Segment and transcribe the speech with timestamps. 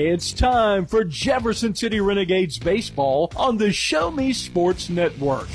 [0.00, 5.48] It's time for Jefferson City Renegades baseball on the Show Me Sports Network.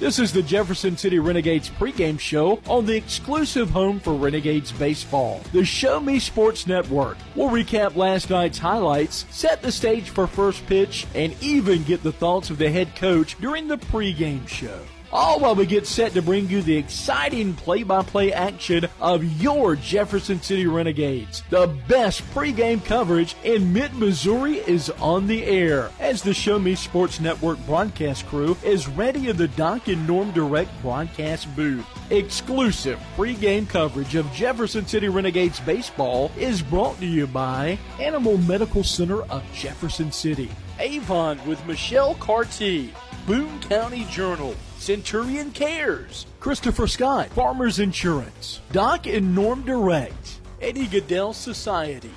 [0.00, 5.40] This is the Jefferson City Renegades pregame show on the exclusive home for Renegades baseball,
[5.52, 7.18] the Show Me Sports Network.
[7.34, 12.12] We'll recap last night's highlights, set the stage for first pitch, and even get the
[12.12, 14.78] thoughts of the head coach during the pregame show
[15.12, 19.24] all while we get set to bring you the exciting play by play action of
[19.42, 21.42] your Jefferson City Renegades.
[21.50, 26.74] The best pregame coverage in mid Missouri is on the air as the Show Me
[26.74, 31.86] Sports Network broadcast crew is ready in the Doc and Norm Direct broadcast booth.
[32.10, 38.84] Exclusive pregame coverage of Jefferson City Renegades baseball is brought to you by Animal Medical
[38.84, 42.92] Center of Jefferson City, Avon with Michelle Carty,
[43.26, 51.34] Boone County Journal, Centurion Cares, Christopher Scott, Farmers Insurance, Doc and Norm Direct, Eddie Gaedel
[51.34, 52.10] Society,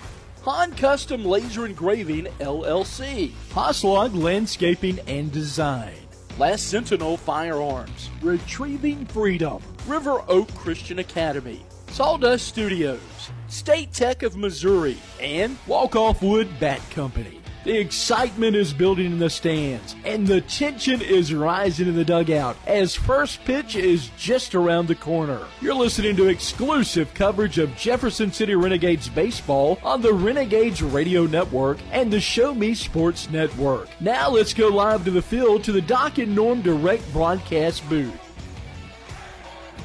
[0.43, 5.95] Han Custom Laser Engraving LLC, Hoslog Landscaping and Design,
[6.37, 13.01] Last Sentinel Firearms, Retrieving Freedom, River Oak Christian Academy, Sawdust Studios,
[13.49, 17.40] State Tech of Missouri, and Walk Off Wood Bat Company.
[17.63, 22.57] The excitement is building in the stands, and the tension is rising in the dugout
[22.65, 25.41] as first pitch is just around the corner.
[25.61, 31.77] You're listening to exclusive coverage of Jefferson City Renegades baseball on the Renegades Radio Network
[31.91, 33.89] and the Show Me Sports Network.
[34.01, 38.17] Now let's go live to the field to the Doc and Norm Direct broadcast booth.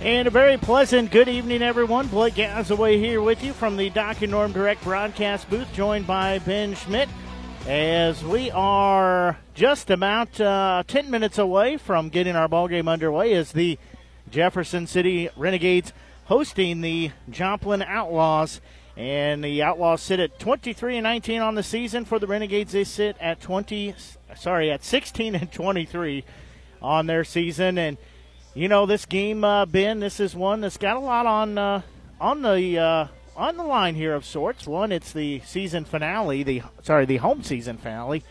[0.01, 2.07] And a very pleasant good evening, everyone.
[2.07, 6.39] Blake Gazaway here with you from the Doc and Norm Direct broadcast booth, joined by
[6.39, 7.11] Ben Schmidt
[7.67, 13.33] as we are just about uh, 10 minutes away from getting our ball game underway
[13.35, 13.77] as the
[14.31, 15.93] Jefferson City Renegades
[16.27, 18.61] hosting the Joplin Outlaws.
[18.97, 22.05] And the Outlaws sit at 23 and 19 on the season.
[22.05, 23.95] For the Renegades, they sit at 20,
[24.37, 26.25] sorry, at 16 and 23
[26.81, 27.79] on their season.
[27.79, 27.99] And
[28.55, 31.83] you know, this game, uh, Ben, this is one that's got a lot on uh,
[32.21, 33.07] on the uh,
[33.37, 34.67] on the line here of sorts.
[34.67, 38.25] One, it's the season finale, the sorry, the home season finale,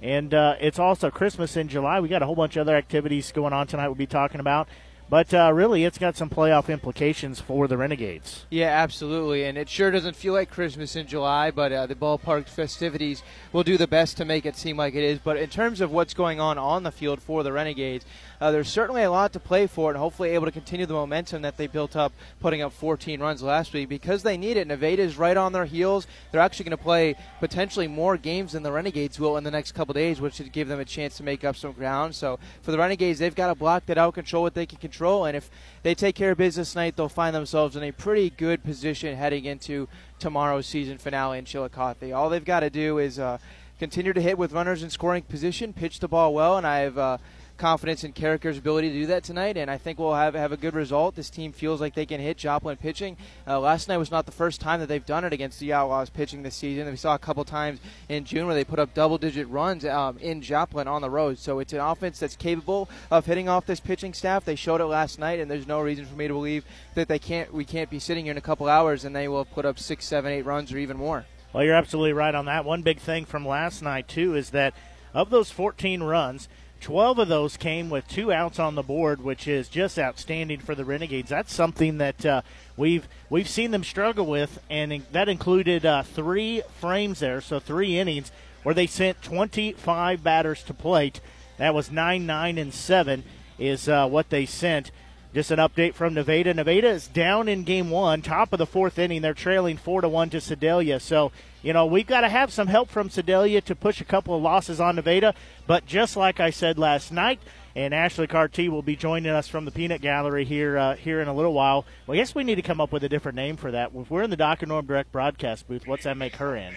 [0.00, 2.00] and uh, it's also Christmas in July.
[2.00, 3.88] We got a whole bunch of other activities going on tonight.
[3.88, 4.68] We'll be talking about.
[5.10, 8.46] But uh, really, it's got some playoff implications for the Renegades.
[8.50, 9.44] Yeah, absolutely.
[9.44, 13.22] And it sure doesn't feel like Christmas in July, but uh, the ballpark festivities
[13.52, 15.18] will do the best to make it seem like it is.
[15.18, 18.06] But in terms of what's going on on the field for the Renegades,
[18.40, 21.42] uh, there's certainly a lot to play for, and hopefully able to continue the momentum
[21.42, 24.66] that they built up, putting up 14 runs last week because they need it.
[24.66, 26.06] Nevada is right on their heels.
[26.32, 29.72] They're actually going to play potentially more games than the Renegades will in the next
[29.72, 32.14] couple days, which should give them a chance to make up some ground.
[32.14, 34.93] So for the Renegades, they've got to block that out, control what they can control,
[35.24, 35.50] and if
[35.82, 39.44] they take care of business tonight, they'll find themselves in a pretty good position heading
[39.44, 39.88] into
[40.18, 42.12] tomorrow's season finale in Chillicothe.
[42.12, 43.38] All they've got to do is uh,
[43.78, 47.18] continue to hit with runners in scoring position, pitch the ball well, and I've uh,
[47.56, 50.56] confidence in Carricker's ability to do that tonight, and I think we'll have have a
[50.56, 51.14] good result.
[51.14, 53.16] This team feels like they can hit Joplin pitching.
[53.46, 56.10] Uh, last night was not the first time that they've done it against the Outlaws
[56.10, 56.88] pitching this season.
[56.90, 60.42] We saw a couple times in June where they put up double-digit runs um, in
[60.42, 61.38] Joplin on the road.
[61.38, 64.44] So it's an offense that's capable of hitting off this pitching staff.
[64.44, 66.64] They showed it last night, and there's no reason for me to believe
[66.94, 67.52] that they can't.
[67.52, 70.04] We can't be sitting here in a couple hours and they will put up six,
[70.04, 71.24] seven, eight runs or even more.
[71.52, 72.64] Well, you're absolutely right on that.
[72.64, 74.74] One big thing from last night too is that
[75.12, 76.48] of those 14 runs
[76.84, 80.74] 12 of those came with two outs on the board, which is just outstanding for
[80.74, 81.30] the Renegades.
[81.30, 82.42] That's something that uh,
[82.76, 87.98] we've we've seen them struggle with, and that included uh, three frames there, so three
[87.98, 88.30] innings
[88.64, 91.22] where they sent 25 batters to plate.
[91.56, 93.24] That was nine, nine, and seven
[93.58, 94.90] is uh, what they sent.
[95.32, 96.52] Just an update from Nevada.
[96.52, 99.22] Nevada is down in game one, top of the fourth inning.
[99.22, 101.00] They're trailing four to one to Sedalia.
[101.00, 101.32] So,
[101.64, 104.42] you know, we've got to have some help from Sedalia to push a couple of
[104.42, 105.34] losses on Nevada.
[105.66, 107.40] But just like I said last night,
[107.74, 111.26] and Ashley Carty will be joining us from the Peanut Gallery here uh, here in
[111.26, 111.84] a little while.
[112.06, 113.90] Well, I guess we need to come up with a different name for that.
[113.94, 116.74] If we're in the Doc and Norm Direct broadcast booth, what's that make her in?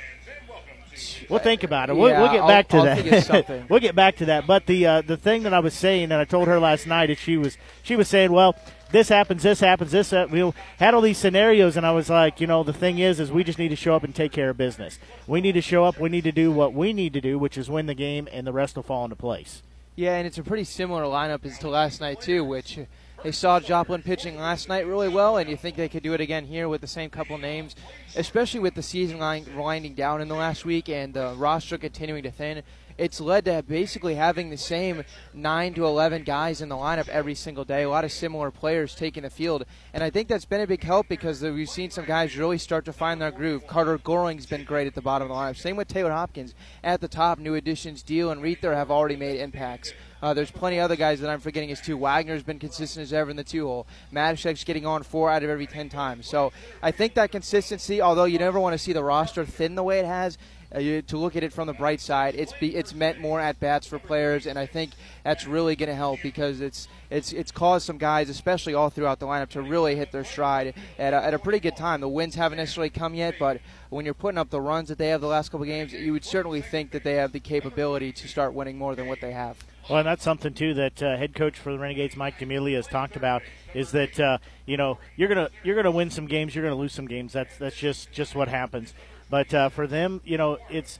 [1.29, 1.95] We'll think about it.
[1.95, 2.97] We'll, Yeah, we'll get I'll- back to I'll that.
[3.01, 3.65] think of something.
[3.69, 4.47] we'll get back to that.
[4.47, 7.11] But the uh, the thing that I was saying, and I told her last night,
[7.11, 8.55] is she was she was saying, well,
[8.91, 10.13] this happens, this happens, this.
[10.13, 13.19] Uh, we had all these scenarios, and I was like, you know, the thing is,
[13.19, 14.99] is we just need to show up and take care of business.
[15.27, 15.99] We need to show up.
[15.99, 18.47] We need to do what we need to do, which is win the game, and
[18.47, 19.61] the rest will fall into place.
[19.95, 22.79] Yeah, and it's a pretty similar lineup as to last night too, which
[23.23, 26.21] they saw Joplin pitching last night really well, and you think they could do it
[26.21, 27.75] again here with the same couple names,
[28.15, 32.21] especially with the season line winding down in the last week and the roster continuing
[32.23, 32.61] to thin.
[32.97, 35.03] It's led to basically having the same
[35.33, 37.83] nine to eleven guys in the lineup every single day.
[37.83, 40.83] A lot of similar players taking the field, and I think that's been a big
[40.83, 43.67] help because we've seen some guys really start to find their groove.
[43.67, 45.57] Carter Gorling's been great at the bottom of the lineup.
[45.57, 47.37] Same with Taylor Hopkins at the top.
[47.39, 49.93] New additions, Deal and Reether have already made impacts.
[50.19, 51.95] Uh, there's plenty of other guys that I'm forgetting as too.
[51.95, 53.85] Wagner's been consistent as ever in the two hole.
[54.11, 56.27] Matashek's getting on four out of every ten times.
[56.27, 56.51] So
[56.81, 59.99] I think that consistency, although you never want to see the roster thin the way
[59.99, 60.39] it has,
[60.73, 63.59] uh, to look at it from the bright side, it's be, it's meant more at
[63.59, 64.91] bats for players, and I think
[65.23, 69.19] that's really going to help because it's it's it's caused some guys, especially all throughout
[69.19, 72.01] the lineup, to really hit their stride at a, at a pretty good time.
[72.01, 75.07] The wins haven't necessarily come yet, but when you're putting up the runs that they
[75.09, 78.27] have the last couple games, you would certainly think that they have the capability to
[78.27, 79.57] start winning more than what they have.
[79.89, 82.87] Well, and that's something too that uh, head coach for the Renegades, Mike D'Amelia, has
[82.87, 83.41] talked about.
[83.73, 86.93] Is that uh, you know you're gonna you're gonna win some games, you're gonna lose
[86.93, 87.31] some games.
[87.31, 88.93] That's that's just just what happens.
[89.29, 90.99] But uh, for them, you know, it's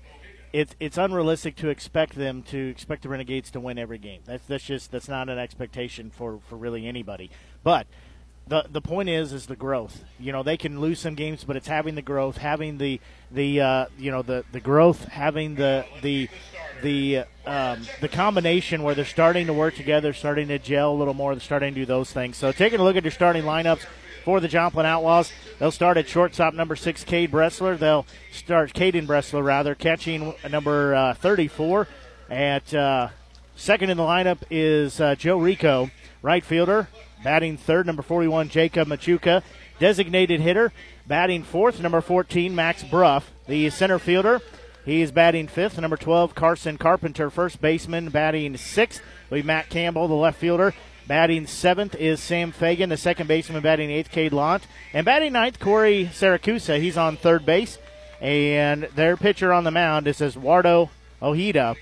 [0.53, 4.21] it's it's unrealistic to expect them to expect the Renegades to win every game.
[4.25, 7.29] That's that's just that's not an expectation for for really anybody.
[7.63, 7.87] But
[8.47, 10.03] the the point is is the growth.
[10.19, 12.99] You know, they can lose some games, but it's having the growth, having the
[13.31, 16.29] the uh, you know the the growth, having the the
[16.81, 21.13] the um, the combination where they're starting to work together, starting to gel a little
[21.13, 22.37] more, they're starting to do those things.
[22.37, 23.85] So taking a look at your starting lineups
[24.27, 27.79] for the Joplin Outlaws, they'll start at shortstop number six, Cade Bressler.
[27.79, 31.87] They'll start Caden Bressler rather, catching number uh, 34.
[32.29, 33.07] At uh,
[33.55, 35.91] second in the lineup is uh, Joe Rico,
[36.21, 36.89] right fielder.
[37.23, 39.43] Batting third, number 41, Jacob Machuca.
[39.79, 40.73] Designated hitter,
[41.07, 43.31] batting fourth, number 14, Max Bruff.
[43.47, 44.41] The center fielder,
[44.83, 47.29] he is batting fifth, number 12, Carson Carpenter.
[47.29, 49.01] First baseman, batting sixth,
[49.31, 50.73] be Matt Campbell, the left fielder.
[51.07, 54.67] Batting seventh is Sam Fagan, the second baseman, batting eighth, Cade Lant.
[54.93, 56.81] And batting ninth, Corey Saracusa.
[56.81, 57.77] He's on third base.
[58.19, 60.89] And their pitcher on the mound is Eduardo
[61.21, 61.75] Ojeda,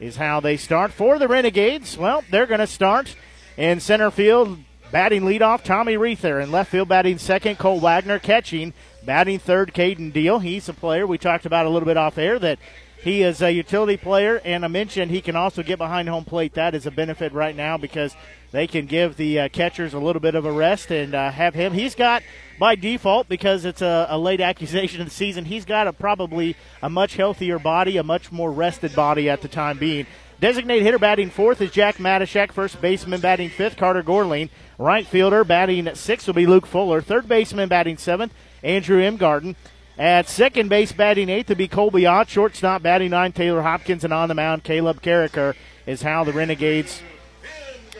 [0.00, 1.96] is how they start for the Renegades.
[1.96, 3.14] Well, they're going to start
[3.56, 4.58] in center field,
[4.90, 6.42] batting leadoff, Tommy Reether.
[6.42, 8.18] In left field, batting second, Cole Wagner.
[8.18, 8.72] Catching,
[9.04, 10.40] batting third, Caden Deal.
[10.40, 12.58] He's a player we talked about a little bit off air that
[13.02, 16.54] he is a utility player, and I mentioned he can also get behind home plate.
[16.54, 18.14] That is a benefit right now because
[18.52, 21.52] they can give the uh, catchers a little bit of a rest and uh, have
[21.52, 21.72] him.
[21.72, 22.22] He's got,
[22.60, 26.56] by default, because it's a, a late accusation of the season, he's got a, probably
[26.80, 30.06] a much healthier body, a much more rested body at the time being.
[30.38, 32.52] Designated hitter batting fourth is Jack Matashek.
[32.52, 34.48] First baseman batting fifth, Carter Gorling.
[34.78, 37.00] Right fielder batting sixth will be Luke Fuller.
[37.00, 38.32] Third baseman batting seventh,
[38.62, 39.16] Andrew M.
[39.16, 39.54] Garden.
[40.02, 42.28] At second base, batting eighth to be Colby Ott.
[42.28, 44.02] Shortstop, batting nine, Taylor Hopkins.
[44.02, 45.54] And on the mound, Caleb Carricker
[45.86, 47.00] is how the Renegades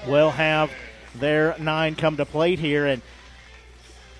[0.08, 0.72] will have
[1.14, 2.87] their nine come to plate here.
[2.87, 3.02] And,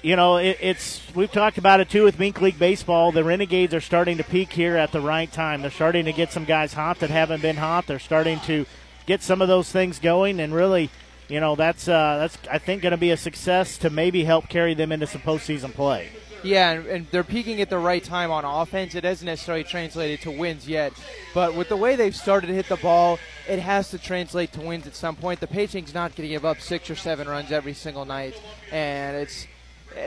[0.01, 3.11] you know, it, it's we've talked about it too with MINK League Baseball.
[3.11, 5.61] The Renegades are starting to peak here at the right time.
[5.61, 7.89] They're starting to get some guys hot that haven't been hot.
[7.89, 8.65] They're starting to
[9.07, 10.89] get some of those things going and really–
[11.29, 14.51] you know that's uh, that's I think going to be a success to maybe help
[14.51, 16.11] carry them into some postseason play.
[16.43, 18.95] Yeah, and, and, they're peaking at the right time on offense.
[18.95, 20.93] It hasn't necessarily translated to wins yet,
[21.35, 23.19] but with the way they've started to hit the ball,
[23.49, 25.41] it has to translate to wins at some point.
[25.41, 29.17] The pitching's not going to give up six or seven runs every single night, and
[29.17, 29.47] it's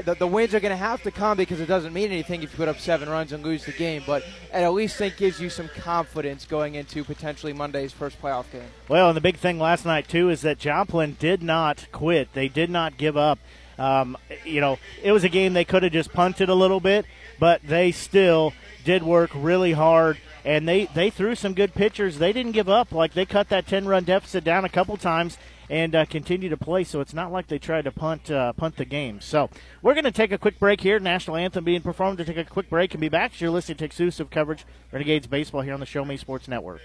[0.03, 2.51] the, the wins are going to have to come because it doesn't mean anything if
[2.51, 4.03] you put up seven runs and lose the game.
[4.05, 8.63] But at least think gives you some confidence going into potentially Monday's first playoff game.
[8.87, 12.33] Well, and the big thing last night too is that Joplin did not quit.
[12.33, 13.39] They did not give up.
[13.77, 17.05] Um, you know, it was a game they could have just punted a little bit,
[17.39, 18.53] but they still
[18.83, 20.17] did work really hard.
[20.43, 22.19] And they, they threw some good pitchers.
[22.19, 22.91] They didn't give up.
[22.91, 25.39] Like they cut that ten run deficit down a couple times
[25.71, 26.83] and uh, continue to play.
[26.83, 29.21] So it's not like they tried to punt uh, punt the game.
[29.21, 29.49] So
[29.81, 30.99] we're going to take a quick break here.
[30.99, 32.19] National anthem being performed.
[32.19, 33.41] To take a quick break and be back.
[33.41, 36.81] You're listening to exclusive coverage Renegades baseball here on the Show Me Sports Network.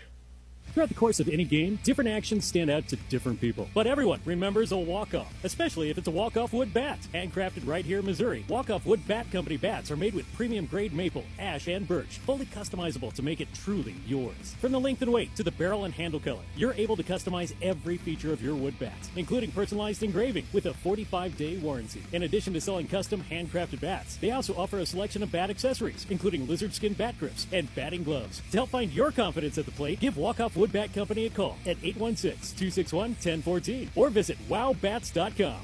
[0.73, 3.69] Throughout the course of any game, different actions stand out to different people.
[3.75, 7.01] But everyone remembers a walk-off, especially if it's a walk-off wood bat.
[7.13, 10.93] Handcrafted right here in Missouri, walk-off wood bat company bats are made with premium grade
[10.93, 14.55] maple, ash, and birch, fully customizable to make it truly yours.
[14.61, 17.53] From the length and weight to the barrel and handle color, you're able to customize
[17.61, 22.05] every feature of your wood bat, including personalized engraving with a 45-day warranty.
[22.13, 26.07] In addition to selling custom handcrafted bats, they also offer a selection of bat accessories,
[26.11, 28.41] including lizard skin bat grips and batting gloves.
[28.53, 31.57] To help find your confidence at the plate, give Walk-Off Wood Bat Company a call
[31.65, 35.57] at 816-261-1014 or visit wowbats.com.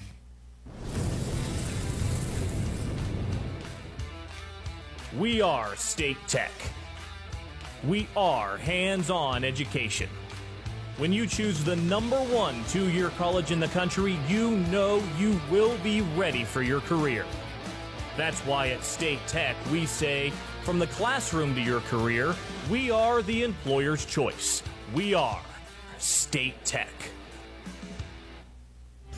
[5.19, 6.51] We are State Tech.
[7.87, 10.09] We are hands on education.
[10.97, 15.39] When you choose the number one two year college in the country, you know you
[15.51, 17.27] will be ready for your career.
[18.17, 22.35] That's why at State Tech we say, from the classroom to your career,
[22.71, 24.63] we are the employer's choice.
[24.95, 25.41] We are
[25.99, 27.16] State Tech.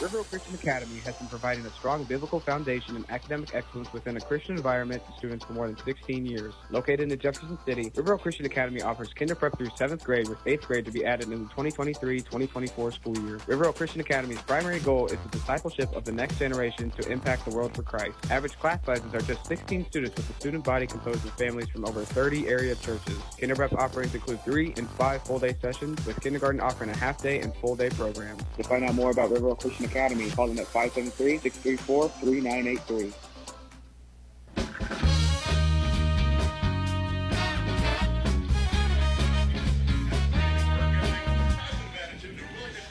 [0.00, 4.16] River Oak Christian Academy has been providing a strong biblical foundation and academic excellence within
[4.16, 6.54] a Christian environment to students for more than 16 years.
[6.70, 10.38] Located in Jefferson City, River Oak Christian Academy offers kinder prep through 7th grade with
[10.44, 13.40] 8th grade to be added in the 2023-2024 school year.
[13.48, 17.44] River Oak Christian Academy's primary goal is the discipleship of the next generation to impact
[17.44, 18.14] the world for Christ.
[18.30, 21.84] Average class sizes are just 16 students with a student body composed of families from
[21.84, 23.18] over 30 area churches.
[23.40, 27.52] Kinder prep offerings include 3 and 5 full-day sessions, with kindergarten offering a half-day and
[27.56, 28.36] full-day program.
[28.58, 33.14] To find out more about River Oak Christian Academy, call them at 573-634-3983.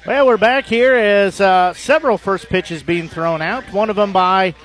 [0.08, 3.66] Well, we're back here as uh, several first pitches being thrown out.
[3.74, 4.56] One of them by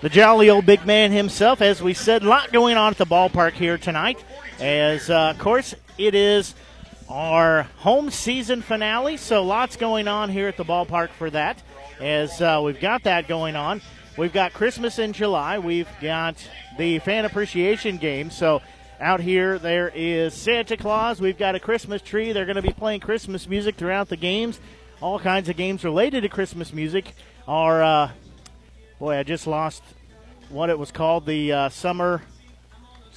[0.00, 1.60] the jolly old big man himself.
[1.60, 4.24] As we said, a lot going on at the ballpark here tonight.
[4.58, 6.54] As, uh, of course, it is
[7.08, 11.62] our home season finale, so lots going on here at the ballpark for that.
[12.00, 13.82] As uh, we've got that going on,
[14.16, 15.58] we've got Christmas in July.
[15.58, 16.36] We've got
[16.78, 18.30] the fan appreciation game.
[18.30, 18.62] So
[19.00, 21.20] out here, there is Santa Claus.
[21.20, 22.32] We've got a Christmas tree.
[22.32, 24.60] They're going to be playing Christmas music throughout the games.
[25.00, 27.14] All kinds of games related to Christmas music
[27.46, 27.82] are.
[27.82, 28.10] Uh,
[29.00, 29.82] boy, I just lost
[30.50, 32.22] what it was called the uh, summer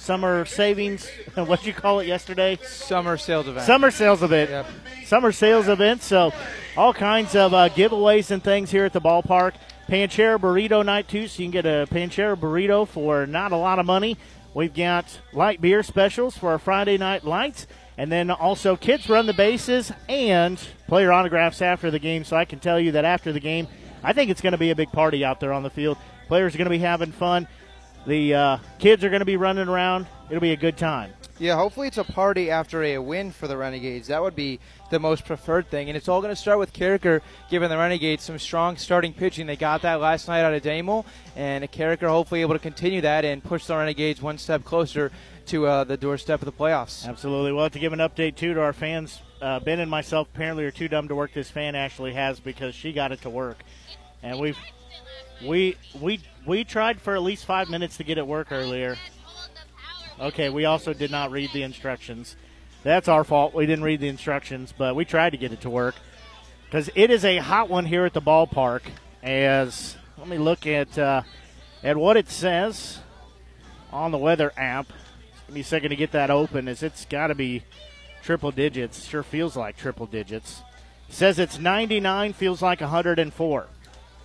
[0.02, 1.08] summer savings.
[1.34, 2.58] What'd you call it yesterday?
[2.62, 3.64] Summer sales event.
[3.64, 4.50] Summer sales event.
[4.50, 4.66] Yep.
[5.06, 6.02] Summer sales event.
[6.02, 6.32] So,
[6.76, 9.54] all kinds of uh, giveaways and things here at the ballpark.
[9.88, 13.78] Panchera burrito night too, so you can get a Panchera burrito for not a lot
[13.78, 14.16] of money.
[14.54, 17.66] We've got light beer specials for our Friday night lights,
[17.96, 22.24] and then also kids run the bases and player autographs after the game.
[22.24, 23.68] So I can tell you that after the game,
[24.02, 25.96] I think it's going to be a big party out there on the field.
[26.26, 27.46] Players are going to be having fun.
[28.06, 30.06] The uh, kids are going to be running around.
[30.28, 31.12] It'll be a good time.
[31.38, 34.08] Yeah, hopefully it's a party after a win for the Renegades.
[34.08, 35.88] That would be the most preferred thing.
[35.88, 39.46] And it's all going to start with Carricker giving the Renegades some strong starting pitching.
[39.46, 41.04] They got that last night out of Damel,
[41.34, 45.10] and Carricker hopefully able to continue that and push the Renegades one step closer
[45.46, 47.08] to uh, the doorstep of the playoffs.
[47.08, 47.52] Absolutely.
[47.52, 50.64] We'll have to give an update, too, to our fans, uh, Ben and myself apparently
[50.64, 51.32] are too dumb to work.
[51.34, 53.58] This fan actually has because she got it to work.
[54.22, 54.58] And we've.
[55.44, 58.96] We we we tried for at least five minutes to get it work earlier.
[60.20, 62.36] Okay, we also did not read the instructions.
[62.82, 63.54] That's our fault.
[63.54, 65.94] We didn't read the instructions, but we tried to get it to work
[66.66, 68.82] because it is a hot one here at the ballpark.
[69.22, 71.22] As let me look at uh,
[71.82, 73.00] at what it says
[73.92, 74.86] on the weather app.
[75.46, 76.68] Give me a second to get that open.
[76.68, 77.64] As it's got to be
[78.22, 79.04] triple digits.
[79.04, 80.62] Sure feels like triple digits.
[81.08, 82.32] Says it's 99.
[82.32, 83.66] Feels like 104.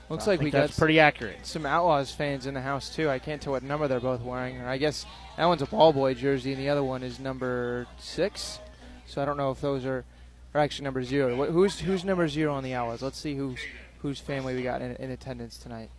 [0.10, 1.46] Looks I like we that's got pretty accurate.
[1.46, 3.10] some Outlaws fans in the house too.
[3.10, 4.62] I can't tell what number they're both wearing.
[4.62, 8.60] I guess that one's a ball boy jersey, and the other one is number six.
[9.06, 10.06] So I don't know if those are,
[10.54, 11.36] or actually number zero.
[11.52, 13.02] Who's who's number zero on the Outlaws?
[13.02, 13.60] Let's see who's
[14.02, 15.90] whose family we got in, in attendance tonight.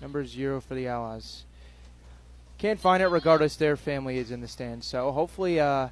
[0.00, 1.44] Number zero for the Outlaws.
[2.58, 3.08] Can't find it.
[3.08, 4.86] Regardless, their family is in the stands.
[4.86, 5.88] So hopefully, uh,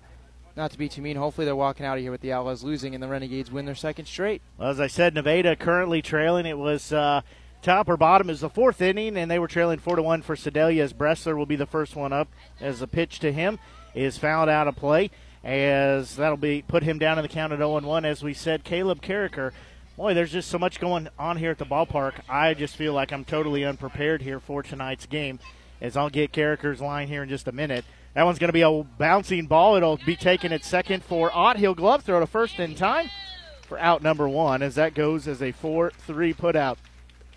[0.56, 2.94] not to be too mean, hopefully they're walking out of here with the Outlaws losing
[2.94, 4.42] and the Renegades win their second straight.
[4.58, 6.46] Well, as I said, Nevada currently trailing.
[6.46, 7.22] It was uh,
[7.62, 10.36] top or bottom is the fourth inning, and they were trailing four to one for
[10.36, 12.28] Sedalia as Bressler will be the first one up
[12.60, 13.58] as the pitch to him
[13.94, 15.10] is fouled out of play
[15.44, 18.04] as that'll be put him down in the count at 0 1.
[18.04, 19.52] As we said, Caleb Carricker.
[19.96, 22.14] Boy, there's just so much going on here at the ballpark.
[22.28, 25.38] I just feel like I'm totally unprepared here for tonight's game.
[25.80, 27.84] As I'll get Carricker's line here in just a minute.
[28.14, 29.74] That one's going to be a bouncing ball.
[29.76, 31.56] It'll be taken at second for Ott.
[31.56, 33.10] He'll glove throw to first in time
[33.62, 36.78] for out number one as that goes as a 4 3 put out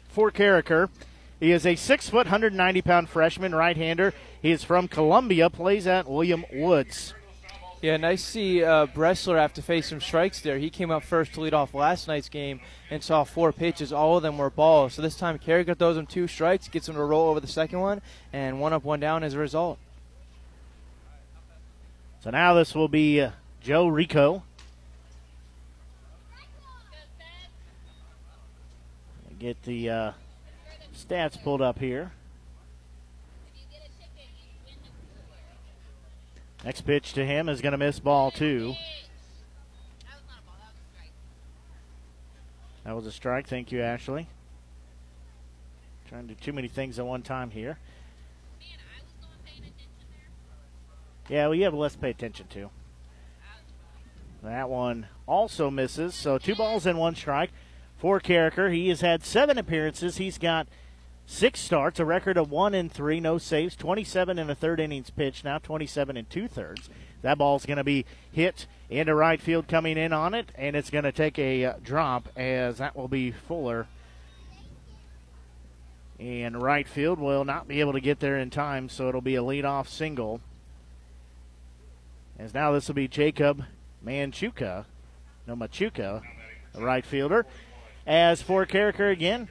[0.07, 0.89] for Carricker.
[1.39, 4.13] He is a six foot, 190 pound freshman right hander.
[4.41, 7.13] He is from Columbia, plays at William Woods.
[7.81, 10.57] Yeah, nice to see uh, Bressler have to face some strikes there.
[10.57, 13.93] He came up first to lead off last night's game and saw four pitches.
[13.93, 14.95] All of them were balls.
[14.95, 17.79] So this time Carricker throws him two strikes, gets him to roll over the second
[17.79, 18.01] one,
[18.33, 19.77] and one up, one down as a result.
[22.21, 23.31] So now this will be uh,
[23.61, 24.43] Joe Rico.
[29.39, 30.11] Get the uh,
[30.95, 32.11] stats pulled up here.
[36.65, 38.73] Next pitch to him is going to miss ball two.
[42.83, 43.47] That was a strike.
[43.47, 44.27] Thank you, Ashley.
[46.09, 47.77] Trying to do too many things at one time here.
[51.29, 52.69] Yeah, well, you have less to pay attention to.
[54.43, 56.15] That one also misses.
[56.15, 57.51] So two balls and one strike
[57.97, 58.71] for Carricker.
[58.71, 60.17] He has had seven appearances.
[60.17, 60.67] He's got
[61.25, 65.09] six starts, a record of one and three, no saves, 27 and a third innings
[65.09, 66.89] pitch, now 27 and two thirds.
[67.21, 70.89] That ball's going to be hit into right field coming in on it, and it's
[70.89, 73.87] going to take a uh, drop as that will be Fuller.
[76.19, 79.35] And right field will not be able to get there in time, so it'll be
[79.35, 80.41] a leadoff single.
[82.39, 83.63] As now this will be Jacob
[84.05, 84.85] Manchuka,
[85.47, 86.21] no Machuca,
[86.73, 87.45] the right fielder.
[88.05, 89.49] As for Carricker again,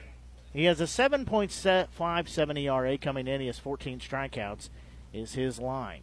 [0.53, 3.41] he has a 7.57 ERA coming in.
[3.41, 4.69] He has 14 strikeouts,
[5.13, 6.01] is his line.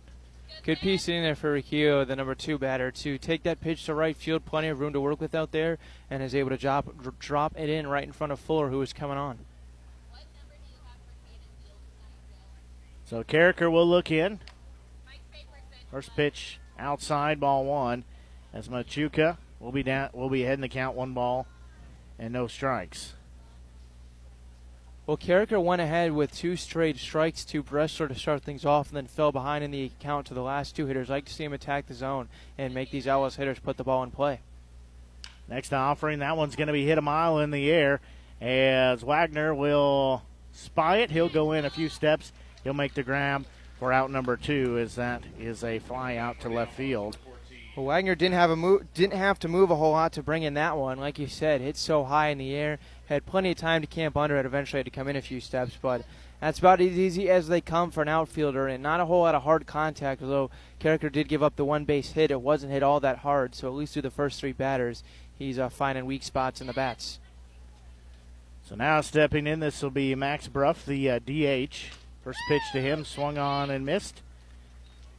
[0.63, 3.95] Good piece in there for Riccio, the number two batter, to take that pitch to
[3.95, 4.45] right field.
[4.45, 5.79] Plenty of room to work with out there,
[6.11, 6.87] and is able to drop,
[7.19, 9.39] drop it in right in front of Fuller, who is coming on.
[13.07, 14.41] So Carricker will look in.
[15.91, 18.05] First pitch outside, ball one.
[18.53, 21.47] As Machuca will be down, will be heading the count one ball
[22.19, 23.15] and no strikes.
[25.07, 28.97] Well, Carricker went ahead with two straight strikes to Bressler to start things off and
[28.97, 31.11] then fell behind in the count to the last two hitters.
[31.11, 33.85] I like to see him attack the zone and make these LS hitters put the
[33.85, 34.41] ball in play.
[35.47, 38.01] Next offering, that one's going to be hit a mile in the air
[38.41, 40.23] as Wagner will
[40.53, 41.11] spy it.
[41.11, 42.33] He'll go in a few steps.
[42.63, 43.45] He'll make the grab
[43.79, 47.19] for out number two as that is a fly out to left field.
[47.77, 50.45] Well, Wagner didn't have a move, didn't have to move a whole lot to bring
[50.45, 50.99] in that one.
[50.99, 54.17] Like you said, hit so high in the air, had plenty of time to camp
[54.17, 54.47] under it.
[54.47, 56.05] Eventually, had to come in a few steps, but
[56.41, 59.35] that's about as easy as they come for an outfielder, and not a whole lot
[59.35, 60.23] of hard contact.
[60.23, 63.57] Although Carricker did give up the one base hit, it wasn't hit all that hard.
[63.57, 65.03] So at least through the first three batters,
[65.37, 67.19] he's uh, finding weak spots in the bats.
[68.69, 71.91] So now stepping in, this will be Max Bruff, the uh, DH.
[72.25, 74.23] First pitch to him, swung on and missed.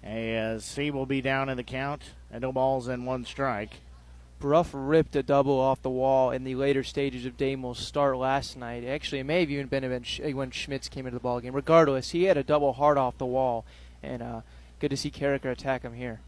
[0.03, 3.75] As he will be down in the count, and no balls and one strike.
[4.39, 8.57] Bruff ripped a double off the wall in the later stages of Damel's start last
[8.57, 8.83] night.
[8.83, 10.03] Actually, it may have even been
[10.35, 11.53] when Schmitz came into the ball game.
[11.53, 13.65] Regardless, he had a double hard off the wall,
[14.03, 14.41] and uh,
[14.79, 16.19] good to see Carricker attack him here.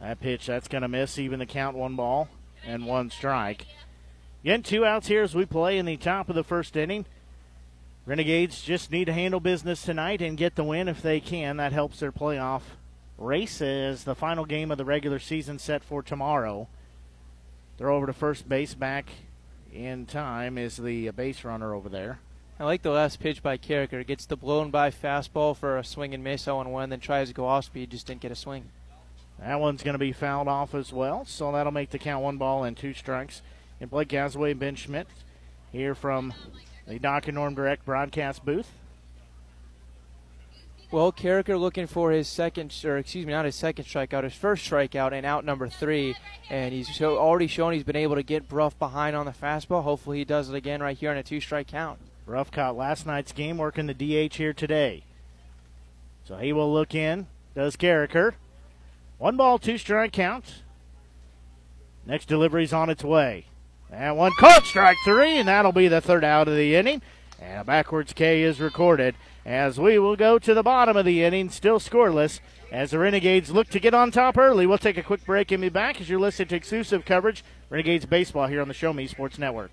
[0.00, 1.18] That pitch, that's going to miss.
[1.18, 2.28] Even the count, one ball
[2.66, 3.66] and one strike.
[4.42, 7.06] Again, two outs here as we play in the top of the first inning.
[8.04, 11.58] Renegades just need to handle business tonight and get the win if they can.
[11.58, 12.62] That helps their playoff
[13.16, 16.66] race as the final game of the regular season set for tomorrow.
[17.78, 19.10] Throw over to first base back
[19.72, 22.18] in time is the base runner over there.
[22.58, 24.06] I like the last pitch by Carricker.
[24.06, 27.34] Gets the blown by fastball for a swing and miss 0 1, then tries to
[27.34, 28.64] go off speed, just didn't get a swing.
[29.38, 32.36] That one's going to be fouled off as well, so that'll make the count one
[32.36, 33.42] ball and two strikes.
[33.80, 35.08] And Blake Gasaway, Ben Schmidt
[35.72, 36.32] here from
[36.86, 38.68] the Norm Direct broadcast booth.
[40.92, 44.70] Well, Carricker looking for his second, or excuse me, not his second strikeout, his first
[44.70, 46.14] strikeout, and out number three.
[46.50, 49.84] And he's show, already shown he's been able to get Bruff behind on the fastball.
[49.84, 51.98] Hopefully, he does it again right here on a two-strike count.
[52.26, 55.04] Bruff caught last night's game, working the DH here today.
[56.24, 57.26] So he will look in.
[57.54, 58.34] Does Carricker?
[59.16, 60.62] One ball, two strike count.
[62.04, 63.46] Next delivery's on its way.
[63.92, 67.02] And one caught strike three, and that'll be the third out of the inning.
[67.40, 71.22] And a backwards K is recorded as we will go to the bottom of the
[71.22, 72.40] inning, still scoreless.
[72.70, 75.60] As the Renegades look to get on top early, we'll take a quick break and
[75.60, 79.06] be back as you're listening to exclusive coverage Renegades baseball here on the Show Me
[79.06, 79.72] Sports Network.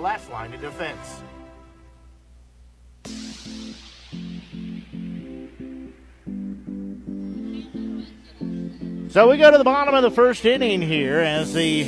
[0.00, 1.22] last line of defense.
[9.12, 11.86] So we go to the bottom of the first inning here as the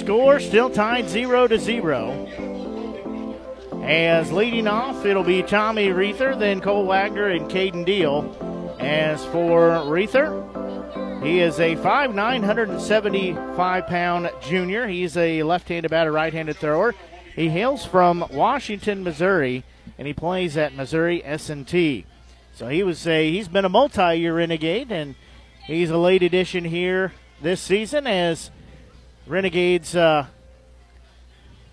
[0.00, 2.26] score still tied 0 to 0.
[3.84, 8.36] As leading off, it'll be Tommy Reether, then Cole Wagner and Caden Deal.
[8.80, 10.85] As for Reether,
[11.26, 14.86] he is a 5'9", 175 pound junior.
[14.86, 16.94] He's a left handed batter, right handed thrower.
[17.34, 19.64] He hails from Washington, Missouri,
[19.98, 22.06] and he plays at Missouri S&T.
[22.54, 25.16] So he was a he's been a multi year renegade, and
[25.66, 27.12] he's a late addition here
[27.42, 28.52] this season as
[29.26, 30.26] Renegades uh,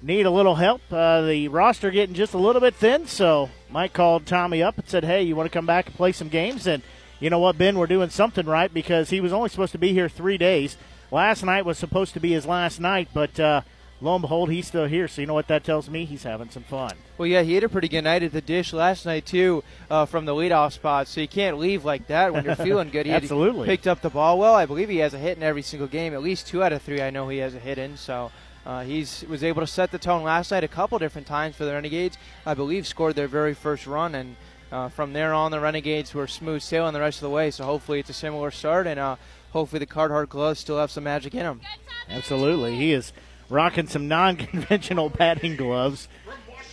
[0.01, 0.81] need a little help.
[0.91, 4.89] Uh, the roster getting just a little bit thin, so Mike called Tommy up and
[4.89, 6.81] said, "Hey, you want to come back and play some games?" And
[7.23, 9.93] you know what, Ben, we're doing something right because he was only supposed to be
[9.93, 10.75] here three days.
[11.09, 13.61] Last night was supposed to be his last night, but uh,
[14.01, 15.07] lo and behold, he's still here.
[15.07, 16.03] So you know what that tells me?
[16.03, 16.91] He's having some fun.
[17.17, 20.05] Well, yeah, he had a pretty good night at the dish last night too, uh,
[20.05, 21.07] from the leadoff spot.
[21.07, 23.05] So you can't leave like that when you're feeling good.
[23.13, 24.55] He Absolutely picked up the ball well.
[24.55, 26.13] I believe he has a hit in every single game.
[26.13, 27.95] At least two out of three, I know he has a hit in.
[27.95, 28.31] So.
[28.65, 31.65] Uh, he's was able to set the tone last night a couple different times for
[31.65, 32.17] the Renegades.
[32.45, 34.37] I believe scored their very first run, and
[34.73, 37.51] uh, from there on, the Renegades were smooth sailing the rest of the way.
[37.51, 39.17] So hopefully it's a similar start, and uh,
[39.51, 41.61] hopefully the Carhartt gloves still have some magic in them.
[42.09, 43.13] Absolutely, he is
[43.49, 46.07] rocking some non-conventional batting gloves.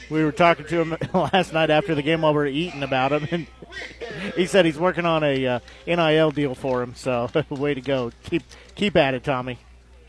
[0.09, 3.13] We were talking to him last night after the game while we were eating about
[3.13, 3.47] him, and
[4.35, 6.95] he said he's working on a uh, NIL deal for him.
[6.97, 8.11] So, way to go!
[8.25, 8.43] Keep
[8.75, 9.59] keep at it, Tommy.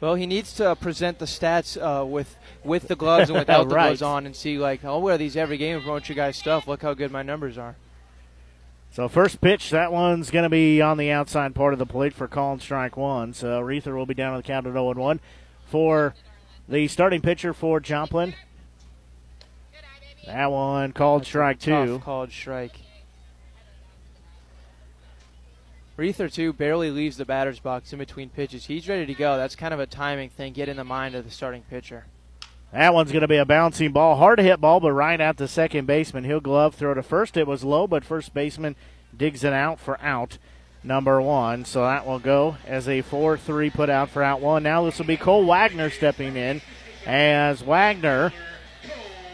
[0.02, 3.76] Well, he needs to present the stats uh, with with the gloves and without the
[3.76, 3.86] right.
[3.86, 6.68] gloves on, and see like I'll wear these every game and promote your guys' stuff.
[6.68, 7.76] Look how good my numbers are.
[8.92, 12.14] So first pitch, that one's going to be on the outside part of the plate
[12.14, 13.34] for call and strike one.
[13.34, 15.20] So Reether will be down on the count at 0 1
[15.66, 16.14] for
[16.68, 18.34] the starting pitcher for Joplin.
[20.26, 21.72] That one called strike two.
[21.72, 22.74] Tough called strike.
[25.98, 28.66] Reether too barely leaves the batter's box in between pitches.
[28.66, 29.38] He's ready to go.
[29.38, 30.54] That's kind of a timing thing.
[30.54, 32.06] Get in the mind of the starting pitcher.
[32.72, 35.36] That one's going to be a bouncing ball, hard to hit ball, but right at
[35.36, 36.24] the second baseman.
[36.24, 37.36] He'll glove throw to first.
[37.36, 38.78] It was low, but first baseman
[39.16, 40.38] digs it out for out
[40.82, 41.66] number one.
[41.66, 44.64] So that will go as a 4 3 put out for out one.
[44.64, 46.62] Now this will be Cole Wagner stepping in
[47.06, 48.32] as Wagner.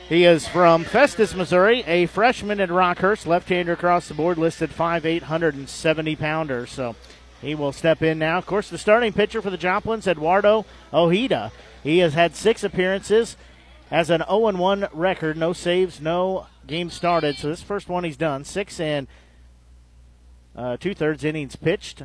[0.10, 4.70] He is from Festus, Missouri, a freshman at Rockhurst, left hander across the board, listed
[4.70, 6.65] 5'8, 170 pounder.
[6.65, 6.96] So
[7.41, 8.38] he will step in now.
[8.38, 11.52] Of course, the starting pitcher for the Joplins, Eduardo Ojeda.
[11.84, 13.36] He has had six appearances,
[13.89, 17.38] has an 0 1 record, no saves, no games started.
[17.38, 19.10] So this first one he's done, six and
[20.56, 22.02] uh, two thirds innings pitched.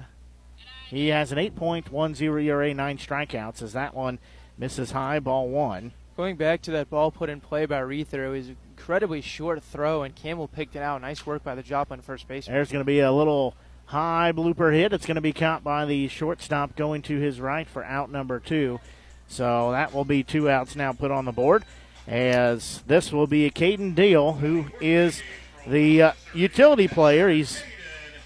[0.88, 4.18] He has an 8.10 ERA, nine strikeouts, as that one
[4.58, 5.92] misses high, ball one.
[6.16, 9.62] Going back to that ball put in play by Reether, it was an incredibly short
[9.62, 11.00] throw, and Campbell picked it out.
[11.00, 12.54] Nice work by the Joplin first baseman.
[12.54, 13.54] There's going to be a little
[13.86, 14.92] high blooper hit.
[14.92, 18.40] It's going to be caught by the shortstop going to his right for out number
[18.40, 18.78] two.
[19.26, 21.64] So that will be two outs now put on the board.
[22.06, 25.22] As this will be a Caden Deal, who is
[25.66, 27.30] the uh, utility player.
[27.30, 27.62] He's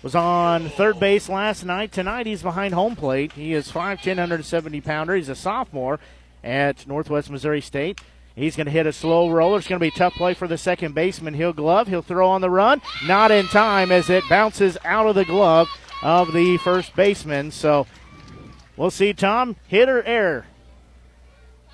[0.02, 1.92] was on third base last night.
[1.92, 3.32] Tonight he's behind home plate.
[3.32, 5.14] He is 5'10", 170 pounder.
[5.14, 6.00] He's a sophomore
[6.46, 8.00] at Northwest Missouri State.
[8.36, 9.58] He's going to hit a slow roller.
[9.58, 11.34] It's going to be a tough play for the second baseman.
[11.34, 11.88] He'll glove.
[11.88, 12.82] He'll throw on the run.
[13.06, 15.68] Not in time as it bounces out of the glove
[16.02, 17.50] of the first baseman.
[17.50, 17.86] So
[18.76, 20.46] we'll see Tom hit or error.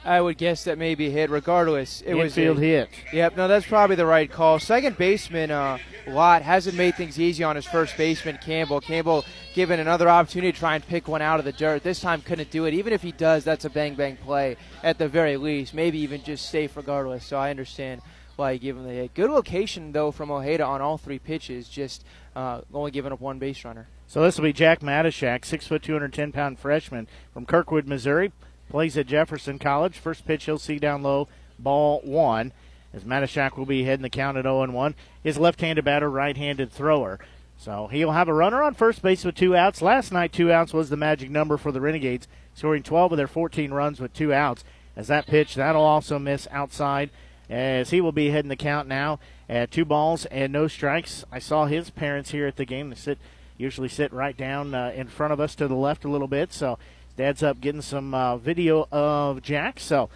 [0.05, 1.31] I would guess that maybe a hit.
[1.31, 2.89] Regardless, it was Infield a, hit.
[3.13, 4.59] Yep, no, that's probably the right call.
[4.59, 8.81] Second baseman uh, Lott hasn't made things easy on his first baseman Campbell.
[8.81, 11.83] Campbell given another opportunity to try and pick one out of the dirt.
[11.83, 12.75] This time couldn't do it.
[12.75, 15.75] Even if he does, that's a bang bang play at the very least.
[15.75, 17.25] Maybe even just safe regardless.
[17.25, 18.03] So I understand
[18.37, 19.15] why you give him the hit.
[19.15, 21.69] Good location though from Ojeda on all three pitches.
[21.69, 23.87] Just uh, only giving up one base runner.
[24.09, 28.33] So this will be Jack Matashak, six foot, 210 pound freshman from Kirkwood, Missouri.
[28.73, 29.99] Plays at Jefferson College.
[29.99, 32.53] First pitch he'll see down low, ball one.
[32.95, 34.95] As Matashak will be heading the count at 0 1.
[35.23, 37.21] His left handed batter, right handed thrower.
[37.59, 39.83] So he'll have a runner on first base with two outs.
[39.83, 43.27] Last night, two outs was the magic number for the Renegades, scoring 12 of their
[43.27, 44.65] 14 runs with two outs.
[44.97, 47.11] As that pitch, that'll also miss outside,
[47.51, 51.27] as he will be heading the count now at two balls and no strikes.
[51.31, 52.89] I saw his parents here at the game.
[52.89, 53.19] They sit
[53.59, 56.55] usually sit right down uh, in front of us to the left a little bit.
[56.55, 56.79] So
[57.17, 59.79] Dad's up getting some uh, video of Jack.
[59.81, 60.09] So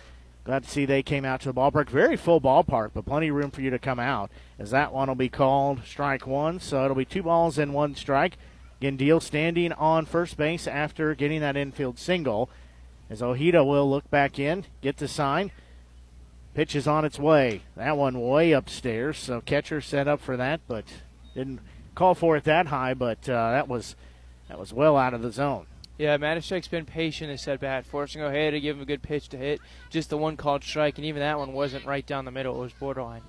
[0.45, 1.91] glad to see they came out to the ballpark.
[1.91, 4.31] Very full ballpark, but plenty of room for you to come out.
[4.59, 6.59] As that one will be called strike one.
[6.59, 8.39] So it'll be two balls and one strike.
[8.81, 12.49] Again, Deal standing on first base after getting that infield single.
[13.09, 15.53] As Ojeda will look back in, get the sign.
[16.55, 17.63] Pitch is on its way.
[17.77, 19.19] That one way upstairs.
[19.19, 20.87] So catcher set up for that, but
[21.35, 21.61] didn't
[21.95, 22.95] call for it that high.
[22.95, 23.95] But uh, that was
[24.49, 25.67] that was well out of the zone.
[25.99, 29.31] Yeah, Matashek's been patient this at bat, forcing Ojeda to give him a good pitch
[29.31, 29.61] to hit.
[29.89, 32.57] Just the one called strike, and even that one wasn't right down the middle.
[32.57, 33.23] It was borderline.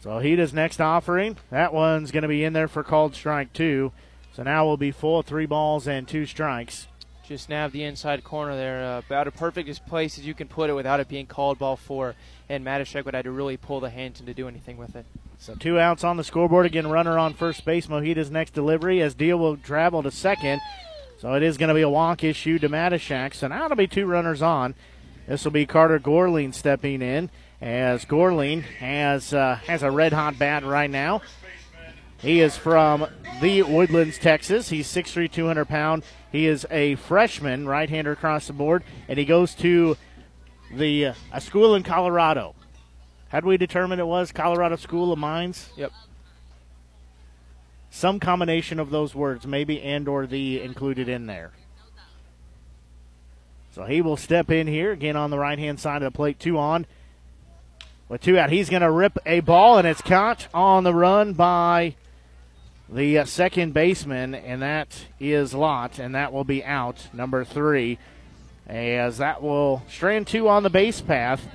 [0.00, 1.36] So Ojeda's next offering.
[1.50, 3.92] That one's going to be in there for called strike two.
[4.34, 6.88] So now we'll be full three balls and two strikes.
[7.26, 8.84] Just nabbed the inside corner there.
[8.84, 11.58] Uh, about as perfect as place as you can put it without it being called
[11.58, 12.16] ball four.
[12.50, 15.06] And Matashek would have to really pull the Hanson to do anything with it.
[15.38, 16.66] So two outs on the scoreboard.
[16.66, 17.86] Again, runner on first base.
[17.86, 20.60] Mojida's next delivery as Deal will travel to second.
[21.18, 23.34] So it is going to be a walk issue to Matashak.
[23.34, 24.74] So now it'll be two runners on.
[25.26, 30.38] This will be Carter Gorling stepping in as Gorling has uh, has a red hot
[30.38, 31.22] bat right now.
[32.18, 33.06] He is from
[33.40, 34.68] the Woodlands, Texas.
[34.70, 36.04] He's 6'3", 200 pound.
[36.32, 39.96] He is a freshman, right-hander across the board, and he goes to
[40.72, 42.54] the uh, a school in Colorado.
[43.30, 45.68] Do we determine it was Colorado School of Mines?
[45.76, 45.92] Yep.
[47.94, 51.52] Some combination of those words, maybe and or the included in there.
[53.72, 56.40] So he will step in here again on the right hand side of the plate,
[56.40, 56.86] two on.
[58.08, 61.34] With two out, he's going to rip a ball, and it's caught on the run
[61.34, 61.94] by
[62.88, 68.00] the uh, second baseman, and that is Lott, and that will be out, number three,
[68.66, 71.46] as that will strand two on the base path.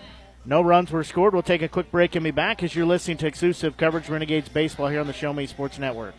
[0.49, 1.33] No runs were scored.
[1.33, 4.49] We'll take a quick break and be back as you're listening to exclusive coverage Renegades
[4.49, 6.15] Baseball here on the Show Me Sports Network.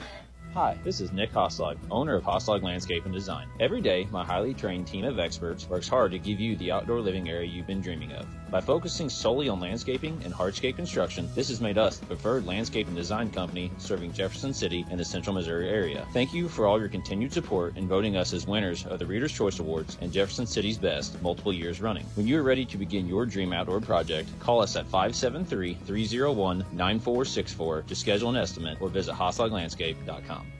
[0.55, 3.49] Hi, this is Nick Hoslag, owner of Hoslag Landscape and Design.
[3.59, 7.01] Every day, my highly trained team of experts works hard to give you the outdoor
[7.01, 8.25] living area you've been dreaming of.
[8.51, 12.89] By focusing solely on landscaping and hardscape construction, this has made us the preferred landscape
[12.89, 16.05] and design company serving Jefferson City and the central Missouri area.
[16.13, 19.33] Thank you for all your continued support in voting us as winners of the Reader's
[19.33, 22.07] Choice Awards and Jefferson City's Best multiple years running.
[22.15, 26.59] When you are ready to begin your dream outdoor project, call us at 573 301
[26.73, 30.60] 9464 to schedule an estimate or visit hosloglandscape.com.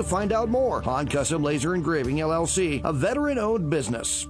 [0.00, 4.26] to find out more on Custom Laser Engraving LLC, a veteran owned business.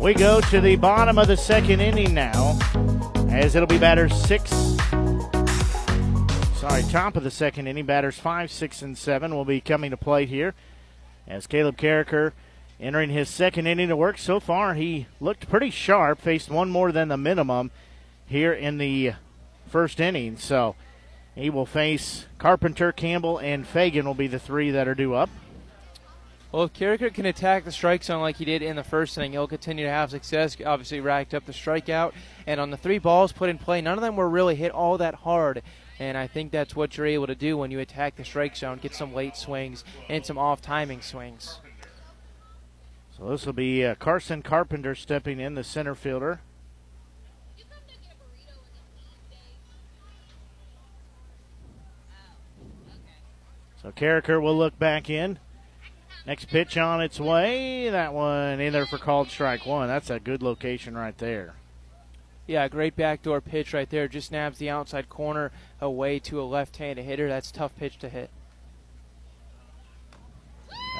[0.00, 2.58] We go to the bottom of the second inning now,
[3.30, 4.50] as it'll be batters six.
[6.56, 9.96] Sorry, top of the second inning, batters five, six, and seven will be coming to
[9.96, 10.54] plate here.
[11.28, 12.32] As Caleb Carricker
[12.80, 16.92] entering his second inning of work so far, he looked pretty sharp, faced one more
[16.92, 17.70] than the minimum
[18.26, 19.12] here in the
[19.68, 20.36] first inning.
[20.36, 20.74] So
[21.34, 25.30] he will face Carpenter, Campbell, and Fagan will be the three that are due up.
[26.52, 29.32] Well, if Carricker can attack the strike zone like he did in the first inning,
[29.32, 30.56] he'll continue to have success.
[30.66, 32.12] Obviously, racked up the strikeout.
[32.44, 34.98] And on the three balls put in play, none of them were really hit all
[34.98, 35.62] that hard.
[36.00, 38.78] And I think that's what you're able to do when you attack the strike zone,
[38.78, 41.60] get some late swings and some off timing swings.
[43.20, 46.40] So this will be uh, Carson Carpenter stepping in, the center fielder.
[53.82, 55.38] So Carricker will look back in.
[56.26, 57.90] Next pitch on its way.
[57.90, 59.88] That one in there for called strike one.
[59.88, 61.56] That's a good location right there.
[62.46, 64.08] Yeah, great backdoor pitch right there.
[64.08, 67.28] Just nabs the outside corner away to a left handed hitter.
[67.28, 68.30] That's tough pitch to hit.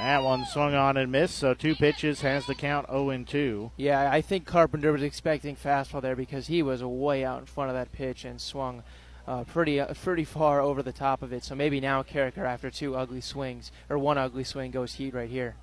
[0.01, 3.73] That one swung on and missed, so two pitches has the count 0 and 2.
[3.77, 7.69] Yeah, I think Carpenter was expecting fastball there because he was way out in front
[7.69, 8.83] of that pitch and swung
[9.29, 11.45] uh, pretty uh, pretty far over the top of it.
[11.45, 15.29] So maybe now Carricker, after two ugly swings or one ugly swing, goes heat right
[15.29, 15.55] here.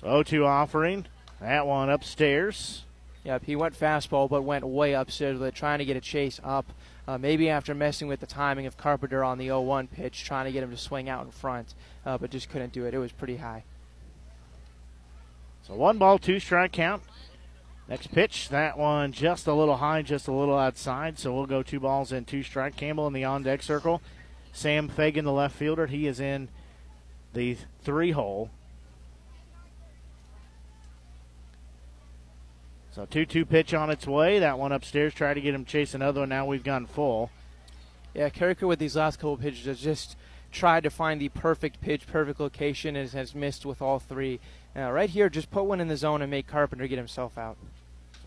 [0.00, 1.06] So 0 2 offering.
[1.40, 2.84] That one upstairs.
[3.24, 6.38] Yep, he went fastball, but went way upstairs with it, trying to get a chase
[6.44, 6.72] up.
[7.08, 10.52] Uh, maybe after messing with the timing of Carpenter on the 0-1 pitch, trying to
[10.52, 11.72] get him to swing out in front,
[12.04, 12.92] uh, but just couldn't do it.
[12.92, 13.64] It was pretty high.
[15.66, 17.02] So one ball, two strike count.
[17.88, 21.18] Next pitch, that one just a little high, just a little outside.
[21.18, 22.76] So we'll go two balls and two strike.
[22.76, 24.02] Campbell in the on deck circle.
[24.52, 26.50] Sam Fagan, the left fielder, he is in
[27.32, 28.50] the three hole.
[32.98, 34.40] So 2 2 pitch on its way.
[34.40, 35.14] That one upstairs.
[35.14, 36.30] Try to get him chase another one.
[36.30, 37.30] Now we've gone full.
[38.12, 40.16] Yeah, Carricker with these last couple pitches has just
[40.50, 44.40] tried to find the perfect pitch, perfect location, and has missed with all three.
[44.74, 47.56] Uh, right here, just put one in the zone and make Carpenter get himself out.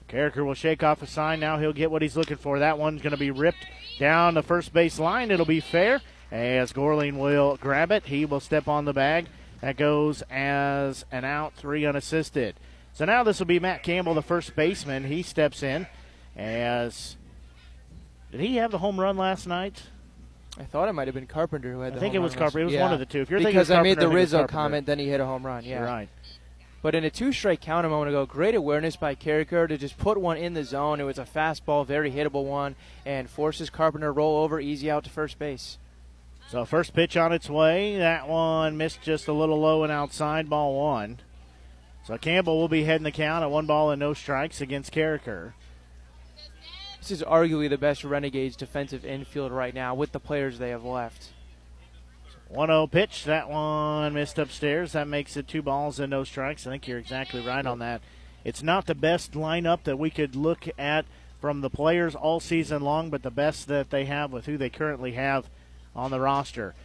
[0.07, 1.41] Carricker will shake off a sign.
[1.41, 2.59] Now he'll get what he's looking for.
[2.59, 3.65] That one's going to be ripped
[3.99, 5.31] down the first base line.
[5.31, 5.99] It'll be fair
[6.31, 8.05] as Gorling will grab it.
[8.05, 9.27] He will step on the bag.
[9.59, 12.55] That goes as an out, three unassisted.
[12.93, 15.05] So now this will be Matt Campbell, the first baseman.
[15.05, 15.87] He steps in
[16.35, 17.15] as.
[18.31, 19.81] Did he have the home run last night?
[20.59, 22.61] I thought it might have been Carpenter who had I think it was Carpenter.
[22.61, 22.81] It was yeah.
[22.81, 23.21] one of the two.
[23.21, 25.07] If you're because thinking I made the Carpenter, I think it's Rizzo comment, then he
[25.07, 25.63] hit a home run.
[25.63, 26.09] Yeah, right.
[26.81, 30.19] But in a two-strike count a moment ago, great awareness by Carricker to just put
[30.19, 30.99] one in the zone.
[30.99, 32.75] It was a fastball, very hittable one,
[33.05, 35.77] and forces Carpenter to roll over, easy out to first base.
[36.49, 37.97] So first pitch on its way.
[37.97, 41.19] That one missed just a little low and outside, ball one.
[42.03, 45.53] So Campbell will be heading the count at one ball and no strikes against Carricker.
[46.99, 50.83] This is arguably the best Renegades defensive infield right now with the players they have
[50.83, 51.29] left.
[52.49, 53.23] 1 0 pitch.
[53.23, 54.91] That one missed upstairs.
[54.91, 56.67] That makes it two balls and no strikes.
[56.67, 58.01] I think you're exactly right on that.
[58.43, 61.05] It's not the best lineup that we could look at
[61.39, 64.69] from the players all season long, but the best that they have with who they
[64.69, 65.49] currently have
[65.95, 66.75] on the roster.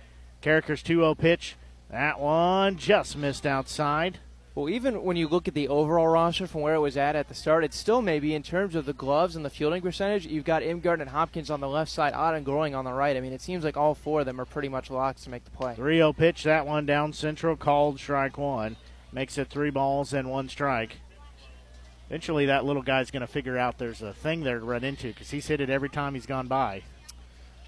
[0.43, 1.57] Carricker's 2 0 pitch.
[1.91, 4.19] That one just missed outside.
[4.57, 7.29] Well, even when you look at the overall roster from where it was at at
[7.29, 10.25] the start, it's still maybe in terms of the gloves and the fielding percentage.
[10.25, 13.19] You've got Imgard and Hopkins on the left side, Ott and Gorling on the right.
[13.19, 15.45] I mean, it seems like all four of them are pretty much locked to make
[15.45, 15.75] the play.
[15.75, 16.43] 3 0 pitch.
[16.45, 18.77] That one down central, called strike one.
[19.13, 21.01] Makes it three balls and one strike.
[22.09, 25.09] Eventually, that little guy's going to figure out there's a thing there to run into
[25.09, 26.83] because he's hit it every time he's gone by.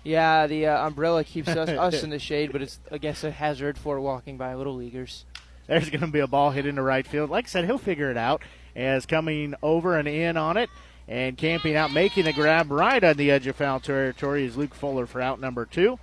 [0.04, 3.30] Yeah, the uh, umbrella keeps us, us in the shade, but it's, I guess, a
[3.30, 5.26] hazard for walking by little leaguers.
[5.68, 7.30] There's going to be a ball hit into right field.
[7.30, 8.42] Like I said, he'll figure it out
[8.74, 10.70] as coming over and in on it
[11.06, 14.74] and camping out, making the grab right on the edge of foul territory is Luke
[14.74, 15.98] Fuller for out number two.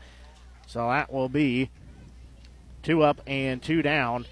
[0.67, 1.71] So that will be
[2.83, 4.25] two up and two down.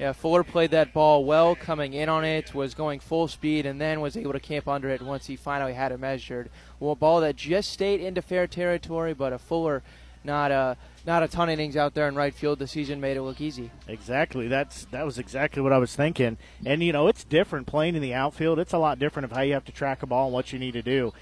[0.00, 3.80] Yeah, Fuller played that ball well, coming in on it, was going full speed, and
[3.80, 6.50] then was able to camp under it once he finally had it measured.
[6.80, 9.84] Well, ball that just stayed into fair territory, but a Fuller
[10.24, 12.58] not a not a ton of innings out there in right field.
[12.58, 13.70] The season made it look easy.
[13.88, 14.48] Exactly.
[14.48, 16.38] That's that was exactly what I was thinking.
[16.64, 18.58] And you know, it's different playing in the outfield.
[18.58, 20.58] It's a lot different of how you have to track a ball and what you
[20.58, 21.12] need to do.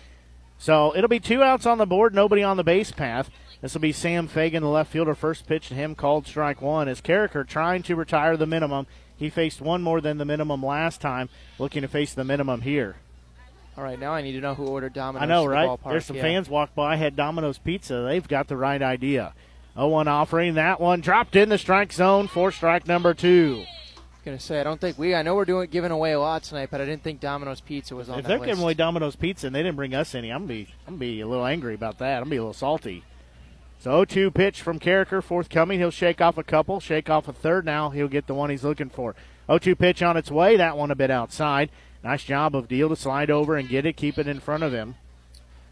[0.58, 3.30] So it'll be two outs on the board, nobody on the base path.
[3.62, 5.14] This will be Sam Fagan, the left fielder.
[5.14, 6.88] First pitch to him called strike one.
[6.88, 8.86] As Carricker trying to retire the minimum.
[9.16, 12.96] He faced one more than the minimum last time, looking to face the minimum here.
[13.76, 15.22] All right, now I need to know who ordered Domino's.
[15.22, 15.68] I know, the right?
[15.68, 15.90] ballpark.
[15.90, 16.22] There's some Yeah.
[16.22, 18.02] fans walk by, had Domino's Pizza.
[18.08, 19.34] They've got the right idea.
[19.76, 20.54] 0-1 offering.
[20.54, 23.64] That one dropped in the strike zone for strike number two.
[24.24, 25.14] Gonna say I don't think we.
[25.14, 27.96] I know we're doing giving away a lot tonight, but I didn't think Domino's Pizza
[27.96, 28.48] was on If they're list.
[28.48, 30.98] giving away Domino's Pizza and they didn't bring us any, I'm gonna be I'm gonna
[30.98, 32.18] be a little angry about that.
[32.18, 33.02] I'm gonna be a little salty.
[33.78, 35.78] So 0-2 pitch from Carricker, forthcoming.
[35.78, 37.64] He'll shake off a couple, shake off a third.
[37.64, 39.14] Now he'll get the one he's looking for.
[39.48, 40.54] 0-2 pitch on its way.
[40.58, 41.70] That one a bit outside.
[42.04, 44.72] Nice job of Deal to slide over and get it, keep it in front of
[44.72, 44.96] him.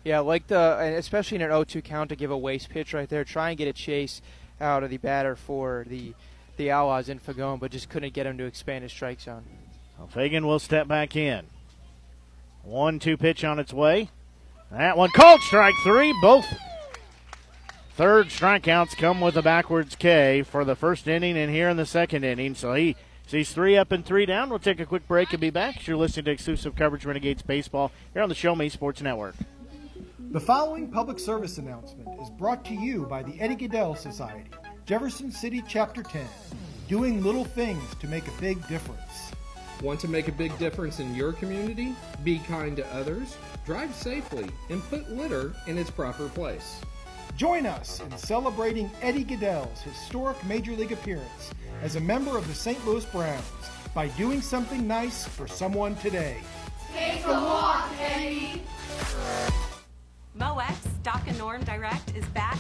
[0.09, 3.25] Yeah, like the especially in an 0-2 count to give a waste pitch right there.
[3.25, 4.23] Try and get a chase
[4.59, 6.15] out of the batter for the
[6.57, 9.45] the Outlaws in Fagan, but just couldn't get him to expand his strike zone.
[9.99, 11.45] Well, Fagan will step back in.
[12.65, 14.09] One-two pitch on its way.
[14.71, 16.15] That one called strike three.
[16.23, 16.47] Both
[17.95, 21.85] third strikeouts come with a backwards K for the first inning and here in the
[21.85, 22.55] second inning.
[22.55, 24.49] So he sees three up and three down.
[24.49, 25.87] We'll take a quick break and be back.
[25.87, 29.35] You're listening to exclusive coverage Renegades baseball here on the Show Me Sports Network.
[30.31, 34.51] The following public service announcement is brought to you by the Eddie Gaedel Society.
[34.85, 36.27] Jefferson City Chapter 10,
[36.87, 39.33] doing little things to make a big difference.
[39.81, 41.95] Want to make a big difference in your community?
[42.25, 46.79] Be kind to others, drive safely, and put litter in its proper place.
[47.39, 52.55] Join us in celebrating Eddie Gaedel's historic Major League appearance as a member of the
[52.55, 52.85] St.
[52.87, 53.45] Louis Browns
[53.95, 56.37] by doing something nice for someone today.
[56.93, 57.78] Take a walk, Eddie.
[60.39, 62.59] MoX Doc and Norm Direct is back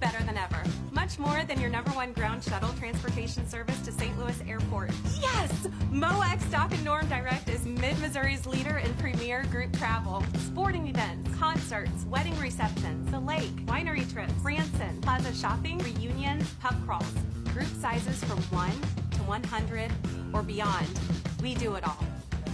[0.00, 0.62] better than ever.
[0.90, 4.18] Much more than your number one ground shuttle transportation service to St.
[4.18, 4.90] Louis Airport.
[5.20, 5.68] Yes!
[5.92, 11.32] MoX Doc and Norm Direct is Mid Missouri's leader in premier group travel, sporting events,
[11.36, 17.14] concerts, wedding receptions, the lake, winery trips, Branson, plaza shopping, reunions, pub crawls.
[17.52, 18.70] Group sizes from 1
[19.12, 19.92] to 100
[20.32, 21.00] or beyond.
[21.40, 22.04] We do it all.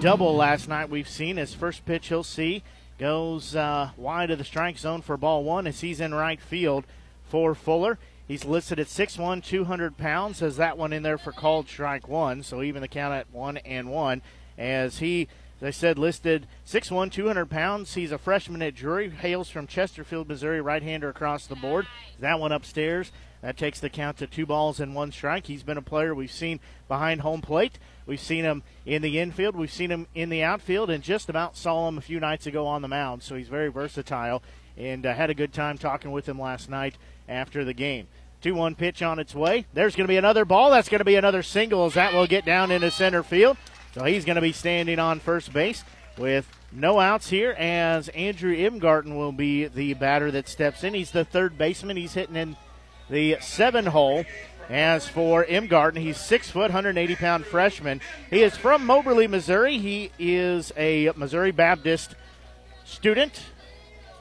[0.00, 1.36] double last night we've seen.
[1.36, 2.62] His first pitch he'll see
[2.98, 6.84] goes uh, wide of the strike zone for ball one as he's in right field
[7.28, 7.98] for Fuller.
[8.26, 10.40] He's listed at 6'1", 200 pounds.
[10.40, 12.42] Has that one in there for called strike one.
[12.42, 14.22] So even the count at one and one.
[14.56, 15.28] As he,
[15.60, 17.94] as I said, listed 6'1", 200 pounds.
[17.94, 19.10] He's a freshman at Drury.
[19.10, 20.60] Hails from Chesterfield, Missouri.
[20.60, 21.86] Right-hander across the board.
[22.18, 23.12] That one upstairs.
[23.42, 25.48] That takes the count to two balls and one strike.
[25.48, 27.78] He's been a player we've seen behind home plate.
[28.06, 29.54] We've seen him in the infield.
[29.54, 32.66] We've seen him in the outfield, and just about saw him a few nights ago
[32.66, 33.22] on the mound.
[33.22, 34.42] So he's very versatile,
[34.78, 36.96] and uh, had a good time talking with him last night
[37.28, 38.06] after the game.
[38.42, 39.64] 2 1 pitch on its way.
[39.72, 40.70] There's going to be another ball.
[40.70, 43.56] That's going to be another single as that will get down into center field.
[43.94, 45.82] So he's going to be standing on first base
[46.18, 50.92] with no outs here as Andrew Imgarten will be the batter that steps in.
[50.92, 51.96] He's the third baseman.
[51.96, 52.56] He's hitting in
[53.08, 54.24] the seven hole.
[54.68, 58.00] As for Imgarten, he's six foot, 180 pound freshman.
[58.30, 59.78] He is from Moberly, Missouri.
[59.78, 62.14] He is a Missouri Baptist
[62.84, 63.42] student,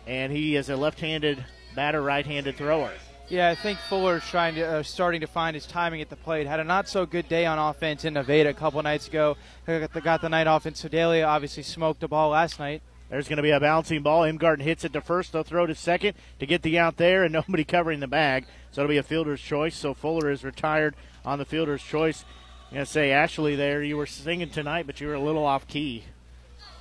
[0.06, 1.46] and he is a left handed
[1.76, 2.92] batter, right handed thrower.
[3.30, 6.46] Yeah, I think Fuller's trying to uh, starting to find his timing at the plate.
[6.46, 9.38] Had a not so good day on offense in Nevada a couple nights ago.
[9.66, 11.26] Got the, got the night off in Sedalia.
[11.26, 12.82] Obviously smoked the ball last night.
[13.10, 14.24] There's going to be a bouncing ball.
[14.24, 15.32] Imgarten hits it to first.
[15.32, 18.46] They'll throw to second to get the out there, and nobody covering the bag.
[18.72, 19.76] So it'll be a fielder's choice.
[19.76, 22.26] So Fuller is retired on the fielder's choice.
[22.70, 25.46] I'm going to say, Ashley, there, you were singing tonight, but you were a little
[25.46, 26.06] off key.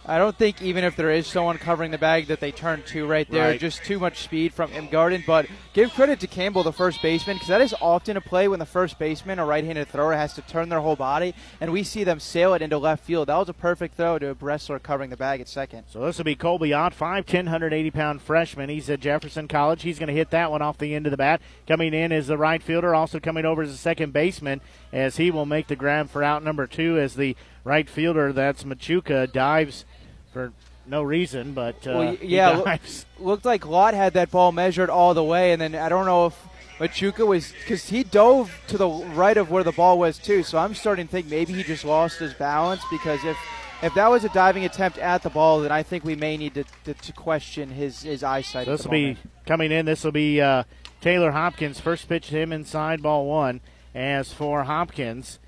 [0.05, 3.07] I don't think even if there is someone covering the bag that they turn to
[3.07, 3.51] right there.
[3.51, 3.61] Right.
[3.61, 5.25] Just too much speed from Imgarten.
[5.25, 8.59] But give credit to Campbell, the first baseman, because that is often a play when
[8.59, 12.03] the first baseman, a right-handed thrower, has to turn their whole body, and we see
[12.03, 13.29] them sail it into left field.
[13.29, 15.85] That was a perfect throw to a wrestler covering the bag at second.
[15.89, 18.71] So this will be Colby Ott, 5'10", 180-pound freshman.
[18.71, 19.83] He's at Jefferson College.
[19.83, 21.41] He's going to hit that one off the end of the bat.
[21.69, 24.61] Coming in is the right fielder, also coming over as a second baseman,
[24.93, 28.65] as he will make the grab for out number two as the right fielder, that's
[28.65, 29.85] Machuca, dives
[30.33, 30.53] for
[30.87, 33.07] no reason, but uh, well, yeah, dives.
[33.19, 36.27] looked like Lott had that ball measured all the way, and then I don't know
[36.27, 36.39] if
[36.79, 40.43] Machuca was because he dove to the right of where the ball was too.
[40.43, 43.37] So I'm starting to think maybe he just lost his balance because if
[43.83, 46.55] if that was a diving attempt at the ball, then I think we may need
[46.55, 48.67] to, to, to question his his eyesight.
[48.67, 49.17] This will be
[49.47, 49.87] coming in.
[49.87, 50.65] This will be uh,
[51.01, 51.79] Taylor Hopkins.
[51.79, 53.61] First pitch to him inside ball one.
[53.95, 55.39] As for Hopkins,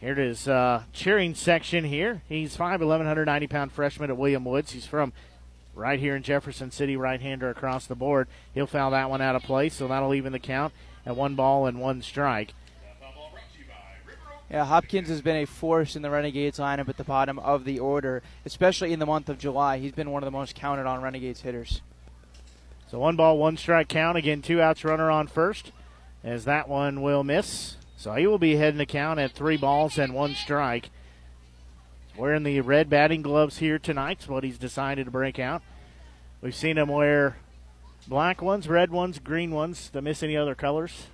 [0.00, 2.22] here it is uh, cheering section here.
[2.28, 4.72] He's 5'11", 190 pound freshman at William Woods.
[4.72, 5.12] He's from
[5.74, 8.26] right here in Jefferson City, right hander across the board.
[8.52, 10.72] He'll foul that one out of play, so that'll even the count
[11.06, 12.52] at one ball and one strike.
[14.50, 17.78] Yeah, Hopkins has been a force in the Renegades lineup at the bottom of the
[17.78, 19.78] order, especially in the month of July.
[19.78, 21.80] He's been one of the most counted on Renegades hitters.
[22.90, 24.18] So one ball, one strike count.
[24.18, 25.72] Again, two outs, runner on first,
[26.24, 27.76] as that one will miss.
[27.96, 30.90] So he will be heading the count at three balls and one strike.
[32.16, 35.62] Wearing the red batting gloves here tonight is what he's decided to break out.
[36.40, 37.36] We've seen him wear
[38.06, 39.88] black ones, red ones, green ones.
[39.88, 41.06] Did I miss any other colors?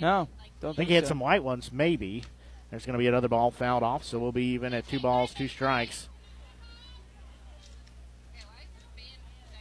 [0.00, 1.08] No, I don't think think he had so.
[1.08, 2.24] some white ones, maybe.
[2.70, 5.34] There's going to be another ball fouled off, so we'll be even at two balls,
[5.34, 6.08] two strikes.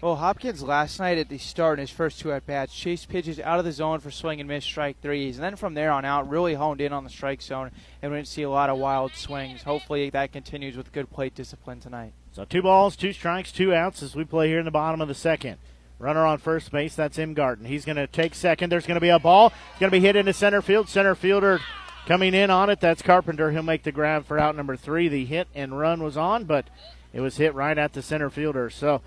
[0.01, 3.39] Well, Hopkins last night at the start in his first two at bats chased pitches
[3.39, 6.05] out of the zone for swing and miss strike threes, and then from there on
[6.05, 7.69] out really honed in on the strike zone,
[8.01, 9.61] and we didn't see a lot of wild swings.
[9.61, 12.13] Hopefully that continues with good plate discipline tonight.
[12.31, 15.07] So two balls, two strikes, two outs as we play here in the bottom of
[15.07, 15.59] the second.
[15.99, 17.67] Runner on first base, that's Imgarten.
[17.67, 18.71] He's going to take second.
[18.71, 19.53] There's going to be a ball.
[19.73, 20.89] It's going to be hit into center field.
[20.89, 21.59] Center fielder
[22.07, 22.81] coming in on it.
[22.81, 23.51] That's Carpenter.
[23.51, 25.09] He'll make the grab for out number three.
[25.09, 26.71] The hit and run was on, but
[27.13, 28.71] it was hit right at the center fielder.
[28.71, 29.03] So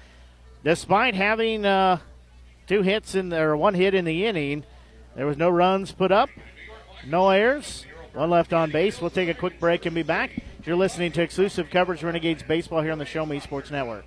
[0.64, 1.98] despite having uh,
[2.66, 4.64] two hits in there, one hit in the inning,
[5.14, 6.28] there was no runs put up,
[7.06, 7.84] no errors,
[8.14, 9.00] one left on base.
[9.00, 10.30] We'll take a quick break and be back.
[10.64, 14.06] You're listening to exclusive coverage Renegades baseball here on the Show Me Sports Network.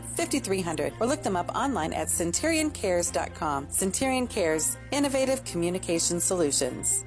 [0.00, 3.68] 5300 or look them up online at centurioncares.com.
[3.70, 7.04] Centurion Cares, innovative communication solutions.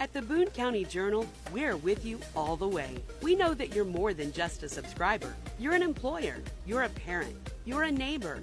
[0.00, 2.96] At the Boone County Journal, we're with you all the way.
[3.20, 5.34] We know that you're more than just a subscriber.
[5.58, 7.36] You're an employer, you're a parent,
[7.66, 8.42] you're a neighbor.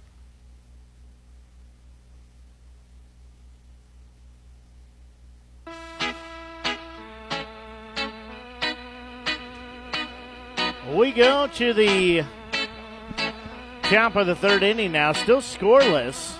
[10.93, 12.23] We go to the
[13.83, 16.37] top of the third inning now, still scoreless.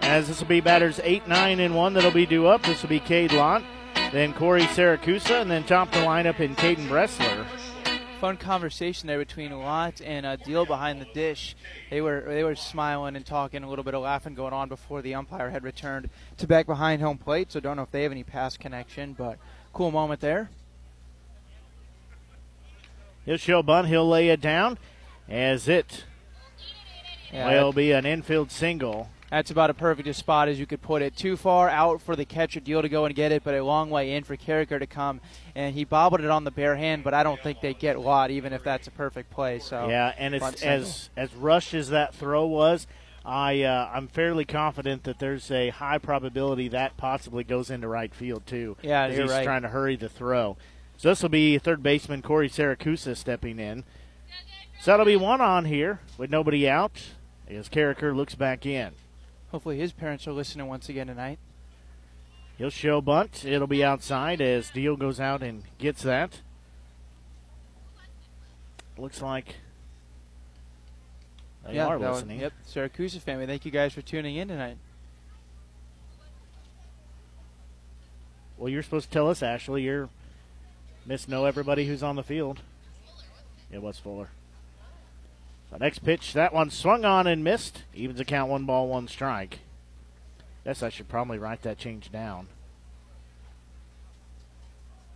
[0.00, 2.62] As this will be batters 8, 9, and 1 that'll be due up.
[2.62, 3.62] This will be Cade Lott,
[4.12, 7.46] then Corey Saracusa, and then top the lineup in Caden Bressler.
[8.20, 11.54] Fun conversation there between Lott and uh, Deal behind the dish.
[11.90, 15.02] They were they were smiling and talking, a little bit of laughing going on before
[15.02, 16.08] the umpire had returned
[16.38, 17.52] to back behind home plate.
[17.52, 19.38] So don't know if they have any pass connection, but
[19.72, 20.48] cool moment there.
[23.26, 23.88] He'll show bunt.
[23.88, 24.78] He'll lay it down
[25.28, 26.04] as it
[27.32, 29.10] Yeah, will be an infield single.
[29.34, 31.16] That's about a perfect spot as you could put it.
[31.16, 33.90] Too far out for the catcher deal to go and get it, but a long
[33.90, 35.20] way in for Carricker to come.
[35.56, 38.30] And he bobbled it on the bare hand, but I don't think they get Lott,
[38.30, 39.58] even if that's a perfect play.
[39.58, 42.86] So Yeah, and it's as as rushed as that throw was.
[43.24, 48.14] I uh, I'm fairly confident that there's a high probability that possibly goes into right
[48.14, 48.76] field too.
[48.82, 49.42] Yeah, you're he's right.
[49.42, 50.56] trying to hurry the throw.
[50.96, 53.82] So this will be third baseman Corey Saracusa stepping in.
[54.80, 57.02] So that'll be one on here with nobody out
[57.48, 58.92] as Carricker looks back in.
[59.54, 61.38] Hopefully his parents are listening once again tonight.
[62.58, 63.44] He'll show bunt.
[63.44, 66.40] It'll be outside as Deal goes out and gets that.
[68.98, 69.54] Looks like
[71.64, 72.40] they yeah, are listening.
[72.40, 73.46] yep, Syracuse family.
[73.46, 74.76] Thank you guys for tuning in tonight.
[78.58, 79.82] Well, you're supposed to tell us, Ashley.
[79.82, 80.08] You're
[81.06, 82.60] Miss Know everybody who's on the field.
[83.70, 84.30] It was Fuller.
[85.74, 87.82] So next pitch, that one swung on and missed.
[87.94, 89.58] Evens the count, one ball, one strike.
[90.64, 92.46] Guess I should probably write that change down.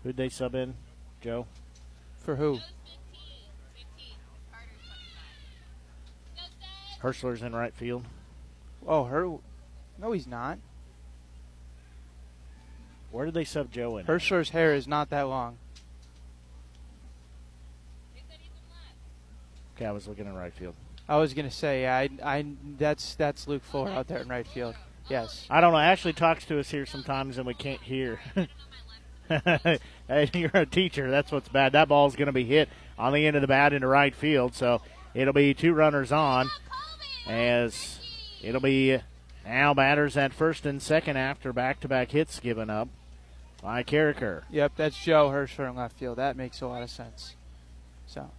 [0.03, 0.75] Who'd they sub in,
[1.21, 1.47] Joe?
[2.19, 2.59] For who?
[7.03, 8.05] Hirschler's in right field.
[8.85, 9.31] Oh, her.
[9.97, 10.59] No, he's not.
[13.13, 14.07] Where did they sub Joe in?
[14.07, 15.59] Hirschler's hair is not that long.
[19.79, 20.74] Okay, I was looking in right field.
[21.09, 22.45] I was gonna say, I, I,
[22.76, 24.74] that's that's Luke Fuller out there in right field.
[25.09, 25.47] Yes.
[25.49, 25.79] I don't know.
[25.79, 28.18] Ashley talks to us here sometimes and we can't hear.
[29.29, 29.79] Hey,
[30.35, 31.11] You're a teacher.
[31.11, 31.72] That's what's bad.
[31.72, 32.68] That ball's going to be hit
[32.99, 34.55] on the end of the bat into right field.
[34.55, 34.83] So
[35.14, 36.51] it'll be two runners on
[37.29, 38.01] as
[38.43, 38.99] it'll be
[39.47, 42.89] now batters at first and second after back to back hits given up
[43.62, 44.43] by Carricker.
[44.51, 46.18] Yep, that's Joe Hirschler in left field.
[46.18, 47.37] That makes a lot of sense.
[48.07, 48.31] So.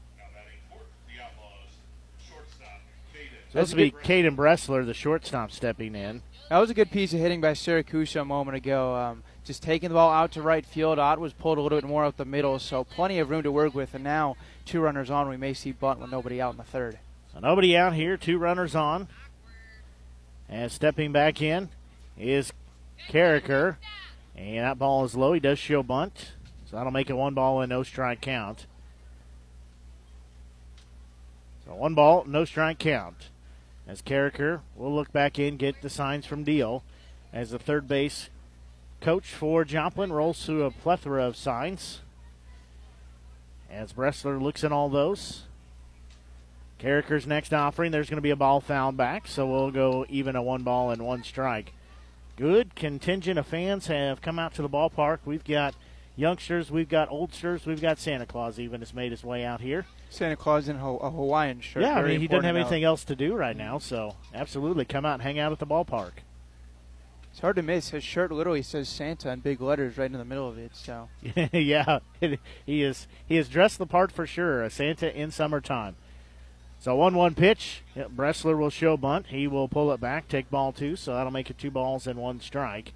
[3.51, 6.21] So this will be Caden Bressler, the shortstop, stepping in.
[6.49, 8.95] That was a good piece of hitting by Syracuse a moment ago.
[8.95, 10.99] Um, just taking the ball out to right field.
[10.99, 13.51] Ott was pulled a little bit more up the middle, so plenty of room to
[13.51, 13.95] work with.
[13.95, 14.35] And now
[14.65, 15.29] two runners on.
[15.29, 16.99] We may see bunt with nobody out in the third.
[17.33, 19.07] So nobody out here, two runners on.
[20.47, 21.69] And stepping back in
[22.19, 22.53] is
[23.09, 23.77] Carricker.
[24.35, 25.33] And that ball is low.
[25.33, 26.33] He does show bunt.
[26.69, 28.67] So that'll make it one ball and no strike count.
[31.65, 33.28] So one ball, no strike count.
[33.89, 36.83] As Carricker will look back in, get the signs from Deal.
[37.33, 38.29] As the third base
[39.01, 42.01] coach for Joplin rolls through a plethora of signs.
[43.67, 45.43] As Bressler looks in all those.
[46.79, 50.35] Carricker's next offering, there's going to be a ball fouled back, so we'll go even
[50.35, 51.73] a one ball and one strike.
[52.37, 55.19] Good contingent of fans have come out to the ballpark.
[55.25, 55.73] We've got
[56.19, 59.85] youngsters, we've got oldsters, we've got Santa Claus even has made his way out here.
[60.09, 61.83] Santa Claus in a Hawaiian shirt.
[61.83, 65.05] Yeah, I mean, he doesn't have anything else to do right now, so absolutely come
[65.05, 66.11] out and hang out at the ballpark.
[67.31, 67.91] It's hard to miss.
[67.91, 70.75] His shirt literally says Santa in big letters right in the middle of it.
[70.75, 71.09] So
[71.53, 71.99] yeah,
[72.65, 74.63] he is he is dressed the part for sure.
[74.63, 75.95] A Santa in summertime.
[76.79, 77.83] So one-one pitch.
[77.95, 79.27] Yep, Bressler will show bunt.
[79.27, 80.95] He will pull it back, take ball two.
[80.95, 82.93] So that'll make it two balls and one strike.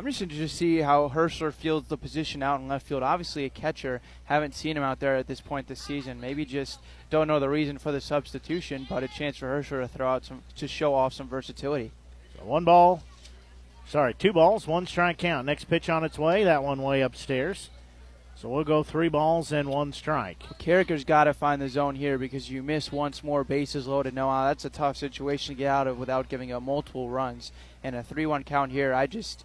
[0.00, 3.02] I'm just interested to see how Hirschler fields the position out in left field.
[3.02, 4.00] Obviously, a catcher.
[4.24, 6.22] Haven't seen him out there at this point this season.
[6.22, 6.80] Maybe just
[7.10, 10.24] don't know the reason for the substitution, but a chance for Hirschler to throw out
[10.24, 11.92] some to show off some versatility.
[12.34, 13.02] So one ball,
[13.86, 15.44] sorry, two balls, one strike count.
[15.44, 16.44] Next pitch on its way.
[16.44, 17.68] That one way upstairs.
[18.36, 20.42] So we'll go three balls and one strike.
[20.58, 24.14] Carricker's got to find the zone here because you miss once more, bases loaded.
[24.14, 27.52] No, that's a tough situation to get out of without giving up multiple runs.
[27.84, 29.44] And a 3 1 count here, I just.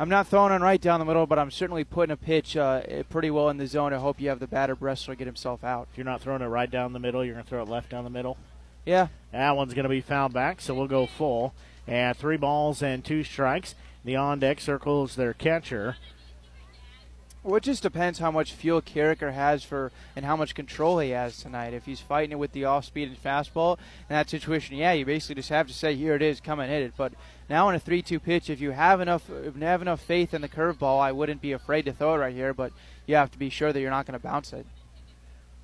[0.00, 2.82] I'm not throwing it right down the middle, but I'm certainly putting a pitch uh,
[3.10, 3.92] pretty well in the zone.
[3.92, 5.88] I hope you have the batter Bressler get himself out.
[5.90, 7.90] If you're not throwing it right down the middle, you're going to throw it left
[7.90, 8.36] down the middle.
[8.86, 9.08] Yeah.
[9.32, 11.52] That one's going to be fouled back, so we'll go full.
[11.88, 13.74] And three balls and two strikes.
[14.04, 15.96] The on deck circles their catcher.
[17.44, 21.10] Well, it just depends how much fuel Carricker has for and how much control he
[21.10, 21.72] has tonight.
[21.72, 25.06] If he's fighting it with the off speed and fastball, in that situation, yeah, you
[25.06, 27.12] basically just have to say, "Here it is, come and hit it." But
[27.48, 30.42] now in a three-two pitch, if you have enough if you have enough faith in
[30.42, 32.52] the curveball, I wouldn't be afraid to throw it right here.
[32.52, 32.72] But
[33.06, 34.66] you have to be sure that you're not going to bounce it.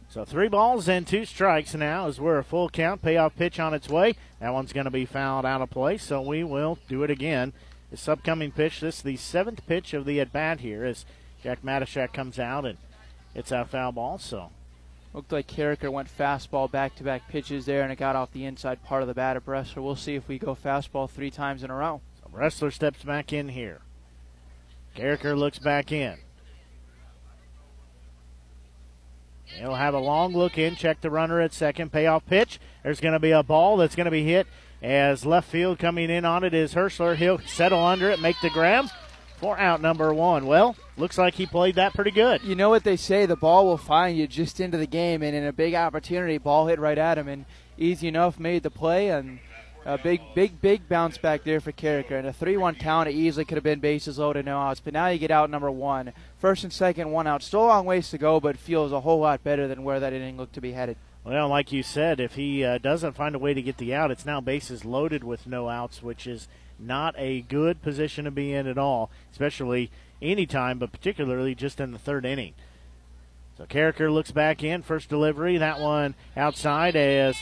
[0.09, 3.03] So three balls and two strikes now as we're a full count.
[3.03, 4.15] Payoff pitch on its way.
[4.39, 7.53] That one's going to be fouled out of play, so we will do it again.
[7.91, 11.05] This upcoming pitch, this is the seventh pitch of the at bat here as
[11.45, 12.79] Jack Matashak comes out and
[13.35, 14.19] it's a foul ball.
[14.19, 14.51] So
[15.13, 19.03] looked like Carricker went fastball back-to-back pitches there, and it got off the inside part
[19.03, 19.83] of the bat of Bressler.
[19.83, 22.01] We'll see if we go fastball three times in a row.
[22.23, 23.83] So Bressler steps back in here.
[24.97, 26.17] Carricker looks back in.
[29.45, 32.59] He'll have a long look in, check the runner at second, payoff pitch.
[32.83, 34.47] There's going to be a ball that's going to be hit
[34.83, 37.17] as left field coming in on it is Hirschler.
[37.17, 38.87] He'll settle under it, make the grab
[39.45, 40.47] for out number one.
[40.47, 42.43] Well, looks like he played that pretty good.
[42.43, 45.37] You know what they say, the ball will find you just into the game, and
[45.37, 47.45] in a big opportunity, ball hit right at him, and
[47.77, 49.39] easy enough made the play, and
[49.85, 52.19] a big, big, big bounce back there for Carricker.
[52.19, 54.81] And a 3 1 count, it easily could have been bases loaded, no outs.
[54.81, 56.15] But now you get out number one.
[56.39, 57.43] First and second, one out.
[57.43, 60.15] Still a long ways to go, but feels a whole lot better than where that
[60.15, 60.97] inning looked to be headed.
[61.23, 64.11] Well, like you said, if he uh, doesn't find a way to get the out,
[64.11, 66.49] it's now bases loaded with no outs, which is
[66.79, 71.93] not a good position to be in at all, especially anytime, but particularly just in
[71.93, 72.55] the third inning.
[73.57, 77.37] So Carricker looks back in, first delivery, that one outside as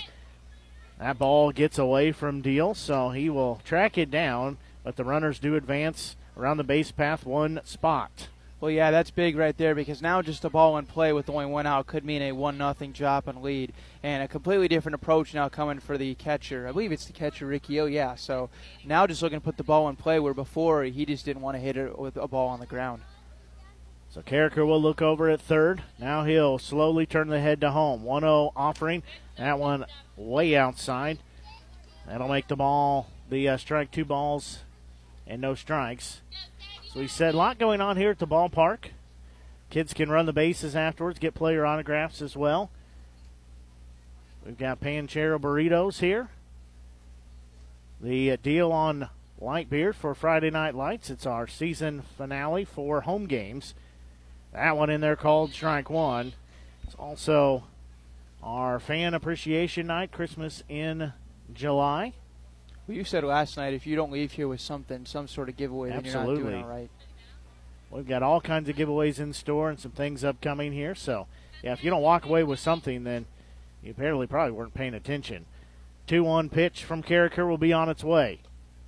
[0.99, 5.39] that ball gets away from Deal, so he will track it down, but the runners
[5.39, 8.29] do advance around the base path one spot.
[8.63, 11.47] Well, yeah, that's big right there because now just a ball in play with only
[11.47, 13.73] one out could mean a one nothing drop and lead,
[14.05, 16.69] and a completely different approach now coming for the catcher.
[16.69, 17.81] I believe it's the catcher Ricky.
[17.81, 18.51] Oh yeah, so
[18.85, 21.57] now just looking to put the ball in play where before he just didn't want
[21.57, 23.03] to hit it with a ball on the ground.
[24.11, 25.83] So Carricker will look over at third.
[25.99, 28.05] Now he'll slowly turn the head to home.
[28.05, 29.03] 1 0 offering.
[29.39, 29.87] That one
[30.17, 31.19] way outside.
[32.07, 34.61] That'll make the ball the uh, strike two balls
[35.27, 36.21] and no strikes.
[36.93, 38.91] So he said a lot going on here at the ballpark.
[39.71, 42.71] Kids can run the bases afterwards, get player autographs as well.
[44.45, 46.29] We've got Panchero burritos here.
[47.99, 49.09] The uh, deal on
[49.41, 51.09] light beer for Friday Night Lights.
[51.09, 53.75] It's our season finale for home games.
[54.53, 56.35] That one in there called Strike One.
[56.85, 57.65] It's also
[58.43, 61.15] our fan appreciation night, Christmas in
[61.55, 62.13] July.
[62.87, 65.57] Well, you said last night if you don't leave here with something, some sort of
[65.57, 66.91] giveaway, then you're not doing all right.
[67.91, 70.95] We've got all kinds of giveaways in store and some things upcoming here.
[70.95, 71.27] So,
[71.63, 73.27] yeah, if you don't walk away with something, then
[73.83, 75.45] you apparently probably weren't paying attention.
[76.07, 78.41] 2 1 pitch from Carricker will be on its way.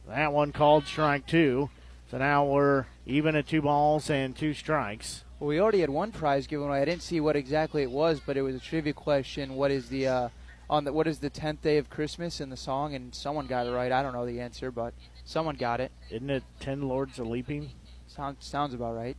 [0.09, 1.71] That one called strike two.
[2.11, 5.25] So now we're even at two balls and two strikes.
[5.41, 6.81] Well, we already had one prize given away.
[6.81, 9.55] I didn't see what exactly it was, but it was a trivia question.
[9.55, 10.29] What is the uh,
[10.69, 13.67] on the what is the tenth day of Christmas in the song, and someone got
[13.67, 13.93] it right.
[13.93, 14.95] I don't know the answer, but
[15.25, 15.93] someone got it.
[16.11, 17.71] Isn't it Ten Lords of Leaping?
[18.07, 19.17] Sounds sounds about right.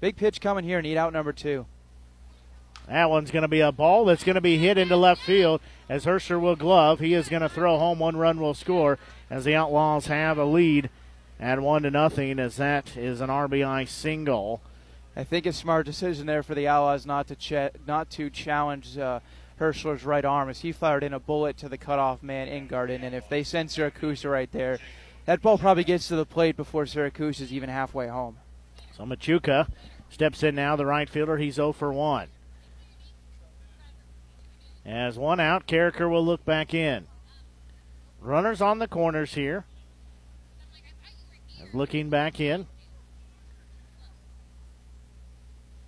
[0.00, 1.66] Big pitch coming here, need out number two.
[2.88, 5.62] That one's going to be a ball that's going to be hit into left field
[5.88, 7.00] as Hirschler will glove.
[7.00, 7.98] He is going to throw home.
[7.98, 8.98] One run will score
[9.30, 10.90] as the Outlaws have a lead
[11.40, 12.38] at one to nothing.
[12.38, 14.60] As that is an RBI single.
[15.16, 18.98] I think a smart decision there for the Outlaws not to ch- not to challenge
[18.98, 19.20] uh,
[19.60, 23.02] Hirschler's right arm as he fired in a bullet to the cutoff man Imgarten.
[23.02, 24.78] And if they send Siracusa right there,
[25.26, 28.38] that ball probably gets to the plate before Syracuse is even halfway home.
[28.96, 29.68] So Machuca
[30.08, 31.36] steps in now, the right fielder.
[31.36, 32.28] He's 0 for 1.
[34.84, 37.06] As one out, Carricker will look back in.
[38.20, 39.64] Runners on the corners here.
[41.72, 42.66] Looking back in.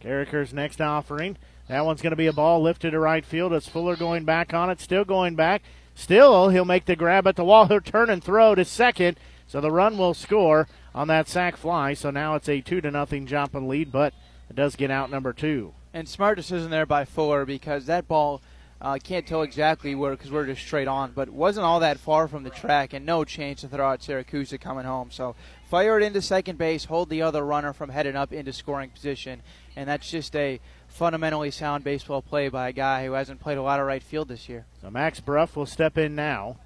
[0.02, 1.36] Carricker's next offering.
[1.68, 3.52] That one's going to be a ball lifted to right field.
[3.52, 5.62] It's Fuller going back on it, still going back.
[5.94, 7.66] Still, he'll make the grab at the wall.
[7.66, 9.18] He'll turn and throw to second.
[9.46, 11.94] So the run will score on that sac fly.
[11.94, 14.12] So now it's a two to nothing Joplin lead, but
[14.48, 15.72] it does get out number two.
[15.92, 18.42] And smart decision there by Fuller because that ball
[18.78, 21.98] I uh, can't tell exactly where because we're just straight on, but wasn't all that
[21.98, 25.10] far from the track and no chance to throw out Syracuse coming home.
[25.10, 28.90] So fire it into second base, hold the other runner from heading up into scoring
[28.90, 29.40] position,
[29.76, 30.60] and that's just a
[30.96, 34.28] fundamentally sound baseball play by a guy who hasn't played a lot of right field
[34.28, 34.64] this year.
[34.80, 36.56] So Max Bruff will step in now.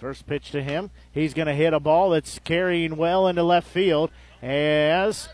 [0.00, 0.90] First pitch to him.
[1.12, 4.10] He's going to hit a ball that's carrying well into left field
[4.40, 5.28] as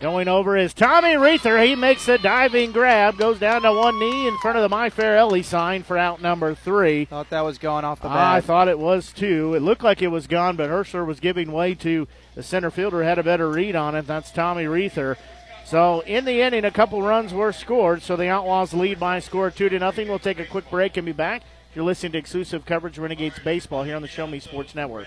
[0.00, 1.64] Going over is Tommy Reether.
[1.64, 4.90] He makes a diving grab, goes down to one knee in front of the My
[4.90, 7.06] Fair Ellie sign for out number three.
[7.06, 8.16] Thought that was going off the bat.
[8.16, 9.54] I thought it was too.
[9.54, 13.02] It looked like it was gone, but Hirschler was giving way to the center fielder,
[13.02, 14.06] had a better read on it.
[14.06, 15.16] That's Tommy Reether.
[15.64, 18.02] So in the inning, a couple runs were scored.
[18.02, 20.08] So the Outlaws lead by a score two to nothing.
[20.08, 21.42] We'll take a quick break and be back.
[21.74, 25.06] You're listening to exclusive coverage Renegades baseball here on the Show Me Sports Network.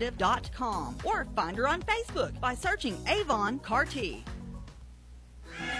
[1.03, 4.23] or find her on Facebook by searching Avon Carty.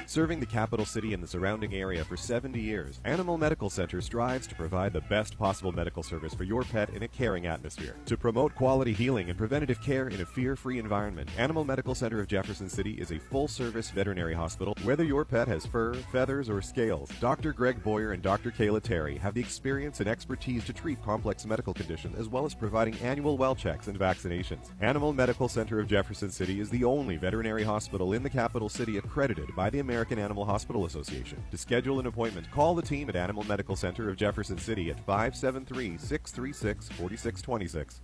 [0.05, 4.47] Serving the capital city and the surrounding area for 70 years, Animal Medical Center strives
[4.47, 7.95] to provide the best possible medical service for your pet in a caring atmosphere.
[8.05, 12.19] To promote quality healing and preventative care in a fear free environment, Animal Medical Center
[12.19, 14.75] of Jefferson City is a full service veterinary hospital.
[14.83, 17.53] Whether your pet has fur, feathers, or scales, Dr.
[17.53, 18.51] Greg Boyer and Dr.
[18.51, 22.53] Kayla Terry have the experience and expertise to treat complex medical conditions as well as
[22.53, 24.69] providing annual well checks and vaccinations.
[24.81, 28.97] Animal Medical Center of Jefferson City is the only veterinary hospital in the capital city
[28.97, 31.43] accredited by the American Animal Hospital Association.
[31.51, 34.99] To schedule an appointment, call the team at Animal Medical Center of Jefferson City at
[35.05, 38.01] 573 636 4626.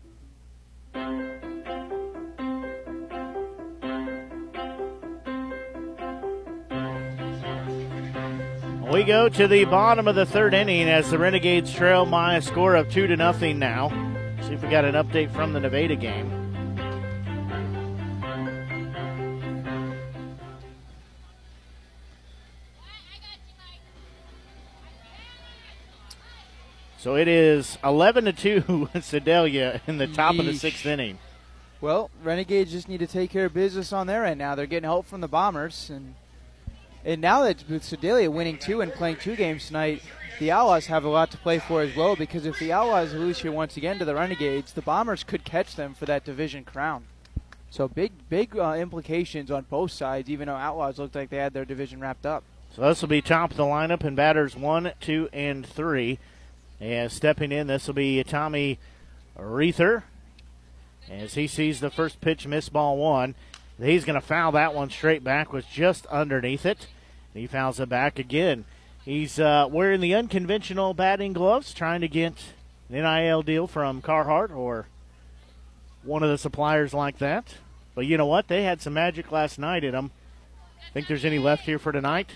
[8.91, 12.41] We go to the bottom of the third inning as the Renegades trail by a
[12.41, 13.89] score of two to nothing now.
[14.41, 16.36] See if we got an update from the Nevada game.
[26.97, 30.39] So it is 11 to 2 Sedalia in the top Yeesh.
[30.39, 31.19] of the sixth inning.
[31.79, 34.55] Well, Renegades just need to take care of business on their end now.
[34.55, 35.91] They're getting help from the Bombers.
[35.91, 36.15] And
[37.05, 40.01] and now that with Sedalia winning two and playing two games tonight,
[40.39, 43.39] the Outlaws have a lot to play for as well because if the Outlaws lose
[43.39, 47.05] here once again to the Renegades, the Bombers could catch them for that division crown.
[47.69, 51.53] So big, big uh, implications on both sides, even though Outlaws looked like they had
[51.53, 52.43] their division wrapped up.
[52.75, 56.17] So this will be top of the lineup in batters one, two, and three.
[56.79, 58.79] And stepping in, this will be Tommy
[59.37, 60.03] Reether
[61.09, 63.35] as he sees the first pitch miss ball one.
[63.79, 66.87] He's going to foul that one straight back, was just underneath it.
[67.33, 68.65] He fouls it back again.
[69.05, 72.33] He's uh, wearing the unconventional batting gloves, trying to get
[72.89, 74.87] an NIL deal from Carhartt or
[76.03, 77.55] one of the suppliers like that.
[77.93, 78.47] But you know what?
[78.47, 80.11] They had some magic last night in them.
[80.93, 82.31] Think there's any left here for tonight?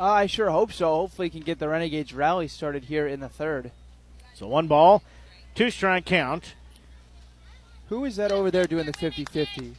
[0.00, 0.86] Uh, I sure hope so.
[0.94, 3.70] Hopefully, can get the Renegades rally started here in the third.
[4.32, 5.02] So one ball,
[5.54, 6.54] two strike count.
[7.90, 9.76] Who is that over there doing the 50 50?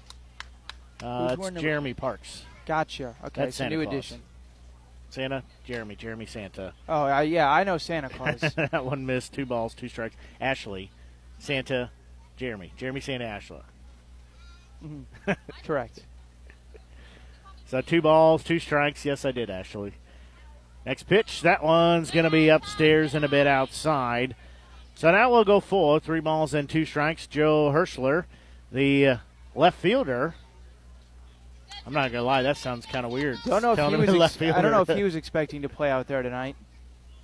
[1.01, 2.43] Uh, it's Jeremy Parks.
[2.67, 3.15] Gotcha.
[3.25, 3.93] Okay, That's so Santa new Claus.
[3.93, 4.21] addition.
[5.09, 6.73] Santa, Jeremy, Jeremy Santa.
[6.87, 8.41] Oh, uh, yeah, I know Santa Claus.
[8.55, 9.33] that one missed.
[9.33, 10.15] Two balls, two strikes.
[10.39, 10.91] Ashley,
[11.39, 11.89] Santa,
[12.37, 13.61] Jeremy, Jeremy Santa, Ashley.
[14.85, 15.31] Mm-hmm.
[15.65, 16.01] Correct.
[17.67, 19.05] So two balls, two strikes.
[19.05, 19.93] Yes, I did, Ashley.
[20.85, 24.35] Next pitch, that one's going to be upstairs and a bit outside.
[24.95, 25.99] So now we'll go full.
[25.99, 27.27] Three balls and two strikes.
[27.27, 28.25] Joe Hirschler,
[28.71, 29.17] the uh,
[29.55, 30.35] left fielder.
[31.85, 33.39] I'm not gonna lie, that sounds kind of weird.
[33.43, 34.21] Don't know if he was.
[34.21, 36.55] Ex- I don't know if he was expecting to play out there tonight.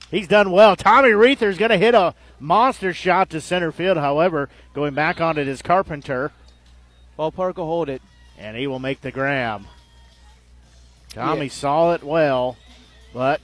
[0.10, 0.76] He's done well.
[0.76, 3.97] Tommy Reether's going to hit a monster shot to center field.
[3.97, 6.32] However, going back on it is Carpenter.
[7.20, 8.01] Ballpark will hold it.
[8.39, 9.64] And he will make the grab.
[11.10, 11.51] Tommy Yeah.
[11.51, 12.55] saw it well,
[13.14, 13.41] but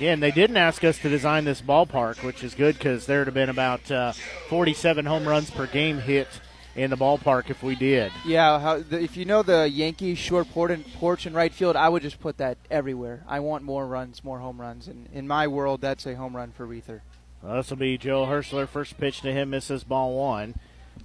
[0.00, 3.26] again, they didn't ask us to design this ballpark, which is good because there would
[3.26, 4.12] have been about uh,
[4.48, 6.26] 47 home runs per game hit
[6.74, 8.10] in the ballpark if we did.
[8.24, 11.76] Yeah, how, the, if you know the Yankees short port and, porch in right field,
[11.76, 13.22] I would just put that everywhere.
[13.28, 16.52] I want more runs, more home runs, and in my world, that's a home run
[16.52, 17.02] for Reether.
[17.42, 18.66] Well, this will be Joe Hirschler.
[18.66, 20.54] First pitch to him misses ball one.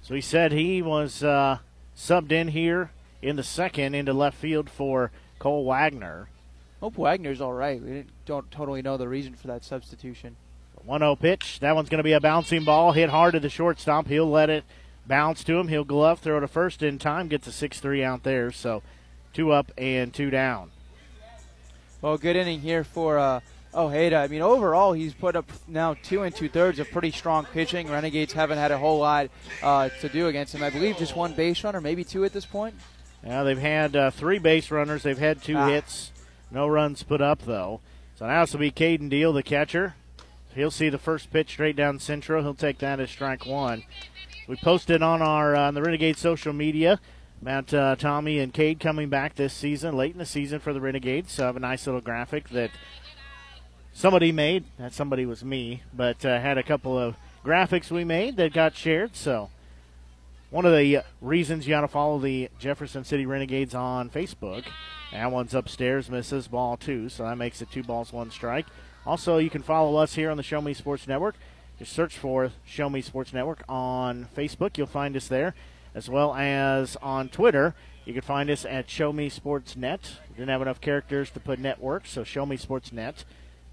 [0.00, 1.58] So he said he was uh,
[1.94, 6.30] subbed in here in the second into left field for Cole Wagner.
[6.80, 7.78] Hope Wagner's all right.
[7.82, 10.36] We didn't, don't totally know the reason for that substitution.
[10.84, 11.58] 1 0 pitch.
[11.60, 12.92] That one's going to be a bouncing ball.
[12.92, 14.06] Hit hard to the shortstop.
[14.06, 14.64] He'll let it
[15.06, 15.68] bounce to him.
[15.68, 17.26] He'll glove, throw to first in time.
[17.28, 18.52] Gets a 6 3 out there.
[18.52, 18.82] So
[19.32, 20.70] two up and two down.
[22.02, 23.40] Well, good inning here for uh,
[23.74, 24.16] Ojeda.
[24.16, 27.90] I mean, overall, he's put up now two and two thirds of pretty strong pitching.
[27.90, 29.28] Renegades haven't had a whole lot
[29.62, 30.62] uh, to do against him.
[30.62, 32.74] I believe just one base runner, maybe two at this point.
[33.24, 35.02] Yeah, they've had uh, three base runners.
[35.02, 35.66] They've had two Ah.
[35.68, 36.12] hits.
[36.50, 37.80] No runs put up though.
[38.16, 39.94] So now this will be Caden Deal, the catcher.
[40.54, 42.42] He'll see the first pitch straight down central.
[42.42, 43.84] He'll take that as strike one.
[44.48, 46.98] We posted on our uh, on the Renegade social media
[47.42, 50.80] about uh, Tommy and Cade coming back this season, late in the season for the
[50.80, 51.32] Renegades.
[51.32, 52.70] So I have a nice little graphic that
[53.92, 54.64] somebody made.
[54.78, 58.74] That somebody was me, but uh, had a couple of graphics we made that got
[58.74, 59.14] shared.
[59.14, 59.50] So
[60.50, 64.64] one of the reasons you got to follow the Jefferson City Renegades on Facebook.
[65.12, 68.66] That one's upstairs, misses ball two, so that makes it two balls, one strike.
[69.04, 71.36] Also, you can follow us here on the Show Me Sports Network.
[71.78, 74.78] Just search for Show Me Sports Network on Facebook.
[74.78, 75.54] You'll find us there,
[75.94, 77.74] as well as on Twitter.
[78.04, 80.12] You can find us at Show Me Sports Net.
[80.30, 83.24] Didn't have enough characters to put network, so Show Me Sports Net.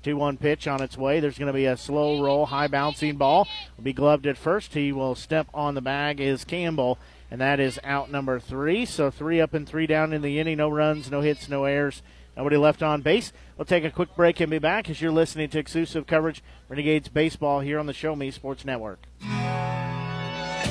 [0.03, 1.19] 2 1 pitch on its way.
[1.19, 3.47] There's going to be a slow roll, high bouncing ball.
[3.77, 4.73] Will be gloved at first.
[4.73, 6.99] He will step on the bag, is Campbell,
[7.31, 8.85] and that is out number three.
[8.85, 10.57] So three up and three down in the inning.
[10.57, 12.01] No runs, no hits, no errors.
[12.35, 13.31] Nobody left on base.
[13.57, 17.07] We'll take a quick break and be back as you're listening to exclusive coverage Renegades
[17.07, 19.05] Baseball here on the Show Me Sports Network.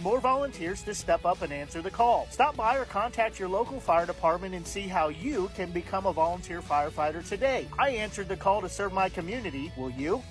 [0.00, 2.26] more volunteers to step up and answer the call.
[2.30, 6.12] Stop by or contact your local fire department and see how you can become a
[6.12, 7.66] volunteer firefighter today.
[7.78, 9.72] I answered the call to serve my community.
[9.76, 10.22] Will you?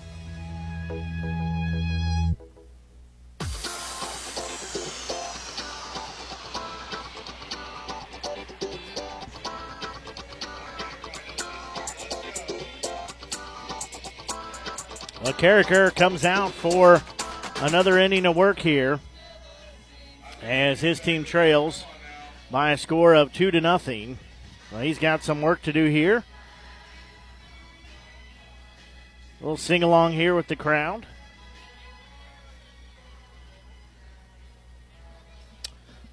[15.24, 17.02] Well, Carricker comes out for
[17.62, 19.00] another inning of work here
[20.46, 21.84] as his team trails
[22.52, 24.20] by a score of two to nothing.
[24.72, 26.24] Well, he's got some work to do here.
[29.40, 31.08] A little sing along here with the crowd.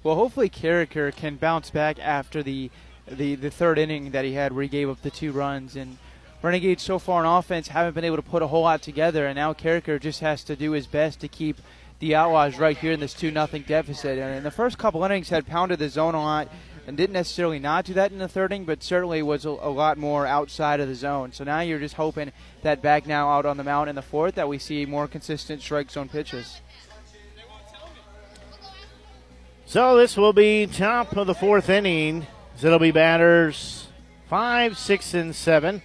[0.01, 2.69] Well, hopefully Carricker can bounce back after the,
[3.07, 5.77] the the third inning that he had, where he gave up the two runs.
[5.77, 5.97] And
[6.41, 9.35] Renegades so far on offense haven't been able to put a whole lot together, and
[9.37, 11.61] now Carricker just has to do his best to keep
[11.99, 14.17] the Outlaws right here in this two nothing deficit.
[14.19, 16.49] And in the first couple innings, had pounded the zone a lot,
[16.85, 19.71] and didn't necessarily not do that in the third inning, but certainly was a, a
[19.71, 21.31] lot more outside of the zone.
[21.31, 22.31] So now you're just hoping
[22.61, 25.61] that back now out on the mound in the fourth that we see more consistent
[25.61, 26.59] strike zone pitches.
[29.65, 32.27] So this will be top of the fourth inning.
[32.61, 33.87] It'll be batters
[34.27, 35.81] five, six, and seven.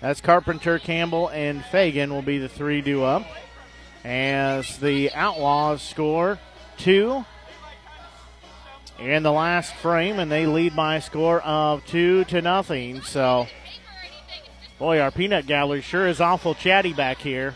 [0.00, 3.24] That's Carpenter, Campbell, and Fagan will be the three due up.
[4.04, 6.38] As the Outlaws score
[6.76, 7.24] two
[8.98, 13.02] in the last frame, and they lead by a score of two to nothing.
[13.02, 13.46] So
[14.82, 17.54] Boy, our peanut gallery sure is awful chatty back here.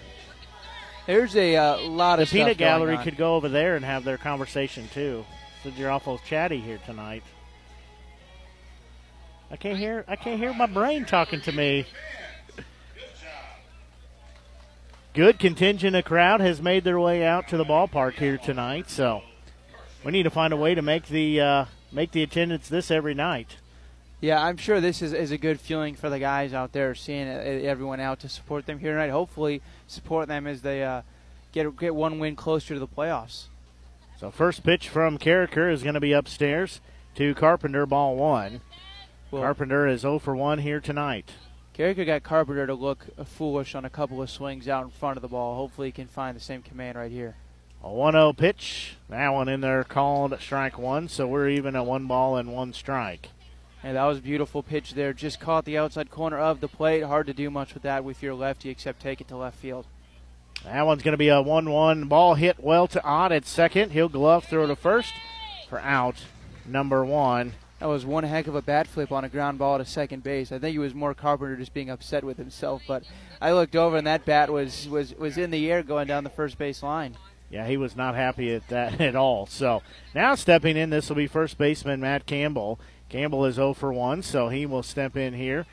[1.08, 4.16] There's a uh, lot the of peanut gallery could go over there and have their
[4.16, 5.24] conversation too.
[5.64, 7.24] Said you're awful chatty here tonight.
[9.50, 10.04] I can't hear.
[10.06, 11.86] I can't hear my brain talking to me.
[15.16, 19.22] Good contingent of crowd has made their way out to the ballpark here tonight, so
[20.04, 23.14] we need to find a way to make the uh, make the attendance this every
[23.14, 23.56] night.
[24.20, 27.26] Yeah, I'm sure this is, is a good feeling for the guys out there, seeing
[27.28, 29.08] uh, everyone out to support them here tonight.
[29.08, 31.00] Hopefully, support them as they uh,
[31.50, 33.46] get get one win closer to the playoffs.
[34.20, 36.82] So first pitch from Carricker is going to be upstairs
[37.14, 38.60] to Carpenter, ball one.
[39.30, 41.32] Well- Carpenter is 0 for 1 here tonight.
[41.76, 45.22] Carricker got Carpenter to look foolish on a couple of swings out in front of
[45.22, 45.56] the ball.
[45.56, 47.36] Hopefully, he can find the same command right here.
[47.84, 48.96] A 1 0 pitch.
[49.10, 52.72] That one in there called strike one, so we're even at one ball and one
[52.72, 53.28] strike.
[53.82, 55.12] And that was a beautiful pitch there.
[55.12, 57.02] Just caught the outside corner of the plate.
[57.02, 59.86] Hard to do much with that with your lefty except take it to left field.
[60.64, 63.92] That one's going to be a 1 1 ball hit well to Ott at second.
[63.92, 65.12] He'll glove throw to first
[65.68, 66.24] for out
[66.64, 67.52] number one.
[67.78, 70.50] That was one heck of a bat flip on a ground ball to second base.
[70.50, 72.82] I think it was more Carpenter just being upset with himself.
[72.88, 73.04] But
[73.40, 76.30] I looked over and that bat was was, was in the air going down the
[76.30, 77.16] first base line.
[77.50, 79.46] Yeah, he was not happy at that at all.
[79.46, 79.82] So
[80.14, 82.80] now stepping in, this will be first baseman Matt Campbell.
[83.08, 85.64] Campbell is 0 for 1, so he will step in here.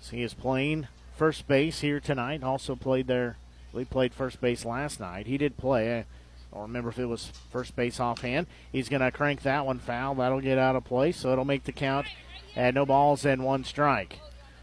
[0.00, 2.42] So he is playing first base here tonight.
[2.42, 3.36] Also played there.
[3.72, 5.26] He played first base last night.
[5.26, 6.00] He did play.
[6.00, 6.02] Uh,
[6.54, 8.46] I remember if it was first base offhand.
[8.70, 10.14] He's going to crank that one foul.
[10.14, 12.06] That'll get out of play, so it'll make the count
[12.54, 14.20] at no balls and one strike.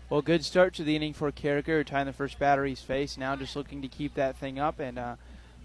[0.09, 3.17] Well, good start to the inning for Carricker, tying the first battery's face.
[3.17, 5.15] Now just looking to keep that thing up and uh,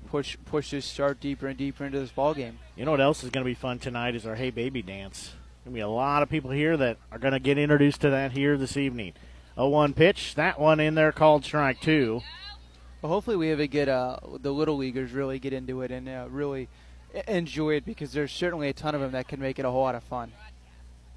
[0.07, 2.59] push push this start deeper and deeper into this ball game.
[2.77, 5.33] You know what else is going to be fun tonight is our Hey Baby dance.
[5.65, 8.11] Going to be a lot of people here that are going to get introduced to
[8.11, 9.15] that here this evening.
[9.59, 12.21] 0-1 pitch, that one in there called strike two.
[13.07, 16.09] Well, hopefully we have a good uh, the little leaguers really get into it and
[16.09, 16.69] uh, really
[17.29, 19.83] enjoy it because there's certainly a ton of them that can make it a whole
[19.83, 20.33] lot of fun.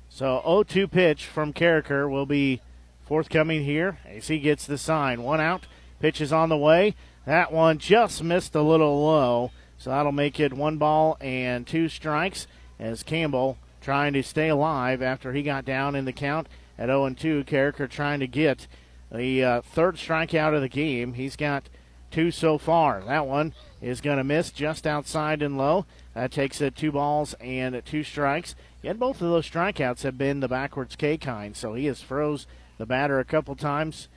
[0.08, 2.62] So 0-2 pitch from Carricker will be
[3.08, 5.24] forthcoming here he gets the sign.
[5.24, 5.66] One out,
[6.00, 6.94] pitch is on the way.
[7.26, 11.90] That one just missed a little low, so that'll make it one ball and two
[11.90, 12.46] strikes
[12.78, 17.46] as Campbell trying to stay alive after he got down in the count at 0-2.
[17.46, 18.68] Carricker trying to get
[19.12, 21.14] the uh, third strikeout of the game.
[21.14, 21.68] He's got
[22.12, 23.02] two so far.
[23.02, 25.86] That one is going to miss just outside and low.
[26.14, 28.56] That takes it two balls and two strikes.
[28.82, 32.48] Yet both of those strikeouts have been the backwards K kind, so he has froze
[32.78, 34.08] the batter a couple times.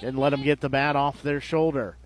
[0.00, 1.96] Didn't let him get the bat off their shoulder.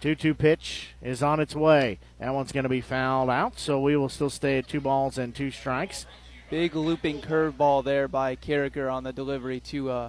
[0.00, 1.98] 2 2 pitch is on its way.
[2.18, 5.18] That one's going to be fouled out, so we will still stay at two balls
[5.18, 6.06] and two strikes.
[6.48, 10.08] Big looping curveball there by Carricker on the delivery to uh,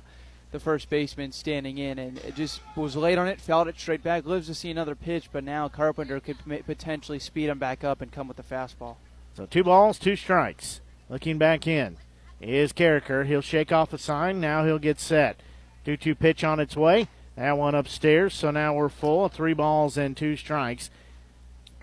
[0.52, 4.04] the first baseman standing in, and it just was late on it, fouled it straight
[4.04, 4.26] back.
[4.26, 8.12] Lives to see another pitch, but now Carpenter could potentially speed him back up and
[8.12, 8.98] come with the fastball.
[9.34, 10.82] So two balls, two strikes.
[11.10, 11.98] Looking back in
[12.42, 13.26] is Carricker.
[13.26, 14.42] He'll shake off a sign.
[14.42, 15.42] Now he'll get set.
[15.86, 17.08] 2 2 pitch on its way.
[17.36, 18.34] That one upstairs.
[18.34, 19.30] So now we're full.
[19.30, 20.90] Three balls and two strikes.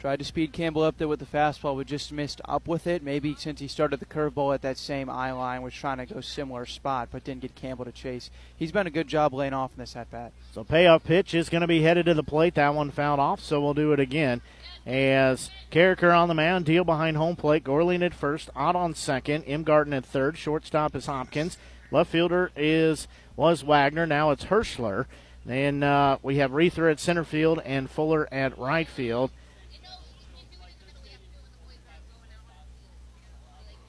[0.01, 3.03] Tried to speed Campbell up there with the fastball, but just missed up with it.
[3.03, 6.21] Maybe since he started the curveball at that same eye line, was trying to go
[6.21, 8.31] similar spot, but didn't get Campbell to chase.
[8.57, 10.33] He's been a good job laying off in this at bat.
[10.53, 12.55] So payoff pitch is going to be headed to the plate.
[12.55, 14.41] That one fouled off, so we'll do it again.
[14.87, 17.65] As Carricker on the mound, deal behind home plate.
[17.65, 20.39] Gorling at first, Ott on second, Imgarten at third.
[20.39, 21.59] Shortstop is Hopkins.
[21.91, 24.07] Left fielder is was Wagner.
[24.07, 25.07] Now it's Hirschler.
[25.45, 29.33] Then uh, we have Reether at center field and Fuller at right field.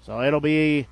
[0.10, 0.88] So it'll be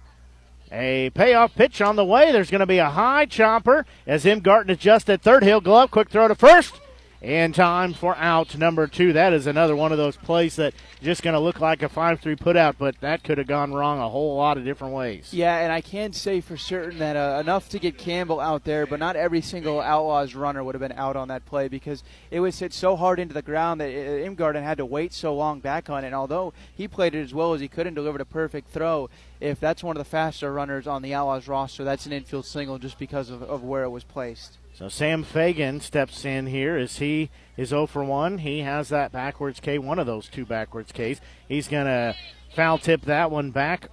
[0.72, 2.32] a payoff pitch on the way.
[2.32, 4.78] There's going to be a high chopper as Imgarten is
[5.09, 5.41] at third.
[5.41, 6.80] He'll glove, quick throw to first.
[7.20, 9.13] In time for out number two.
[9.13, 12.20] That is another one of those plays that just going to look like a 5
[12.20, 15.34] 3 putout, but that could have gone wrong a whole lot of different ways.
[15.34, 18.86] Yeah, and I can say for certain that uh, enough to get Campbell out there,
[18.86, 22.39] but not every single Outlaws runner would have been out on that play because it
[22.39, 25.59] was hit so hard into the ground that uh, Imgarten had to wait so long
[25.59, 26.07] back on it.
[26.07, 29.09] And although he played it as well as he could and delivered a perfect throw,
[29.39, 32.78] if that's one of the faster runners on the Outlaws roster, that's an infield single
[32.78, 34.59] just because of, of where it was placed.
[34.78, 38.38] So Sam Fagan steps in here as he is 0 for 1.
[38.38, 41.19] He has that backwards K, one of those two backwards Ks.
[41.47, 42.15] He's going to
[42.53, 43.89] foul tip that one back.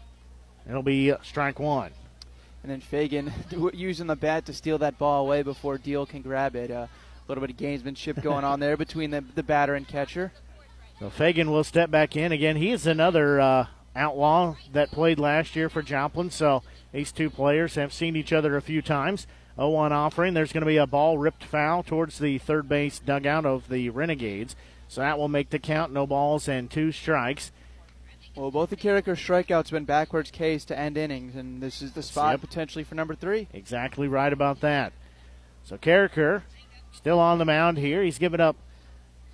[0.68, 1.92] It'll be strike one.
[2.62, 3.32] And then Fagan
[3.72, 6.70] using the bat to steal that ball away before Deal can grab it.
[6.70, 6.86] A uh,
[7.28, 10.32] little bit of gamesmanship going on there between the, the batter and catcher.
[11.00, 12.56] So Fagan will step back in again.
[12.56, 13.66] He is another uh,
[13.96, 16.28] outlaw that played last year for Joplin.
[16.28, 16.62] So
[16.92, 19.26] these two players have seen each other a few times.
[19.56, 20.34] 0 1 offering.
[20.34, 23.90] There's going to be a ball ripped foul towards the third base dugout of the
[23.90, 24.56] Renegades.
[24.88, 25.92] So that will make the count.
[25.92, 27.52] No balls and two strikes.
[28.36, 31.92] Well, both the Carricker strikeouts have been backwards K's to end innings, and this is
[31.92, 32.40] the spot Yep.
[32.40, 33.46] potentially for number three.
[33.52, 34.92] Exactly right about that.
[35.64, 36.42] So Carricker
[36.92, 38.02] still on the mound here.
[38.02, 38.56] He's given up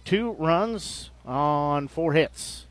[0.04, 2.66] two runs on four hits.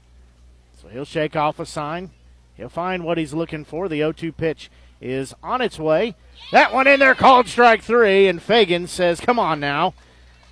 [0.79, 2.11] So he'll shake off a sign.
[2.55, 3.87] He'll find what he's looking for.
[3.89, 4.69] The 0 2 pitch
[5.01, 6.15] is on its way.
[6.51, 9.93] That one in there called strike three, and Fagan says, Come on now,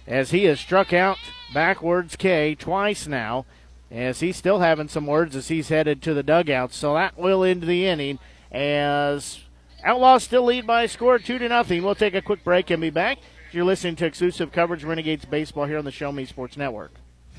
[0.05, 1.17] as he has struck out
[1.53, 3.45] backwards K twice now,
[3.89, 6.73] as he's still having some words as he's headed to the dugout.
[6.73, 8.19] So that will end the inning
[8.51, 9.39] as
[9.83, 11.83] Outlaws still lead by a score two to nothing.
[11.83, 13.19] We'll take a quick break and be back.
[13.51, 16.91] You're listening to exclusive coverage Renegades baseball here on the Show Me Sports Network.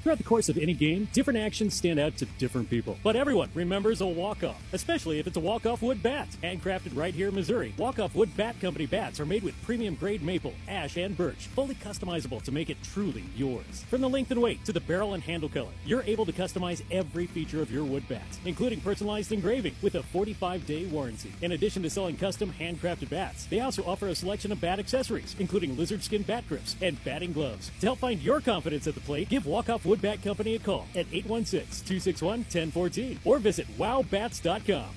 [0.03, 2.97] Throughout the course of any game, different actions stand out to different people.
[3.03, 6.29] But everyone remembers a walk-off, especially if it's a walk-off wood bat.
[6.43, 10.23] Handcrafted right here in Missouri, walk-off wood bat company bats are made with premium grade
[10.23, 13.85] maple, ash, and birch, fully customizable to make it truly yours.
[13.91, 16.83] From the length and weight to the barrel and handle color, you're able to customize
[16.93, 21.33] every feature of your wood bat, including personalized engraving with a 45-day warranty.
[21.43, 25.35] In addition to selling custom handcrafted bats, they also offer a selection of bat accessories,
[25.41, 27.73] including lizard skin bat grips and batting gloves.
[27.81, 30.59] To help find your confidence at the plate, give Walk Off Wood Bat Company a
[30.59, 34.91] call at 816-261-1014 or visit wowbats.com.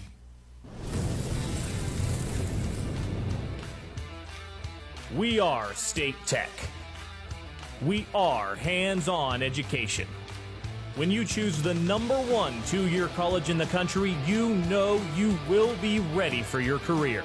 [5.16, 6.50] We are State Tech.
[7.86, 10.10] We are hands on education.
[10.96, 15.40] When you choose the number one two year college in the country, you know you
[15.48, 17.24] will be ready for your career.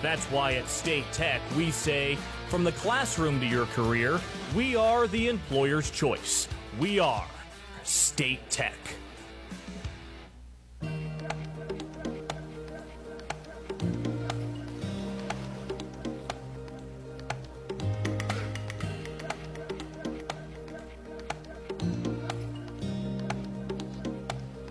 [0.00, 2.16] That's why at State Tech we say,
[2.48, 4.20] from the classroom to your career,
[4.54, 6.46] we are the employer's choice.
[6.78, 7.26] We are
[7.82, 8.72] State Tech.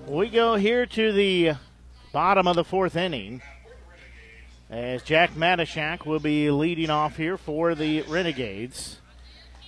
[0.07, 1.55] We go here to the
[2.13, 3.41] bottom of the fourth inning
[4.69, 9.01] as Jack Matashak will be leading off here for the Renegades.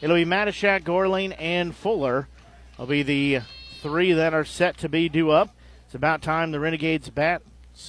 [0.01, 2.29] It'll be Matashak, Gorling, and Fuller
[2.77, 3.41] will be the
[3.81, 5.53] three that are set to be due up.
[5.85, 7.41] It's about time the Renegades bat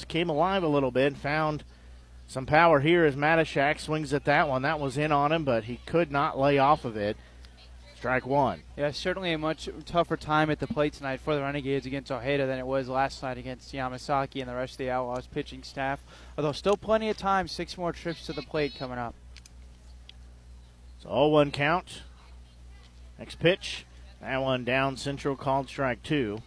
[0.08, 1.62] came alive a little bit, found
[2.26, 4.62] some power here as Matashak swings at that one.
[4.62, 7.16] That was in on him, but he could not lay off of it.
[7.94, 8.62] Strike one.
[8.76, 12.46] Yeah, certainly a much tougher time at the plate tonight for the Renegades against Ojeda
[12.46, 16.02] than it was last night against Yamasaki and the rest of the Outlaws pitching staff.
[16.38, 19.14] Although still plenty of time, six more trips to the plate coming up.
[21.02, 22.02] So 0 1 count.
[23.18, 23.86] Next pitch.
[24.20, 26.40] That one down central called strike two.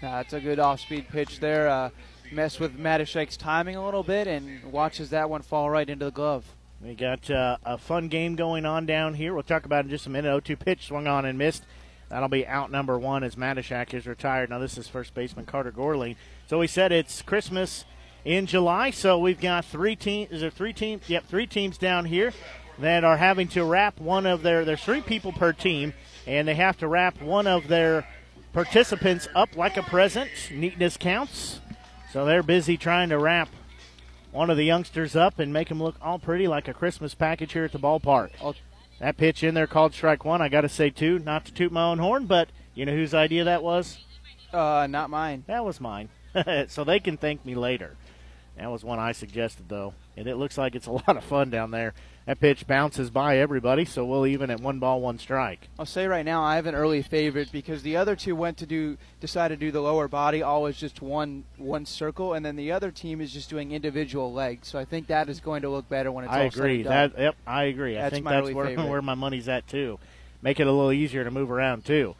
[0.00, 1.68] That's a good off-speed pitch there.
[1.68, 1.90] Uh,
[2.32, 6.10] mess with Matashak's timing a little bit and watches that one fall right into the
[6.10, 6.46] glove.
[6.82, 9.34] We got uh, a fun game going on down here.
[9.34, 10.28] We'll talk about it in just a minute.
[10.28, 11.64] 0 2 pitch swung on and missed.
[12.08, 14.48] That'll be out number one as Matashak is retired.
[14.48, 16.16] Now, this is first baseman Carter Gorling.
[16.46, 17.84] So we said it's Christmas
[18.24, 18.90] in July.
[18.90, 20.30] So we've got three teams.
[20.30, 21.10] Is there three teams?
[21.10, 22.32] Yep, three teams down here
[22.80, 24.64] that are having to wrap one of their.
[24.64, 25.94] There's three people per team,
[26.26, 28.06] and they have to wrap one of their
[28.52, 30.30] participants up like a present.
[30.50, 31.60] Neatness counts.
[32.12, 33.48] So they're busy trying to wrap
[34.30, 37.52] one of the youngsters up and make him look all pretty like a Christmas package
[37.52, 38.30] here at the ballpark.
[39.00, 40.42] That pitch in there called strike one.
[40.42, 43.14] I got to say, too, not to toot my own horn, but you know whose
[43.14, 43.98] idea that was?
[44.52, 45.44] Uh, not mine.
[45.46, 46.08] That was mine.
[46.68, 47.96] so they can thank me later.
[48.56, 49.94] That was one I suggested, though.
[50.16, 51.94] And it looks like it's a lot of fun down there.
[52.28, 55.66] That pitch bounces by everybody, so we'll even at one ball, one strike.
[55.78, 58.66] I'll say right now I have an early favorite because the other two went to
[58.66, 62.70] do decide to do the lower body always just one one circle, and then the
[62.70, 64.68] other team is just doing individual legs.
[64.68, 66.74] So I think that is going to look better when it's I all said agree.
[66.74, 67.12] and done.
[67.16, 67.96] That yep, I agree.
[67.96, 68.90] I That's think my that's where, favorite.
[68.90, 69.98] where my money's at too.
[70.42, 72.14] Make it a little easier to move around too.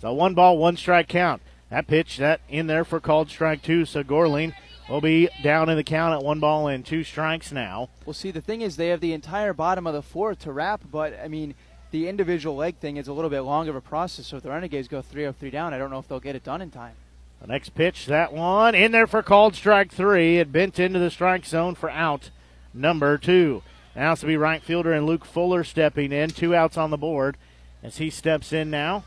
[0.00, 1.42] So one ball, one strike count.
[1.70, 3.84] That pitch that in there for called strike two.
[3.84, 4.52] So Gorling
[4.88, 7.88] will be down in the count at one ball and two strikes now.
[8.04, 10.82] Well, see, the thing is, they have the entire bottom of the fourth to wrap,
[10.90, 11.54] but I mean,
[11.90, 14.26] the individual leg thing is a little bit longer of a process.
[14.26, 16.36] So if the Renegades go three up, three down, I don't know if they'll get
[16.36, 16.94] it done in time.
[17.40, 20.38] The next pitch, that one in there for called strike three.
[20.38, 22.30] It bent into the strike zone for out
[22.72, 23.62] number two.
[23.94, 26.30] Now it's to be right fielder and Luke Fuller stepping in.
[26.30, 27.36] Two outs on the board
[27.82, 29.04] as he steps in now.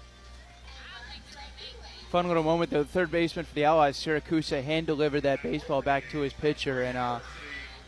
[2.17, 2.71] Fun little moment.
[2.71, 6.81] The third baseman for the Allies, Siracusa, hand delivered that baseball back to his pitcher,
[6.81, 7.19] and uh,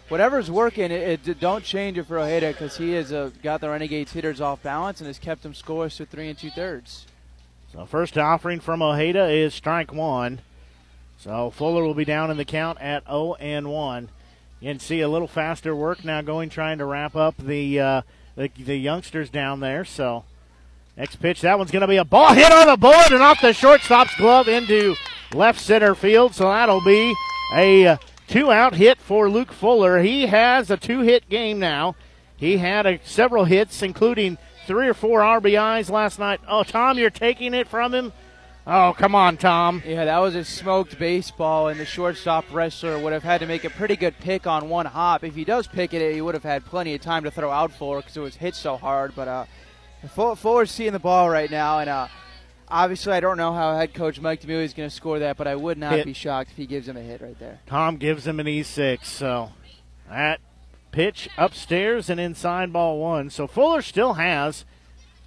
[0.07, 3.71] whatever's working, it, it don't change it for Ojeda because he has uh, got the
[3.71, 7.07] Renegades hitters off balance and has kept them scoreless to three and two thirds.
[7.73, 10.41] So first offering from Ojeda is strike one.
[11.17, 14.09] So Fuller will be down in the count at 0 and 1.
[14.59, 18.01] You can see a little faster work now going trying to wrap up the uh,
[18.35, 19.83] the, the youngsters down there.
[19.85, 20.23] So
[20.99, 23.41] next pitch, that one's going to be a ball hit on the bullet and off
[23.41, 24.95] the shortstop's glove into
[25.33, 26.35] left center field.
[26.35, 27.15] So that'll be
[27.55, 27.97] a uh,
[28.27, 29.99] two out hit for Luke Fuller.
[29.99, 31.95] He has a two hit game now.
[32.35, 36.41] He had a, several hits, including three or four RBIs last night.
[36.47, 38.11] Oh, Tom, you're taking it from him.
[38.67, 39.81] Oh, come on, Tom.
[39.85, 43.63] Yeah, that was a smoked baseball, and the shortstop wrestler would have had to make
[43.63, 45.23] a pretty good pick on one hop.
[45.23, 47.71] If he does pick it, he would have had plenty of time to throw out
[47.71, 49.15] Fuller because it was hit so hard.
[49.15, 49.45] But uh,
[50.07, 52.07] Fuller's seeing the ball right now, and uh,
[52.67, 55.47] obviously I don't know how head coach Mike DeMille is going to score that, but
[55.47, 56.05] I would not Hit.
[56.05, 57.59] be shocked if he gives him a hit right there.
[57.65, 59.05] Tom gives him an E6.
[59.05, 59.51] So
[60.09, 60.39] that
[60.91, 63.29] pitch upstairs and inside ball one.
[63.29, 64.65] So Fuller still has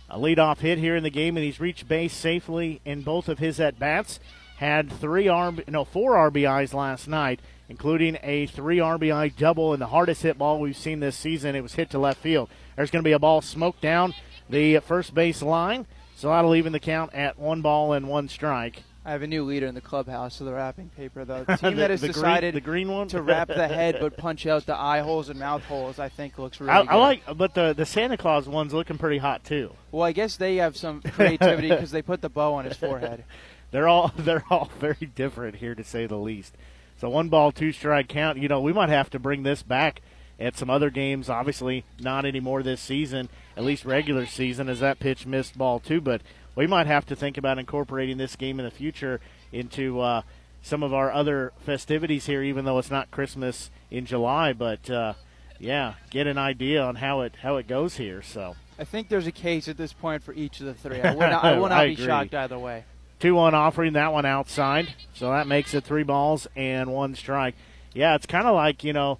[0.08, 3.38] a leadoff hit here in the game, and he's reached base safely in both of
[3.38, 4.20] his at bats.
[4.56, 9.86] Had three RB, no four RBIs last night, including a three RBI double and the
[9.86, 11.56] hardest hit ball we've seen this season.
[11.56, 12.48] It was hit to left field.
[12.76, 14.14] There's going to be a ball smoked down
[14.52, 18.82] the first base line, so that'll even the count at one ball and one strike.
[19.04, 21.42] I have a new leader in the clubhouse of the wrapping paper, though.
[21.48, 23.08] The team The- that has green- decided the green one?
[23.08, 26.38] to wrap the head but punch out the eye holes and mouth holes, I think
[26.38, 26.90] looks really I, good.
[26.90, 29.72] I like, but the the Santa Claus one's looking pretty hot too.
[29.90, 33.24] Well, I guess they have some creativity because they put the bow on his forehead.
[33.72, 36.54] they're all they're all very different here to say the least.
[37.00, 38.38] So one ball, two strike count.
[38.38, 40.00] You know, we might have to bring this back
[40.38, 41.28] at some other games.
[41.28, 46.00] Obviously, not anymore this season, at least regular season, as that pitch missed ball too.
[46.00, 46.22] But
[46.54, 49.20] we might have to think about incorporating this game in the future
[49.52, 50.22] into uh,
[50.62, 54.52] some of our other festivities here, even though it's not Christmas in July.
[54.52, 55.14] But uh,
[55.58, 58.22] yeah, get an idea on how it how it goes here.
[58.22, 58.56] So.
[58.78, 61.00] I think there's a case at this point for each of the three.
[61.00, 62.06] I will not, I will not I be agree.
[62.06, 62.84] shocked either way.
[63.20, 64.94] 2 1 offering, that one outside.
[65.14, 67.54] So that makes it three balls and one strike.
[67.94, 69.18] Yeah, it's kind of like, you know,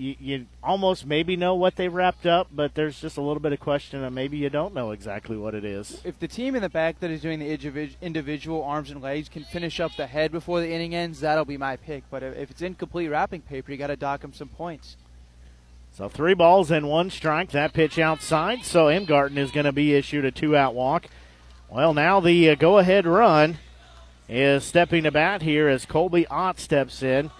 [0.00, 3.52] you, you almost maybe know what they wrapped up, but there's just a little bit
[3.52, 6.00] of question and maybe you don't know exactly what it is.
[6.04, 9.28] If the team in the back that is doing the individ- individual arms and legs
[9.28, 12.04] can finish up the head before the inning ends, that'll be my pick.
[12.10, 14.96] But if it's incomplete wrapping paper, you got to dock them some points.
[15.92, 17.50] So three balls and one strike.
[17.50, 18.64] That pitch outside.
[18.64, 21.08] So Imgarten is going to be issued a two out walk.
[21.68, 23.58] Well, now the uh, go ahead run
[24.28, 27.30] is stepping to bat here as Colby Ott steps in.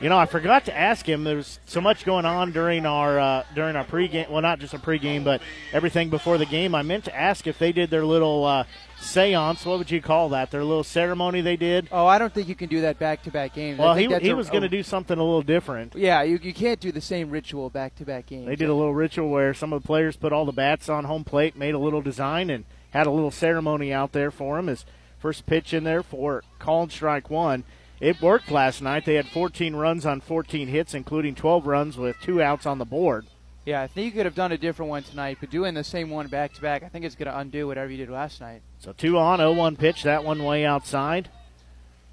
[0.00, 1.24] You know, I forgot to ask him.
[1.24, 4.28] There's so much going on during our uh, during our pregame.
[4.28, 5.40] Well, not just a pregame, but
[5.72, 6.74] everything before the game.
[6.74, 8.64] I meant to ask if they did their little uh,
[9.00, 9.64] séance.
[9.64, 10.50] What would you call that?
[10.50, 11.88] Their little ceremony they did.
[11.90, 13.78] Oh, I don't think you can do that back to back games.
[13.78, 15.94] Well, he, he a- was going to a- do something a little different.
[15.96, 18.46] Yeah, you, you can't do the same ritual back to back games.
[18.46, 21.04] They did a little ritual where some of the players put all the bats on
[21.04, 24.66] home plate, made a little design, and had a little ceremony out there for him.
[24.66, 24.84] His
[25.18, 27.64] first pitch in there for called strike one.
[28.00, 29.04] It worked last night.
[29.06, 32.84] They had 14 runs on 14 hits, including 12 runs with two outs on the
[32.84, 33.26] board.
[33.64, 36.10] Yeah, I think you could have done a different one tonight, but doing the same
[36.10, 38.62] one back to back, I think it's going to undo whatever you did last night.
[38.78, 40.04] So two on, 0-1 pitch.
[40.04, 41.30] That one way outside.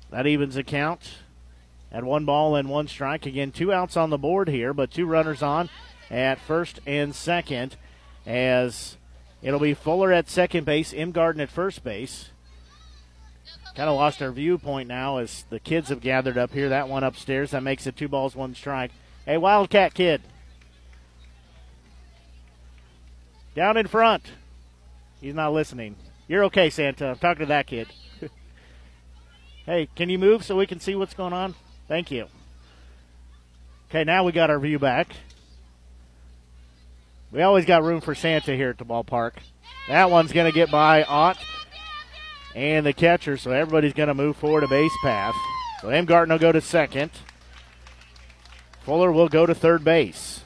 [0.09, 1.17] That evens the count.
[1.91, 3.27] At one ball and one strike.
[3.27, 5.69] Again, two outs on the board here, but two runners on
[6.09, 7.75] at first and second.
[8.25, 8.97] As
[9.43, 12.29] it'll be Fuller at second base, Imgarten at first base.
[13.75, 16.69] Kind of lost our viewpoint now as the kids have gathered up here.
[16.69, 17.51] That one upstairs.
[17.51, 18.91] That makes it two balls, one strike.
[19.25, 20.21] Hey, Wildcat kid.
[23.55, 24.31] Down in front.
[25.21, 25.95] He's not listening.
[26.27, 27.09] You're okay, Santa.
[27.09, 27.87] I'm talking to that kid.
[29.65, 31.55] hey, can you move so we can see what's going on?
[31.87, 32.27] Thank you.
[33.89, 35.15] Okay, now we got our view back.
[37.31, 39.33] We always got room for Santa here at the ballpark.
[39.87, 41.37] That one's going to get by Ott
[42.55, 45.35] and the catcher, so everybody's going to move forward a base path.
[45.81, 47.11] So Imgarten will go to second.
[48.81, 50.43] Fuller will go to third base.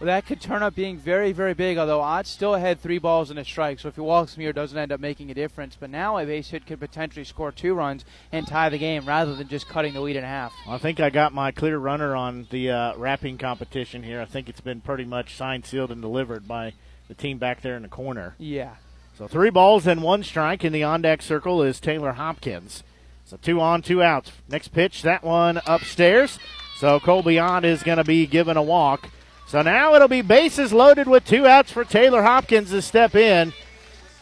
[0.00, 3.30] Well, that could turn up being very, very big, although Ott still had three balls
[3.30, 5.76] and a strike, so if he walks me or doesn't end up making a difference.
[5.78, 9.34] But now a base hit could potentially score two runs and tie the game rather
[9.34, 10.52] than just cutting the lead in half.
[10.68, 14.20] I think I got my clear runner on the uh, wrapping competition here.
[14.20, 16.74] I think it's been pretty much signed, sealed, and delivered by
[17.08, 18.34] the team back there in the corner.
[18.36, 18.74] Yeah.
[19.16, 22.82] So three balls and one strike in the on deck circle is Taylor Hopkins.
[23.24, 24.32] So two on, two outs.
[24.48, 26.40] Next pitch, that one upstairs.
[26.78, 29.08] So Cole Ott is going to be given a walk.
[29.46, 33.52] So now it'll be bases loaded with two outs for Taylor Hopkins to step in.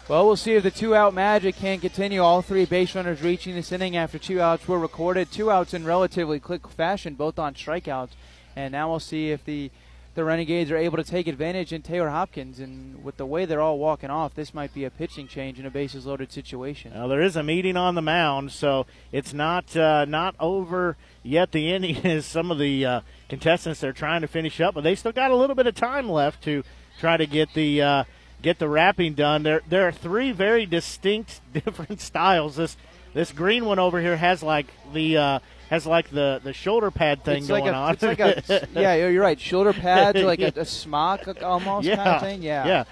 [0.09, 2.21] Well, we'll see if the two out magic can continue.
[2.21, 5.31] All three base runners reaching this inning after two outs were recorded.
[5.31, 8.11] Two outs in relatively quick fashion, both on strikeouts.
[8.55, 9.71] And now we'll see if the
[10.15, 12.61] the Renegades are able to take advantage in Taylor Hopkins.
[12.61, 15.67] And with the way they're all walking off, this might be a pitching change in
[15.67, 16.93] a bases loaded situation.
[16.95, 21.53] Well, there is a meeting on the mound, so it's not uh, not over yet.
[21.53, 24.95] The inning is some of the uh, contestants they're trying to finish up, but they
[24.95, 26.63] still got a little bit of time left to
[26.99, 28.05] try to get the uh,
[28.43, 29.43] get the wrapping done.
[29.43, 32.57] There there are three very distinct different styles.
[32.57, 32.77] This
[33.15, 35.39] this green one over here has like the uh,
[35.73, 37.93] has like the, the shoulder pad thing it's going like a, on.
[37.95, 39.41] It's like a, yeah, you're right.
[39.41, 42.43] Shoulder pads, like a, a smock almost yeah, kind of thing.
[42.43, 42.85] Yeah, yeah.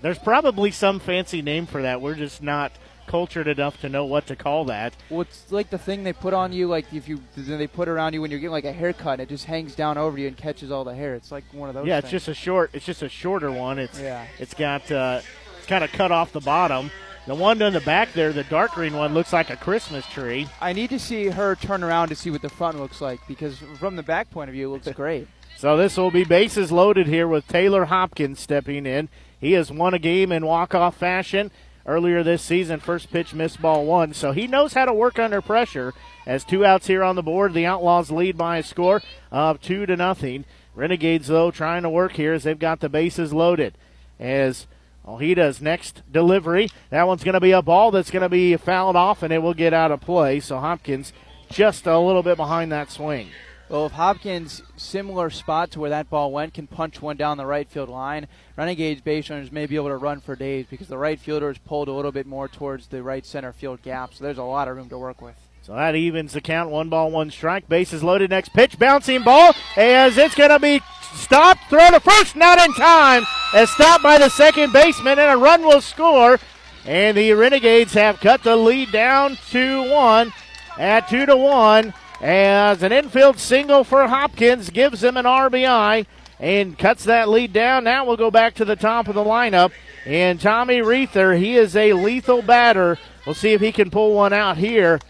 [0.00, 2.00] There's probably some fancy name for that.
[2.00, 2.72] We're just not
[3.06, 4.96] cultured enough to know what to call that.
[5.10, 8.14] Well, it's like the thing they put on you, like if you they put around
[8.14, 10.70] you when you're getting like a haircut, it just hangs down over you and catches
[10.70, 11.14] all the hair.
[11.14, 11.86] It's like one of those.
[11.86, 12.04] Yeah, things.
[12.04, 12.70] it's just a short.
[12.72, 13.78] It's just a shorter one.
[13.78, 14.26] It's yeah.
[14.38, 15.20] It's got uh,
[15.58, 16.90] it's kind of cut off the bottom.
[17.26, 20.46] The one in the back there, the dark green one, looks like a Christmas tree.
[20.60, 23.56] I need to see her turn around to see what the front looks like because
[23.78, 25.26] from the back point of view, it looks great.
[25.56, 29.08] So this will be bases loaded here with Taylor Hopkins stepping in.
[29.40, 31.50] He has won a game in walk-off fashion
[31.86, 32.78] earlier this season.
[32.78, 35.94] First pitch missed ball one, so he knows how to work under pressure.
[36.26, 39.86] As two outs here on the board, the Outlaws lead by a score of two
[39.86, 40.44] to nothing.
[40.74, 43.78] Renegades though trying to work here as they've got the bases loaded.
[44.20, 44.66] As
[45.06, 46.68] Ojeda's next delivery.
[46.90, 49.42] That one's going to be a ball that's going to be fouled off, and it
[49.42, 50.40] will get out of play.
[50.40, 51.12] So Hopkins
[51.50, 53.28] just a little bit behind that swing.
[53.68, 57.46] Well, if Hopkins, similar spot to where that ball went, can punch one down the
[57.46, 60.98] right field line, Renegades base runners may be able to run for days because the
[60.98, 64.12] right fielder is pulled a little bit more towards the right center field gap.
[64.14, 65.36] So there's a lot of room to work with.
[65.64, 66.68] So that evens the count.
[66.68, 67.70] One ball, one strike.
[67.70, 68.28] Bases loaded.
[68.28, 70.82] Next pitch, bouncing ball as it's going to be
[71.14, 71.70] stopped.
[71.70, 73.24] Throw to first, not in time.
[73.54, 76.38] As stopped by the second baseman, and a run will score.
[76.84, 80.34] And the Renegades have cut the lead down to one
[80.78, 81.94] at two to one.
[82.20, 86.04] As an infield single for Hopkins gives them an RBI
[86.38, 87.84] and cuts that lead down.
[87.84, 89.72] Now we'll go back to the top of the lineup.
[90.04, 92.98] And Tommy Reether, he is a lethal batter.
[93.24, 95.00] We'll see if he can pull one out here.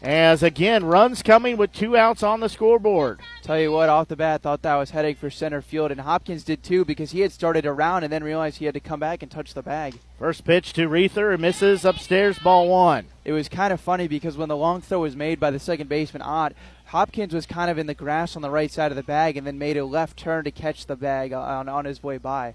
[0.00, 3.18] As again, runs coming with two outs on the scoreboard.
[3.42, 6.44] Tell you what, off the bat, thought that was heading for center field, and Hopkins
[6.44, 9.24] did too because he had started around and then realized he had to come back
[9.24, 9.98] and touch the bag.
[10.16, 13.06] First pitch to Reether, misses upstairs, ball one.
[13.24, 15.88] It was kind of funny because when the long throw was made by the second
[15.88, 16.52] baseman, Ott,
[16.86, 19.44] Hopkins was kind of in the grass on the right side of the bag and
[19.44, 22.54] then made a left turn to catch the bag on, on his way by.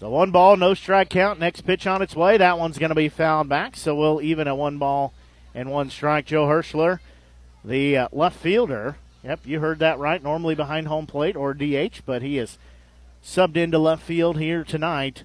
[0.00, 1.38] So one ball, no strike count.
[1.38, 2.38] Next pitch on its way.
[2.38, 5.12] That one's going to be fouled back, so we'll even a one ball
[5.54, 6.26] and one strike.
[6.26, 6.98] Joe Hirschler,
[7.64, 8.96] the uh, left fielder.
[9.22, 10.22] Yep, you heard that right.
[10.22, 12.58] Normally behind home plate or DH, but he is
[13.22, 15.24] subbed into left field here tonight.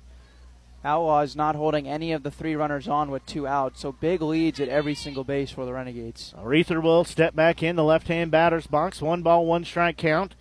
[0.85, 4.21] Outlaw is not holding any of the three runners on with two outs, so big
[4.21, 6.33] leads at every single base for the Renegades.
[6.41, 9.01] Reether will step back in the left-hand batter's box.
[9.01, 10.35] One ball, one strike count.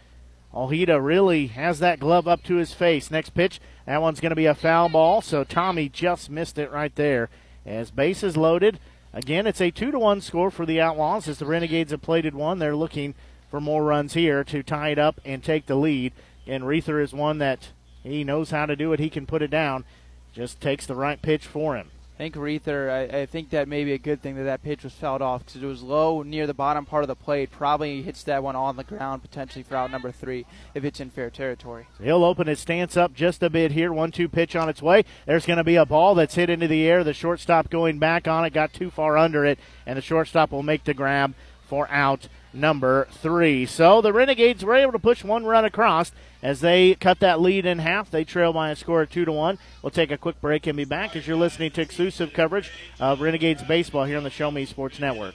[0.54, 3.10] Ojeda really has that glove up to his face.
[3.10, 6.70] Next pitch, that one's going to be a foul ball, so Tommy just missed it
[6.70, 7.28] right there.
[7.66, 8.78] As bases loaded,
[9.12, 11.28] again, it's a two to one score for the Outlaws.
[11.28, 13.14] As the Renegades have plated one, they're looking
[13.50, 16.12] for more runs here to tie it up and take the lead.
[16.46, 17.68] And Reether is one that
[18.02, 19.00] he knows how to do it.
[19.00, 19.84] He can put it down.
[20.32, 21.90] Just takes the right pitch for him.
[22.18, 24.82] I think Reether, I, I think that may be a good thing that that pitch
[24.82, 27.52] was fouled off because it was low near the bottom part of the plate.
[27.52, 31.10] Probably hits that one on the ground potentially for out number three if it's in
[31.10, 31.86] fair territory.
[32.02, 33.92] He'll open his stance up just a bit here.
[33.92, 35.04] One two pitch on its way.
[35.26, 37.04] There's going to be a ball that's hit into the air.
[37.04, 40.64] The shortstop going back on it got too far under it, and the shortstop will
[40.64, 41.34] make the grab
[41.68, 43.66] for out number three.
[43.66, 46.12] So the Renegades were able to push one run across
[46.42, 48.10] as they cut that lead in half.
[48.10, 49.58] They trail by a score of two to one.
[49.82, 52.70] We'll take a quick break and be back as you're listening to exclusive coverage
[53.00, 55.34] of Renegades baseball here on the Show Me Sports Network.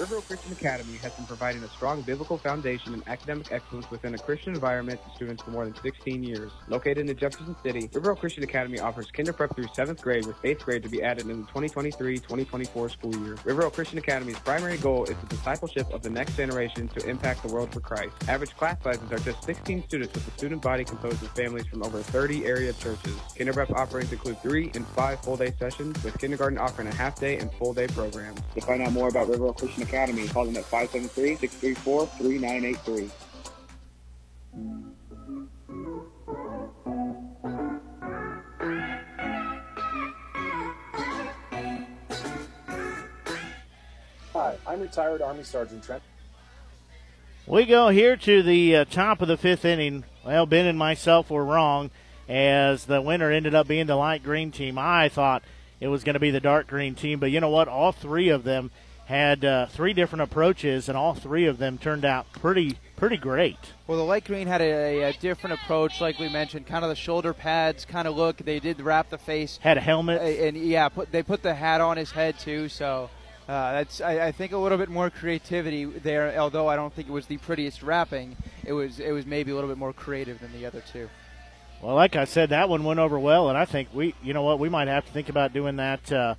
[0.00, 4.18] Riverville Christian Academy has been providing a strong biblical foundation and academic excellence within a
[4.18, 6.50] Christian environment to students for more than 16 years.
[6.68, 10.60] Located in Jefferson City, Riverville Christian Academy offers kinder prep through 7th grade with 8th
[10.60, 13.34] grade to be added in the 2023-2024 school year.
[13.44, 17.52] Riverville Christian Academy's primary goal is the discipleship of the next generation to impact the
[17.52, 18.14] world for Christ.
[18.26, 21.82] Average class sizes are just 16 students with a student body composed of families from
[21.82, 23.16] over 30 area churches.
[23.36, 27.52] Kinder prep offerings include 3 and 5 full-day sessions with kindergarten offering a half-day and
[27.52, 28.40] full-day programs.
[28.54, 29.89] To find out more about Riverville Christian Academy.
[29.90, 33.10] Call them at 573-634-3983.
[44.32, 46.04] Hi, I'm retired Army Sergeant Trent.
[47.48, 50.04] We go here to the uh, top of the fifth inning.
[50.24, 51.90] Well, Ben and myself were wrong
[52.28, 54.78] as the winner ended up being the light green team.
[54.78, 55.42] I thought
[55.80, 57.66] it was going to be the dark green team, but you know what?
[57.66, 58.70] All three of them
[59.10, 63.58] had uh, three different approaches, and all three of them turned out pretty pretty great.
[63.88, 66.94] Well, the light green had a, a, different approach, like we mentioned, kind of the
[66.94, 68.36] shoulder pads kind of look.
[68.36, 69.58] They did wrap the face.
[69.62, 72.68] Had a helmet, and, and yeah, put, they put the hat on his head too.
[72.68, 73.10] So
[73.48, 76.38] uh, that's I, I, think a little bit more creativity there.
[76.38, 79.56] Although I don't think it was the prettiest wrapping, it was it was maybe a
[79.56, 81.08] little bit more creative than the other two.
[81.82, 84.42] Well, like I said, that one went over well, and I think we, you know
[84.42, 86.34] what, we might have to think about doing that, uh,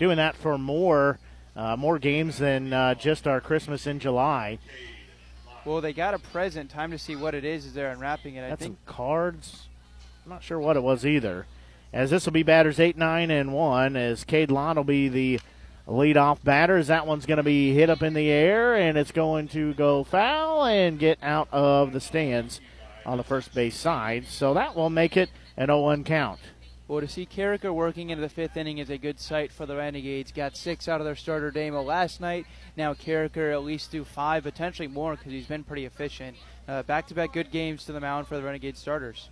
[0.00, 1.20] doing that for more,
[1.56, 4.58] uh, more games than uh, just our Christmas in July.
[5.64, 6.70] Well, they got a present.
[6.70, 8.44] Time to see what it is as they're unwrapping it.
[8.44, 9.66] I think some cards.
[10.24, 11.46] I'm not sure what it was either.
[11.92, 13.96] As this will be batters eight, nine, and one.
[13.96, 15.40] As Cade Lott will be the
[15.88, 16.76] leadoff batter.
[16.76, 19.74] As that one's going to be hit up in the air, and it's going to
[19.74, 22.60] go foul and get out of the stands
[23.04, 24.26] on the first base side.
[24.26, 26.38] So that will make it an 0-1 count.
[26.88, 29.74] Well, to see Carricker working into the fifth inning is a good sight for the
[29.74, 30.30] Renegades.
[30.30, 32.46] Got six out of their starter Damo last night.
[32.76, 36.36] Now Carricker at least do five, potentially more, because he's been pretty efficient.
[36.68, 39.30] Uh, back-to-back good games to the mound for the Renegade starters.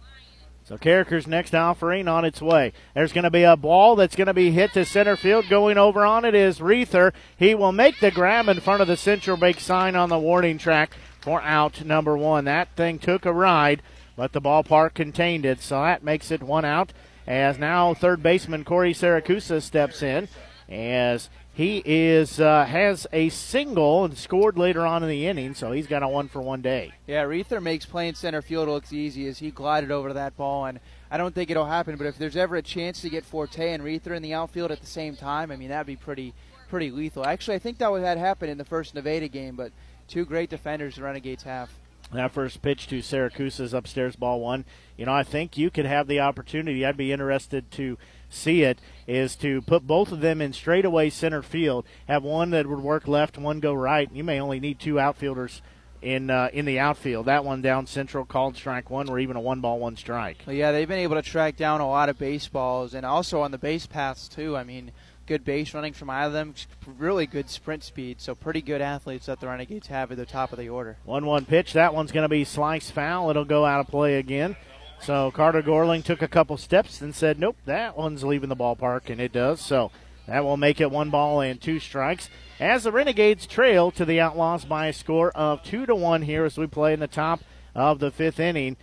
[0.65, 2.73] So Carricker's next offering on its way.
[2.95, 5.49] There's going to be a ball that's going to be hit to center field.
[5.49, 7.13] Going over on it is Reether.
[7.37, 10.59] He will make the grab in front of the Central Bake sign on the warning
[10.59, 12.47] track for out number one.
[12.47, 13.83] That thing took a ride,
[14.17, 16.93] but the ballpark contained it, so that makes it one out.
[17.27, 20.29] As now third baseman Corey Saracusa steps in,
[20.69, 25.73] as he is uh, has a single and scored later on in the inning, so
[25.73, 26.93] he's got a one for one day.
[27.07, 30.67] Yeah, Reether makes playing center field looks easy as he glided over to that ball,
[30.67, 30.81] and
[31.11, 31.97] I don't think it'll happen.
[31.97, 34.81] But if there's ever a chance to get Forte and Reether in the outfield at
[34.81, 36.35] the same time, I mean that'd be pretty
[36.69, 37.25] pretty lethal.
[37.25, 39.71] Actually, I think that would had happened in the first Nevada game, but
[40.09, 41.71] two great defenders the Renegades have.
[42.13, 44.65] That first pitch to Saracusa's upstairs ball one.
[44.97, 46.85] You know, I think you could have the opportunity.
[46.85, 47.99] I'd be interested to
[48.29, 48.81] see it.
[49.07, 51.85] Is to put both of them in straightaway center field.
[52.07, 54.09] Have one that would work left, one go right.
[54.13, 55.61] You may only need two outfielders
[56.05, 57.27] in uh, in the outfield.
[57.27, 60.39] That one down central called strike one, or even a one ball one strike.
[60.47, 63.59] Yeah, they've been able to track down a lot of baseballs, and also on the
[63.59, 64.57] base paths too.
[64.57, 64.93] I mean,
[65.27, 66.55] good base running from either of them,
[66.99, 68.21] really good sprint speed.
[68.21, 70.99] So pretty good athletes that the Renegades have at the top of the order.
[71.05, 71.73] One-one pitch.
[71.73, 73.31] That one's going to be sliced foul.
[73.31, 74.57] It'll go out of play again.
[75.01, 79.11] So Carter Gorling took a couple steps and said, "Nope, that one's leaving the ballpark,"
[79.11, 79.61] and it does.
[79.61, 79.91] So
[80.27, 82.31] that will make it one ball and two strikes.
[82.59, 86.45] As the Renegades trail to the Outlaws by a score of two to one here
[86.45, 87.41] as we play in the top
[87.75, 88.77] of the fifth inning.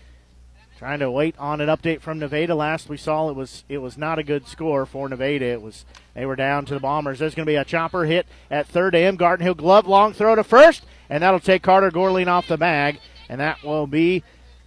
[0.81, 2.55] Trying to wait on an update from Nevada.
[2.55, 5.45] Last we saw, it was it was not a good score for Nevada.
[5.45, 5.85] It was
[6.15, 7.19] they were down to the Bombers.
[7.19, 9.43] There's going to be a chopper hit at third to Imgarten.
[9.43, 12.99] He'll glove long throw to first, and that'll take Carter Gorling off the bag,
[13.29, 14.23] and that will be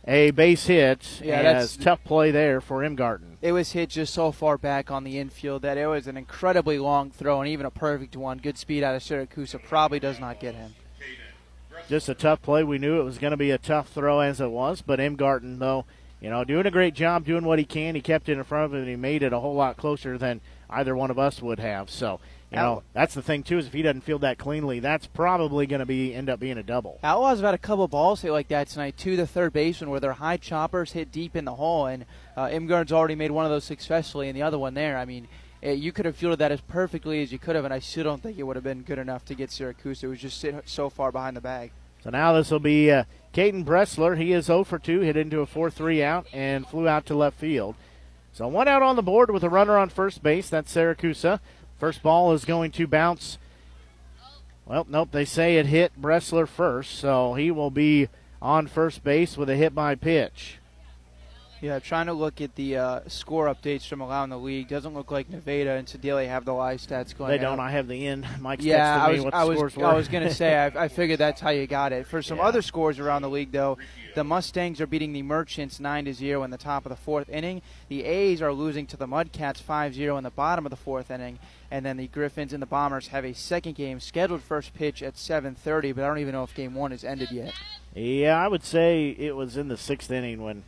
[0.06, 1.20] a base hit.
[1.20, 3.38] Yeah, that's tough play there for Imgarten.
[3.42, 6.78] It was hit just so far back on the infield that it was an incredibly
[6.78, 8.38] long throw and even a perfect one.
[8.38, 10.76] Good speed out of Siracusa probably does not get him.
[11.88, 12.62] Just a tough play.
[12.62, 15.58] We knew it was going to be a tough throw as it was, but Imgarten
[15.58, 15.86] though
[16.24, 17.94] you know, doing a great job, doing what he can.
[17.94, 20.16] He kept it in front of him, and he made it a whole lot closer
[20.16, 20.40] than
[20.70, 21.90] either one of us would have.
[21.90, 22.18] So,
[22.51, 25.66] you know, that's the thing too is if he doesn't field that cleanly, that's probably
[25.66, 26.98] going to be end up being a double.
[27.02, 30.01] Outlaws have had a couple balls hit like that tonight to the third baseman where
[30.01, 32.06] their high choppers hit deep in the hole, and
[32.38, 34.96] uh, Imgarten's already made one of those successfully, and the other one there.
[34.96, 35.28] I mean,
[35.60, 38.05] it, you could have fielded that as perfectly as you could have, and I still
[38.05, 40.05] don't think it would have been good enough to get Siracusa.
[40.05, 41.70] It was just so far behind the bag.
[42.02, 43.05] So now this will be uh,
[43.35, 44.16] Caden Bressler.
[44.16, 47.15] He is 0 for 2, hit into a 4 3 out and flew out to
[47.15, 47.74] left field.
[48.32, 50.48] So one out on the board with a runner on first base.
[50.48, 51.40] That's Saracusa.
[51.78, 53.39] First ball is going to bounce.
[54.66, 58.09] Well, nope, they say it hit Bressler first, so he will be
[58.40, 60.59] on first base with a hit by pitch.
[61.64, 64.68] Yeah, trying to look at the uh, score updates from around the league.
[64.68, 67.30] Doesn't look like Nevada and Sedalia have the live stats going.
[67.30, 67.58] They don't.
[67.58, 67.68] Out.
[67.68, 68.26] I have the end.
[68.40, 70.54] Mike's yeah, I was, I was, I was going to say.
[70.54, 72.06] I, I, figured that's how you got it.
[72.06, 72.44] For some yeah.
[72.44, 73.78] other scores around the league, though,
[74.14, 77.30] the Mustangs are beating the Merchants nine to zero in the top of the fourth
[77.30, 77.62] inning.
[77.88, 81.38] The A's are losing to the Mudcats 5-0 in the bottom of the fourth inning,
[81.70, 85.14] and then the Griffins and the Bombers have a second game scheduled first pitch at
[85.14, 85.94] 7:30.
[85.94, 87.54] But I don't even know if game one has ended yet.
[87.94, 90.64] Yeah, I would say it was in the sixth inning when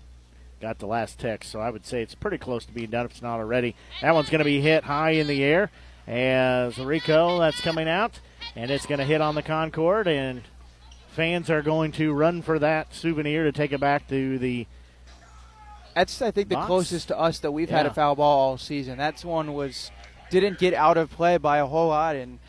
[0.67, 3.13] got the last text, so I would say it's pretty close to being done if
[3.13, 3.77] it's not already.
[4.03, 5.71] That one's going to be hit high in the air
[6.09, 8.19] as Rico, that's coming out.
[8.57, 10.43] and it's going to hit on the Concord, and
[11.11, 14.67] fans are going to run for that souvenir to take it back to the.
[15.95, 16.67] That's I think the Box?
[16.67, 18.99] closest to us that we've had a foul ball all season.
[18.99, 19.93] That's one was
[20.31, 22.41] didn't get out of play by a whole lot, and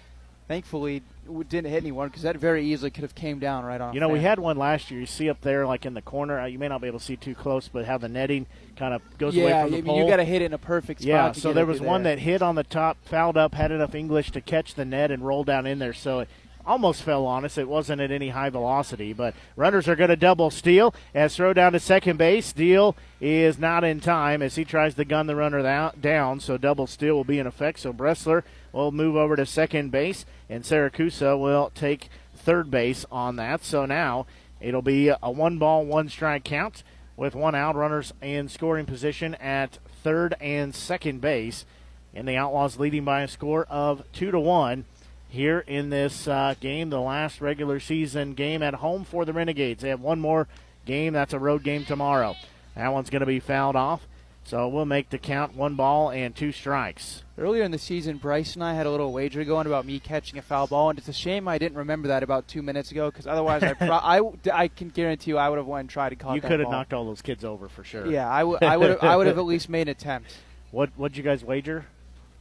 [0.48, 1.04] thankfully
[1.50, 3.94] didn't hit anyone because that very easily could have came down right on.
[3.94, 5.00] You know, we had one last year.
[5.00, 6.40] You see up there, like in the corner.
[6.40, 8.46] uh, You may not be able to see too close, but how the netting
[8.76, 10.00] kind of goes away from the I mean, pole.
[10.04, 11.08] you got to hit it in a perfect spot.
[11.10, 12.16] Yeah, so there was to one there.
[12.16, 15.26] that hit on the top, fouled up, had enough English to catch the net and
[15.26, 15.94] roll down in there.
[15.94, 16.30] So it
[16.68, 17.58] almost fell on us.
[17.58, 21.54] It wasn't at any high velocity, but runners are going to double steal as throw
[21.54, 22.48] down to second base.
[22.48, 26.40] Steal is not in time as he tries to gun the runner down.
[26.40, 27.80] So double steal will be in effect.
[27.80, 33.38] So Bressler will move over to second base, and Saracusa will take third base on
[33.38, 33.64] that.
[33.64, 34.28] So now
[34.60, 36.84] it'll be a one ball, one strike count
[37.16, 41.66] with one out, runners in scoring position at third and second base.
[42.14, 44.86] And the Outlaws leading by a score of two to one
[45.30, 49.82] here in this uh, game, the last regular season game at home for the Renegades.
[49.84, 50.48] They have one more
[50.86, 51.14] game.
[51.14, 52.36] That's a road game tomorrow.
[52.76, 54.08] That one's going to be fouled off.
[54.46, 57.24] So we'll make the count one ball and two strikes.
[57.38, 60.40] Earlier in the season, Bryce and I had a little wager going about me catching
[60.40, 63.12] a foul ball, and it's a shame I didn't remember that about two minutes ago
[63.12, 64.22] because otherwise, I, pro- I,
[64.54, 66.70] I can guarantee you I would have went and tried to caught You could have
[66.70, 68.08] knocked all those kids over for sure.
[68.08, 68.64] Yeah, I would.
[68.64, 68.90] I would.
[68.92, 70.34] have- I would have at least made an attempt.
[70.72, 71.86] What What'd you guys wager?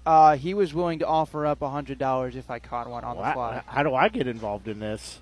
[0.06, 3.24] Uh, he was willing to offer up hundred dollars if I caught one on Well,
[3.24, 3.62] the I- fly.
[3.66, 5.18] how do I get involved in this?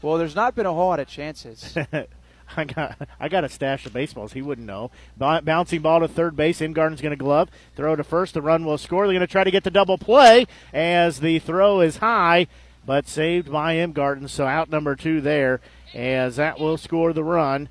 [0.00, 1.76] Well, there's not been a whole lot of chances.
[2.56, 4.32] I got I got a stash of baseballs.
[4.32, 4.90] He wouldn't know.
[5.18, 6.60] B- bouncing ball to third base.
[6.60, 7.50] Imgarten's going to glove.
[7.76, 8.32] Throw to first.
[8.34, 9.06] The run will score.
[9.06, 12.46] They're going to try to get the double play as the throw is high,
[12.86, 14.30] but saved by Imgarten.
[14.30, 15.60] So out number two there
[15.94, 17.68] as that will score the run.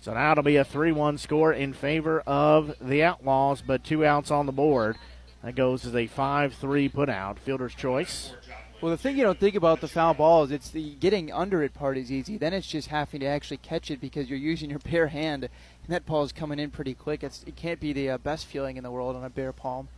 [0.00, 4.04] So now it'll be a 3 1 score in favor of the Outlaws, but two
[4.06, 4.96] outs on the board.
[5.42, 7.38] That goes as a 5 3 put out.
[7.38, 8.32] Fielder's choice.
[8.80, 11.64] Well, the thing you don't think about the foul ball is it's the getting under
[11.64, 12.36] it part is easy.
[12.36, 15.50] Then it's just having to actually catch it because you're using your bare hand, and
[15.88, 17.24] that ball is coming in pretty quick.
[17.24, 19.88] It's, it can't be the uh, best feeling in the world on a bare palm.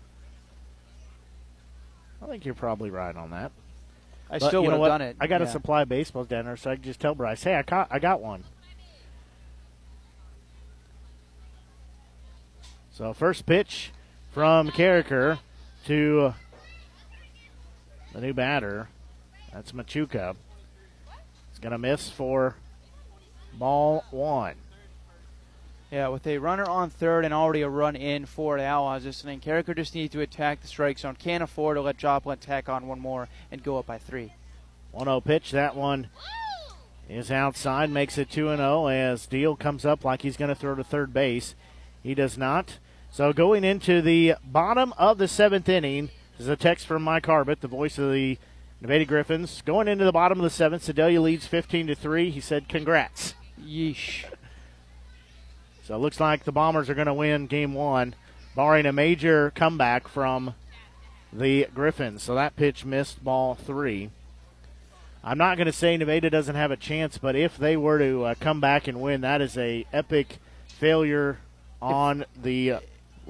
[2.23, 3.53] I think you're probably right on that.
[4.31, 5.17] I But still would have done it.
[5.19, 7.57] I got a supply of baseballs down there, so I can just tell Bryce, hey,
[7.57, 8.45] I caught, I got one.
[12.93, 13.91] So first pitch
[14.31, 15.39] from Carricker
[15.87, 16.35] to
[18.13, 18.89] the new batter.
[19.53, 20.37] That's Machuca.
[21.51, 22.57] He's going to miss for
[23.59, 24.55] ball one.
[25.91, 29.25] Yeah, with a runner on third and already a run in for the Outlaws, this
[29.25, 31.17] inning, Carricker just needs to attack the strike zone.
[31.17, 34.33] Can't afford to let Joplin tack on one more and go up by three.
[34.93, 35.51] 1 0 pitch.
[35.51, 36.09] That one
[37.09, 40.77] is outside, makes it 2 0 as Deal comes up like he's going to throw
[40.77, 41.57] to third base.
[42.05, 42.79] He does not.
[43.13, 47.27] So going into the bottom of the seventh inning, this is a text from Mike
[47.27, 48.39] Harbit, the voice of the
[48.81, 49.63] Nevada Griffins.
[49.63, 52.31] Going into the bottom of the seventh, Sedalia leads 15 to 3.
[52.31, 53.35] He said, Congrats.
[53.61, 54.27] Yeesh.
[55.83, 58.15] So it looks like the Bombers are going to win game one,
[58.55, 60.55] barring a major comeback from
[61.33, 62.23] the Griffins.
[62.23, 64.11] So that pitch missed ball three.
[65.25, 68.25] I'm not going to say Nevada doesn't have a chance, but if they were to
[68.25, 70.39] uh, come back and win, that is a epic
[70.69, 71.41] failure
[71.83, 72.81] on the uh,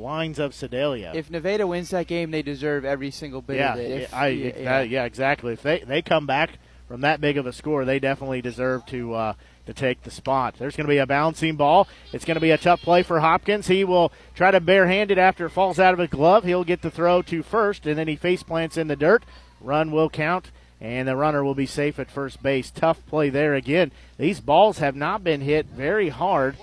[0.01, 1.13] lines of Sedalia.
[1.15, 3.91] If Nevada wins that game, they deserve every single bit yeah, of it.
[4.03, 5.53] If- I, yeah, yeah, yeah, exactly.
[5.53, 6.59] If they they come back
[6.89, 9.33] from that big of a score, they definitely deserve to uh,
[9.67, 10.57] to take the spot.
[10.59, 11.87] There's going to be a bouncing ball.
[12.13, 13.69] It's going to be a tough play for Hopkins.
[13.69, 16.45] He will try to barehand it after it falls out of his glove.
[16.45, 19.23] He'll get the throw to first, and then he face plants in the dirt.
[19.61, 20.51] Run will count,
[20.81, 22.71] and the runner will be safe at first base.
[22.71, 23.93] Tough play there again.
[24.19, 26.57] These balls have not been hit very hard.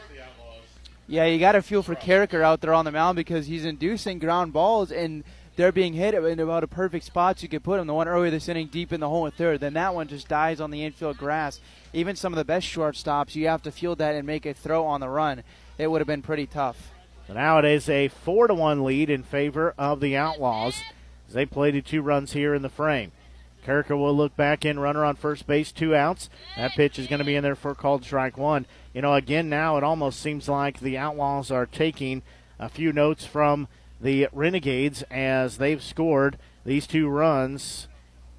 [1.09, 4.19] Yeah, you got to feel for Carricker out there on the mound because he's inducing
[4.19, 5.23] ground balls and
[5.55, 7.87] they're being hit in about a perfect spot you could put them.
[7.87, 10.27] The one earlier this inning, deep in the hole in third, then that one just
[10.27, 11.61] dies on the infield grass.
[11.93, 14.85] Even some of the best shortstops, you have to field that and make a throw
[14.85, 15.43] on the run.
[15.77, 16.91] It would have been pretty tough.
[17.25, 20.81] So now it is a four to one lead in favor of the Outlaws
[21.29, 23.13] as they play to two runs here in the frame.
[23.67, 26.29] Carricker will look back in, runner on first base, two outs.
[26.55, 28.65] That pitch is going to be in there for called strike one.
[28.93, 32.21] You know, again, now it almost seems like the Outlaws are taking
[32.59, 33.67] a few notes from
[33.99, 37.89] the Renegades as they've scored these two runs,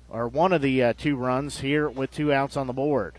[0.09, 3.17] or one of the uh, two runs here with two outs on the board.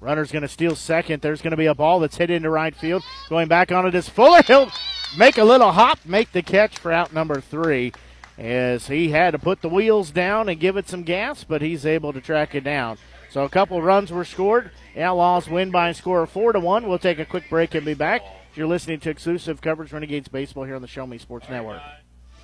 [0.00, 1.22] Runner's going to steal second.
[1.22, 3.02] There's going to be a ball that's hit into right field.
[3.28, 4.42] Going back on it is Fuller.
[4.42, 4.70] He'll
[5.16, 7.92] make a little hop, make the catch for out number three.
[8.38, 11.84] As he had to put the wheels down and give it some gas, but he's
[11.84, 12.96] able to track it down.
[13.30, 14.70] So a couple runs were scored.
[14.96, 16.88] Outlaws win by a score of four to one.
[16.88, 18.22] We'll take a quick break and be back.
[18.54, 21.80] You're listening to exclusive coverage Renegades baseball here on the Show Me Sports Network.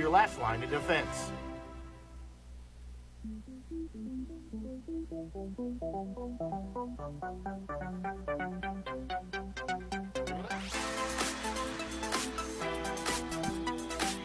[0.09, 1.31] last line of defense.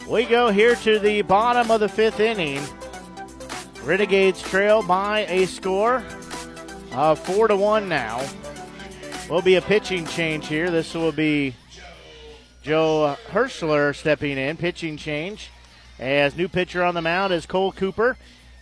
[0.08, 2.62] We go here to the bottom of the fifth inning.
[3.82, 6.04] Renegades trail by a score
[6.92, 8.24] of four to one now.
[9.28, 10.70] Will be a pitching change here.
[10.70, 11.56] This will be
[12.62, 15.50] Joe Hirschler stepping in, pitching change.
[15.98, 18.18] As new pitcher on the mound is Cole Cooper.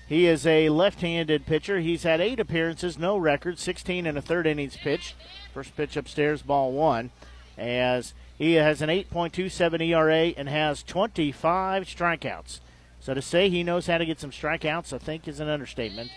[0.06, 1.80] He is a left-handed pitcher.
[1.80, 5.16] He's had eight appearances, no record, 16 and a third innings pitched.
[5.52, 7.10] First pitch upstairs, ball one.
[7.58, 12.60] As he has an 8.27 ERA and has 25 strikeouts.
[13.00, 16.10] So to say he knows how to get some strikeouts, I think is an understatement.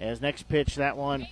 [0.00, 1.26] As next pitch, that one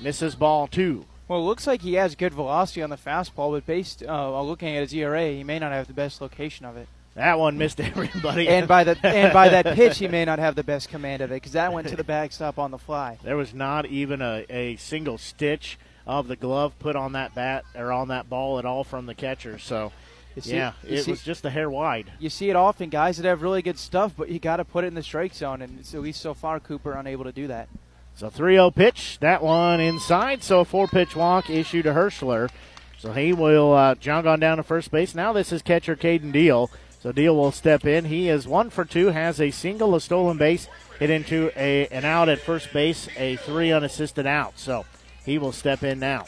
[0.00, 1.04] misses ball two.
[1.26, 4.74] Well, it looks like he has good velocity on the fastball, but based uh, looking
[4.74, 6.88] at his ERA, he may not have the best location of it.
[7.18, 8.48] That one missed everybody.
[8.48, 11.32] and by the and by that pitch, he may not have the best command of
[11.32, 13.18] it because that went to the backstop on the fly.
[13.24, 17.64] There was not even a, a single stitch of the glove put on that bat
[17.74, 19.58] or on that ball at all from the catcher.
[19.58, 19.90] So,
[20.38, 22.12] see, yeah, it see, was just a hair wide.
[22.20, 24.84] You see it often, guys that have really good stuff, but you got to put
[24.84, 27.68] it in the strike zone, and at least so far, Cooper unable to do that.
[28.14, 30.44] So 3-0 pitch, that one inside.
[30.44, 32.48] So a four-pitch walk issued to Hirschler.
[32.96, 35.16] So he will uh, jog on down to first base.
[35.16, 36.70] Now this is catcher Caden Deal.
[37.00, 38.06] So Deal will step in.
[38.06, 40.66] He is one for two, has a single, a stolen base,
[40.98, 44.58] hit into a an out at first base, a three unassisted out.
[44.58, 44.84] So
[45.24, 46.26] he will step in now.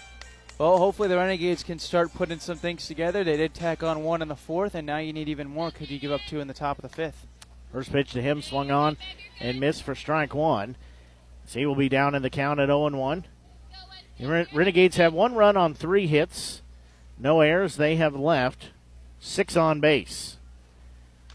[0.58, 3.24] Well, hopefully the Renegades can start putting some things together.
[3.24, 5.90] They did tack on one in the fourth, and now you need even more because
[5.90, 7.26] you give up two in the top of the fifth.
[7.72, 8.96] First pitch to him swung on
[9.40, 10.76] and missed for strike one.
[11.46, 13.24] So he will be down in the count at 0 1.
[14.52, 16.62] Renegades have one run on three hits,
[17.18, 17.76] no errors.
[17.76, 18.68] They have left
[19.18, 20.36] six on base.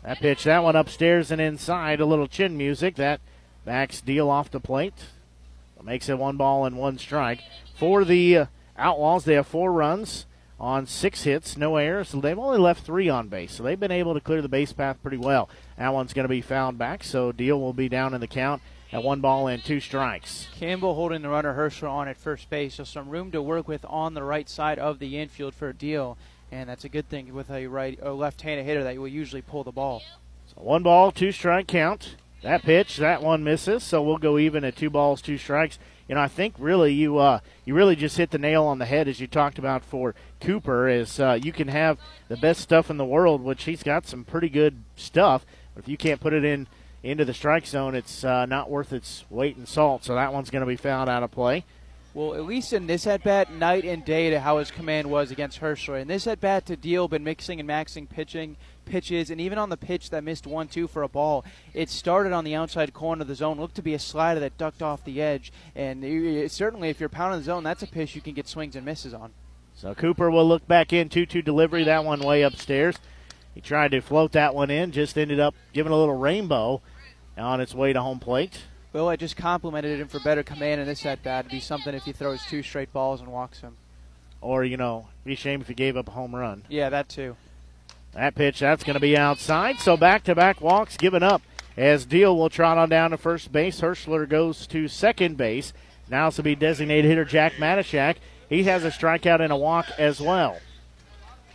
[0.05, 2.95] That pitch, that one upstairs and inside, a little chin music.
[2.95, 3.21] That
[3.65, 4.93] backs Deal off the plate.
[5.83, 7.41] Makes it one ball and one strike.
[7.77, 8.45] For the uh,
[8.75, 10.25] Outlaws, they have four runs
[10.59, 12.09] on six hits, no errors.
[12.09, 14.73] So they've only left three on base, so they've been able to clear the base
[14.73, 15.47] path pretty well.
[15.77, 18.63] That one's going to be fouled back, so Deal will be down in the count
[18.91, 20.47] at one ball and two strikes.
[20.59, 23.85] Campbell holding the runner Hirschler on at first base, so some room to work with
[23.85, 26.17] on the right side of the infield for a Deal,
[26.51, 29.63] and that's a good thing with a right or left-handed hitter that will usually pull
[29.63, 30.01] the ball.
[30.47, 32.15] So one ball, two strike count.
[32.41, 35.79] That pitch, that one misses, so we'll go even at two balls, two strikes.
[36.07, 38.85] You know, I think really you uh, you really just hit the nail on the
[38.85, 40.87] head as you talked about for Cooper.
[40.87, 41.97] Is uh, you can have
[42.27, 45.43] the best stuff in the world, which he's got some pretty good stuff,
[45.73, 46.67] but if you can't put it in
[47.01, 50.03] into the strike zone, it's uh, not worth its weight in salt.
[50.03, 51.63] So that one's going to be fouled out of play.
[52.15, 55.31] Well, at least in this at bat, night and day to how his command was
[55.31, 55.99] against Hirschler.
[55.99, 58.55] In this at bat to Deal, been mixing and maxing pitching
[58.85, 61.43] pitches, and even on the pitch that missed one two for a ball,
[61.73, 63.59] it started on the outside corner of the zone.
[63.59, 67.41] Looked to be a slider that ducked off the edge, and certainly if you're pounding
[67.41, 69.33] the zone, that's a pitch you can get swings and misses on.
[69.73, 71.83] So Cooper will look back in two two delivery.
[71.83, 72.95] That one way upstairs.
[73.53, 76.81] He tried to float that one in, just ended up giving a little rainbow
[77.37, 78.61] on its way to home plate.
[78.95, 81.41] Well, I just complimented him for better command in this at bat.
[81.41, 83.75] It'd be something if he throws two straight balls and walks him.
[84.39, 86.63] Or, you know, be a shame if he gave up a home run.
[86.69, 87.35] Yeah, that too.
[88.13, 89.79] That pitch, that's going to be outside.
[89.79, 91.41] So back to back walks given up
[91.75, 93.81] as Deal will trot on down to first base.
[93.81, 95.73] Hirschler goes to second base.
[96.09, 98.15] Now it's to be designated hitter Jack Matashak.
[98.47, 100.57] He has a strikeout and a walk as well.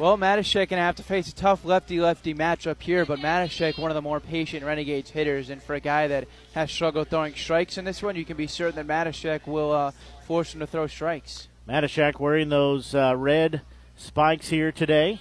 [0.00, 3.90] Well, Matashak going to have to face a tough lefty-lefty matchup here, but Matashak, one
[3.90, 7.76] of the more patient Renegades hitters, and for a guy that has struggled throwing strikes
[7.76, 9.90] in this one, you can be certain that Matashak will uh,
[10.26, 11.48] force him to throw strikes.
[11.68, 13.60] Matashak wearing those uh, red
[13.94, 15.20] spikes here today.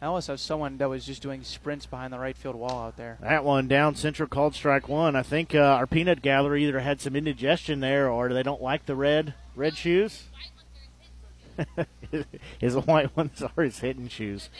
[0.00, 2.96] I almost have someone that was just doing sprints behind the right field wall out
[2.96, 3.18] there.
[3.20, 5.16] That one down central called strike one.
[5.16, 8.86] I think uh, our peanut gallery either had some indigestion there or they don't like
[8.86, 10.28] the red red shoes.
[12.58, 14.50] His white ones are his hitting shoes.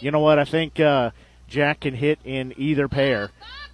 [0.00, 0.38] You know what?
[0.38, 1.10] I think uh,
[1.48, 3.30] Jack can hit in either pair.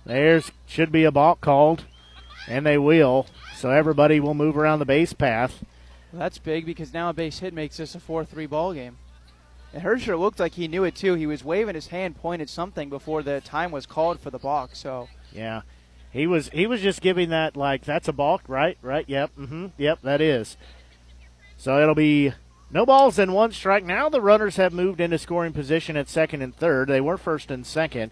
[0.07, 1.85] There's should be a balk called,
[2.47, 3.27] and they will.
[3.57, 5.65] So everybody will move around the base path.
[6.13, 8.99] Well, that's big because now a base hit makes this a 4-3 ball game.
[9.73, 11.15] And Hirschler looked like he knew it too.
[11.15, 14.77] He was waving his hand, pointed something before the time was called for the balk.
[14.77, 15.63] So yeah,
[16.13, 18.79] he was he was just giving that like that's a balk, right?
[18.83, 19.05] Right?
[19.09, 19.33] Yep.
[19.37, 19.67] Mm-hmm.
[19.77, 20.03] Yep.
[20.03, 20.57] That is.
[21.57, 22.33] So it'll be
[22.75, 23.85] no balls and one strike.
[23.85, 26.89] Now the runners have moved into scoring position at second and third.
[26.89, 28.11] They were first and second.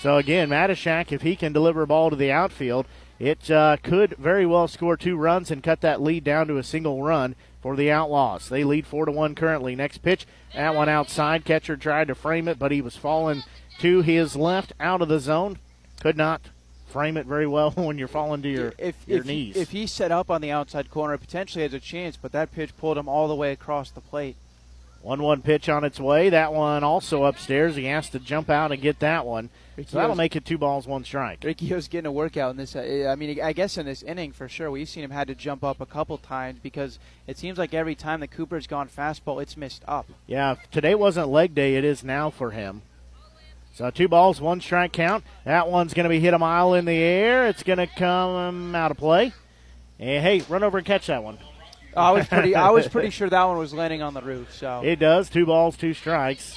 [0.00, 2.86] So again, Matashak, if he can deliver a ball to the outfield,
[3.18, 6.62] it uh, could very well score two runs and cut that lead down to a
[6.62, 8.48] single run for the Outlaws.
[8.48, 9.74] They lead four to one currently.
[9.74, 11.44] Next pitch, that one outside.
[11.44, 13.42] Catcher tried to frame it, but he was falling
[13.80, 15.58] to his left out of the zone.
[16.00, 16.50] Could not
[16.94, 19.56] frame it very well when you're falling to your, if, your if knees.
[19.56, 22.52] He, if he's set up on the outside corner, potentially has a chance, but that
[22.52, 24.36] pitch pulled him all the way across the plate.
[25.02, 26.30] 1 1 pitch on its way.
[26.30, 27.76] That one also upstairs.
[27.76, 29.50] He has to jump out and get that one.
[29.86, 31.40] so that'll make it two balls, one strike.
[31.40, 32.74] Ricchio's getting a workout in this.
[32.74, 34.70] Uh, I mean, I guess in this inning for sure.
[34.70, 37.94] We've seen him had to jump up a couple times because it seems like every
[37.94, 40.06] time the Cooper's gone fastball, it's missed up.
[40.26, 41.74] Yeah, today wasn't leg day.
[41.74, 42.80] It is now for him.
[43.74, 45.24] So two balls, one strike count.
[45.44, 47.48] That one's going to be hit a mile in the air.
[47.48, 49.32] It's going to come out of play.
[49.98, 51.38] And hey, run over and catch that one.
[51.96, 52.54] I was pretty.
[52.54, 54.54] I was pretty sure that one was landing on the roof.
[54.54, 55.28] So it does.
[55.28, 56.56] Two balls, two strikes.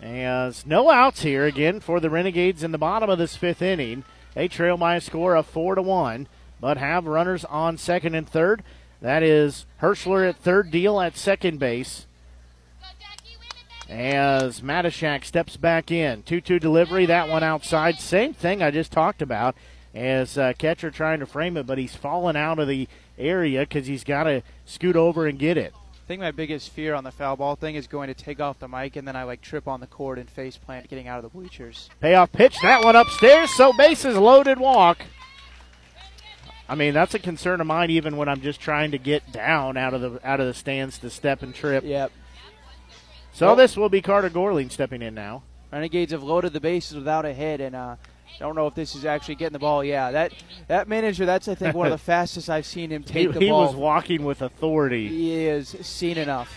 [0.00, 4.04] As no outs here again for the Renegades in the bottom of this fifth inning.
[4.34, 6.28] They trail by a score of four to one,
[6.60, 8.62] but have runners on second and third.
[9.00, 12.06] That is Hirschler at third, Deal at second base.
[13.88, 18.00] As Matashak steps back in, 2 2 delivery, that one outside.
[18.00, 19.54] Same thing I just talked about
[19.94, 22.88] as uh, catcher trying to frame it, but he's fallen out of the
[23.18, 25.72] area because he's got to scoot over and get it.
[25.92, 28.58] I think my biggest fear on the foul ball thing is going to take off
[28.58, 31.16] the mic and then I like trip on the cord and face plant getting out
[31.16, 31.88] of the bleachers.
[32.00, 35.02] Payoff pitch, that one upstairs, so bases loaded walk.
[36.68, 39.76] I mean, that's a concern of mine even when I'm just trying to get down
[39.76, 41.84] out of the out of the stands to step and trip.
[41.84, 42.10] Yep.
[43.34, 45.42] So well, this will be Carter Gorling stepping in now.
[45.72, 47.96] Renegades have loaded the bases without a hit and uh
[48.38, 49.84] don't know if this is actually getting the ball.
[49.84, 50.32] Yeah, that
[50.68, 53.40] that manager, that's I think one of the fastest I've seen him take he, the
[53.40, 53.62] he ball.
[53.62, 55.08] He was walking with authority.
[55.08, 56.52] He is seen enough.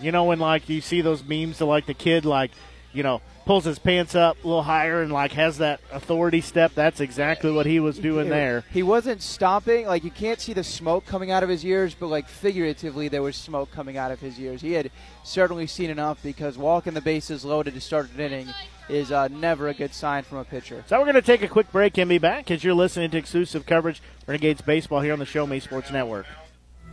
[0.00, 2.50] You know when like you see those memes of like the kid like,
[2.92, 6.72] you know, pulls his pants up a little higher and like has that authority step.
[6.74, 8.64] That's exactly what he was doing there.
[8.70, 9.86] He wasn't stomping.
[9.86, 13.22] Like you can't see the smoke coming out of his ears, but like figuratively there
[13.22, 14.60] was smoke coming out of his ears.
[14.60, 14.90] He had
[15.24, 18.48] certainly seen enough because walking the bases loaded to start an inning
[18.88, 20.84] is uh, never a good sign from a pitcher.
[20.86, 23.18] So we're going to take a quick break and be back as you're listening to
[23.18, 26.26] exclusive coverage Renegades baseball here on the Show Me Sports Network.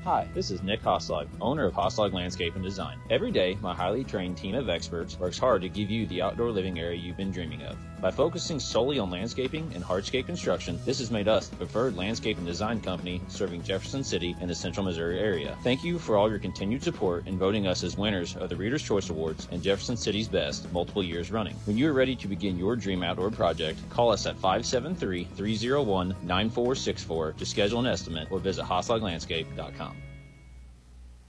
[0.05, 2.97] Hi, this is Nick Hoslag, owner of Hoslag Landscape and Design.
[3.09, 6.51] Every day, my highly trained team of experts works hard to give you the outdoor
[6.51, 7.77] living area you've been dreaming of.
[8.01, 12.37] By focusing solely on landscaping and hardscape construction, this has made us the preferred landscape
[12.37, 15.57] and design company serving Jefferson City and the central Missouri area.
[15.63, 18.83] Thank you for all your continued support in voting us as winners of the Reader's
[18.83, 21.55] Choice Awards and Jefferson City's Best multiple years running.
[21.65, 26.15] When you are ready to begin your dream outdoor project, call us at 573 301
[26.23, 30.08] 9464 to schedule an estimate or visit hosloglandscape.com.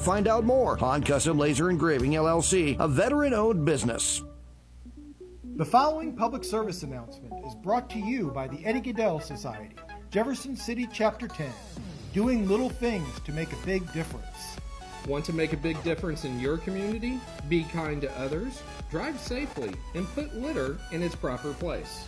[0.00, 0.82] find out more.
[0.82, 4.22] on Custom Laser Engraving LLC, a veteran owned business.
[5.56, 9.76] The following public service announcement is brought to you by the Eddie Gaedel Society,
[10.10, 11.50] Jefferson City Chapter 10,
[12.14, 14.56] doing little things to make a big difference.
[15.06, 17.20] Want to make a big difference in your community?
[17.48, 22.06] Be kind to others, drive safely, and put litter in its proper place.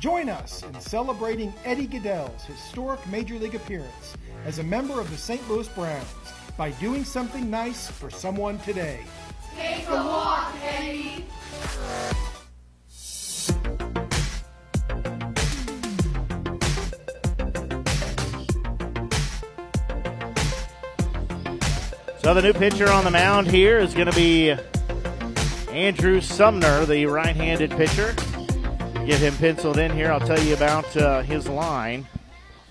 [0.00, 5.16] Join us in celebrating Eddie Gaedel's historic Major League appearance as a member of the
[5.16, 5.48] St.
[5.48, 6.06] Louis Browns
[6.58, 9.04] by doing something nice for someone today.
[9.56, 11.24] Take a walk, Eddie.
[22.18, 24.52] So the new pitcher on the mound here is going to be
[25.70, 28.14] Andrew Sumner, the right-handed pitcher.
[29.06, 30.10] Get him penciled in here.
[30.10, 32.06] I'll tell you about uh, his line.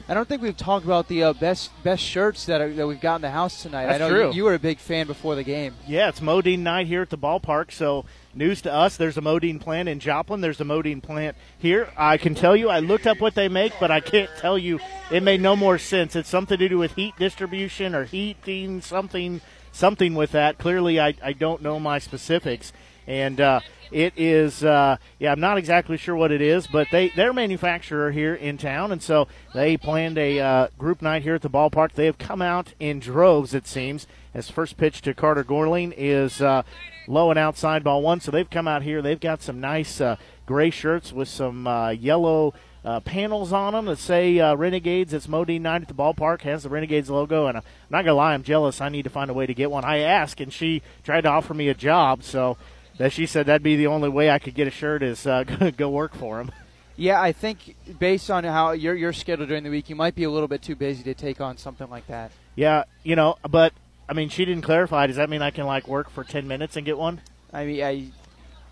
[0.10, 3.02] I don't think we've talked about the uh, best best shirts that, are, that we've
[3.02, 3.88] got in the house tonight.
[3.88, 4.28] That's I know true.
[4.30, 5.76] You, you were a big fan before the game.
[5.86, 7.74] Yeah, it's Modine night here at the ballpark.
[7.74, 8.96] So news to us.
[8.96, 10.40] There's a Modine plant in Joplin.
[10.40, 11.90] There's a Modine plant here.
[11.98, 12.70] I can tell you.
[12.70, 14.80] I looked up what they make, but I can't tell you.
[15.12, 16.16] It made no more sense.
[16.16, 19.42] It's something to do with heat distribution or heating something
[19.74, 20.58] something with that.
[20.58, 22.72] Clearly, I, I don't know my specifics.
[23.08, 23.60] And uh,
[23.92, 27.34] it is, uh, yeah, I'm not exactly sure what it is, but they they're a
[27.34, 31.50] manufacturer here in town, and so they planned a uh, group night here at the
[31.50, 31.94] ballpark.
[31.94, 34.08] They have come out in droves, it seems.
[34.34, 36.64] As first pitch to Carter Gorling is uh,
[37.08, 39.02] low and outside ball one, so they've come out here.
[39.02, 42.54] They've got some nice uh, gray shirts with some uh, yellow.
[42.86, 45.12] Uh, panels on them that say uh, Renegades.
[45.12, 46.42] It's Modine Night at the ballpark.
[46.44, 48.80] Has the Renegades logo, and I'm not gonna lie, I'm jealous.
[48.80, 49.84] I need to find a way to get one.
[49.84, 52.58] I asked, and she tried to offer me a job, so
[52.98, 55.44] that she said that'd be the only way I could get a shirt is uh,
[55.78, 56.52] go work for him.
[56.96, 60.24] Yeah, I think based on how your your schedule during the week, you might be
[60.24, 62.32] a little bit too busy to take on something like that.
[62.56, 63.74] Yeah, you know, but
[64.10, 65.06] I mean, she didn't clarify.
[65.06, 67.22] Does that mean I can like work for ten minutes and get one?
[67.54, 68.08] I mean, I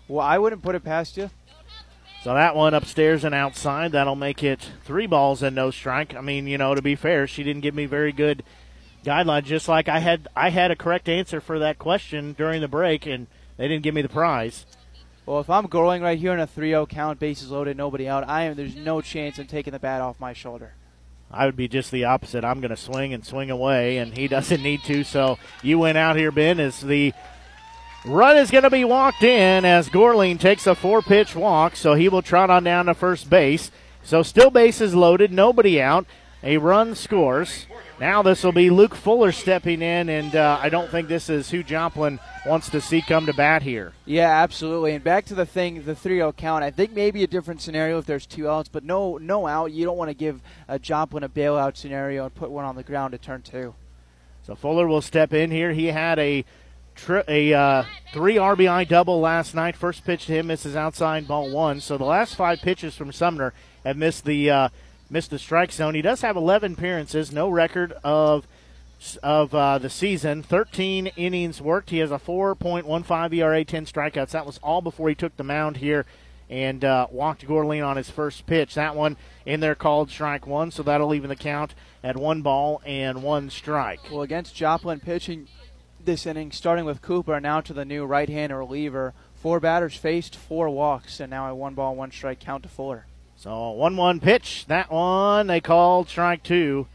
[0.08, 1.30] well, I wouldn't put it past you.
[2.22, 6.16] So that one upstairs and outside, that'll make it three balls and no strike.
[6.16, 8.42] I mean, you know, to be fair, she didn't give me very good
[9.04, 9.44] guidelines.
[9.44, 13.06] Just like I had, I had a correct answer for that question during the break,
[13.06, 14.66] and they didn't give me the prize.
[15.26, 18.44] Well, if I'm going right here in a 3-0 count, bases loaded, nobody out, I
[18.44, 18.54] am.
[18.54, 20.74] There's no chance of taking the bat off my shoulder.
[21.30, 22.44] I would be just the opposite.
[22.44, 25.02] I'm going to swing and swing away, and he doesn't need to.
[25.02, 27.12] So you went out here, Ben, as the
[28.04, 31.74] run is going to be walked in as Gorling takes a four pitch walk.
[31.74, 33.72] So he will trot on down to first base.
[34.04, 36.06] So still bases loaded, nobody out.
[36.44, 37.66] A run scores.
[37.98, 41.50] Now this will be Luke Fuller stepping in, and uh, I don't think this is
[41.50, 43.92] who Joplin wants to see come to bat here.
[44.04, 44.94] Yeah, absolutely.
[44.94, 46.64] And back to the thing, the 3-0 count.
[46.64, 49.72] I think maybe a different scenario if there's two outs, but no, no out.
[49.72, 52.82] You don't want to give a Joplin a bailout scenario and put one on the
[52.82, 53.74] ground to turn two.
[54.44, 55.72] So Fuller will step in here.
[55.72, 56.44] He had a
[56.94, 59.76] tri- a uh, three RBI double last night.
[59.76, 61.80] First pitch to him misses outside ball one.
[61.80, 63.52] So the last five pitches from Sumner
[63.84, 64.68] have missed the uh,
[65.10, 65.94] missed the strike zone.
[65.94, 68.46] He does have 11 appearances, no record of
[69.22, 70.42] of uh, the season.
[70.42, 71.90] 13 innings worked.
[71.90, 74.30] He has a 4.15 ERA, 10 strikeouts.
[74.30, 76.06] That was all before he took the mound here
[76.48, 78.74] and uh, walked Gorling on his first pitch.
[78.74, 82.80] That one in there called strike one, so that'll even the count at one ball
[82.84, 84.00] and one strike.
[84.10, 85.48] Well, against Joplin pitching
[86.04, 89.12] this inning, starting with Cooper, now to the new right-hand reliever.
[89.34, 93.06] Four batters faced, four walks, and now a one ball, one strike count to Fuller.
[93.36, 94.64] So 1 1 pitch.
[94.66, 96.86] That one they called strike two.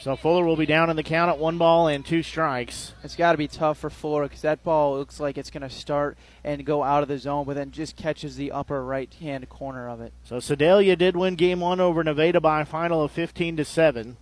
[0.00, 2.94] So Fuller will be down in the count at one ball and two strikes.
[3.04, 5.68] It's got to be tough for Fuller because that ball looks like it's going to
[5.68, 9.46] start and go out of the zone, but then just catches the upper right hand
[9.50, 10.14] corner of it.
[10.24, 14.16] So Sedalia did win game one over Nevada by a final of 15 to 7.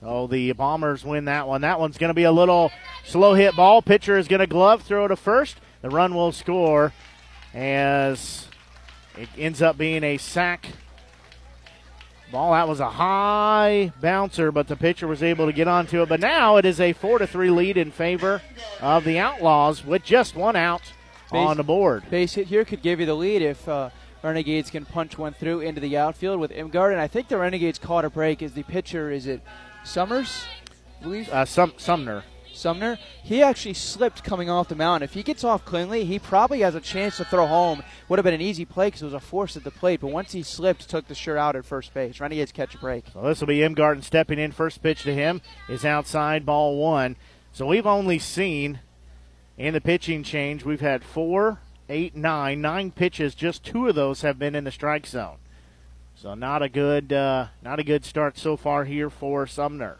[0.00, 1.60] So the Bombers win that one.
[1.60, 2.72] That one's going to be a little
[3.04, 3.82] slow hit ball.
[3.82, 5.58] Pitcher is going to glove, throw to first.
[5.82, 6.94] The run will score
[7.52, 8.48] as
[9.18, 10.68] it ends up being a sack
[12.30, 12.52] ball.
[12.52, 16.08] That was a high bouncer, but the pitcher was able to get onto it.
[16.08, 18.40] But now it is a four to three lead in favor
[18.80, 20.82] of the Outlaws with just one out
[21.32, 22.02] on the board.
[22.10, 23.90] Base hit here could give you the lead if uh,
[24.22, 26.92] Renegades can punch one through into the outfield with Imgard.
[26.92, 28.42] And I think the Renegades caught a break.
[28.42, 29.10] Is the pitcher?
[29.10, 29.40] Is it
[29.84, 30.44] Summers?
[31.00, 32.24] I believe Uh, Sum- Sumner.
[32.60, 32.98] Sumner.
[33.22, 35.02] He actually slipped coming off the mound.
[35.02, 37.82] If he gets off cleanly, he probably has a chance to throw home.
[38.08, 40.00] Would have been an easy play because it was a force at the plate.
[40.00, 42.20] But once he slipped, took the shirt out at first base.
[42.20, 43.04] Renegades catch a break.
[43.12, 44.52] So this will be Imgarten stepping in.
[44.52, 47.16] First pitch to him is outside ball one.
[47.52, 48.80] So we've only seen
[49.60, 51.60] in the pitching change, we've had four,
[51.90, 53.34] eight, nine, nine pitches.
[53.34, 55.36] Just two of those have been in the strike zone.
[56.14, 59.98] So not a good, uh, not a good start so far here for Sumner.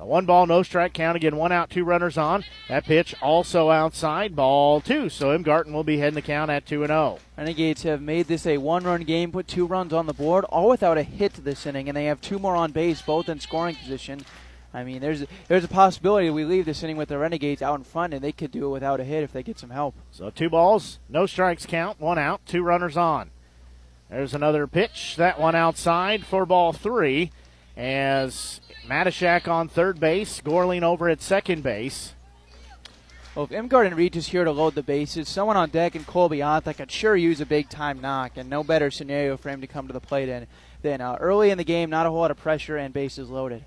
[0.00, 1.36] So one ball, no strike count again.
[1.36, 2.42] One out, two runners on.
[2.70, 5.10] That pitch also outside, ball two.
[5.10, 7.18] So Imgarten will be heading the count at two and oh.
[7.18, 7.18] zero.
[7.36, 10.96] Renegades have made this a one-run game, put two runs on the board, all without
[10.96, 14.24] a hit this inning, and they have two more on base, both in scoring position.
[14.72, 17.84] I mean, there's there's a possibility we leave this inning with the Renegades out in
[17.84, 19.94] front, and they could do it without a hit if they get some help.
[20.10, 23.32] So two balls, no strikes count, one out, two runners on.
[24.08, 25.16] There's another pitch.
[25.16, 27.32] That one outside for ball three.
[27.76, 32.14] As Matashak on third base, Gorling over at second base.
[33.34, 36.74] Well, if Imgarten reaches here to load the bases, someone on deck and Colby Otha
[36.74, 39.86] could sure use a big time knock, and no better scenario for him to come
[39.86, 40.48] to the plate in
[40.82, 43.64] than uh, early in the game, not a whole lot of pressure, and bases loaded.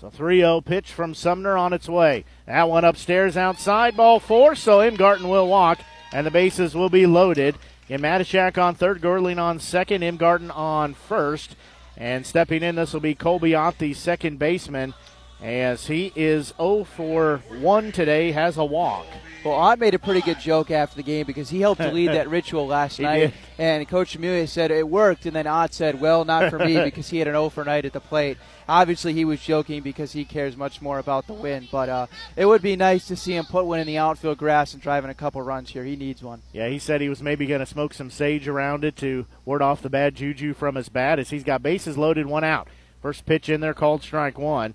[0.00, 2.24] So 3 0 pitch from Sumner on its way.
[2.46, 5.80] That one upstairs outside, ball four, so Imgarten will walk,
[6.12, 7.56] and the bases will be loaded.
[7.88, 11.54] In Matashak on third, Gorling on second, Imgarten on first.
[11.96, 14.94] And stepping in, this will be Colby Ott, the second baseman,
[15.42, 19.06] as he is 0 for 1 today, has a walk.
[19.44, 22.08] Well, Ott made a pretty good joke after the game because he helped to lead
[22.08, 23.18] that ritual last night.
[23.18, 23.34] did.
[23.58, 27.08] And Coach Amelia said it worked, and then Ott said, well, not for me because
[27.10, 28.38] he had an 0 for night at the plate.
[28.68, 32.46] Obviously, he was joking because he cares much more about the win, but uh, it
[32.46, 35.14] would be nice to see him put one in the outfield grass and driving a
[35.14, 35.84] couple runs here.
[35.84, 36.42] He needs one.
[36.52, 39.62] Yeah, he said he was maybe going to smoke some sage around it to ward
[39.62, 42.66] off the bad juju from his bat as he's got bases loaded, one out.
[43.00, 44.74] First pitch in there called strike one.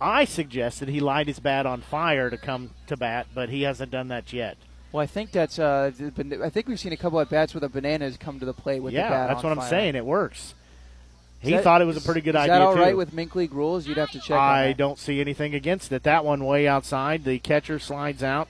[0.00, 3.90] I suggested he light his bat on fire to come to bat, but he hasn't
[3.90, 4.56] done that yet.
[4.92, 5.58] Well, I think that's.
[5.58, 5.92] Uh,
[6.42, 8.80] I think we've seen a couple of bats where the has come to the plate
[8.80, 9.28] with yeah, the bat.
[9.28, 9.68] that's what I'm fire.
[9.68, 9.94] saying.
[9.94, 10.54] It works.
[11.42, 13.12] Is He that- thought it was a pretty good is idea that all right with
[13.12, 13.86] mink league rules?
[13.86, 14.36] You'd have to check.
[14.36, 16.02] I don't see anything against it.
[16.02, 17.24] That one way outside.
[17.24, 18.48] The catcher slides out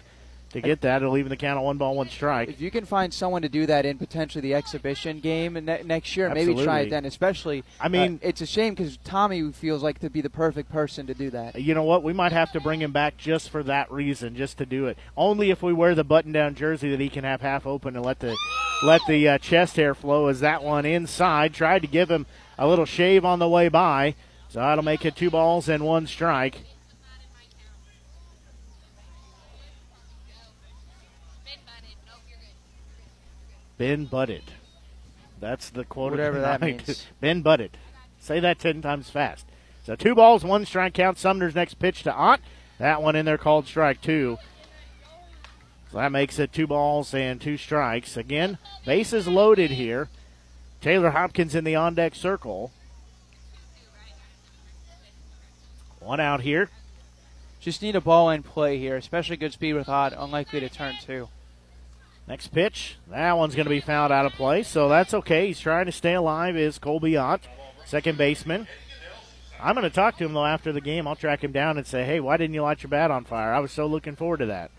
[0.51, 1.03] to get that.
[1.03, 2.49] It'll even the count of one ball, one strike.
[2.49, 6.17] If you can find someone to do that in potentially the exhibition game ne- next
[6.17, 7.05] year, maybe try it then.
[7.05, 10.71] Especially, I mean- uh, it's a shame because Tommy feels like to be the perfect
[10.71, 11.61] person to do that.
[11.61, 12.03] You know what?
[12.03, 14.99] We might have to bring him back just for that reason, just to do it.
[15.17, 18.19] Only if we wear the button-down jersey that he can have half open and let
[18.21, 18.37] the
[18.85, 20.27] let the uh, chest hair flow.
[20.29, 22.27] As that one inside tried to give him
[22.59, 24.15] a little shave on the way by,
[24.49, 26.63] so that'll make it two balls and one strike.
[33.81, 34.43] Ben butted.
[35.41, 36.11] That's the quote.
[36.11, 37.07] Whatever that means.
[37.19, 37.79] Ben butted.
[38.21, 39.47] Say that ten times fast.
[39.87, 41.17] So two balls, one strike count.
[41.17, 42.41] Sumner's next pitch to Ott.
[42.77, 44.37] That one in there called strike two.
[45.91, 48.19] So that makes it two balls and two strikes.
[48.19, 50.11] Again, bases loaded here.
[50.83, 52.73] Taylor Hopkins in the on deck circle.
[56.01, 56.69] One out here.
[57.61, 60.97] Just need a ball in play here, especially good speed with Ott, unlikely to turn
[61.03, 61.29] two.
[62.31, 62.97] Next pitch.
[63.09, 65.49] That one's going to be fouled out of play, so that's okay.
[65.49, 67.41] He's trying to stay alive, is Colby Ott,
[67.85, 68.69] second baseman.
[69.61, 71.09] I'm going to talk to him, though, after the game.
[71.09, 73.53] I'll track him down and say, hey, why didn't you light your bat on fire?
[73.53, 74.71] I was so looking forward to that.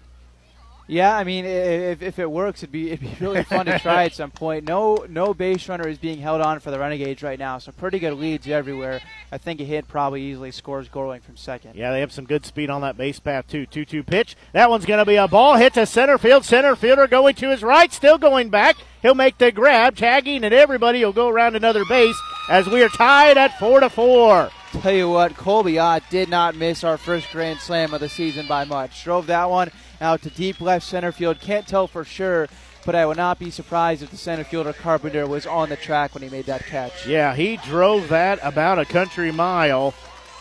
[0.87, 4.05] Yeah, I mean, if, if it works, it'd be it'd be really fun to try
[4.05, 4.65] at some point.
[4.65, 7.99] No no base runner is being held on for the Renegades right now, so pretty
[7.99, 9.01] good leads everywhere.
[9.31, 11.75] I think a hit probably easily scores Gorling from second.
[11.75, 13.65] Yeah, they have some good speed on that base path, too.
[13.65, 14.35] 2 2 pitch.
[14.53, 15.55] That one's going to be a ball.
[15.55, 16.43] Hit to center field.
[16.43, 18.75] Center fielder going to his right, still going back.
[19.01, 22.89] He'll make the grab, tagging, and everybody will go around another base as we are
[22.89, 24.49] tied at 4 to 4.
[24.81, 28.47] Tell you what, Colby Ott did not miss our first grand slam of the season
[28.47, 29.03] by much.
[29.03, 29.69] Drove that one
[30.01, 31.39] out to deep left center field.
[31.39, 32.49] Can't tell for sure,
[32.85, 36.13] but I would not be surprised if the center fielder Carpenter was on the track
[36.13, 37.07] when he made that catch.
[37.07, 39.93] Yeah, he drove that about a country mile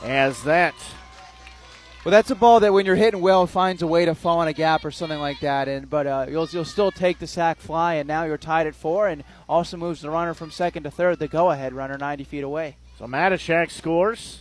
[0.02, 0.74] as that.
[2.02, 4.48] Well, that's a ball that when you're hitting well finds a way to fall in
[4.48, 5.68] a gap or something like that.
[5.68, 8.74] And but uh, you'll you'll still take the sack fly, and now you're tied at
[8.74, 12.42] four, and also moves the runner from second to third, the go-ahead runner 90 feet
[12.42, 12.76] away.
[12.98, 14.40] So Matashak scores.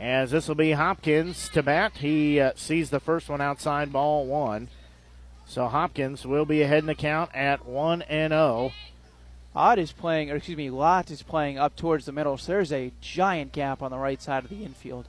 [0.00, 1.98] As this will be Hopkins to bat.
[1.98, 4.68] He uh, sees the first one outside, ball one.
[5.44, 8.70] So Hopkins will be ahead in the count at 1 and oh.
[8.70, 8.72] 0.
[9.54, 12.72] Ott is playing, or excuse me, Lott is playing up towards the middle, so there's
[12.72, 15.06] a giant gap on the right side of the infield.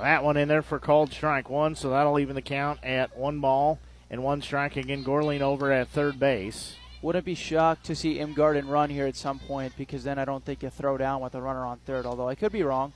[0.00, 3.40] That one in there for called strike one, so that'll even the count at one
[3.40, 4.76] ball and one strike.
[4.76, 6.76] Again, Gorling over at third base.
[7.02, 10.44] Wouldn't be shocked to see Imgarten run here at some point because then I don't
[10.44, 12.92] think you throw down with a runner on third, although I could be wrong.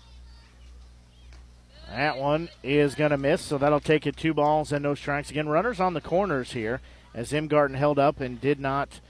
[1.89, 5.31] That one is going to miss, so that'll take it two balls and no strikes.
[5.31, 6.81] Again, runners on the corners here
[7.15, 9.01] as Imgarten held up and did not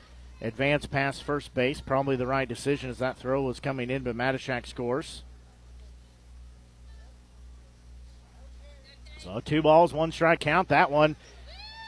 [0.41, 1.81] advance past first base.
[1.81, 5.23] Probably the right decision as that throw was coming in, but Matashak scores.
[9.19, 10.69] So two balls, one strike count.
[10.69, 11.17] That one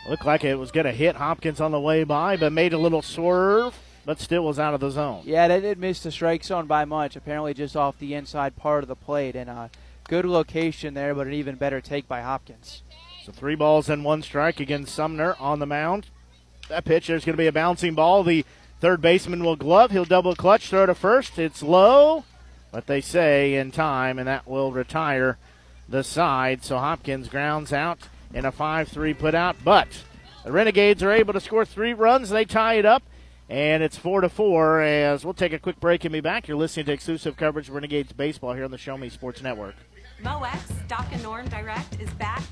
[0.08, 2.78] looked like it was going to hit Hopkins on the way by, but made a
[2.78, 5.22] little swerve, but still was out of the zone.
[5.24, 7.16] Yeah, they did miss the strike zone by much.
[7.16, 9.70] Apparently, just off the inside part of the plate, and a
[10.08, 12.82] good location there, but an even better take by Hopkins.
[13.24, 16.06] So three balls and one strike against Sumner on the mound.
[16.68, 18.22] That pitch, there's going to be a bouncing ball.
[18.22, 18.44] The
[18.80, 19.90] third baseman will glove.
[19.90, 21.38] He'll double clutch, throw to first.
[21.38, 22.24] It's low,
[22.70, 25.38] but they say in time, and that will retire
[25.88, 26.62] the side.
[26.62, 27.98] So Hopkins grounds out
[28.36, 29.88] in a 5 3 put out, but
[30.44, 32.28] the Renegades are able to score three runs.
[32.30, 33.02] They tie it up.
[33.48, 34.82] And it's four to four.
[34.82, 36.48] As we'll take a quick break and be back.
[36.48, 39.76] You're listening to exclusive coverage of Renegades baseball here on the Show Me Sports Network.
[40.20, 42.42] MoX Dock and Norm Direct is back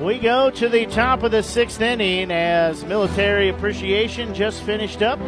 [0.00, 5.20] We go to the top of the sixth inning as military appreciation just finished up.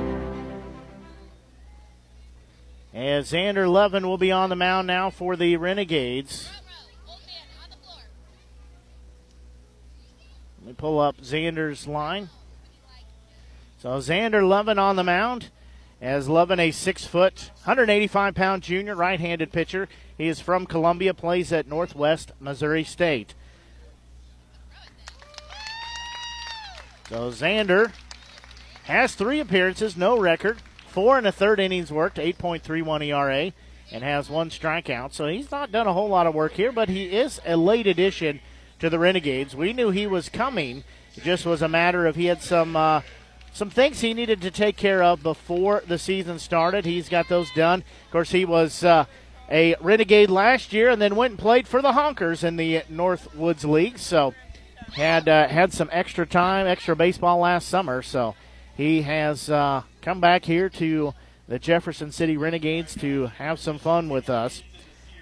[2.95, 6.49] As Xander Levin will be on the mound now for the Renegades.
[10.65, 12.31] Let me pull up Xander's line.
[13.78, 15.51] So Xander Levin on the mound.
[16.01, 19.91] As Levin, a six foot, 185 pound junior right handed pitcher.
[20.16, 23.35] He is from Columbia, plays at Northwest Missouri State.
[27.11, 27.93] So Xander
[28.85, 33.53] has three appearances, no record, four and a third innings worked, 8.31 ERA,
[33.93, 35.12] and has one strikeout.
[35.12, 37.86] So he's not done a whole lot of work here, but he is a late
[37.86, 38.41] addition
[38.78, 39.55] to the Renegades.
[39.55, 40.84] We knew he was coming.
[41.16, 43.02] It just was a matter of he had some uh,
[43.52, 46.84] some things he needed to take care of before the season started.
[46.84, 47.84] He's got those done.
[48.06, 49.05] Of course, he was uh,
[49.51, 53.64] a Renegade last year, and then went and played for the Honkers in the Northwoods
[53.64, 53.98] League.
[53.98, 54.34] So
[54.94, 58.02] had uh, had some extra time, extra baseball last summer.
[58.02, 58.34] So
[58.76, 61.14] he has uh, come back here to
[61.46, 64.62] the Jefferson City Renegades to have some fun with us.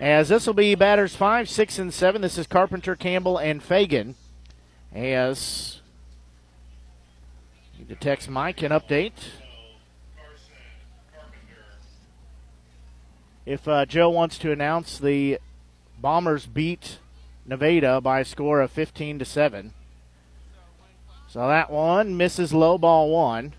[0.02, 2.22] As this will be batters five, six, and seven.
[2.22, 4.16] This is Carpenter, Campbell, and Fagan.
[4.92, 5.80] As
[7.88, 9.12] to text Mike an update.
[13.46, 15.38] If uh, Joe wants to announce the
[16.00, 16.98] Bombers beat
[17.46, 19.72] Nevada by a score of 15 to 7.
[21.28, 23.52] So that one misses low ball one.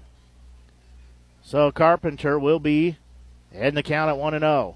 [1.42, 2.98] So Carpenter will be
[3.54, 4.76] in the count at 1 and 0.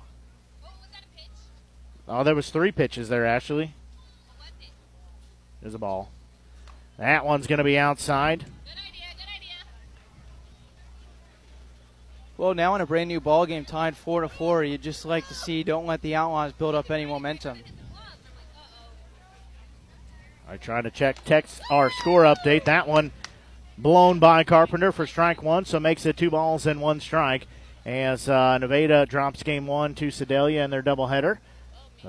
[2.08, 3.74] Oh, there was three pitches there actually.
[5.62, 6.12] There's a ball.
[6.98, 8.46] That one's going to be outside.
[12.38, 15.28] Well, now in a brand new ball game, tied four to four, you'd just like
[15.28, 17.60] to see don't let the Outlaws build up any momentum.
[20.48, 22.66] I try to check text our score update.
[22.66, 23.12] That one
[23.78, 27.48] blown by Carpenter for strike one, so makes it two balls and one strike.
[27.86, 31.40] As uh, Nevada drops game one to Sedalia in their doubleheader.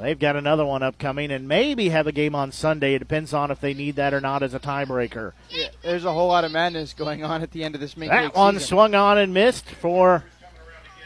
[0.00, 2.94] They've got another one upcoming and maybe have a game on Sunday.
[2.94, 5.32] It depends on if they need that or not as a tiebreaker.
[5.50, 8.08] Yeah, there's a whole lot of madness going on at the end of this main
[8.08, 8.68] That one season.
[8.68, 10.24] swung on and missed for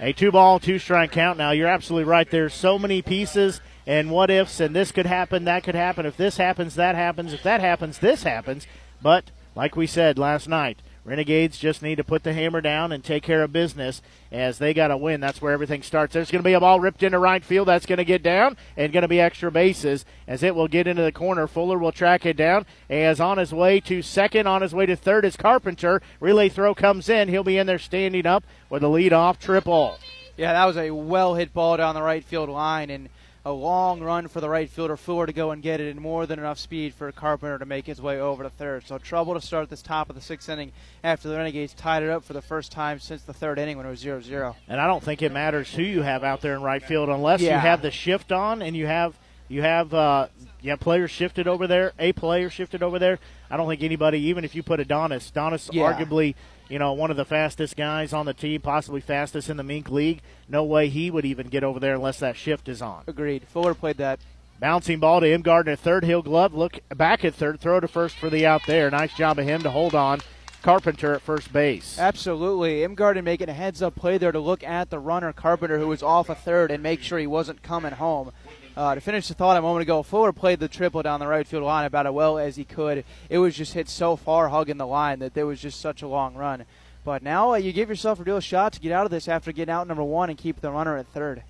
[0.01, 1.39] a two ball, two strike count.
[1.39, 2.31] Now, you're absolutely right.
[2.31, 6.06] There's so many pieces and what ifs, and this could happen, that could happen.
[6.06, 7.32] If this happens, that happens.
[7.32, 8.66] If that happens, this happens.
[9.01, 13.02] But, like we said last night, Renegades just need to put the hammer down and
[13.02, 15.20] take care of business as they got to win.
[15.20, 16.14] That's where everything starts.
[16.14, 17.66] There's going to be a ball ripped into right field.
[17.66, 20.86] That's going to get down and going to be extra bases as it will get
[20.86, 21.48] into the corner.
[21.48, 24.94] Fuller will track it down as on his way to second, on his way to
[24.94, 26.00] third is Carpenter.
[26.20, 27.28] Relay throw comes in.
[27.28, 29.98] He'll be in there standing up with a lead off triple.
[30.36, 33.08] Yeah, that was a well hit ball down the right field line and
[33.44, 36.27] a long run for the right fielder Fuller to go and get it and more
[36.27, 38.86] than enough speed for Carpenter to make his way over to third.
[38.86, 40.70] So trouble to start this top of the sixth inning
[41.02, 43.86] after the Renegades tied it up for the first time since the third inning when
[43.86, 44.55] it was 0-0.
[44.69, 47.40] And I don't think it matters who you have out there in right field unless
[47.40, 47.55] Yeah.
[47.56, 50.28] you have the shift on and you have you have uh,
[50.62, 53.19] you have players shifted over there, a player shifted over there.
[53.51, 55.93] I don't think anybody, even if you put Adonis, Adonis Yeah.
[55.93, 56.36] arguably,
[56.73, 59.90] you know, one of the fastest guys on the team, possibly fastest in the Mink
[59.90, 60.23] League.
[60.49, 63.05] No way he would even get over there unless that shift is on.
[63.07, 63.44] Agreed.
[63.49, 64.20] Fuller played that.
[64.59, 66.03] Bouncing ball to Imgarten, third.
[66.03, 66.55] Hill glove.
[66.55, 67.61] Look back at third.
[67.61, 68.90] Throw to first for the out there.
[68.90, 70.20] Nice job of him to hold on.
[70.62, 71.99] Carpenter at first base.
[71.99, 72.81] Absolutely.
[72.81, 76.03] Imgarten making a heads up play there to look at the runner Carpenter who was
[76.03, 78.32] off a third and make sure he wasn't coming home.
[78.77, 81.47] Uh, to finish the thought a moment ago, Fuller played the triple down the right
[81.47, 83.05] field line about as well as he could.
[83.28, 86.09] It was just hit so far hugging the line that there was just such a
[86.09, 86.65] long run.
[87.05, 89.53] But now uh, you give yourself a real shot to get out of this after
[89.53, 91.43] getting out number one and keep the runner at third.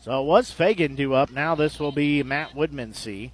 [0.00, 1.30] So it was Fagan due up.
[1.30, 3.30] Now this will be Matt Woodmansee.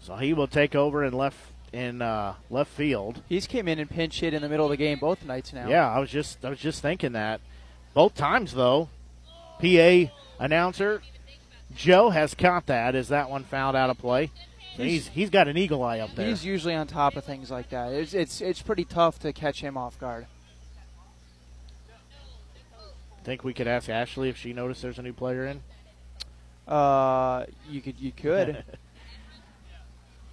[0.00, 1.38] So he will take over in left
[1.72, 3.22] in uh, left field.
[3.28, 5.68] He's came in and pinch hit in the middle of the game both nights now.
[5.68, 7.40] Yeah, I was just I was just thinking that.
[7.94, 8.88] Both times though,
[9.60, 11.02] PA announcer
[11.74, 12.94] Joe has caught that.
[12.94, 14.30] Is that one fouled out of play?
[14.76, 16.28] he's he's got an eagle eye up there.
[16.28, 17.92] He's usually on top of things like that.
[17.92, 20.26] It's it's it's pretty tough to catch him off guard.
[23.24, 25.60] Think we could ask Ashley if she noticed there's a new player in.
[26.68, 28.64] Uh, you could you could.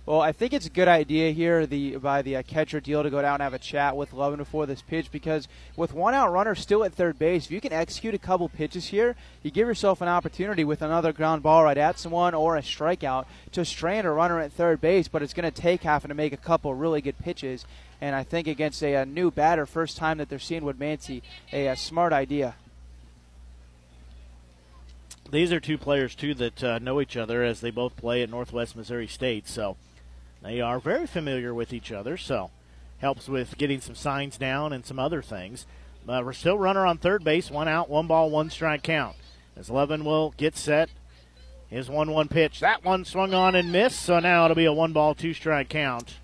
[0.05, 3.09] Well, I think it's a good idea here the by the uh, catcher Deal to
[3.09, 5.47] go down and have a chat with Levin before this pitch because
[5.77, 8.87] with one out runner still at third base, if you can execute a couple pitches
[8.87, 12.61] here, you give yourself an opportunity with another ground ball right at someone or a
[12.61, 15.07] strikeout to strand a runner at third base.
[15.07, 17.65] But it's going to take having to make a couple really good pitches,
[18.01, 21.21] and I think against a, a new batter, first time that they're seeing Woodmansee,
[21.53, 22.55] a, a smart idea.
[25.31, 28.29] These are two players too that uh, know each other as they both play at
[28.29, 29.47] Northwest Missouri State.
[29.47, 29.77] So
[30.43, 32.51] they are very familiar with each other, so
[32.99, 35.65] helps with getting some signs down and some other things.
[36.07, 39.15] Uh, we're still runner on third base, one out, one ball, one strike count.
[39.55, 40.89] As Levin will get set,
[41.69, 42.59] his 1 1 pitch.
[42.59, 45.69] That one swung on and missed, so now it'll be a one ball, two strike
[45.69, 46.17] count.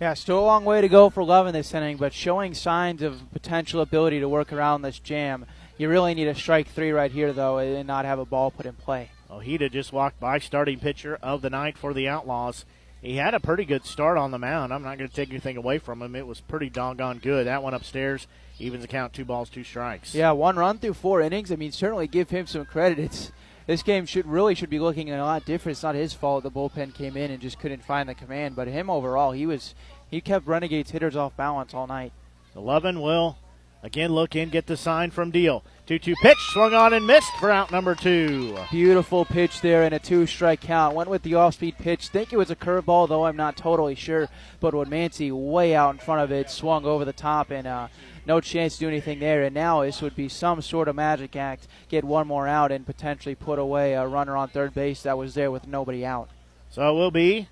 [0.00, 3.20] Yeah, still a long way to go for Levin this inning, but showing signs of
[3.32, 5.44] potential ability to work around this jam.
[5.76, 8.66] You really need a strike three right here, though, and not have a ball put
[8.66, 9.10] in play.
[9.30, 12.64] Ojeda just walked by, starting pitcher of the night for the Outlaws
[13.00, 14.72] he had a pretty good start on the mound.
[14.72, 16.16] I'm not going to take anything away from him.
[16.16, 17.46] It was pretty doggone good.
[17.46, 18.26] That one upstairs
[18.58, 20.14] evens the count, two balls, two strikes.
[20.14, 21.52] Yeah, one run through four innings.
[21.52, 22.98] I mean, certainly give him some credit.
[22.98, 23.30] It's
[23.66, 25.76] this game should really should be looking a lot different.
[25.76, 28.66] It's not his fault the bullpen came in and just couldn't find the command, but
[28.66, 29.74] him overall, he was
[30.10, 32.12] he kept Renegades hitters off balance all night.
[32.56, 33.36] Eleven will
[33.82, 35.64] again look in, get the sign from Deal.
[35.86, 38.58] 2 2 pitch, swung on and missed for out number two.
[38.70, 40.94] Beautiful pitch there and a two strike count.
[40.94, 42.08] Went with the off speed pitch.
[42.08, 44.28] Think it was a curveball, though I'm not totally sure.
[44.60, 47.88] But Woodmansee way out in front of it, swung over the top, and uh,
[48.26, 49.42] no chance to do anything there.
[49.42, 51.66] And now this would be some sort of magic act.
[51.88, 55.34] Get one more out and potentially put away a runner on third base that was
[55.34, 56.28] there with nobody out.
[56.70, 57.48] So it will be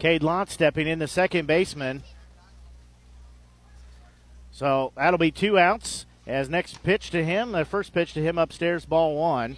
[0.00, 2.02] Cade Lott stepping in, the second baseman.
[4.58, 6.04] So that'll be two outs.
[6.26, 9.56] As next pitch to him, the first pitch to him upstairs, ball one.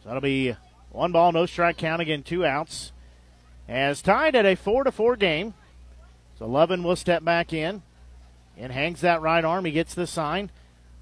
[0.00, 0.54] So that'll be
[0.92, 2.92] one ball, no strike count again, two outs.
[3.68, 5.54] As tied at a four to four game.
[6.38, 7.82] So Levin will step back in
[8.56, 9.64] and hangs that right arm.
[9.64, 10.52] He gets the sign.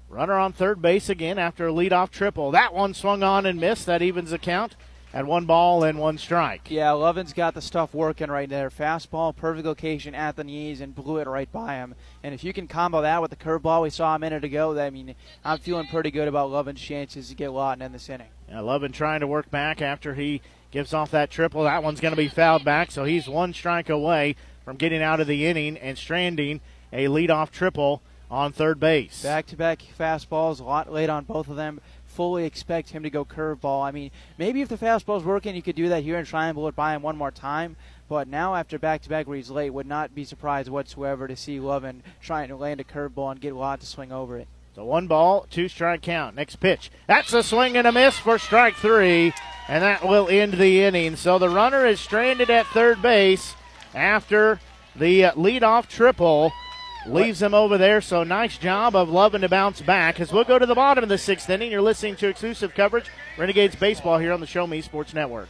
[0.09, 2.49] Runner on third base again after a leadoff triple.
[2.49, 3.85] That one swung on and missed.
[3.85, 4.75] That evens the count
[5.13, 6.71] at one ball and one strike.
[6.71, 8.69] Yeah, Levin's got the stuff working right there.
[8.69, 11.93] Fastball, perfect location at the knees, and blew it right by him.
[12.23, 14.89] And if you can combo that with the curveball we saw a minute ago, I
[14.89, 15.13] mean,
[15.45, 18.29] I'm feeling pretty good about Levin's chances to get Lawton in this inning.
[18.49, 20.41] Yeah, Levin trying to work back after he
[20.71, 21.63] gives off that triple.
[21.63, 24.35] That one's going to be fouled back, so he's one strike away
[24.65, 26.61] from getting out of the inning and stranding
[26.91, 29.21] a leadoff triple on third base.
[29.21, 31.79] Back to back fastballs, a lot late on both of them
[32.13, 33.83] fully expect him to go curveball.
[33.83, 36.55] I mean, maybe if the fastball's working, you could do that here and try and
[36.55, 37.75] blow it by him one more time.
[38.07, 41.35] But now, after back to back where he's late, would not be surprised whatsoever to
[41.35, 44.47] see Levin trying to land a curveball and get Watt to swing over it.
[44.75, 46.35] So one ball, two strike count.
[46.35, 46.91] Next pitch.
[47.07, 49.33] That's a swing and a miss for strike three,
[49.67, 51.15] and that will end the inning.
[51.15, 53.55] So the runner is stranded at third base
[53.93, 54.59] after
[54.95, 56.51] the uh, leadoff triple
[57.05, 58.01] leaves him over there.
[58.01, 60.19] So nice job of Levin to bounce back.
[60.19, 63.09] As we'll go to the bottom of the sixth inning, you're listening to exclusive coverage
[63.37, 65.49] Renegades baseball here on the Show Me Sports Network.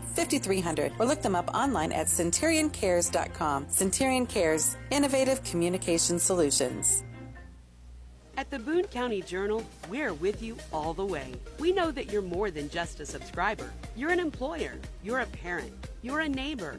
[0.00, 3.68] 5300 or look them up online at centurioncares.com.
[3.68, 7.04] Centurion Cares, innovative communication solutions.
[8.38, 11.34] At the Boone County Journal, we're with you all the way.
[11.58, 13.70] We know that you're more than just a subscriber.
[13.94, 16.78] You're an employer, you're a parent, you're a neighbor.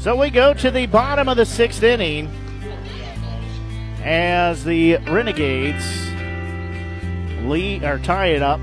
[0.00, 2.26] So we go to the bottom of the sixth inning
[4.02, 5.84] as the Renegades
[7.46, 8.60] lead or tie it up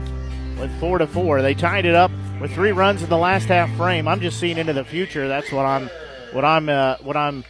[0.60, 1.44] with four to four.
[1.44, 2.10] They tied it up
[2.42, 4.08] with three runs in the last half frame.
[4.08, 5.28] I'm just seeing into the future.
[5.28, 5.92] That's what I'm
[6.32, 7.46] what I'm uh, what I'm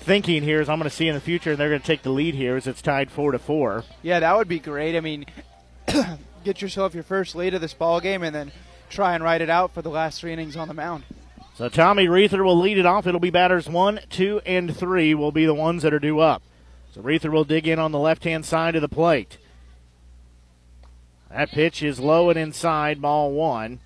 [0.00, 2.02] thinking here is I'm going to see in the future, and they're going to take
[2.02, 3.84] the lead here as it's tied four to four.
[4.02, 4.96] Yeah, that would be great.
[4.96, 5.24] I mean,
[6.44, 8.52] get yourself your first lead of this ball game, and then
[8.90, 11.04] try and ride it out for the last three innings on the mound.
[11.54, 13.06] So Tommy Reether will lead it off.
[13.06, 16.42] It'll be batters one, two, and three will be the ones that are due up.
[16.92, 19.38] So Reether will dig in on the left hand side of the plate.
[21.30, 23.78] That pitch is low and inside, ball one.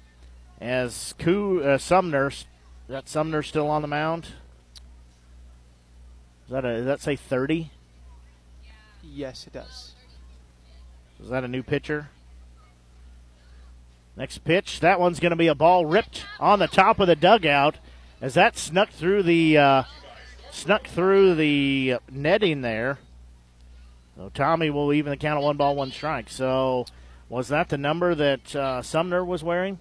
[0.61, 2.47] As Koo, uh, Sumner, is
[2.89, 4.25] that Sumner still on the mound?
[6.47, 7.71] Is that a, does that say 30?
[9.03, 9.93] Yes, it does.
[11.23, 12.09] Is that a new pitcher?
[14.19, 17.15] Next pitch, that one's going to be a ball ripped on the top of the
[17.15, 17.77] dugout
[18.21, 19.83] as that snuck through the uh,
[20.51, 22.99] snuck through the netting there.
[24.17, 26.31] So Tommy will even the count of one ball, one strike.
[26.31, 26.85] So
[27.29, 29.79] was that the number that uh, Sumner was wearing?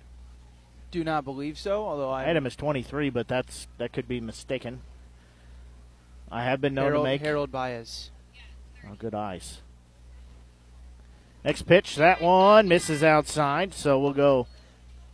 [0.91, 1.84] Do not believe so.
[1.84, 4.81] Although I had him as 23, but that's that could be mistaken.
[6.31, 8.11] I have been known Harold, to make Harold Baez.
[8.88, 9.61] Oh, good eyes.
[11.48, 14.48] Next pitch, that one misses outside, so we'll go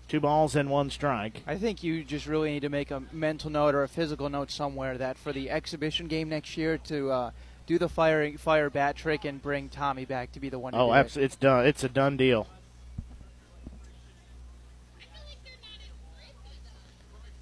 [0.07, 1.43] two balls and one strike.
[1.45, 4.49] I think you just really need to make a mental note or a physical note
[4.49, 7.31] somewhere that for the exhibition game next year to uh,
[7.68, 10.73] do the fire fire bat trick and bring Tommy back to be the one.
[10.73, 11.68] Oh, absolutely, it's done.
[11.68, 12.47] It's a done deal.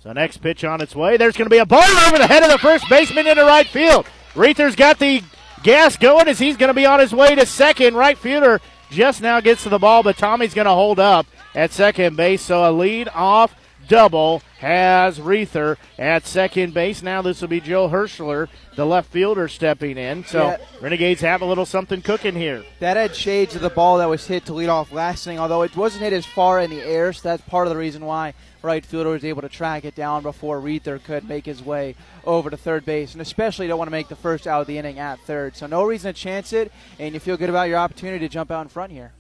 [0.03, 1.15] So next pitch on its way.
[1.15, 3.68] There's going to be a ball over the head of the first baseman into right
[3.68, 4.05] field.
[4.34, 5.23] Reether's got the
[5.63, 7.95] gas going as he's going to be on his way to second.
[7.95, 8.59] Right fielder
[8.91, 12.41] just now gets to the ball, but Tommy's going to hold up at second base.
[12.41, 13.55] So a lead off
[13.88, 17.01] double has Reether at second base.
[17.01, 20.23] Now this will be Joe Hirschler, the left fielder, stepping in.
[20.26, 20.57] So Yeah.
[20.80, 22.63] Renegades have a little something cooking here.
[22.80, 25.63] That had shades of the ball that was hit to lead off last inning, although
[25.63, 28.34] it wasn't hit as far in the air, so that's part of the reason why
[28.61, 32.49] right fielder was able to track it down before Reether could make his way over
[32.49, 33.13] to third base.
[33.13, 35.55] And especially don't want to make the first out of the inning at third.
[35.55, 38.51] So no reason to chance it, and you feel good about your opportunity to jump
[38.51, 39.13] out in front here.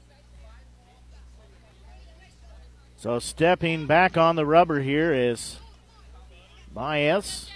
[2.97, 5.57] So stepping back on the rubber here is
[6.71, 7.49] Baez.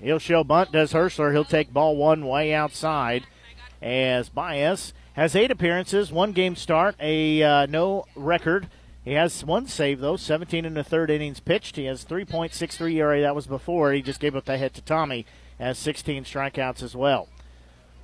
[0.00, 1.32] He'll show bunt, does Hirschler.
[1.32, 3.24] He'll take ball one way outside
[3.80, 8.68] as Baez has eight appearances, one game start, a uh, no record.
[9.04, 11.76] He has one save, though, 17 in the third innings pitched.
[11.76, 13.20] He has 3.63 ERA.
[13.20, 13.92] That was before.
[13.92, 15.26] He just gave up the hit to Tommy,
[15.58, 17.28] has 16 strikeouts as well.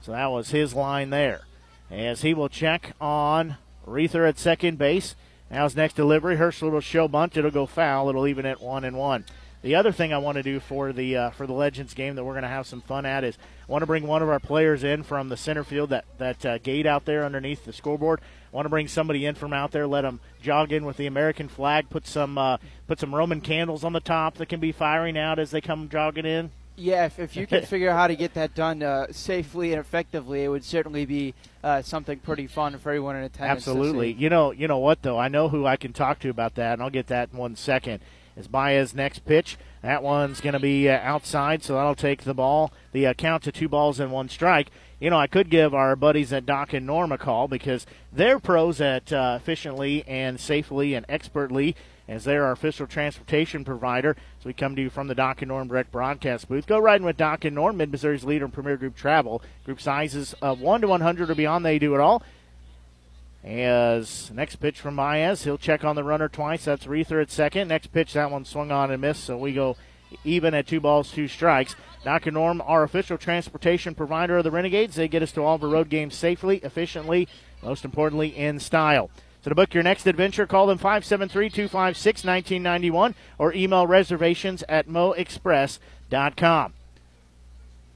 [0.01, 1.43] So that was his line there.
[1.91, 3.57] As he will check on
[3.87, 5.15] Reether at second base.
[5.51, 7.37] Now his next delivery, Hirschler will show bunt.
[7.37, 8.09] It'll go foul.
[8.09, 9.25] It'll even at one and one.
[9.63, 12.25] The other thing I want to do for the uh, for the Legends game that
[12.25, 13.37] we're going to have some fun at is
[13.69, 16.47] I want to bring one of our players in from the center field that that
[16.47, 18.21] uh, gate out there underneath the scoreboard.
[18.53, 21.49] Want to bring somebody in from out there, let them jog in with the American
[21.49, 25.19] flag, put some uh, put some Roman candles on the top that can be firing
[25.19, 26.51] out as they come jogging in.
[26.79, 29.81] Yeah, if, if you can figure out how to get that done uh, safely and
[29.81, 33.67] effectively, it would certainly be uh, something pretty fun for everyone in attendance.
[33.67, 34.13] Absolutely.
[34.13, 35.19] You know, you know what though?
[35.19, 37.57] I know who I can talk to about that, and I'll get that in one
[37.57, 38.01] second.
[38.37, 39.59] Is Baez next pitch?
[39.83, 43.43] That one's going to be uh, outside, so that'll take the ball, the uh, count
[43.45, 44.71] to two balls and one strike.
[45.01, 48.41] You know, I could give our buddies at Doc and Norm a call because they're
[48.41, 51.77] pros at uh, efficiently and safely and expertly
[52.09, 54.17] as they're our official transportation provider.
[54.41, 56.67] So we come to you from the Doc and Norm direct broadcast booth.
[56.67, 59.41] Go riding with Doc and Norm, Mid Missouri's leader in Premier Group Travel.
[59.65, 62.23] Group sizes of 1 to 100 or beyond, they do it all.
[63.45, 66.65] As next pitch from Baez, he'll check on the runner twice.
[66.65, 67.69] That's Reether at second.
[67.69, 69.77] Next pitch, that one swung on and missed, so we go
[70.25, 71.77] even at two balls, two strikes.
[72.05, 75.57] Doc and Norm, our official transportation provider of the Renegades, they get us to all
[75.57, 77.27] of our road games safely, efficiently,
[77.63, 79.11] most importantly, in style.
[79.43, 86.73] So to book your next adventure, call them 573-256-1991 or email reservations at moexpress.com.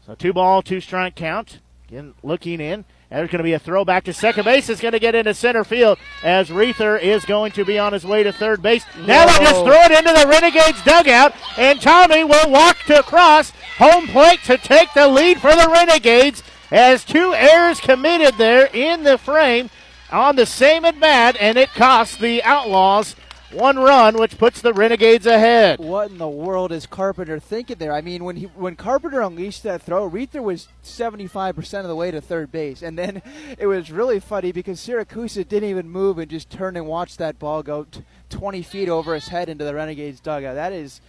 [0.07, 1.61] So two ball, two strike count.
[1.89, 2.87] Again, looking in.
[3.13, 4.71] There's going to be a throw back to second base.
[4.71, 8.07] It's going to get into center field as Reether is going to be on his
[8.07, 8.87] way to third base.
[9.07, 13.53] Now they just throw it into the Renegades dugout, and Tommy will walk to across
[13.77, 19.03] home plate to take the lead for the Renegades as two errors committed there in
[19.03, 19.69] the frame
[20.11, 23.15] on the same at bat, and it costs the Outlaws
[23.53, 25.79] one run, which puts the Renegades ahead.
[25.79, 27.93] What in the world is Carpenter thinking there?
[27.93, 32.11] I mean, when he when Carpenter unleashed that throw, Reether was 75% of the way
[32.11, 32.83] to third base.
[32.83, 33.23] And then
[33.59, 37.39] it was really funny because Siracusa didn't even move and just turned and watched that
[37.39, 40.55] ball go t- 20 feet over his head into the Renegades dugout.
[40.55, 41.01] That is,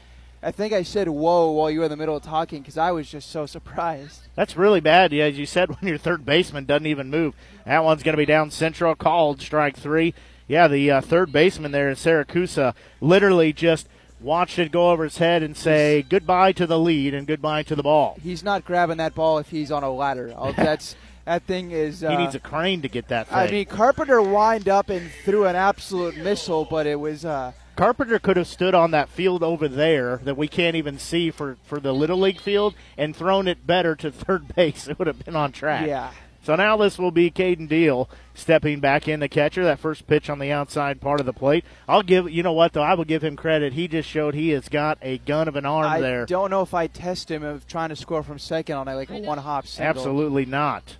[0.42, 2.92] I think I said whoa while you were in the middle of talking because I
[2.92, 4.28] was just so surprised.
[4.36, 7.36] That's really bad, yeah, as you said, when your third baseman doesn't even move.
[7.66, 10.14] That one's going to be down central, called strike three
[10.48, 13.88] yeah, the uh, third baseman there in Siracusa literally just
[14.20, 17.76] watched it go over his head and say goodbye to the lead and goodbye to
[17.76, 18.18] the ball.
[18.22, 20.34] He's not grabbing that ball if he's on a ladder.
[20.36, 20.96] Oh, that's
[21.26, 22.04] that thing is.
[22.04, 23.38] Uh, he needs a crane to get that thing.
[23.38, 27.26] I mean, Carpenter wind up and threw an absolute missile, but it was.
[27.26, 31.32] Uh, Carpenter could have stood on that field over there that we can't even see
[31.32, 34.88] for, for the Little League field and thrown it better to third base.
[34.88, 35.88] It would have been on track.
[35.88, 36.12] Yeah.
[36.44, 39.64] So now this will be Caden Deal stepping back in the catcher.
[39.64, 41.64] That first pitch on the outside part of the plate.
[41.88, 43.74] I'll give you know what though I will give him credit.
[43.74, 46.24] He just showed he has got a gun of an arm I there.
[46.24, 48.96] I don't know if I test him of trying to score from second on a,
[48.96, 49.90] like a one hop single.
[49.90, 50.98] Absolutely not.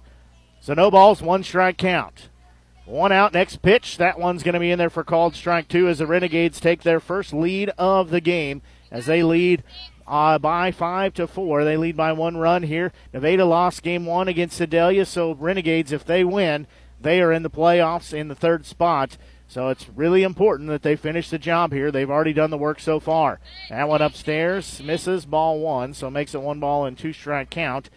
[0.62, 2.30] So no balls, one strike count.
[2.86, 3.34] One out.
[3.34, 3.98] Next pitch.
[3.98, 6.84] That one's going to be in there for called strike two as the Renegades take
[6.84, 8.62] their first lead of the game
[8.92, 9.64] as they lead
[10.08, 11.64] uh, by five to four.
[11.64, 12.92] They lead by one run here.
[13.14, 16.68] Nevada lost game one against Sedalia, so Renegades, if they win,
[17.02, 19.18] they are in the playoffs in the third spot.
[19.48, 21.92] So it's really important that they finish the job here.
[21.92, 23.40] They've already done the work so far.
[23.70, 27.90] That one upstairs misses ball one, so makes it one ball and two strike count.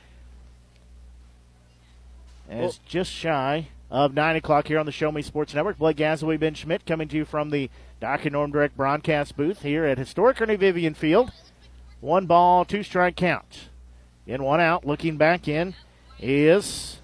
[2.48, 5.78] And it's just shy of 9 o'clock here on the Show Me Sports Network.
[5.78, 7.70] Blake Gazaway, Ben Schmidt coming to you from the
[8.00, 11.30] Doc and Norm Direct broadcast booth here at historic Ernie Vivian Field.
[12.00, 13.68] One ball, two strike count.
[14.26, 15.74] In one out, looking back in
[16.20, 17.00] is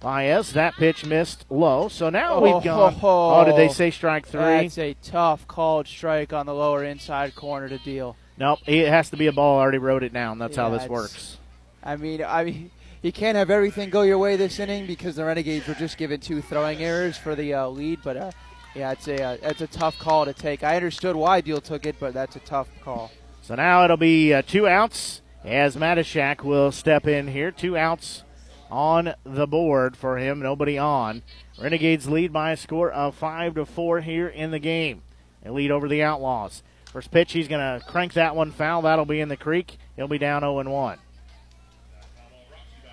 [0.00, 0.52] Baez.
[0.52, 1.88] That pitch missed low.
[1.88, 2.96] So now oh, we've gone.
[3.02, 4.40] Oh, oh, did they say strike three?
[4.40, 8.16] That's a tough called strike on the lower inside corner to deal.
[8.38, 9.58] Nope, it has to be a ball.
[9.58, 10.38] I already wrote it down.
[10.38, 11.38] That's yeah, how this works.
[11.82, 12.70] I mean, I mean,
[13.00, 16.20] you can't have everything go your way this inning because the Renegades were just given
[16.20, 18.00] two throwing errors for the uh, lead.
[18.04, 18.30] But uh,
[18.74, 20.62] yeah, it's a uh, it's a tough call to take.
[20.62, 23.10] I understood why Deal took it, but that's a tough call.
[23.46, 27.52] So now it'll be uh, two outs as Matashak will step in here.
[27.52, 28.24] Two outs
[28.72, 30.40] on the board for him.
[30.40, 31.22] Nobody on.
[31.56, 35.02] Renegades lead by a score of five to four here in the game.
[35.44, 36.64] They lead over the Outlaws.
[36.90, 38.82] First pitch, he's going to crank that one foul.
[38.82, 39.78] That'll be in the creek.
[39.94, 40.98] He'll be down 0 1.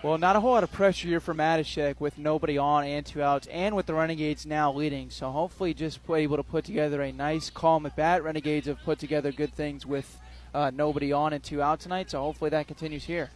[0.03, 3.23] Well, not a whole lot of pressure here for Matashak with nobody on and two
[3.23, 5.09] outs, and with the Renegades now leading.
[5.09, 8.23] So hopefully, just able to put together a nice, calm at bat.
[8.23, 10.19] Renegades have put together good things with
[10.53, 13.31] uh, nobody on and two out tonight, so hopefully that continues here.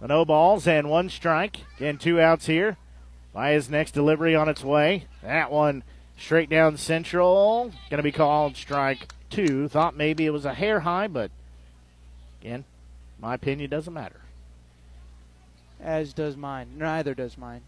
[0.00, 1.60] no balls and one strike.
[1.76, 2.76] Again, two outs here.
[3.32, 5.06] By his next delivery on its way.
[5.22, 5.84] That one
[6.18, 7.72] straight down central.
[7.90, 9.68] Going to be called strike two.
[9.68, 11.30] Thought maybe it was a hair high, but
[12.40, 12.64] again,
[13.20, 14.20] my opinion doesn't matter.
[15.80, 16.70] As does mine.
[16.76, 17.62] Neither does mine.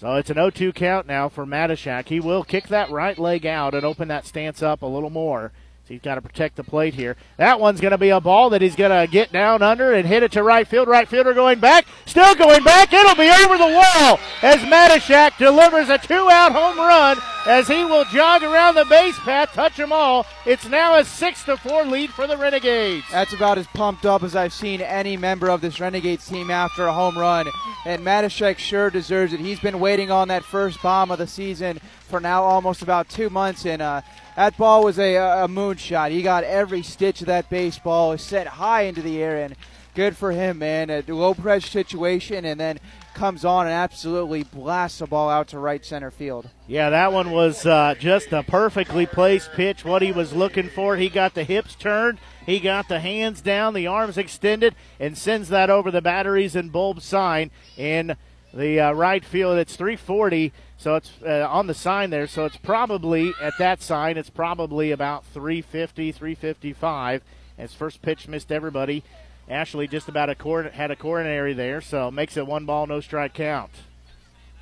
[0.00, 2.08] So it's an 0 2 count now for Matashak.
[2.08, 5.52] He will kick that right leg out and open that stance up a little more.
[5.86, 7.16] He's got to protect the plate here.
[7.36, 10.08] That one's going to be a ball that he's going to get down under and
[10.08, 10.88] hit it to right field.
[10.88, 12.92] Right fielder going back, still going back.
[12.92, 18.04] It'll be over the wall as Matashak delivers a two-out home run as he will
[18.06, 20.26] jog around the base path, touch them all.
[20.46, 23.04] It's now a six to four lead for the Renegades.
[23.10, 26.86] That's about as pumped up as I've seen any member of this Renegades team after
[26.86, 27.46] a home run.
[27.84, 29.40] And Matashak sure deserves it.
[29.40, 33.28] He's been waiting on that first bomb of the season for now almost about two
[33.28, 34.00] months, and uh,
[34.36, 36.10] that ball was a, a moonshot.
[36.10, 38.16] He got every stitch of that baseball.
[38.18, 39.56] Set high into the air, and
[39.94, 40.90] good for him, man.
[40.90, 42.78] A low pressure situation, and then
[43.14, 46.48] comes on and absolutely blasts the ball out to right center field.
[46.66, 49.84] Yeah, that one was uh, just a perfectly placed pitch.
[49.84, 53.72] What he was looking for, he got the hips turned, he got the hands down,
[53.72, 58.16] the arms extended, and sends that over the batteries and bulb sign in
[58.52, 59.58] the uh, right field.
[59.58, 60.52] It's 340.
[60.76, 62.26] So it's uh, on the sign there.
[62.26, 64.16] So it's probably at that sign.
[64.16, 67.22] It's probably about 350, 355.
[67.56, 69.04] As first pitch missed everybody.
[69.48, 73.00] Ashley just about a cor- had a coronary there, so makes it one ball, no
[73.00, 73.70] strike count.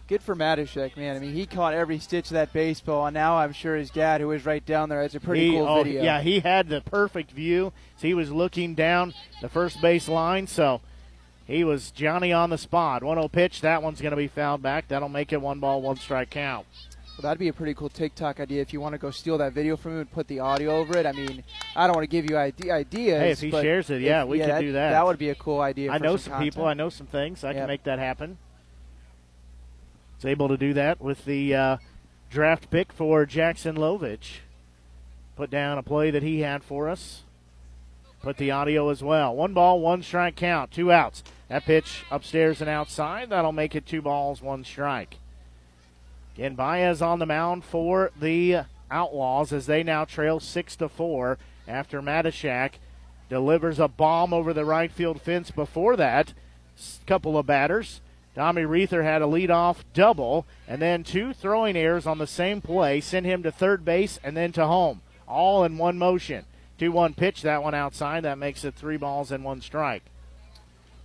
[0.09, 1.17] Good for Matashak, man.
[1.17, 4.21] I mean, he caught every stitch of that baseball, and now I'm sure his dad,
[4.21, 6.03] who is right down there, has a pretty he, cool oh, video.
[6.03, 7.73] Yeah, he had the perfect view.
[7.97, 10.81] So he was looking down the first base line, so
[11.53, 13.03] He was Johnny on the spot.
[13.03, 13.61] 1 0 pitch.
[13.61, 14.89] That one's going to be fouled back.
[14.89, 16.67] That'll make it one ball, one strike count.
[17.19, 19.53] Well, that'd be a pretty cool TikTok idea if you want to go steal that
[19.53, 21.05] video from him and put the audio over it.
[21.05, 21.45] I mean,
[21.77, 23.21] I don't want to give you idea, ideas.
[23.21, 24.91] Hey, if he shares it, yeah, if, we yeah, could that, do that.
[24.93, 25.93] That would be a cool idea.
[25.93, 26.65] I know some, some people.
[26.65, 27.45] I know some things.
[27.45, 27.57] I yep.
[27.57, 28.39] can make that happen.
[30.19, 31.77] Is able to do that with the uh,
[32.31, 34.39] draft pick for Jackson Lovich.
[35.37, 37.25] Put down a play that he had for us.
[38.23, 39.35] Put the audio as well.
[39.37, 41.23] One ball, one strike count, two outs.
[41.53, 43.29] That pitch upstairs and outside.
[43.29, 45.19] That'll make it two balls, one strike.
[46.35, 48.61] Again, Baez on the mound for the
[48.91, 51.37] Outlaws as they now trail six to four
[51.69, 52.77] after Matashak
[53.29, 55.51] delivers a bomb over the right field fence.
[55.51, 56.33] Before that,
[57.07, 58.01] couple of batters.
[58.35, 62.99] Tommy Reether had a leadoff double, and then two throwing errors on the same play
[62.99, 66.47] sent him to third base and then to home, all in one motion.
[66.79, 68.25] 2 1 pitch, that one outside.
[68.25, 70.05] That makes it three balls and one strike.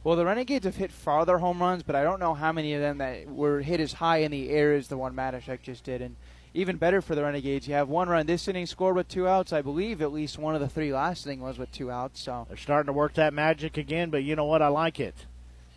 [0.08, 2.80] Well, the Renegades have hit farther home runs, but I don't know how many of
[2.80, 6.02] them that were hit as high in the air as the one Matashak just did.
[6.02, 6.16] And
[6.54, 9.52] even better for the Renegades, you have one run this inning scored with two outs.
[9.52, 12.22] I believe at least one of the three last inning was with two outs.
[12.22, 14.10] So they're starting to work that magic again.
[14.10, 14.62] But you know what?
[14.62, 15.26] I like it.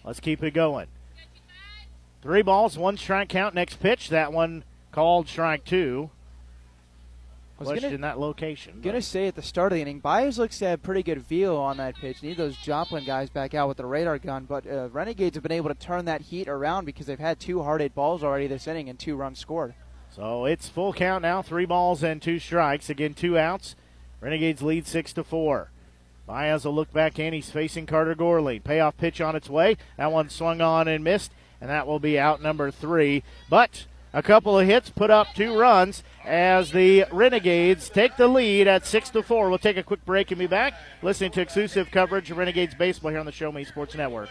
[0.05, 0.86] Let's keep it going.
[2.23, 3.57] Three balls, one strike count.
[3.57, 4.62] Next pitch, that one
[4.93, 6.11] called strike two
[7.61, 8.81] was gonna, in that location.
[8.81, 11.57] Gonna say at the start of the inning, Baez looks to have pretty good feel
[11.57, 12.23] on that pitch.
[12.23, 15.53] Need those Joplin guys back out with the radar gun, but uh, Renegades have been
[15.53, 18.66] able to turn that heat around because they've had two hard hit balls already this
[18.66, 19.74] inning and two runs scored.
[20.15, 22.91] So it's full count now, three balls and two strikes.
[22.91, 23.77] Again, two outs.
[24.20, 25.70] Renegades lead six to four.
[26.27, 27.32] Baez will look back in.
[27.32, 28.62] He's facing Carter Gorling.
[28.62, 29.77] Payoff pitch on its way.
[29.97, 33.23] That one swung on and missed, and that will be out number three.
[33.49, 38.66] But a couple of hits, put up two runs as the Renegades take the lead
[38.66, 39.49] at six to four.
[39.49, 43.11] We'll take a quick break and be back listening to exclusive coverage of Renegades baseball
[43.11, 44.31] here on the Show Me Sports Network.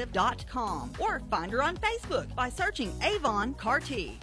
[0.99, 4.19] or find her on Facebook by searching Avon Carty.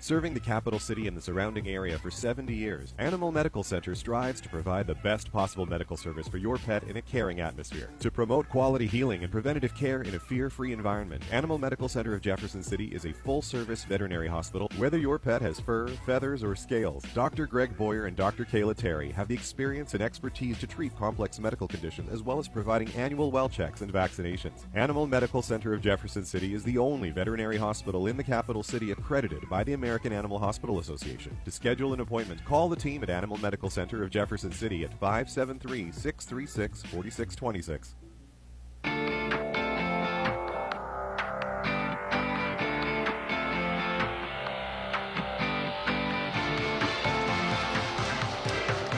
[0.00, 4.40] Serving the capital city and the surrounding area for 70 years, Animal Medical Center strives
[4.40, 7.90] to provide the best possible medical service for your pet in a caring atmosphere.
[8.00, 12.14] To promote quality healing and preventative care in a fear free environment, Animal Medical Center
[12.14, 14.70] of Jefferson City is a full service veterinary hospital.
[14.76, 17.46] Whether your pet has fur, feathers, or scales, Dr.
[17.46, 18.44] Greg Boyer and Dr.
[18.44, 22.48] Kayla Terry have the experience and expertise to treat complex medical conditions as well as
[22.48, 24.64] providing annual well checks and vaccinations.
[24.74, 28.90] Animal Medical Center of Jefferson City is the only veterinary hospital in the capital city
[28.90, 31.36] accredited by the American Animal Hospital Association.
[31.44, 34.92] To schedule an appointment, call the team at Animal Medical Center of Jefferson City at
[34.98, 37.94] 573 636 4626.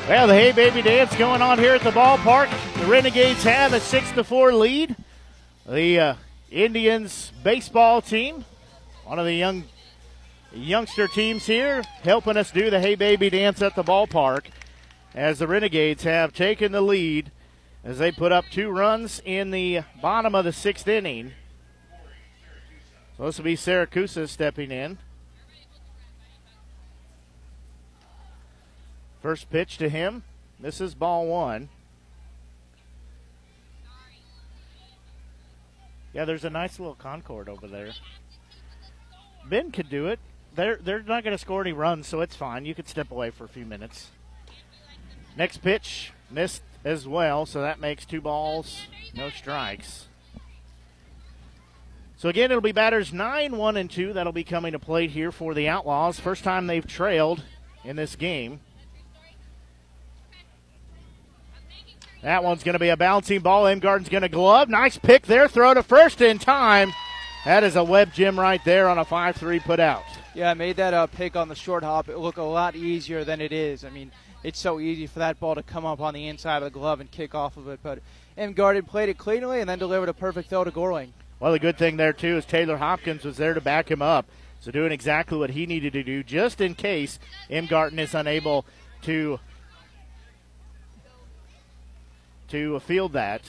[0.08, 2.48] Well, the Hey Baby Dance going on here at the ballpark.
[2.80, 4.96] The Renegades have a 6 to 4 lead.
[5.68, 6.14] The uh,
[6.50, 8.46] Indians baseball team,
[9.04, 9.64] one of the young
[10.52, 14.46] youngster teams here helping us do the Hey Baby dance at the ballpark
[15.14, 17.30] as the Renegades have taken the lead
[17.84, 21.32] as they put up two runs in the bottom of the sixth inning.
[23.16, 24.98] So this will be Siracusa stepping in.
[29.20, 30.22] First pitch to him.
[30.60, 31.68] This is ball one.
[36.12, 37.92] Yeah, there's a nice little Concord over there.
[39.48, 40.18] Ben could do it
[40.58, 42.64] they're they're not going to score any runs, so it's fine.
[42.64, 44.08] You could step away for a few minutes.
[45.36, 48.82] Next pitch missed as well, so that makes two balls,
[49.14, 50.06] no strikes.
[52.16, 55.30] So again, it'll be batters nine, one, and two that'll be coming to plate here
[55.30, 56.18] for the Outlaws.
[56.18, 57.44] First time they've trailed
[57.84, 58.58] in this game.
[62.22, 63.66] That one's going to be a bouncing ball.
[63.66, 64.68] Imgarten's going to glove.
[64.68, 65.46] Nice pick there.
[65.46, 66.92] Throw to first in time.
[67.44, 70.02] That is a web gem right there on a 5 3 put out.
[70.34, 73.24] Yeah, I made that uh, pick on the short hop It look a lot easier
[73.24, 73.84] than it is.
[73.84, 74.12] I mean,
[74.44, 77.00] it's so easy for that ball to come up on the inside of the glove
[77.00, 77.80] and kick off of it.
[77.82, 78.00] But
[78.36, 81.10] Imgarten played it cleanly and then delivered a perfect throw to Gorling.
[81.40, 84.26] Well, the good thing there, too, is Taylor Hopkins was there to back him up.
[84.60, 87.18] So doing exactly what he needed to do just in case
[87.48, 88.66] Imgarten is unable
[89.02, 89.38] to
[92.48, 93.42] to field that.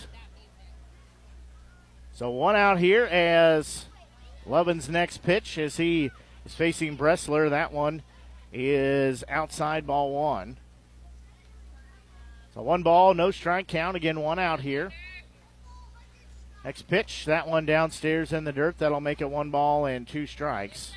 [2.14, 3.86] So one out here as
[4.46, 6.12] Lovin's next pitch as he
[6.50, 7.50] is facing Bressler.
[7.50, 8.02] That one
[8.52, 10.58] is outside ball one.
[12.54, 13.96] So one ball, no strike count.
[13.96, 14.92] Again, one out here.
[16.66, 18.80] Next pitch, that one downstairs in the dirt.
[18.80, 20.92] That'll make it one ball and two strikes.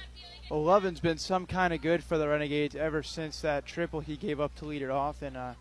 [0.51, 4.17] Well, Lovin's been some kind of good for the Renegades ever since that triple he
[4.17, 5.23] gave up to lead it off.
[5.23, 5.53] And uh,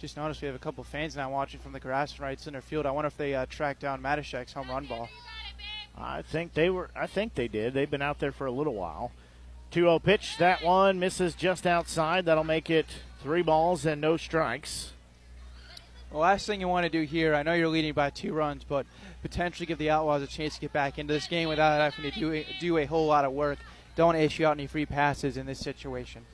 [0.00, 2.86] just noticed we have a couple fans now watching from the grass right center field.
[2.86, 5.08] I wonder if they uh, tracked down Matashak's home run ball.
[5.96, 6.90] I think they were.
[6.96, 7.74] I think they did.
[7.74, 9.12] They've been out there for a little while.
[9.74, 10.36] 2-0 pitch.
[10.38, 12.26] That one misses just outside.
[12.26, 12.86] That'll make it
[13.20, 14.92] three balls and no strikes.
[16.12, 18.62] The last thing you want to do here, I know you're leading by two runs,
[18.62, 18.86] but
[19.20, 22.16] potentially give the Outlaws a chance to get back into this game without having to
[22.16, 23.58] do a, do a whole lot of work.
[23.96, 26.24] Don't issue out any free passes in this situation.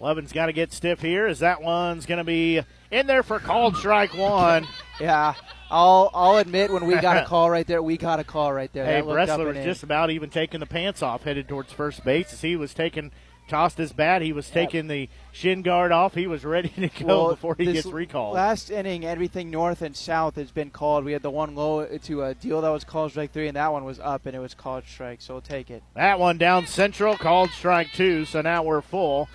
[0.00, 3.38] Lovin's got to get stiff here as that one's going to be in there for
[3.38, 4.66] called strike one.
[5.00, 5.34] yeah,
[5.70, 8.72] I'll I'll admit when we got a call right there, we got a call right
[8.72, 8.86] there.
[8.86, 9.64] Hey, Bressler was in.
[9.64, 13.12] just about even taking the pants off, headed towards first base as he was taking.
[13.48, 14.22] Tossed his bat.
[14.22, 16.14] He was taking the shin guard off.
[16.14, 18.34] He was ready to go Well, before he gets recalled.
[18.34, 21.04] Last inning, everything north and south has been called.
[21.04, 23.72] We had the one low to a deal that was called strike three, and that
[23.72, 25.20] one was up and it was called strike.
[25.20, 25.82] So we'll take it.
[25.96, 28.24] That one down central, called strike two.
[28.24, 29.28] So now we're full.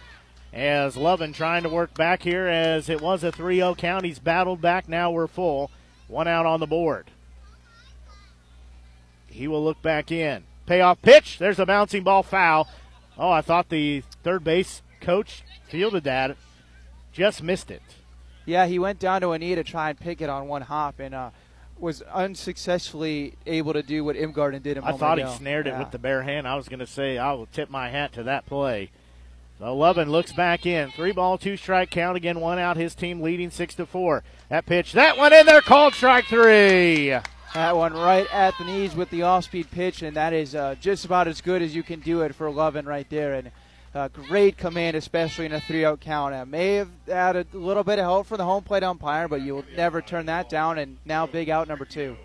[0.55, 4.05] As Lovin trying to work back here, as it was a 3 0 count.
[4.05, 4.87] He's battled back.
[4.87, 5.69] Now we're full.
[6.07, 7.11] One out on the board.
[9.27, 10.45] He will look back in.
[10.65, 11.39] Payoff pitch.
[11.39, 12.69] There's a bouncing ball foul.
[13.17, 16.37] Oh, I thought the third base coach fielded that.
[17.11, 17.81] Just missed it.
[18.45, 20.99] Yeah, he went down to a knee to try and pick it on one hop
[20.99, 21.31] and uh,
[21.77, 24.77] was unsuccessfully able to do what Imgarten did.
[24.77, 25.33] A I thought he ago.
[25.37, 26.47] snared it with the bare hand.
[26.47, 28.91] I was going to say I will tip my hat to that play.
[29.57, 30.91] So Lovin looks back in.
[30.91, 32.41] Three ball, two strike count again.
[32.41, 32.75] One out.
[32.75, 34.23] His team leading six to four.
[34.49, 37.09] That pitch, that one in there, called strike three.
[37.53, 41.05] That one right at the knees with the off-speed pitch, and that is uh, just
[41.05, 43.35] about as good as you can do it for Lovin right there.
[43.35, 43.51] And
[43.93, 46.35] uh, great command, especially in a three-out count.
[46.35, 49.41] Uh, may have had a little bit of help from the home plate umpire, but
[49.41, 50.77] you will never turn that down.
[50.77, 52.17] And now big out number two.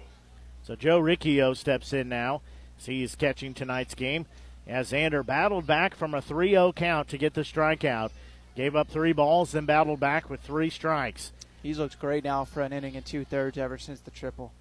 [0.64, 2.42] So Joe Riccio steps in now.
[2.76, 4.26] He's catching tonight's game.
[4.66, 8.10] As Xander battled back from a 3 0 count to get the strikeout.
[8.56, 11.32] Gave up three balls, then battled back with three strikes.
[11.62, 14.52] He's looked great now for an inning and two thirds ever since the triple.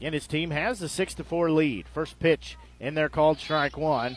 [0.00, 1.86] And his team has the 6 to 4 lead.
[1.86, 4.16] First pitch in there called strike one.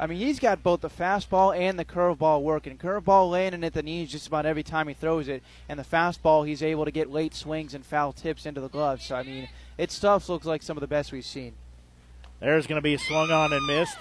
[0.00, 2.78] I mean, he's got both the fastball and the curveball working.
[2.78, 6.46] Curveball landing at the knees just about every time he throws it, and the fastball
[6.46, 9.06] he's able to get late swings and foul tips into the gloves.
[9.06, 11.54] So I mean, it stuff looks like some of the best we've seen.
[12.40, 13.98] There's going to be a swung on and missed.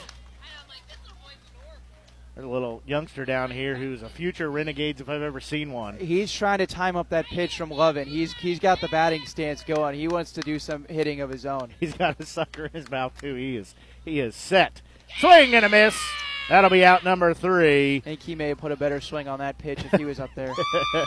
[2.35, 5.97] There's a little youngster down here who's a future Renegades if I've ever seen one.
[5.97, 8.07] He's trying to time up that pitch from Lovin.
[8.07, 9.95] He's he's got the batting stance going.
[9.95, 11.73] He wants to do some hitting of his own.
[11.79, 13.33] He's got a sucker in his mouth too.
[13.33, 13.73] He is
[14.05, 14.83] he is set.
[15.17, 15.99] Swing and a miss.
[16.47, 17.97] That'll be out number three.
[17.97, 20.19] I think he may have put a better swing on that pitch if he was
[20.19, 20.53] up there.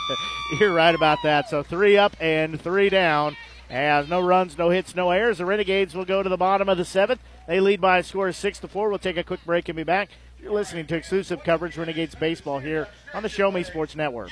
[0.59, 1.49] You're right about that.
[1.49, 3.37] So three up and three down.
[3.71, 5.37] As no runs, no hits, no errors.
[5.37, 7.21] The Renegades will go to the bottom of the seventh.
[7.47, 8.89] They lead by a score of six to four.
[8.89, 10.09] We'll take a quick break and be back.
[10.41, 14.31] You're listening to exclusive coverage Renegades baseball here on the Show Me Sports Network.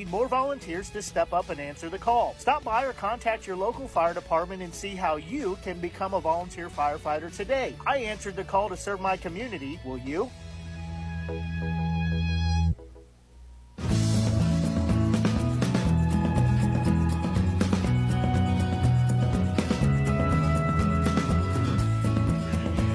[0.05, 2.35] more volunteers to step up and answer the call.
[2.37, 6.19] Stop by or contact your local fire department and see how you can become a
[6.19, 7.75] volunteer firefighter today.
[7.85, 9.79] I answered the call to serve my community.
[9.85, 10.29] Will you?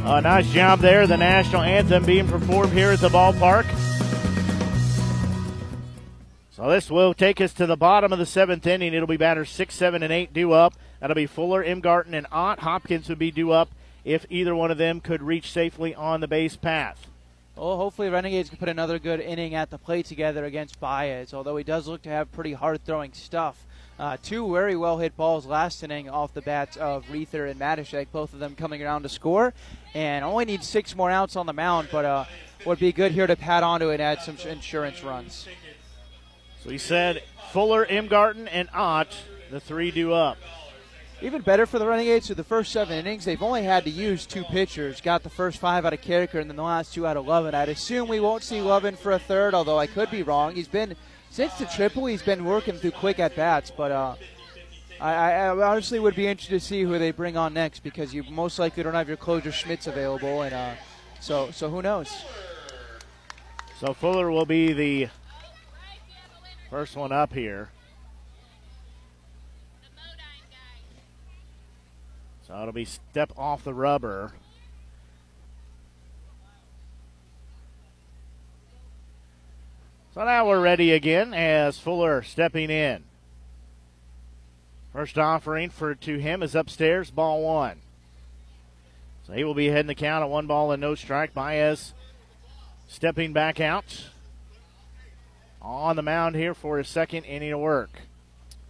[0.09, 1.07] A nice job there.
[1.07, 3.67] The national anthem being performed here at the ballpark.
[6.57, 8.95] So this will take us to the bottom of the seventh inning.
[8.95, 10.73] It'll be batters six, seven, and eight due up.
[11.01, 12.61] That'll be Fuller, Imgarten, and Ott.
[12.61, 13.69] Hopkins would be due up
[14.07, 17.09] if either one of them could reach safely on the base path.
[17.57, 21.59] Well, hopefully Renegades can put another good inning at the plate together against Baez, although
[21.59, 23.63] he does look to have pretty hard throwing stuff.
[23.99, 28.07] Uh, two very well hit balls last inning off the bats of Reether and Matashak,
[28.13, 29.53] both of them coming around to score,
[29.93, 32.25] and only need six more outs on the mound, but uh,
[32.65, 35.47] would be good here to pat onto and add some insurance runs.
[36.69, 37.23] He said
[37.53, 39.17] Fuller, Imgarten, and Ott,
[39.51, 40.37] the three do up.
[41.23, 42.27] even better for the running Renegades.
[42.27, 45.01] Through the first seven innings, they've only had to use two pitchers.
[45.01, 47.55] Got the first five out of Carricker, and then the last two out of Lovin.
[47.55, 50.55] I'd assume we won't see Lovin for a third, although I could be wrong.
[50.55, 50.97] He's been
[51.31, 52.07] since the triple.
[52.07, 54.17] He's been working through quick at bats, but uh,
[55.01, 58.23] I, I, honestly would be interested to see who they bring on next because you
[58.25, 60.75] most likely don't have your closer Schmitz available, and uh,
[61.21, 62.25] so so who knows.
[63.79, 65.09] So Fuller will be the
[66.71, 67.71] first one up here.
[72.47, 74.33] So it'll be step off the rubber.
[80.15, 83.05] So now we're ready again as Fuller stepping in.
[84.93, 87.81] First offering for to him is upstairs, ball one.
[89.27, 91.35] So he will be heading the count at one ball and no strike.
[91.35, 91.93] Baez
[92.87, 94.09] stepping back out
[95.67, 97.91] on the mound here for his second inning of work.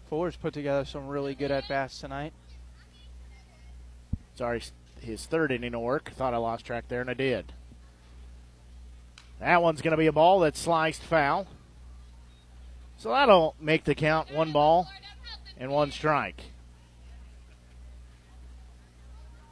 [0.08, 2.32] Fuller's put together some really good at bats tonight.
[4.34, 4.62] Sorry,
[5.00, 6.10] his third inning of work.
[6.12, 7.52] Thought I lost track there, and I did.
[9.40, 11.46] That one's going to be a ball that's sliced foul.
[12.96, 14.88] So that'll make the count one ball
[15.58, 16.40] and one strike.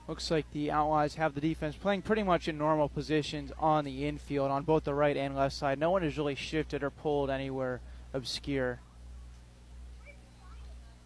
[0.07, 4.07] Looks like the Outlaws have the defense playing pretty much in normal positions on the
[4.07, 5.79] infield on both the right and left side.
[5.79, 7.81] No one has really shifted or pulled anywhere
[8.13, 8.81] obscure.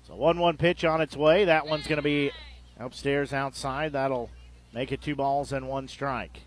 [0.06, 1.44] So 1 1 pitch on its way.
[1.44, 2.32] That one's going to be
[2.80, 4.30] Upstairs outside, that'll
[4.72, 6.42] make it two balls and one strike.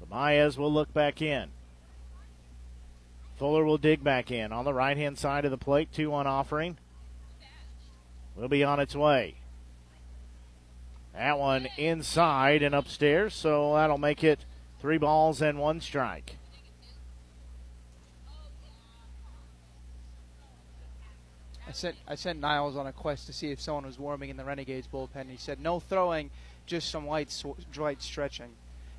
[0.00, 1.50] So Baez will look back in.
[3.38, 5.92] Fuller will dig back in on the right hand side of the plate.
[5.92, 6.78] 2 1 offering.
[8.36, 9.36] Will be on its way.
[11.14, 14.44] That one inside and upstairs, so that'll make it
[14.80, 16.36] three balls and one strike.
[21.66, 24.36] I sent I sent Niles on a quest to see if someone was warming in
[24.36, 25.30] the Renegades bullpen.
[25.30, 26.30] He said no throwing,
[26.66, 27.32] just some light
[27.76, 28.50] light stretching,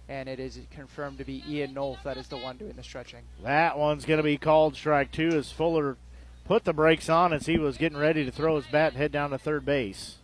[0.07, 3.23] and it is confirmed to be Ian Nolf that is the one doing the stretching.
[3.43, 5.97] That one's going to be called strike two as Fuller
[6.45, 9.11] put the brakes on as he was getting ready to throw his bat and head
[9.11, 10.17] down to third base.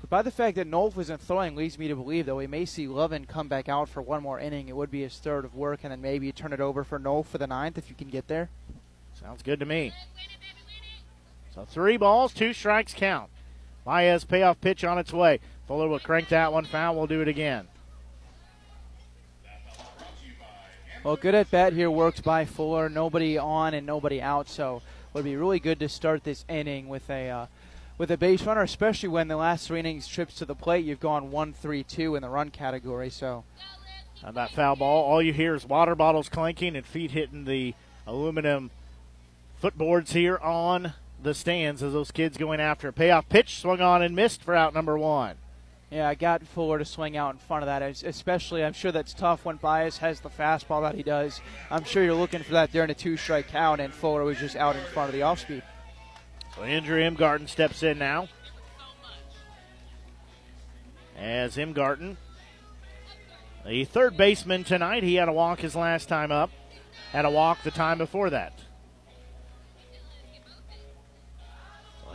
[0.00, 2.66] But by the fact that Nolf isn't throwing leads me to believe that we may
[2.66, 4.68] see Lovin come back out for one more inning.
[4.68, 7.26] It would be his third of work, and then maybe turn it over for Nolf
[7.26, 8.50] for the ninth if you can get there.
[9.18, 9.92] Sounds good to me.
[11.54, 13.30] So three balls, two strikes count.
[13.84, 15.40] Baez payoff pitch on its way.
[15.66, 16.94] Fuller will crank that one foul.
[16.96, 17.68] We'll do it again.
[21.04, 22.88] Well, good at bat here worked by Fuller.
[22.88, 26.88] Nobody on and nobody out, so it would be really good to start this inning
[26.88, 27.46] with a uh,
[27.98, 31.00] with a base runner, especially when the last three innings trips to the plate you've
[31.00, 33.10] gone one, three, two in the run category.
[33.10, 33.44] So,
[34.24, 37.74] on that foul ball, all you hear is water bottles clanking and feet hitting the
[38.06, 38.70] aluminum
[39.62, 44.00] footboards here on the stands as those kids going after a payoff pitch swung on
[44.00, 45.36] and missed for out number one.
[45.94, 47.80] Yeah, I got Fuller to swing out in front of that.
[48.02, 51.40] Especially, I'm sure that's tough when Baez has the fastball that he does.
[51.70, 54.56] I'm sure you're looking for that there in a two-strike count, and Fuller was just
[54.56, 55.62] out in front of the off-speed.
[56.56, 58.26] So Andrew Imgarten steps in now.
[61.16, 62.16] As Imgarten,
[63.64, 66.50] the third baseman tonight, he had a walk his last time up,
[67.12, 68.58] had a walk the time before that.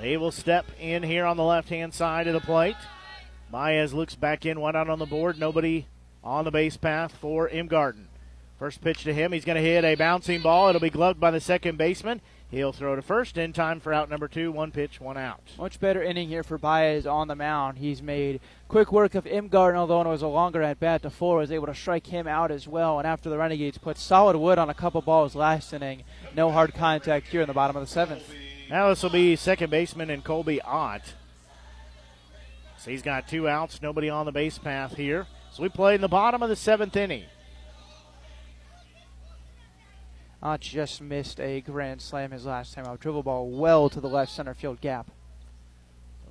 [0.02, 2.76] He will step in here on the left hand side of the plate.
[3.52, 5.40] Baez looks back in, one out on the board.
[5.40, 5.88] Nobody
[6.24, 8.06] on the base path for Imgarten.
[8.60, 9.32] First pitch to him.
[9.32, 10.70] He's going to hit a bouncing ball.
[10.70, 12.22] It'll be gloved by the second baseman.
[12.52, 14.52] He'll throw to first in time for out number two.
[14.52, 15.42] One pitch, one out.
[15.58, 17.78] Much better inning here for Baez on the mound.
[17.78, 21.04] He's made quick work of Imgarten, although it was a longer at bat.
[21.04, 22.98] to four, was able to strike him out as well.
[22.98, 26.04] And after the Renegades put solid wood on a couple balls last inning,
[26.36, 28.24] no hard contact here in the bottom of the seventh.
[28.70, 31.14] Now this will be second baseman and Colby Ott.
[32.80, 35.28] So he's got two outs, nobody on the base path here.
[35.52, 37.26] So we play in the bottom of the seventh inning.
[40.42, 43.02] Ott just missed a grand slam his last time out.
[43.02, 45.12] Dribble ball well to the left center field gap.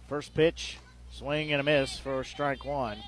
[0.08, 0.78] First pitch,
[1.10, 2.98] swing and a miss for strike one.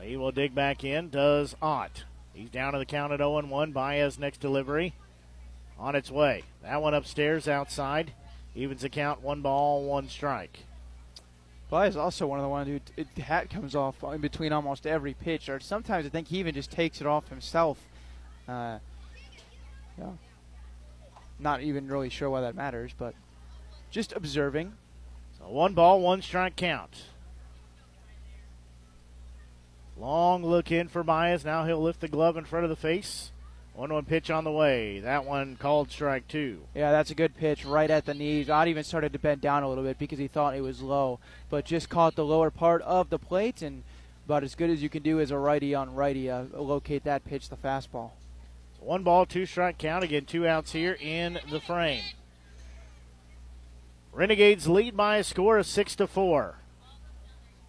[0.00, 2.04] He will dig back in, does Ott.
[2.36, 3.72] He's down to the count at 0 1.
[3.72, 4.92] Baez next delivery
[5.78, 6.42] on its way.
[6.62, 8.12] That one upstairs outside.
[8.54, 10.60] Evens the count, one ball, one strike.
[11.70, 15.14] Baez also one of the ones who t- hat comes off in between almost every
[15.14, 17.78] pitch, or sometimes I think he even just takes it off himself.
[18.46, 18.78] Uh,
[19.98, 20.10] yeah.
[21.38, 23.14] Not even really sure why that matters, but
[23.90, 24.74] just observing.
[25.38, 27.02] So one ball, one strike count.
[29.98, 31.44] Long look in for Baez.
[31.44, 33.30] Now he'll lift the glove in front of the face.
[33.74, 35.00] 1 1 pitch on the way.
[35.00, 36.62] That one called strike two.
[36.74, 38.48] Yeah, that's a good pitch right at the knees.
[38.48, 41.18] Ott even started to bend down a little bit because he thought it was low,
[41.50, 43.82] but just caught the lower part of the plate and
[44.24, 46.30] about as good as you can do as a righty on righty.
[46.30, 48.12] Uh, locate that pitch, the fastball.
[48.80, 50.04] One ball, two strike count.
[50.04, 52.04] Again, two outs here in the frame.
[54.12, 56.56] Renegades lead by a score of six to four.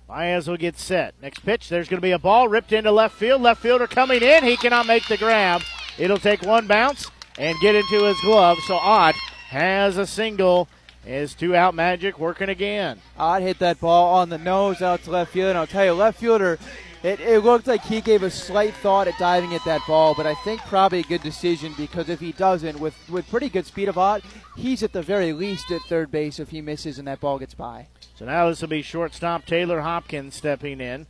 [0.08, 1.16] Baez will get set.
[1.22, 3.42] Next pitch, there's going to be a ball ripped into left field.
[3.42, 4.44] Left fielder coming in.
[4.44, 5.62] He cannot make the grab.
[5.98, 8.58] It'll take one bounce and get into his glove.
[8.68, 9.16] So Ott
[9.50, 10.70] has a single.
[11.06, 13.00] Is two out magic working again.
[13.18, 15.50] Ott hit that ball on the nose out to left field.
[15.50, 16.60] And I'll tell you, left fielder,
[17.04, 20.26] it, it looked like he gave a slight thought at diving at that ball, but
[20.26, 23.90] I think probably a good decision because if he doesn't, with, with pretty good speed
[23.90, 24.24] of Ott,
[24.56, 27.54] he's at the very least at third base if he misses and that ball gets
[27.54, 27.88] by.
[28.16, 31.06] So now this will be shortstop Taylor Hopkins stepping in.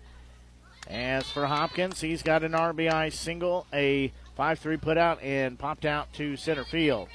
[0.90, 5.85] As for Hopkins, he's got an RBI single, a 5 3 put out, and popped
[5.85, 7.09] out to center field.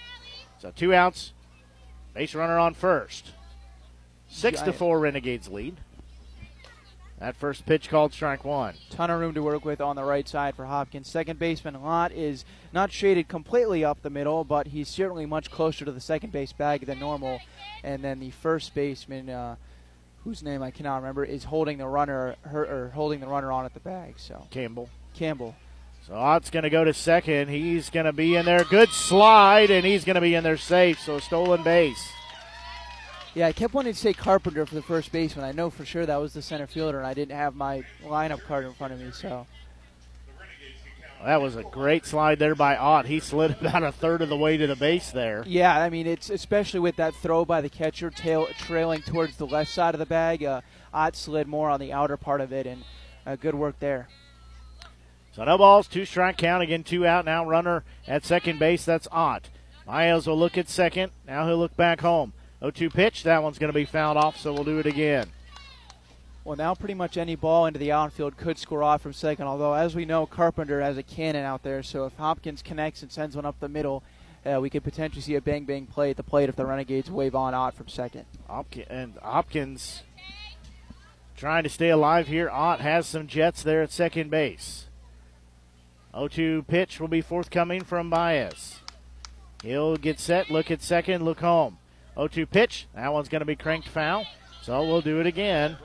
[0.58, 1.32] So two outs,
[2.14, 3.32] base runner on first.
[4.28, 5.76] Six to four Renegades lead.
[7.22, 8.74] That first pitch called strike one.
[8.90, 11.08] Ton of room to work with on the right side for Hopkins.
[11.08, 15.84] Second baseman Lott is not shaded completely up the middle, but he's certainly much closer
[15.84, 17.38] to the second base bag than normal.
[17.84, 19.54] And then the first baseman, uh,
[20.24, 23.66] whose name I cannot remember, is holding the runner her, or holding the runner on
[23.66, 24.14] at the bag.
[24.16, 24.88] So Campbell.
[25.14, 25.54] Campbell.
[26.08, 27.50] So Ott's going to go to second.
[27.50, 28.64] He's going to be in there.
[28.64, 30.98] Good slide, and he's going to be in there safe.
[30.98, 32.04] So stolen base.
[33.34, 35.44] Yeah, I kept wanting to say Carpenter for the first baseman.
[35.46, 38.42] I know for sure that was the center fielder, and I didn't have my lineup
[38.42, 39.10] card in front of me.
[39.10, 39.46] So
[41.24, 43.06] that was a great slide there by Ott.
[43.06, 45.44] He slid about a third of the way to the base there.
[45.46, 49.46] Yeah, I mean it's especially with that throw by the catcher, tail trailing towards the
[49.46, 50.44] left side of the bag.
[50.44, 50.60] Uh,
[50.92, 52.84] Ott slid more on the outer part of it, and
[53.26, 54.08] uh, good work there.
[55.34, 57.46] So no balls, two strike count again, two out now.
[57.46, 58.84] Runner at second base.
[58.84, 59.48] That's Ott.
[59.86, 61.12] Miles will look at second.
[61.26, 62.34] Now he'll look back home.
[62.62, 63.24] 0-2 pitch.
[63.24, 65.26] That one's going to be fouled off, so we'll do it again.
[66.44, 69.46] Well, now pretty much any ball into the outfield could score off from second.
[69.46, 73.12] Although, as we know, Carpenter has a cannon out there, so if Hopkins connects and
[73.12, 74.02] sends one up the middle,
[74.44, 77.10] uh, we could potentially see a bang bang play at the plate if the Renegades
[77.10, 78.24] wave on Ott from second.
[78.48, 80.02] Hopkins and Hopkins
[81.36, 82.50] trying to stay alive here.
[82.50, 84.86] Ott has some jets there at second base.
[86.12, 88.80] 0-2 pitch will be forthcoming from Baez.
[89.62, 91.78] He'll get set, look at second, look home.
[92.16, 92.86] 0-2 pitch.
[92.94, 94.26] That one's going to be cranked foul.
[94.62, 95.76] So we'll do it again.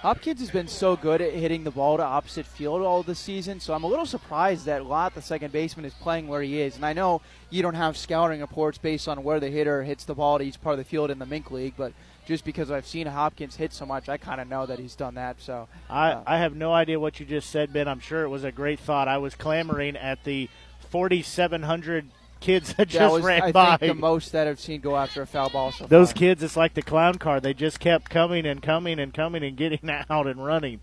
[0.00, 3.58] Hopkins has been so good at hitting the ball to opposite field all this season,
[3.58, 6.76] so I'm a little surprised that Lott, the second baseman, is playing where he is.
[6.76, 7.20] And I know
[7.50, 10.60] you don't have scouting reports based on where the hitter hits the ball to each
[10.60, 11.92] part of the field in the MINK League, but
[12.26, 15.14] just because I've seen Hopkins hit so much, I kind of know that he's done
[15.14, 15.40] that.
[15.40, 17.88] So uh, I, I have no idea what you just said, Ben.
[17.88, 19.08] I'm sure it was a great thought.
[19.08, 20.48] I was clamoring at the
[20.90, 22.04] 4,700
[22.40, 23.76] kids that, just was, ran I by.
[23.76, 25.72] Think the most that I've seen go after a foul ball.
[25.72, 26.18] So Those far.
[26.18, 27.40] kids, it's like the clown car.
[27.40, 30.80] They just kept coming and coming and coming and getting out and running.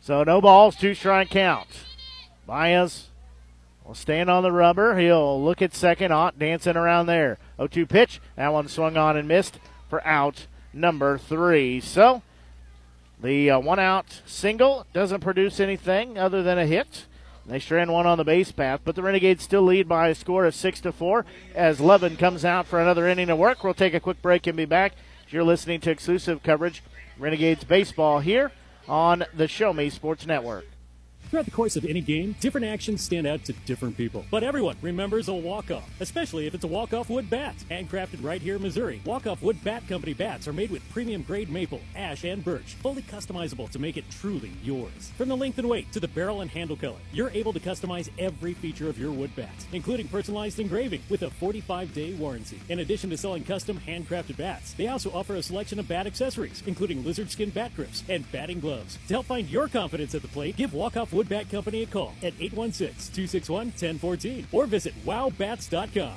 [0.00, 1.68] So no balls, two strike count.
[2.46, 3.08] Baez
[3.84, 4.98] will stand on the rubber.
[4.98, 6.12] He'll look at second.
[6.12, 7.38] Ott dancing around there.
[7.58, 8.20] 0-2 pitch.
[8.36, 11.80] That one swung on and missed for out number three.
[11.80, 12.22] So
[13.22, 17.06] the uh, one out single doesn't produce anything other than a hit.
[17.46, 20.44] They strand one on the base path, but the Renegades still lead by a score
[20.44, 23.64] of six to four as Levin comes out for another inning of work.
[23.64, 24.94] We'll take a quick break and be back.
[25.28, 26.82] You're listening to exclusive coverage
[27.18, 28.52] Renegades baseball here
[28.88, 30.66] on the Show Me Sports Network.
[31.32, 34.26] Throughout the course of any game, different actions stand out to different people.
[34.30, 37.54] But everyone remembers a walk-off, especially if it's a walk-off wood bat.
[37.70, 41.48] Handcrafted right here in Missouri, walk-off wood bat company bats are made with premium grade
[41.48, 45.10] maple, ash, and birch, fully customizable to make it truly yours.
[45.16, 48.10] From the length and weight to the barrel and handle color, you're able to customize
[48.18, 52.60] every feature of your wood bat, including personalized engraving with a 45-day warranty.
[52.68, 56.62] In addition to selling custom handcrafted bats, they also offer a selection of bat accessories,
[56.66, 58.98] including lizard skin bat grips and batting gloves.
[59.08, 62.14] To help find your confidence at the plate, give Walk-Off Wood Bat Company a call
[62.22, 66.14] at 816-261-1014 or visit wowbats.com.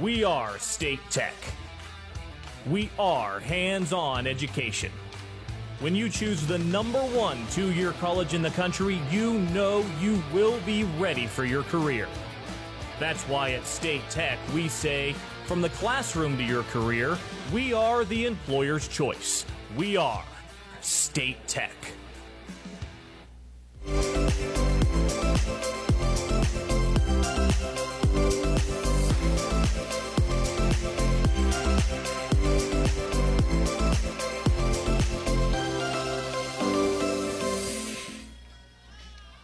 [0.00, 1.34] We are State Tech.
[2.66, 4.90] We are hands on education.
[5.80, 10.22] When you choose the number one two year college in the country, you know you
[10.32, 12.08] will be ready for your career.
[12.98, 17.18] That's why at State Tech we say, from the classroom to your career,
[17.52, 19.44] we are the employer's choice.
[19.76, 20.22] We are
[20.82, 21.70] State Tech.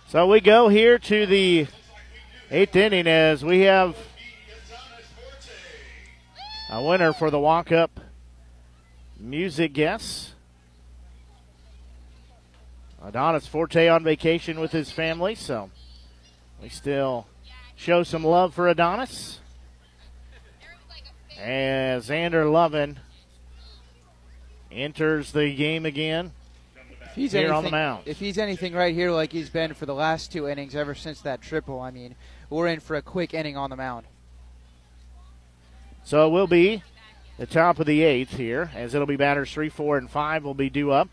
[0.08, 1.66] So we go here to the
[2.50, 3.96] eighth inning as we have
[6.70, 7.98] a winner for the walk up
[9.18, 10.34] music guess.
[13.04, 15.70] Adonis Forte on vacation with his family, so
[16.60, 17.26] we still
[17.76, 19.40] show some love for Adonis.
[21.40, 22.98] As Xander Lovin
[24.72, 26.32] enters the game again
[27.04, 28.02] If he's here anything, on the mound.
[28.06, 31.20] If he's anything right here like he's been for the last two innings ever since
[31.20, 32.16] that triple, I mean,
[32.50, 34.06] we're in for a quick inning on the mound.
[36.02, 36.82] So it will be
[37.38, 40.54] the top of the eighth here, as it'll be batters three, four, and five will
[40.54, 41.08] be due up.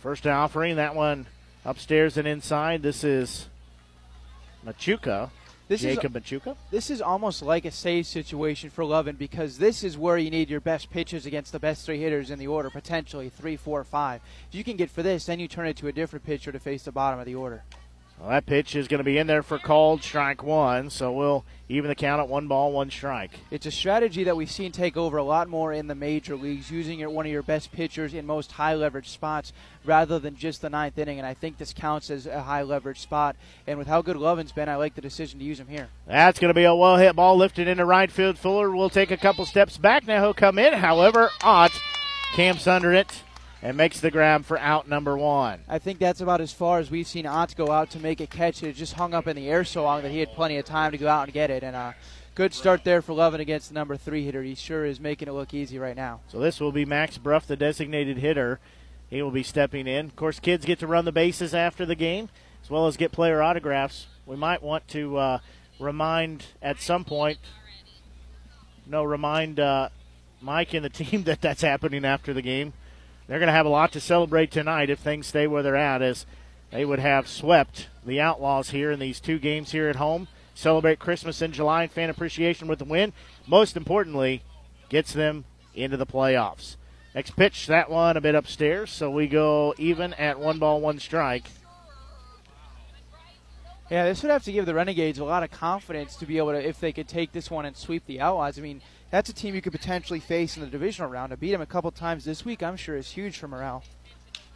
[0.00, 1.26] First offering, that one
[1.64, 2.82] upstairs and inside.
[2.82, 3.48] This is
[4.66, 5.30] Machuca.
[5.66, 6.56] This is- Jacob Machuca.
[6.70, 10.50] This is almost like a save situation for Lovin because this is where you need
[10.50, 14.20] your best pitchers against the best three hitters in the order, potentially three, four, five.
[14.50, 16.58] If you can get for this, then you turn it to a different pitcher to
[16.58, 17.64] face the bottom of the order.
[18.18, 21.44] Well, that pitch is going to be in there for called strike one, so we'll
[21.68, 23.40] even the count at one ball, one strike.
[23.50, 26.70] It's a strategy that we've seen take over a lot more in the major leagues,
[26.70, 29.52] using your, one of your best pitchers in most high leverage spots
[29.84, 31.18] rather than just the ninth inning.
[31.18, 33.36] And I think this counts as a high leverage spot.
[33.66, 35.88] And with how good Lovin's been, I like the decision to use him here.
[36.06, 38.38] That's going to be a well hit ball lifted into right field.
[38.38, 40.06] Fuller will take a couple steps back.
[40.06, 40.74] Now he'll come in.
[40.74, 41.72] However, Ott
[42.34, 43.22] camps under it
[43.64, 45.60] and makes the grab for out number one.
[45.66, 48.26] I think that's about as far as we've seen Ott go out to make a
[48.26, 48.62] catch.
[48.62, 50.92] It just hung up in the air so long that he had plenty of time
[50.92, 51.62] to go out and get it.
[51.62, 51.92] And uh,
[52.34, 54.42] good start there for Levin against the number three hitter.
[54.42, 56.20] He sure is making it look easy right now.
[56.28, 58.60] So this will be Max Bruff, the designated hitter.
[59.08, 60.06] He will be stepping in.
[60.06, 62.28] Of course, kids get to run the bases after the game,
[62.62, 64.08] as well as get player autographs.
[64.26, 65.38] We might want to uh,
[65.80, 67.38] remind at some point,
[68.86, 69.88] no, remind uh,
[70.42, 72.74] Mike and the team that that's happening after the game.
[73.26, 76.02] They're going to have a lot to celebrate tonight if things stay where they're at,
[76.02, 76.26] as
[76.70, 80.28] they would have swept the Outlaws here in these two games here at home.
[80.54, 83.12] Celebrate Christmas in July and fan appreciation with the win.
[83.46, 84.42] Most importantly,
[84.88, 85.44] gets them
[85.74, 86.76] into the playoffs.
[87.14, 90.98] Next pitch, that one a bit upstairs, so we go even at one ball, one
[90.98, 91.44] strike.
[93.90, 96.52] Yeah, this would have to give the Renegades a lot of confidence to be able
[96.52, 98.58] to, if they could take this one and sweep the Outlaws.
[98.58, 98.80] I mean,
[99.10, 101.30] that's a team you could potentially face in the divisional round.
[101.30, 103.84] To beat them a couple times this week, I'm sure is huge for morale.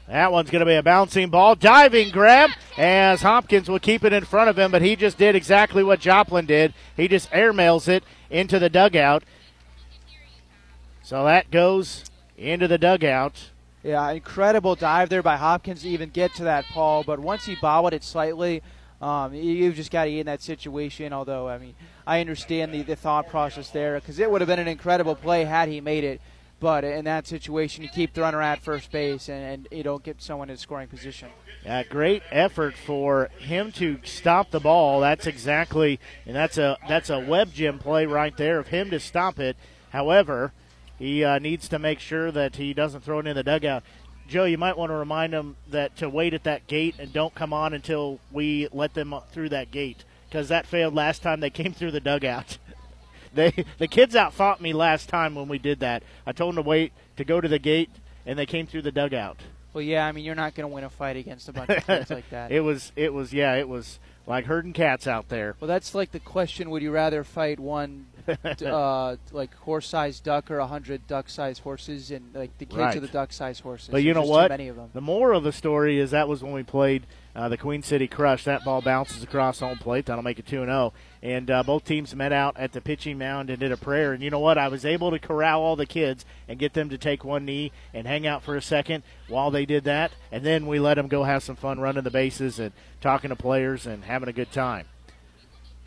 [0.08, 4.14] That one's going to be a bouncing ball, diving grab as Hopkins will keep it
[4.14, 6.72] in front of him, but he just did exactly what Joplin did.
[6.96, 9.22] He just airmails it into the dugout.
[11.02, 12.04] So that goes
[12.38, 13.50] into the dugout.
[13.82, 17.04] Yeah, incredible dive there by Hopkins to even get to that ball.
[17.04, 18.62] But once he bobbled it slightly,
[19.00, 21.12] um, you just got to get in that situation.
[21.12, 21.74] Although, I mean,
[22.06, 25.44] I understand the, the thought process there because it would have been an incredible play
[25.44, 26.20] had he made it.
[26.60, 30.02] But in that situation, you keep the runner at first base and, and you don't
[30.02, 31.28] get someone in scoring position.
[31.64, 35.00] Yeah, great effort for him to stop the ball.
[35.00, 38.98] That's exactly, and that's a that's a web gem play right there of him to
[38.98, 39.56] stop it.
[39.90, 40.52] However,
[40.98, 43.84] he uh, needs to make sure that he doesn't throw it in the dugout.
[44.28, 47.34] Joe, you might want to remind them that to wait at that gate and don't
[47.34, 51.50] come on until we let them through that gate because that failed last time they
[51.50, 52.58] came through the dugout.
[53.34, 56.02] they the kids out fought me last time when we did that.
[56.26, 57.90] I told them to wait to go to the gate
[58.26, 59.38] and they came through the dugout.
[59.72, 61.86] Well, yeah, I mean, you're not going to win a fight against a bunch of
[61.86, 62.50] kids like that.
[62.52, 65.56] It was it was yeah, it was like herding cats out there.
[65.58, 68.06] Well, that's like the question: Would you rather fight one,
[68.66, 72.10] uh, like horse-sized duck or a hundred duck-sized horses?
[72.10, 72.96] And like the kids Right.
[72.96, 73.88] are the duck-sized horses.
[73.90, 74.50] But you know what?
[74.50, 74.90] Many of them.
[74.92, 78.08] The moral of the story is that was when we played uh, the Queen City
[78.08, 78.44] Crush.
[78.44, 80.06] That ball bounces across home plate.
[80.06, 80.92] That'll make it 2 0.
[81.22, 84.12] And uh, both teams met out at the pitching mound and did a prayer.
[84.12, 84.58] And you know what?
[84.58, 87.72] I was able to corral all the kids and get them to take one knee
[87.94, 90.12] and hang out for a second while they did that.
[90.32, 93.36] And then we let them go have some fun running the bases and talking to
[93.36, 94.86] players and having a good time.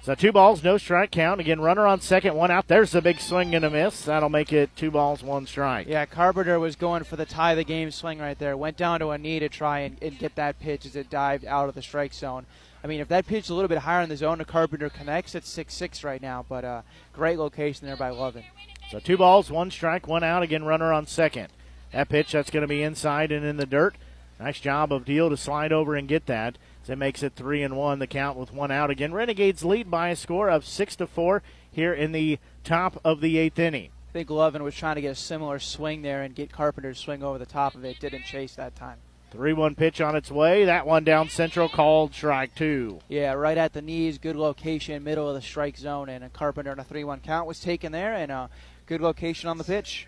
[0.03, 1.39] So two balls, no strike count.
[1.39, 2.67] Again, runner on second, one out.
[2.67, 4.03] There's a big swing and a miss.
[4.03, 5.87] That'll make it two balls, one strike.
[5.87, 8.57] Yeah, Carpenter was going for the tie of the game swing right there.
[8.57, 11.45] Went down to a knee to try and, and get that pitch as it dived
[11.45, 12.47] out of the strike zone.
[12.83, 14.89] I mean, if that pitch is a little bit higher in the zone, the Carpenter
[14.89, 15.35] connects.
[15.35, 16.81] It's six six right now, but uh,
[17.13, 18.43] great location there by Levin.
[18.89, 20.41] So two balls, one strike, one out.
[20.41, 21.49] Again, runner on second.
[21.91, 23.97] That pitch that's going to be inside and in the dirt.
[24.39, 26.57] Nice job of Deal to slide over and get that.
[26.83, 27.99] So it makes it three and one.
[27.99, 28.89] The count with one out.
[28.89, 33.21] Again, Renegades lead by a score of six to four here in the top of
[33.21, 33.91] the eighth inning.
[34.09, 37.23] I think Levin was trying to get a similar swing there and get Carpenter's swing
[37.23, 37.99] over the top of it.
[37.99, 38.97] Didn't chase that time.
[39.31, 40.65] Three one pitch on its way.
[40.65, 42.99] That one down central called strike two.
[43.07, 46.71] Yeah, right at the knees, good location, middle of the strike zone, and a Carpenter
[46.71, 48.49] and a 3 1 count was taken there, and a
[48.87, 50.07] good location on the pitch.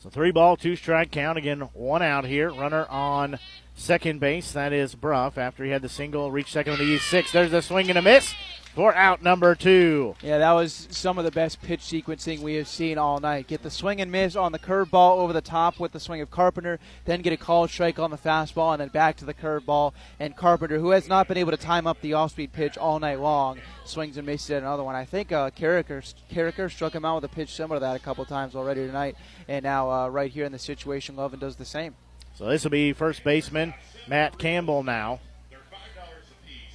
[0.00, 1.38] So three ball, two strike count.
[1.38, 2.50] Again, one out here.
[2.50, 3.38] Runner on
[3.76, 4.50] second base.
[4.52, 5.38] That is Bruff.
[5.38, 7.30] After he had the single, reached second on the E6.
[7.30, 8.34] There's a swing and a miss
[8.74, 10.14] for out number two.
[10.20, 13.46] Yeah, that was some of the best pitch sequencing we have seen all night.
[13.46, 16.30] Get the swing and miss on the curveball over the top with the swing of
[16.30, 19.94] Carpenter, then get a call strike on the fastball, and then back to the curveball.
[20.20, 23.18] And Carpenter, who has not been able to time up the off-speed pitch all night
[23.18, 24.94] long, swings and misses at another one.
[24.94, 28.00] I think uh, Carricker, Carricker struck him out with a pitch similar to that a
[28.00, 29.16] couple times already tonight,
[29.48, 31.94] and now uh, right here in the situation, Levin does the same.
[32.36, 33.72] So this will be first baseman
[34.06, 35.20] Matt Campbell now.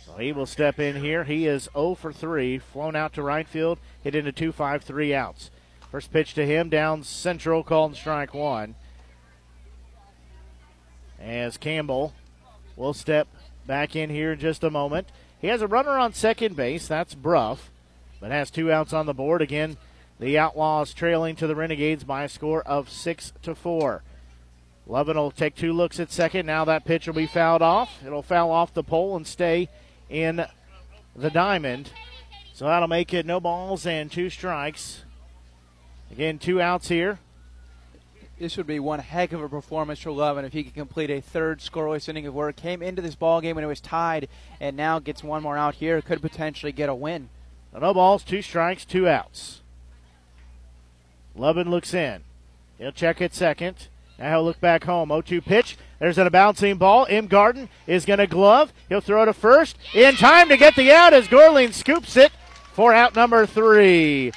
[0.06, 1.24] So he will step in here.
[1.24, 5.14] He is 0 for 3, flown out to right field, hit into 2 5 3
[5.14, 5.52] outs.
[5.92, 8.76] First pitch to him down central, called strike one.
[11.20, 12.14] As Campbell
[12.76, 13.28] will step
[13.68, 15.10] back in here in just a moment.
[15.40, 16.88] He has a runner on second base.
[16.88, 17.70] That's Bruff,
[18.20, 19.44] but has two outs on the board.
[19.44, 19.78] Again,
[20.20, 24.02] the Outlaws trailing to the Renegades by a score of 6 to 4.
[24.92, 26.46] Levin will take two looks at second.
[26.46, 28.04] Now that pitch will be fouled off.
[28.06, 29.70] It'll foul off the pole and stay
[30.10, 30.46] in
[31.16, 31.94] the diamond.
[32.54, 35.04] So that'll make it no balls and two strikes.
[36.12, 37.20] Again, two outs here.
[38.38, 41.22] This would be one heck of a performance for Levin if he could complete a
[41.22, 42.58] third scoreless inning of work.
[42.58, 44.28] Came into this ball game when it was tied,
[44.60, 46.02] and now gets one more out here.
[46.02, 47.30] Could potentially get a win.
[47.72, 49.62] No balls, two strikes, two outs.
[51.34, 52.24] Levin looks in.
[52.78, 53.88] He'll check at second.
[54.22, 55.10] Now look back home.
[55.10, 55.78] 0 2 pitch.
[56.00, 57.08] There's a bouncing ball.
[57.08, 58.72] Imgarten is going to glove.
[58.88, 59.78] He'll throw to first.
[59.94, 62.32] In time to get the out as Gorling scoops it
[62.74, 64.32] for out number three.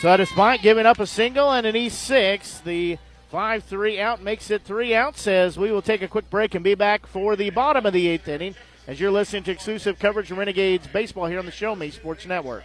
[0.00, 2.98] So despite giving up a single and an E6, the
[3.30, 6.62] 5 3 out makes it three outs as we will take a quick break and
[6.62, 8.54] be back for the bottom of the eighth inning
[8.86, 12.26] as you're listening to exclusive coverage of Renegades baseball here on the Show Me Sports
[12.26, 12.64] Network.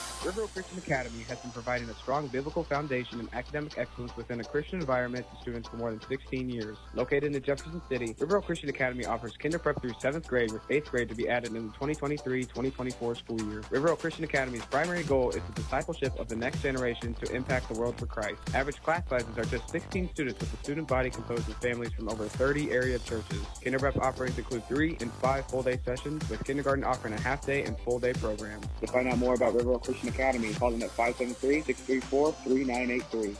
[0.23, 4.39] River Oak Christian Academy has been providing a strong biblical foundation and academic excellence within
[4.39, 6.77] a Christian environment to students for more than 16 years.
[6.93, 10.61] Located in Jefferson City, River Oak Christian Academy offers kinder prep through 7th grade with
[10.67, 13.63] 8th grade to be added in the 2023-2024 school year.
[13.71, 17.67] River Oak Christian Academy's primary goal is the discipleship of the next generation to impact
[17.73, 18.37] the world for Christ.
[18.53, 22.07] Average class sizes are just 16 students with a student body composed of families from
[22.09, 23.41] over 30 area churches.
[23.63, 27.75] Kinder prep offerings include 3 and 5 full-day sessions with kindergarten offering a half-day and
[27.79, 28.67] full-day programs.
[28.81, 33.35] To find out more about River Oak Christian Academy, call them at 573-634-3983.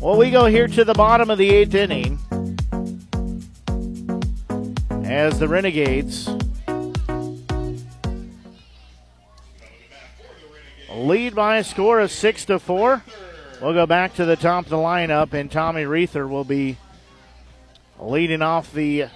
[0.00, 2.18] Well, we go here to the bottom of the eighth inning
[5.04, 6.30] as the Renegades
[10.90, 13.02] lead by a score of six to four.
[13.60, 16.76] We'll go back to the top of the lineup, and Tommy Reether will be
[17.98, 19.06] leading off the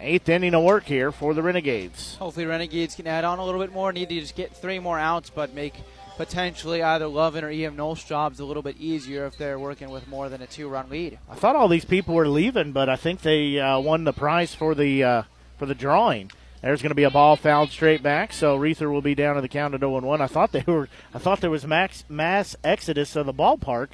[0.00, 2.16] eighth inning of work here for the Renegades.
[2.16, 3.92] Hopefully, Renegades can add on a little bit more.
[3.92, 5.74] Need to just get three more outs, but make
[6.16, 10.06] potentially either Levin or EM Knowles' jobs a little bit easier if they're working with
[10.08, 11.18] more than a two-run lead.
[11.30, 14.54] I thought all these people were leaving, but I think they uh, won the prize
[14.54, 15.22] for the uh,
[15.58, 16.30] for the drawing.
[16.60, 19.40] There's going to be a ball fouled straight back, so Reether will be down to
[19.40, 20.20] the count at 0 1.
[20.20, 20.88] I thought they were.
[21.12, 23.88] I thought there was max mass exodus of the ballpark,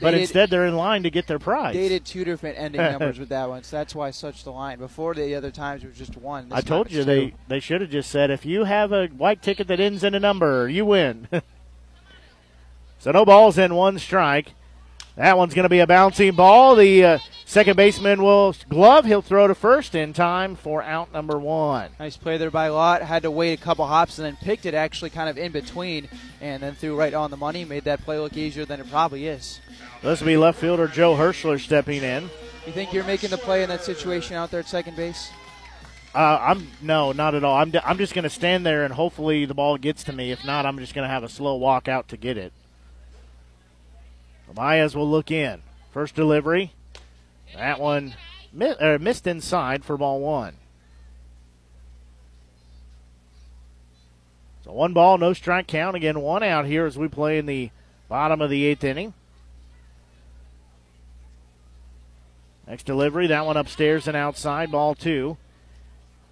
[0.00, 1.74] but did- instead they're in line to get their prize.
[1.74, 4.78] They did two different ending numbers with that one, so that's why such the line.
[4.78, 6.48] Before the other times it was just one.
[6.48, 7.36] This I told you they, two.
[7.48, 10.20] they should have just said if you have a white ticket that ends in a
[10.20, 11.28] number, you win.
[12.98, 14.52] so no balls in one strike.
[15.16, 16.74] That one's going to be a bouncing ball.
[16.74, 17.18] The uh,
[17.54, 19.04] second baseman will glove.
[19.04, 21.90] He'll throw to first in time for out number one.
[22.00, 23.00] Nice play there by Lott.
[23.00, 26.08] Had to wait a couple hops and then picked it actually kind of in between
[26.40, 27.64] and then threw right on the money.
[27.64, 29.60] Made that play look easier than it probably is.
[30.02, 32.28] This will be left fielder Joe Hirschler stepping in.
[32.66, 35.30] You think you're making the play in that situation out there at second base?
[36.12, 37.56] Uh, I'm no, not at all.
[37.56, 40.32] I'm, I'm just going to stand there and hopefully the ball gets to me.
[40.32, 42.52] If not, I'm just going to have a slow walk out to get it.
[44.52, 45.62] Baez will look in.
[45.92, 46.72] First delivery.
[47.54, 48.14] That one
[48.52, 50.56] mi- missed inside for ball one.
[54.64, 55.96] So one ball, no strike count.
[55.96, 57.70] Again, one out here as we play in the
[58.08, 59.12] bottom of the eighth inning.
[62.66, 65.36] Next delivery, that one upstairs and outside, ball two.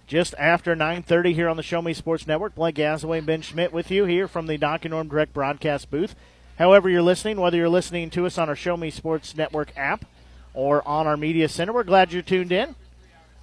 [0.07, 3.71] Just after 9.30 here on the Show Me Sports Network, Blake Gasaway and Ben Schmidt
[3.71, 6.15] with you here from the Doc and Norm Direct broadcast booth.
[6.57, 10.05] However you're listening, whether you're listening to us on our Show Me Sports Network app
[10.53, 12.75] or on our media center, we're glad you're tuned in.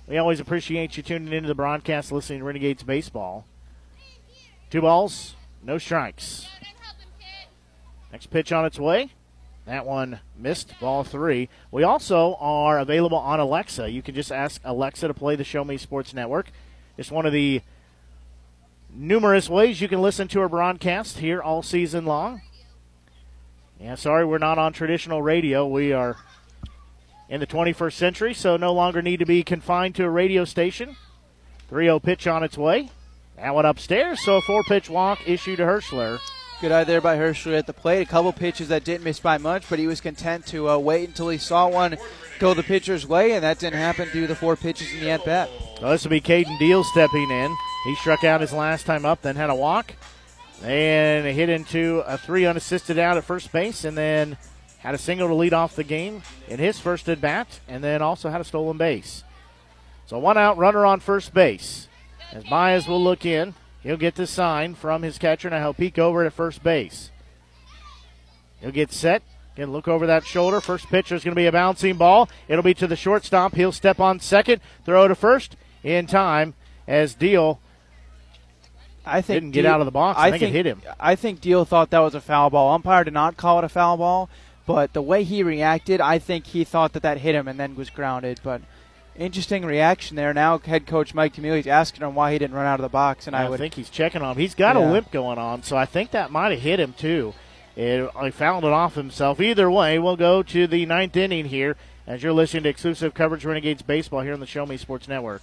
[0.07, 3.45] We always appreciate you tuning into the broadcast, listening to Renegades Baseball.
[4.71, 6.49] Two balls, no strikes.
[8.13, 9.11] Next pitch on its way.
[9.67, 11.49] That one missed, ball three.
[11.71, 13.91] We also are available on Alexa.
[13.91, 16.51] You can just ask Alexa to play the Show Me Sports Network.
[16.97, 17.63] It's one of the
[18.93, 22.43] numerous ways you can listen to our broadcast here all season long.
[23.79, 25.67] Yeah, sorry, we're not on traditional radio.
[25.67, 26.17] We are
[27.31, 30.97] in the 21st century, so no longer need to be confined to a radio station.
[31.69, 32.91] 3 0 pitch on its way.
[33.37, 36.19] That one upstairs, so a four pitch walk issued to Hirschler.
[36.61, 38.03] Good eye there by Hirschler at the plate.
[38.03, 41.09] A couple pitches that didn't miss by much, but he was content to uh, wait
[41.09, 41.97] until he saw one
[42.39, 45.11] go the pitcher's way, and that didn't happen due to the four pitches in the
[45.11, 45.49] at bat.
[45.81, 47.57] Well, this will be Caden Deal stepping in.
[47.85, 49.95] He struck out his last time up, then had a walk,
[50.63, 54.37] and hit into a three unassisted out at first base, and then
[54.81, 58.03] had a single to lead off the game in his first at bat, and then
[58.03, 59.25] also had a stolen base.
[60.07, 61.89] So one out, runner on first base.
[62.33, 65.49] As Baez will look in, He'll get the sign from his catcher.
[65.51, 67.11] Now he'll peek over at first base.
[68.61, 69.23] He'll get set.
[69.55, 70.61] Again, look over that shoulder.
[70.61, 72.29] First pitcher is going to be a bouncing ball.
[72.47, 73.55] It'll be to the shortstop.
[73.55, 76.55] He'll step on second, throw to first in time
[76.87, 77.59] as Deal
[79.05, 80.21] I think didn't get out of the box.
[80.21, 80.83] I, think, it hit him.
[81.01, 82.75] I think Deal thought that was a foul ball.
[82.75, 84.29] Umpire did not call it a foul ball,
[84.67, 87.75] but the way he reacted, I think he thought that that hit him and then
[87.75, 88.41] was grounded.
[88.43, 88.63] But
[89.17, 90.33] interesting reaction there.
[90.33, 93.27] Now head coach Mike Tamili's asking him why he didn't run out of the box,
[93.27, 94.39] and I, I, would think he's checking on him.
[94.39, 97.35] He's got a limp going on, so I think that might have hit him too.
[97.77, 99.41] It, he fouled it off himself.
[99.41, 103.45] Either way, we'll go to the ninth inning here as you're listening to exclusive coverage
[103.45, 105.43] Renegades baseball here on the Show Me Sports Network.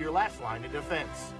[0.00, 1.34] your last line of defense.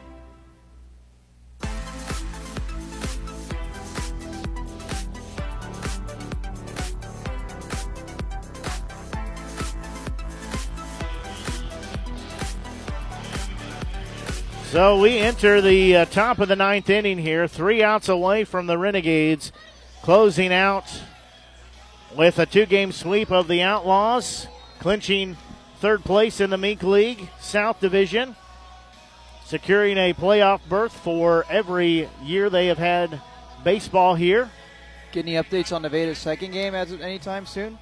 [14.71, 18.69] So we enter the uh, top of the ninth inning here, three outs away from
[18.69, 19.51] the Renegades,
[20.03, 20.85] closing out
[22.17, 24.47] with a two game sweep of the Outlaws,
[24.79, 25.37] clinching
[25.81, 28.37] third place in the MINK League South Division,
[29.51, 33.21] securing a playoff berth for every year they have had
[33.65, 34.49] baseball here.
[35.11, 37.77] Get any updates on Nevada's second game as of anytime soon?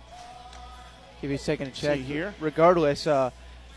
[1.20, 2.34] If he's taking a check See here.
[2.40, 3.32] Regardless, uh,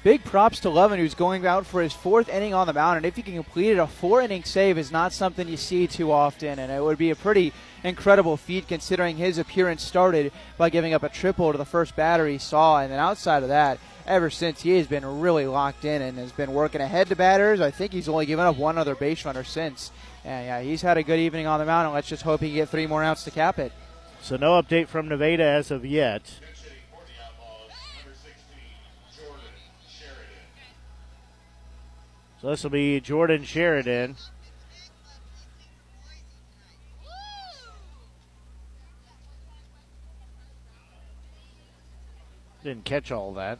[0.05, 2.95] big props to Levin, who's going out for his fourth inning on the mound.
[2.95, 5.85] And if he can complete it, a four inning save is not something you see
[5.85, 6.59] too often.
[6.59, 7.51] And it would be a pretty
[7.83, 12.25] incredible feat considering his appearance started by giving up a triple to the first batter
[12.25, 12.79] he saw.
[12.79, 16.31] And then outside of that, ever since he has been really locked in and has
[16.31, 17.61] been working ahead to batters.
[17.61, 19.91] I think he's only given up one other base runner since.
[20.23, 22.47] And yeah, he's had a good evening on the mound, and let's just hope he
[22.47, 23.71] can get three more outs to cap it.
[24.21, 26.39] So no update from Nevada as of yet.
[32.41, 34.15] So this will be Jordan Sheridan.
[42.63, 43.59] Didn't catch all that.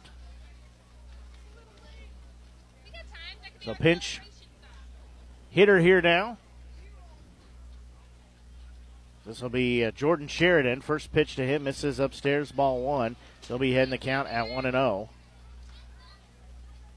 [3.64, 4.20] So pinch
[5.50, 6.36] hitter here now.
[9.24, 10.80] This will be uh, Jordan Sheridan.
[10.80, 13.14] First pitch to him misses upstairs, ball one.
[13.46, 14.78] He'll be heading the count at one and oh.
[14.78, 15.08] zero.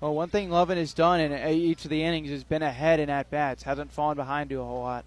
[0.02, 3.00] Well, one thing Levin has done in uh, each of the innings has been ahead
[3.00, 5.06] in at bats, hasn't fallen behind to a whole lot.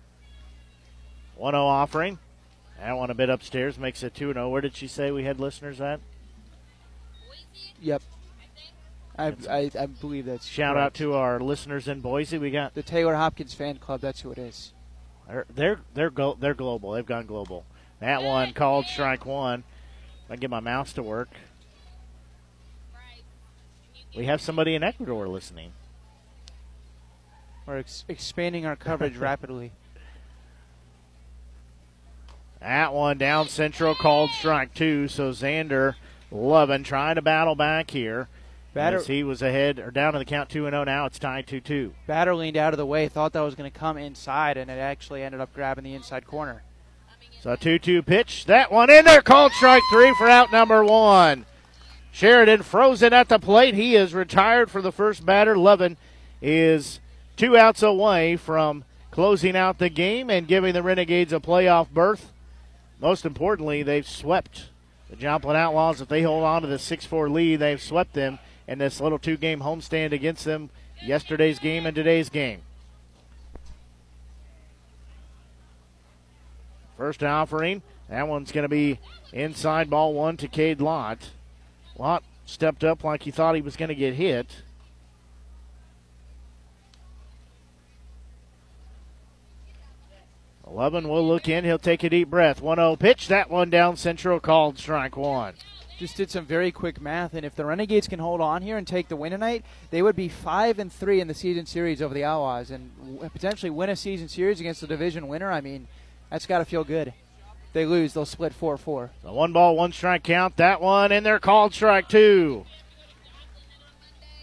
[1.37, 2.19] 1 0 offering.
[2.81, 4.49] That one a bit upstairs makes it 2 0.
[4.49, 6.01] Where did she say we had listeners at?
[7.81, 8.03] Yep.
[9.19, 10.87] I, I, I believe that's Shout correct.
[10.87, 12.39] out to our listeners in Boise.
[12.39, 14.01] We got the Taylor Hopkins fan club.
[14.01, 14.73] That's who it is.
[15.29, 16.93] They're they're they're, go, they're global.
[16.93, 17.65] They've gone global.
[18.01, 19.65] That one called strike one.
[20.31, 21.29] I get my mouse to work.
[24.17, 25.73] We have somebody in Ecuador listening.
[27.67, 29.73] We're ex- expanding our coverage rapidly.
[32.61, 35.09] That one down central called strike two.
[35.09, 35.95] So Xander
[36.31, 38.29] Levin trying to battle back here.
[38.75, 41.07] Batter- As he was ahead or down to the count two and zero now.
[41.07, 41.95] It's tied two two.
[42.07, 44.79] Batter leaned out of the way, thought that was going to come inside, and it
[44.79, 46.63] actually ended up grabbing the inside corner.
[47.41, 48.47] So a 2 2 pitch.
[48.47, 49.23] That one in there.
[49.23, 51.47] Called strike three for out number one.
[52.11, 53.75] Sheridan frozen at the plate.
[53.75, 55.57] He is retired for the first batter.
[55.57, 55.97] Levin
[56.43, 56.99] is
[57.37, 62.33] two outs away from closing out the game and giving the Renegades a playoff berth.
[63.01, 64.71] Most importantly, they've swept
[65.09, 66.01] the Joplin Outlaws.
[66.01, 69.19] If they hold on to the 6 4 lead, they've swept them in this little
[69.19, 70.71] two game homestand against them
[71.03, 72.61] yesterday's game and today's game.
[76.97, 77.83] First offering.
[78.09, 79.01] That one's going to be
[79.33, 81.31] inside ball one to Cade Lott.
[81.97, 84.63] Lott stepped up like he thought he was going to get hit.
[90.67, 91.65] Levin will look in.
[91.65, 92.61] He'll take a deep breath.
[92.61, 93.29] 1 0 pitch.
[93.29, 95.55] That one down central called strike one.
[95.99, 98.87] Just did some very quick math, and if the Renegades can hold on here and
[98.87, 102.15] take the win tonight, they would be five and three in the season series over
[102.15, 105.51] the Outlaws, and w- potentially win a season series against the division winner.
[105.51, 105.89] I mean,
[106.31, 107.09] that's got to feel good.
[107.09, 109.11] If they lose, they'll split four four.
[109.25, 110.57] The one ball, one strike count.
[110.57, 112.65] That one in there called strike two.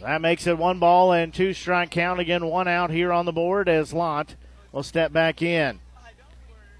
[0.01, 2.19] That makes it one ball and two strike count.
[2.19, 4.35] Again, one out here on the board as Lott
[4.74, 5.80] will step back in.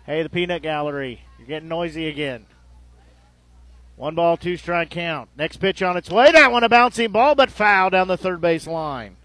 [0.06, 2.45] Hey, the peanut gallery, you're getting noisy again.
[3.96, 5.30] One ball, two strike count.
[5.38, 6.32] Next pitch on its way.
[6.32, 9.16] That one a bouncing ball, but foul down the third base line.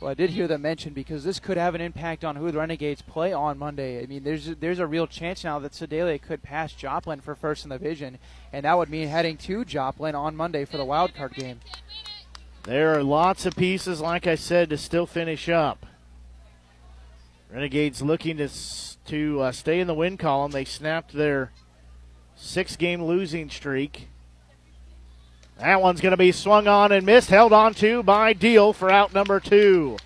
[0.00, 2.58] Well, I did hear that mention because this could have an impact on who the
[2.58, 4.00] Renegades play on Monday.
[4.00, 7.64] I mean, there's there's a real chance now that Sedalia could pass Joplin for first
[7.64, 8.18] in the division,
[8.52, 11.60] and that would mean heading to Joplin on Monday for the wild card game.
[12.62, 15.84] There are lots of pieces, like I said, to still finish up.
[17.50, 18.48] Renegades looking to
[19.06, 20.52] to uh, stay in the win column.
[20.52, 21.50] They snapped their
[22.40, 24.08] six-game losing streak.
[25.58, 28.90] That one's going to be swung on and missed, held on to by Deal for
[28.90, 29.96] out number two.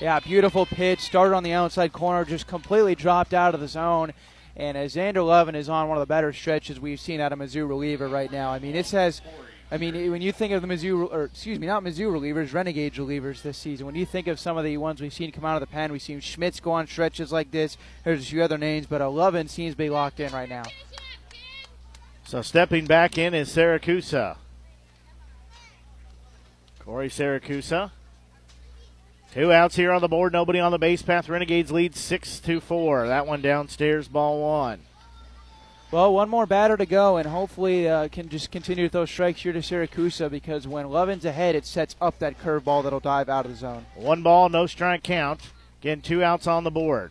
[0.00, 1.00] Yeah, beautiful pitch.
[1.00, 4.12] Started on the outside corner, just completely dropped out of the zone.
[4.56, 7.38] And as Xander Levin is on one of the better stretches we've seen out of
[7.38, 8.50] Mizzou reliever right now.
[8.50, 9.20] I mean, it says,
[9.70, 12.94] I mean, when you think of the Mizzou, or excuse me, not Mizzou relievers, Renegade
[12.94, 13.84] relievers this season.
[13.84, 15.92] When you think of some of the ones we've seen come out of the pen,
[15.92, 17.76] we've seen Schmitz go on stretches like this.
[18.02, 20.64] There's a few other names, but Levin seems to be locked in right now.
[22.30, 24.36] So stepping back in is Siracusa.
[26.78, 27.90] Corey Siracusa.
[29.34, 31.28] Two outs here on the board, nobody on the base path.
[31.28, 33.08] Renegades lead six to four.
[33.08, 34.78] That one downstairs, ball one.
[35.90, 39.42] Well, one more batter to go, and hopefully uh, can just continue to throw strikes
[39.42, 43.44] here to Syracuse because when Levin's ahead, it sets up that curveball that'll dive out
[43.44, 43.86] of the zone.
[43.96, 45.40] One ball, no strike count.
[45.80, 47.10] Again, two outs on the board.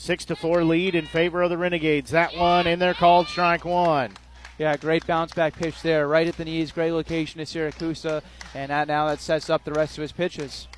[0.00, 2.10] Six to four lead in favor of the Renegades.
[2.10, 4.14] That one in there called strike one.
[4.58, 6.72] Yeah, great bounce back pitch there, right at the knees.
[6.72, 10.68] Great location to Syracuse, and that now that sets up the rest of his pitches.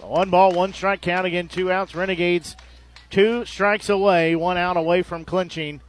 [0.00, 1.26] So one ball, one strike count.
[1.26, 1.94] Again, two outs.
[1.94, 2.56] Renegades
[3.10, 5.82] two strikes away, one out away from clinching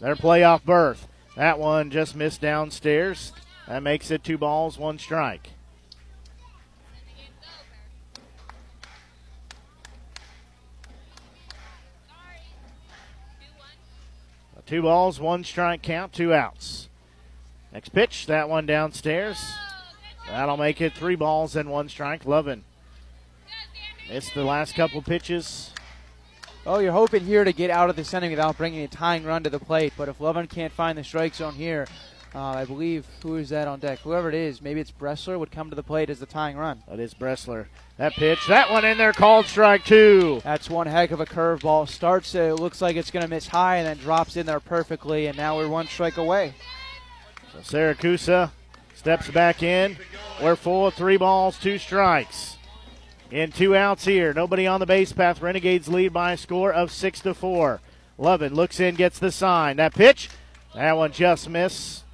[0.00, 1.08] their playoff berth.
[1.34, 3.32] That one just missed downstairs.
[3.66, 5.50] That makes it two balls, one strike.
[14.66, 16.88] Two balls, one strike count, two outs.
[17.72, 19.38] Next pitch, that one downstairs.
[20.28, 22.26] That'll make it three balls and one strike.
[22.26, 22.64] Levin
[24.10, 25.70] missed the last couple pitches.
[26.66, 29.44] Oh, you're hoping here to get out of the inning without bringing a tying run
[29.44, 29.92] to the plate.
[29.96, 31.86] But if Levin can't find the strike zone here,
[32.36, 34.00] uh, I believe who is that on deck?
[34.00, 36.82] Whoever it is, maybe it's Bressler would come to the plate as the tying run.
[36.86, 37.66] That is Bressler.
[37.96, 40.42] That pitch, that one in there called strike two.
[40.44, 41.88] That's one heck of a curveball.
[41.88, 45.28] Starts it looks like it's going to miss high and then drops in there perfectly,
[45.28, 46.52] and now we're one strike away.
[47.54, 48.50] So Siracusa
[48.94, 49.96] steps back in.
[50.42, 52.58] We're full of three balls, two strikes.
[53.30, 54.34] In two outs here.
[54.34, 55.40] Nobody on the base path.
[55.40, 57.80] Renegades lead by a score of six to four.
[58.18, 59.78] Levin looks in, gets the sign.
[59.78, 60.28] That pitch,
[60.74, 62.04] that one just missed,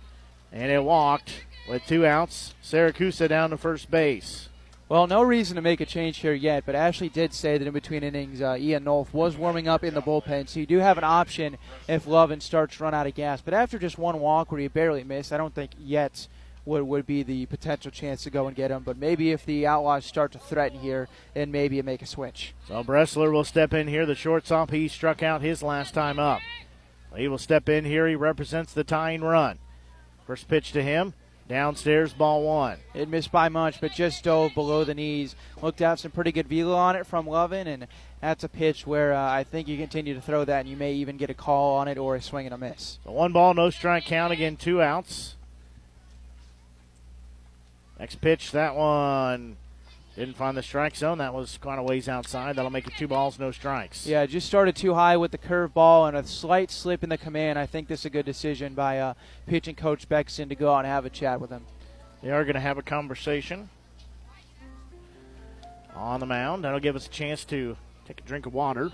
[0.52, 1.44] and it walked.
[1.68, 2.54] with two outs.
[2.62, 4.48] Siracusa down to first base.
[4.88, 7.72] Well, no reason to make a change here yet, but Ashley did say that in
[7.72, 10.98] between innings, uh, Ian Nolf was warming up in the bullpen, so you do have
[10.98, 11.56] an option
[11.88, 13.40] if Levin starts to run out of gas.
[13.40, 16.28] But after just one walk where he barely missed, I don't think yet
[16.66, 18.82] would, would be the potential chance to go and get him.
[18.82, 22.52] But maybe if the Outlaws start to threaten here, then maybe you make a switch.
[22.68, 24.70] So Bressler will step in here, the shortstop.
[24.72, 26.40] He struck out his last time up.
[27.16, 28.06] He will step in here.
[28.06, 29.58] He represents the tying run.
[30.32, 31.12] First pitch to him.
[31.46, 32.78] Downstairs, ball one.
[32.94, 35.36] It missed by much, but just dove below the knees.
[35.60, 37.86] Looked to have some pretty good velo on it from Levin, and
[38.22, 40.94] that's a pitch where uh, I think you continue to throw that, and you may
[40.94, 42.98] even get a call on it or a swing and a miss.
[43.04, 45.34] So one ball, no strike count again, two outs.
[48.00, 49.58] Next pitch, that one
[50.16, 51.18] didn't find the strike zone.
[51.18, 52.56] That was kind of ways outside.
[52.56, 54.06] That'll make it two balls, no strikes.
[54.06, 57.58] Yeah, just started too high with the curveball and a slight slip in the command.
[57.58, 59.14] I think this is a good decision by uh,
[59.46, 61.64] pitching coach Beckson to go out and have a chat with him.
[62.22, 63.70] They are going to have a conversation
[65.94, 66.64] on the mound.
[66.64, 67.76] That'll give us a chance to
[68.06, 68.90] take a drink of water.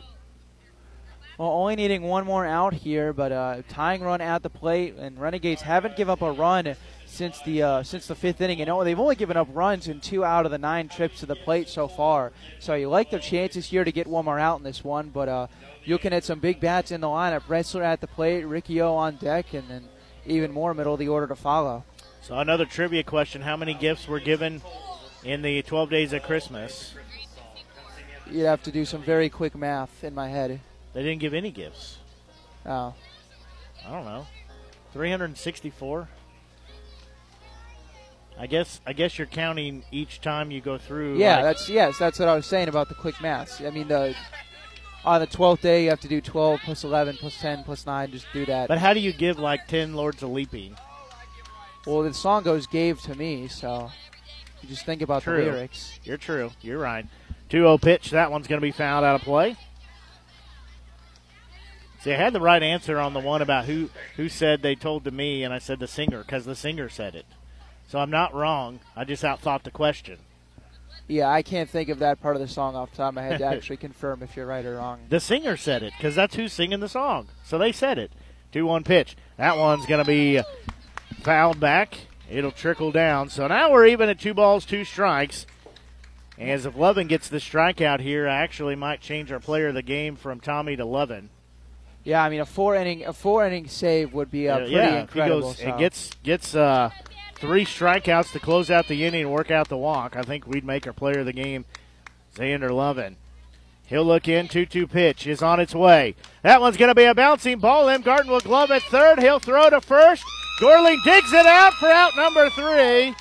[1.37, 5.21] Well, only needing one more out here, but uh, tying run at the plate, and
[5.21, 6.75] Renegades haven't give up a run
[7.09, 8.61] since the uh, since the fifth inning.
[8.61, 11.37] And they've only given up runs in two out of the nine trips to the
[11.37, 12.33] plate so far.
[12.59, 15.09] So you like their chances here to get one more out in this one.
[15.09, 15.47] But uh,
[15.87, 19.17] looking at some big bats in the lineup, Bressler at the plate, Ricky O on
[19.17, 19.85] deck, and then
[20.27, 21.85] even more middle of the order to follow.
[22.23, 24.63] So another trivia question: How many gifts were given
[25.25, 26.95] in the 12 days of Christmas?
[28.31, 30.61] You'd have to do some very quick math in my head.
[30.93, 31.99] They didn't give any gifts.
[32.67, 32.95] Oh.
[33.87, 34.27] I don't know.
[34.93, 36.09] 364.
[38.39, 41.19] I guess I guess you're counting each time you go through.
[41.19, 43.61] Yeah, like, that's yes, that's what I was saying about the quick maths.
[43.61, 44.15] I mean, the
[45.05, 48.11] on the twelfth day you have to do twelve plus eleven plus ten plus nine.
[48.13, 48.69] Just do that.
[48.69, 50.77] But how do you give like ten lords of leaping?
[51.87, 53.91] Well, the song goes "gave to me," so
[54.63, 55.45] you just think about true.
[55.45, 55.99] the lyrics.
[56.05, 56.51] You're true.
[56.61, 57.07] You're right.
[57.51, 58.11] 2-0 pitch.
[58.11, 59.57] That one's going to be fouled out of play.
[62.01, 65.05] See, I had the right answer on the one about who who said they told
[65.05, 67.27] to me, and I said the singer because the singer said it.
[67.89, 68.81] So I'm not wrong.
[68.95, 70.19] I just outthought the question.
[71.09, 73.23] Yeah, I can't think of that part of the song off the top of my
[73.23, 75.01] head to actually confirm if you're right or wrong.
[75.09, 77.29] The singer said it because that's who's singing the song.
[77.45, 78.13] So they said it.
[78.53, 79.17] 2 1 pitch.
[79.39, 80.41] That one's going to be
[81.23, 81.97] fouled back.
[82.31, 83.31] It'll trickle down.
[83.31, 85.47] So now we're even at two balls, two strikes.
[86.39, 89.83] As if Levin gets the strikeout here, I actually might change our player of the
[89.83, 91.31] game from Tommy to Levin.
[92.05, 95.01] Yeah, I mean a four inning a four inning save would be uh, pretty yeah,
[95.01, 95.37] incredible.
[95.37, 95.65] He goes so.
[95.65, 96.91] and gets gets uh,
[97.41, 100.17] three strikeouts to close out the inning and work out the walk.
[100.17, 101.65] I think we'd make our player of the game,
[102.35, 103.17] Xander Levin.
[103.87, 104.49] He'll look in.
[104.49, 106.15] 2 2 pitch is on its way.
[106.43, 107.87] That one's going to be a bouncing ball.
[107.87, 109.19] Imgarten will glove at third.
[109.19, 110.25] He'll throw to first.
[110.61, 113.15] Gorling digs it out for out number three.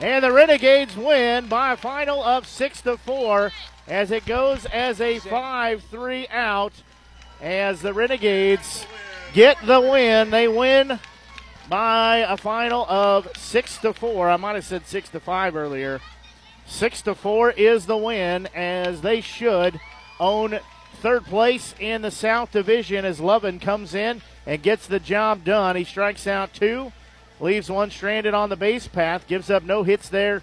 [0.00, 3.52] And the Renegades win by a final of 6 to 4
[3.86, 6.72] as it goes as a 5 3 out.
[7.40, 8.86] As the Renegades
[9.32, 10.98] get the win, they win
[11.70, 14.28] by a final of 6 to 4.
[14.28, 16.00] I might have said 6 to 5 earlier.
[16.66, 19.80] 6 to 4 is the win as they should
[20.18, 20.58] own
[21.00, 25.76] third place in the South Division as Levin comes in and gets the job done.
[25.76, 26.92] He strikes out two,
[27.38, 30.42] leaves one stranded on the base path, gives up no hits there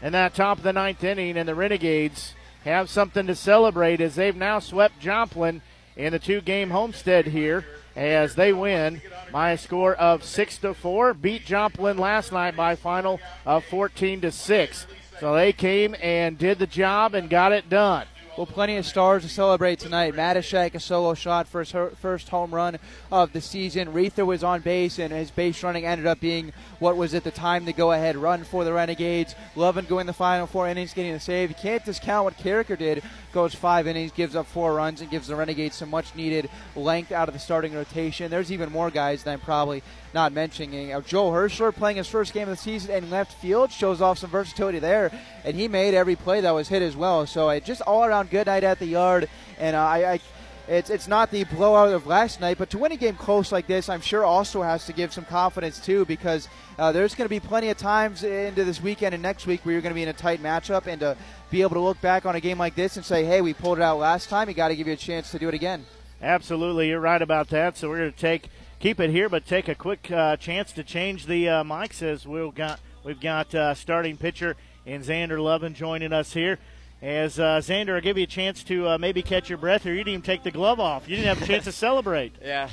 [0.00, 2.34] in that top of the ninth inning, and the Renegades
[2.64, 5.60] have something to celebrate as they've now swept Joplin
[5.96, 7.64] in the two-game homestead here
[7.98, 9.02] as they win
[9.32, 11.12] by a score of six to four.
[11.12, 14.86] Beat Joplin last night by final of 14 to six.
[15.20, 18.06] So they came and did the job and got it done.
[18.38, 20.14] Well, plenty of stars to celebrate tonight.
[20.14, 22.78] Matashak, a solo shot for his first home run
[23.10, 23.92] of the season.
[23.92, 27.32] Reether was on base, and his base running ended up being what was at the
[27.32, 29.34] time the go ahead run for the Renegades.
[29.56, 31.48] Levin going the final four innings, getting the save.
[31.48, 33.02] You can't discount what Carricker did.
[33.32, 37.10] Goes five innings, gives up four runs, and gives the Renegades some much needed length
[37.10, 38.30] out of the starting rotation.
[38.30, 39.82] There's even more guys than probably
[40.14, 40.92] not mentioning.
[40.92, 44.18] Uh, Joe Hirschler playing his first game of the season in left field shows off
[44.18, 45.10] some versatility there,
[45.44, 47.26] and he made every play that was hit as well.
[47.26, 49.28] So uh, just all around good night at the yard,
[49.58, 50.20] and uh, I, I
[50.68, 53.66] it's it's not the blowout of last night, but to win a game close like
[53.66, 57.30] this, I'm sure also has to give some confidence too, because uh, there's going to
[57.30, 60.02] be plenty of times into this weekend and next week where you're going to be
[60.02, 61.16] in a tight matchup, and to
[61.50, 63.78] be able to look back on a game like this and say, "Hey, we pulled
[63.78, 65.86] it out last time." You got to give you a chance to do it again.
[66.20, 67.76] Absolutely, you're right about that.
[67.76, 70.84] So we're going to take keep it here, but take a quick uh, chance to
[70.84, 75.74] change the uh, mics as we've got we've got uh, starting pitcher and Xander Levin
[75.74, 76.58] joining us here.
[77.00, 79.90] As uh, Xander, I'll give you a chance to uh, maybe catch your breath, or
[79.90, 81.08] you didn't even take the glove off.
[81.08, 82.32] You didn't have a chance to celebrate.
[82.42, 82.68] Yeah.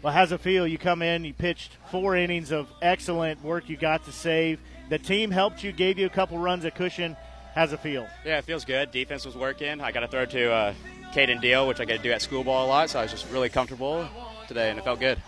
[0.00, 0.66] Well, how's it feel?
[0.66, 3.68] You come in, you pitched four innings of excellent work.
[3.68, 4.58] You got to save.
[4.88, 7.16] The team helped you, gave you a couple runs at cushion.
[7.54, 8.08] How's it feel?
[8.24, 8.90] Yeah, it feels good.
[8.90, 9.80] Defense was working.
[9.80, 10.74] I got to throw to uh,
[11.14, 13.12] Caden Deal, which I get to do at school ball a lot, so I was
[13.12, 14.08] just really comfortable
[14.52, 15.18] today, and it felt good.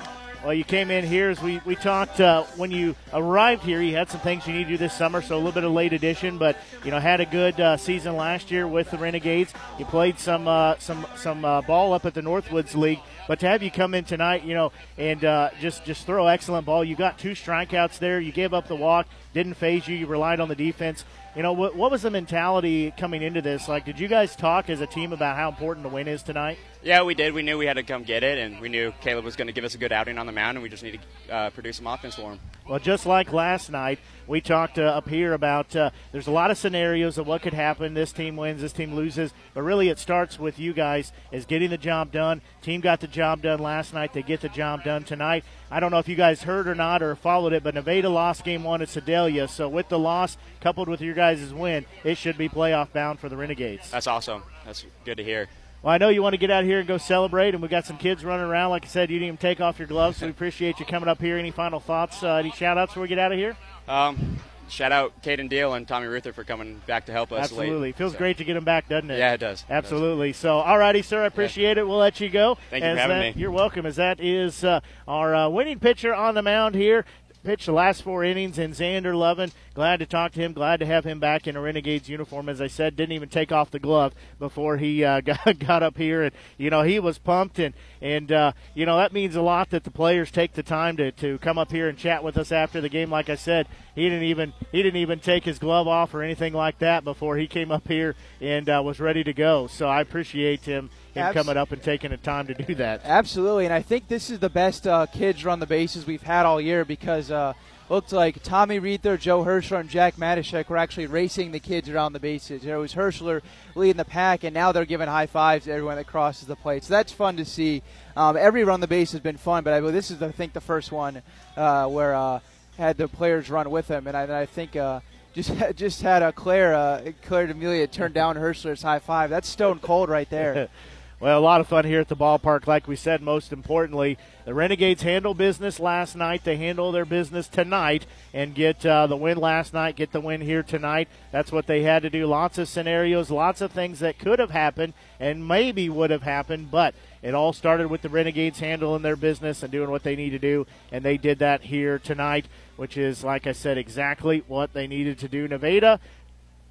[0.44, 3.80] Well, you came in here as we, we talked uh, when you arrived here.
[3.80, 5.72] You had some things you need to do this summer, so a little bit of
[5.72, 9.54] late addition, but you know had a good uh, season last year with the Renegades.
[9.78, 13.48] You played some uh, some some uh, ball up at the Northwoods League, but to
[13.48, 16.84] have you come in tonight, you know, and uh, just just throw excellent ball.
[16.84, 18.20] You got two strikeouts there.
[18.20, 19.96] You gave up the walk, didn't phase you.
[19.96, 21.06] You relied on the defense.
[21.34, 23.66] You know, what, what was the mentality coming into this?
[23.66, 26.58] Like, did you guys talk as a team about how important the win is tonight?
[26.84, 27.32] Yeah, we did.
[27.32, 29.54] We knew we had to come get it, and we knew Caleb was going to
[29.54, 31.78] give us a good outing on the mound, and we just need to uh, produce
[31.78, 32.40] some offense for him.
[32.68, 36.50] Well, just like last night, we talked uh, up here about uh, there's a lot
[36.50, 37.94] of scenarios of what could happen.
[37.94, 41.70] This team wins, this team loses, but really it starts with you guys is getting
[41.70, 42.42] the job done.
[42.60, 44.12] Team got the job done last night.
[44.12, 45.44] They get the job done tonight.
[45.70, 48.44] I don't know if you guys heard or not or followed it, but Nevada lost
[48.44, 49.48] game one at Sedalia.
[49.48, 53.30] So with the loss coupled with your guys' win, it should be playoff bound for
[53.30, 53.90] the Renegades.
[53.90, 54.42] That's awesome.
[54.66, 55.48] That's good to hear.
[55.84, 57.84] Well, I know you want to get out here and go celebrate, and we've got
[57.84, 58.70] some kids running around.
[58.70, 61.10] Like I said, you didn't even take off your gloves, so we appreciate you coming
[61.10, 61.36] up here.
[61.36, 62.22] Any final thoughts?
[62.22, 63.54] Uh, any shout outs before we get out of here?
[63.86, 64.38] Um,
[64.70, 67.40] shout out Caden Deal and Tommy Reether for coming back to help us.
[67.40, 67.88] Absolutely.
[67.88, 67.96] Late.
[67.96, 69.18] Feels So- great to get them back, doesn't it?
[69.18, 69.60] Yeah, it does.
[69.60, 69.76] It does.
[69.76, 70.32] Absolutely.
[70.32, 71.22] So, all righty, sir.
[71.22, 71.86] I appreciate it.
[71.86, 72.56] We'll let you go.
[72.70, 73.40] Thank you for As having that- me.
[73.42, 73.84] You're welcome.
[73.84, 77.04] As that is uh, our uh, winning pitcher on the mound here.
[77.44, 79.52] Pitched the last four innings and Xander Levin.
[79.74, 80.54] Glad to talk to him.
[80.54, 82.48] Glad to have him back in a Renegades uniform.
[82.48, 85.98] As I said, didn't even take off the glove before he uh, got, got up
[85.98, 89.42] here, and you know he was pumped, and and uh, you know that means a
[89.42, 92.38] lot that the players take the time to, to come up here and chat with
[92.38, 93.10] us after the game.
[93.10, 96.54] Like I said, he didn't even he didn't even take his glove off or anything
[96.54, 99.66] like that before he came up here and uh, was ready to go.
[99.66, 103.02] So I appreciate him him Abs- coming up and taking the time to do that.
[103.04, 106.46] Absolutely, and I think this is the best uh, kids run the bases we've had
[106.46, 107.54] all year because uh,
[107.88, 112.12] looked like Tommy Reether, Joe Hirschler, and Jack Matashak were actually racing the kids around
[112.12, 112.62] the bases.
[112.62, 113.42] There was Hirschler
[113.74, 116.84] leading the pack, and now they're giving high fives to everyone that crosses the plate.
[116.84, 117.82] So that's fun to see.
[118.16, 120.52] Um, every run the base has been fun, but I believe this is, I think,
[120.52, 121.22] the first one
[121.56, 122.40] uh, where uh,
[122.78, 124.76] had the players run with them, and I, and I think.
[124.76, 125.00] Uh,
[125.34, 129.30] just just had a Claire uh, Claire D'Amelia turn down Hirschler's high five.
[129.30, 130.68] That's stone cold right there.
[131.20, 132.66] Well, a lot of fun here at the ballpark.
[132.66, 136.42] Like we said, most importantly, the Renegades handle business last night.
[136.42, 140.40] They handle their business tonight and get uh, the win last night, get the win
[140.40, 141.08] here tonight.
[141.30, 142.26] That's what they had to do.
[142.26, 146.72] Lots of scenarios, lots of things that could have happened and maybe would have happened,
[146.72, 150.30] but it all started with the Renegades handling their business and doing what they need
[150.30, 154.74] to do, and they did that here tonight, which is, like I said, exactly what
[154.74, 155.48] they needed to do.
[155.48, 156.00] Nevada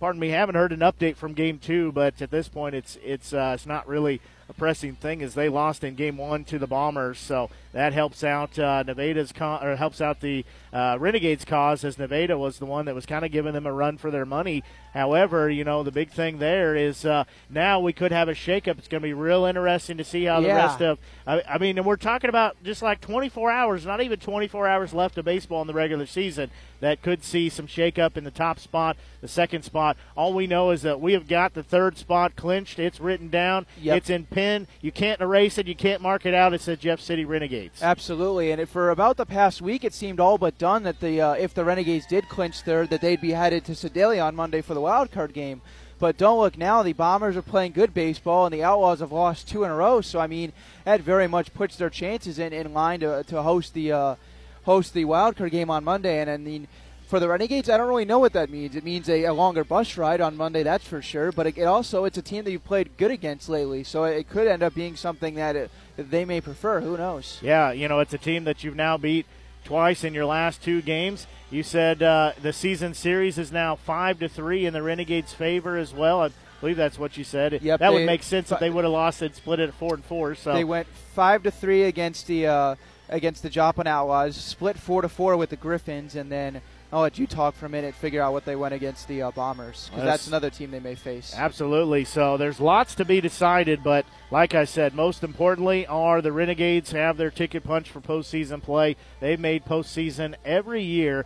[0.04, 3.32] pardon me, haven't heard an update from game two, but at this point, it's it's
[3.32, 6.68] uh, it's not really a pressing thing as they lost in game one to the
[6.68, 11.84] Bombers, so that helps out uh, Nevada's con- or helps out the uh, Renegades' cause
[11.84, 14.26] as Nevada was the one that was kind of giving them a run for their
[14.26, 14.64] money.
[14.94, 18.78] However, you know the big thing there is uh, now we could have a shakeup.
[18.78, 21.00] It's going to be real interesting to see how the rest of.
[21.26, 24.94] I, I mean, and we're talking about just like 24 hours, not even 24 hours
[24.94, 26.50] left of baseball in the regular season.
[26.80, 29.96] That could see some shakeup in the top spot, the second spot.
[30.18, 32.78] All we know is that we have got the third spot clinched.
[32.78, 33.66] It's written down.
[33.82, 33.98] Yep.
[33.98, 34.68] It's in pen.
[34.82, 35.66] You can't erase it.
[35.66, 36.54] You can't mark it out.
[36.54, 37.82] It says Jeff City Renegades.
[37.82, 41.20] Absolutely, and it, for about the past week, it seemed all but done that the
[41.20, 44.62] uh, if the Renegades did clinch third, that they'd be headed to Sedalia on Monday
[44.62, 45.62] for the wild card game.
[46.00, 49.50] But don't look now; the Bombers are playing good baseball, and the Outlaws have lost
[49.50, 50.00] two in a row.
[50.00, 50.54] So I mean,
[50.86, 54.16] that very much puts their chances in, in line to, to host the uh,
[54.64, 56.22] host the wild card game on Monday.
[56.22, 56.70] And I mean,
[57.08, 58.78] for the Renegades, I don't really know what that means.
[58.78, 61.34] It means a, a longer bus ride on Monday, that's for sure.
[61.34, 64.30] But it, it also it's a team that you've played good against lately, so it
[64.30, 66.80] could end up being something that, it, that they may prefer.
[66.80, 67.40] Who knows?
[67.42, 69.26] Yeah, you know, it's a team that you've now beat
[69.64, 71.28] twice in your last two games.
[71.50, 75.78] You said uh, the season series is now five to three in the Renegades' favor
[75.78, 76.22] as well.
[76.22, 76.30] I
[76.62, 77.54] believe that's what you said.
[77.62, 79.20] Yep, that they- would make sense if they would have lost.
[79.20, 80.34] They'd split it at four and four.
[80.36, 82.76] So They went five to three against the uh,
[83.10, 86.62] against the Joplin Outlaws, split four to four with the Griffins, and then
[86.94, 89.32] I'll let you talk for a minute, figure out what they went against the uh,
[89.32, 91.34] Bombers, because that's that's- another team they may face.
[91.36, 92.06] Absolutely.
[92.06, 96.92] So there's lots to be decided, but like I said, most importantly are the Renegades
[96.92, 98.96] have their ticket punch for postseason play.
[99.22, 101.26] They've made postseason every year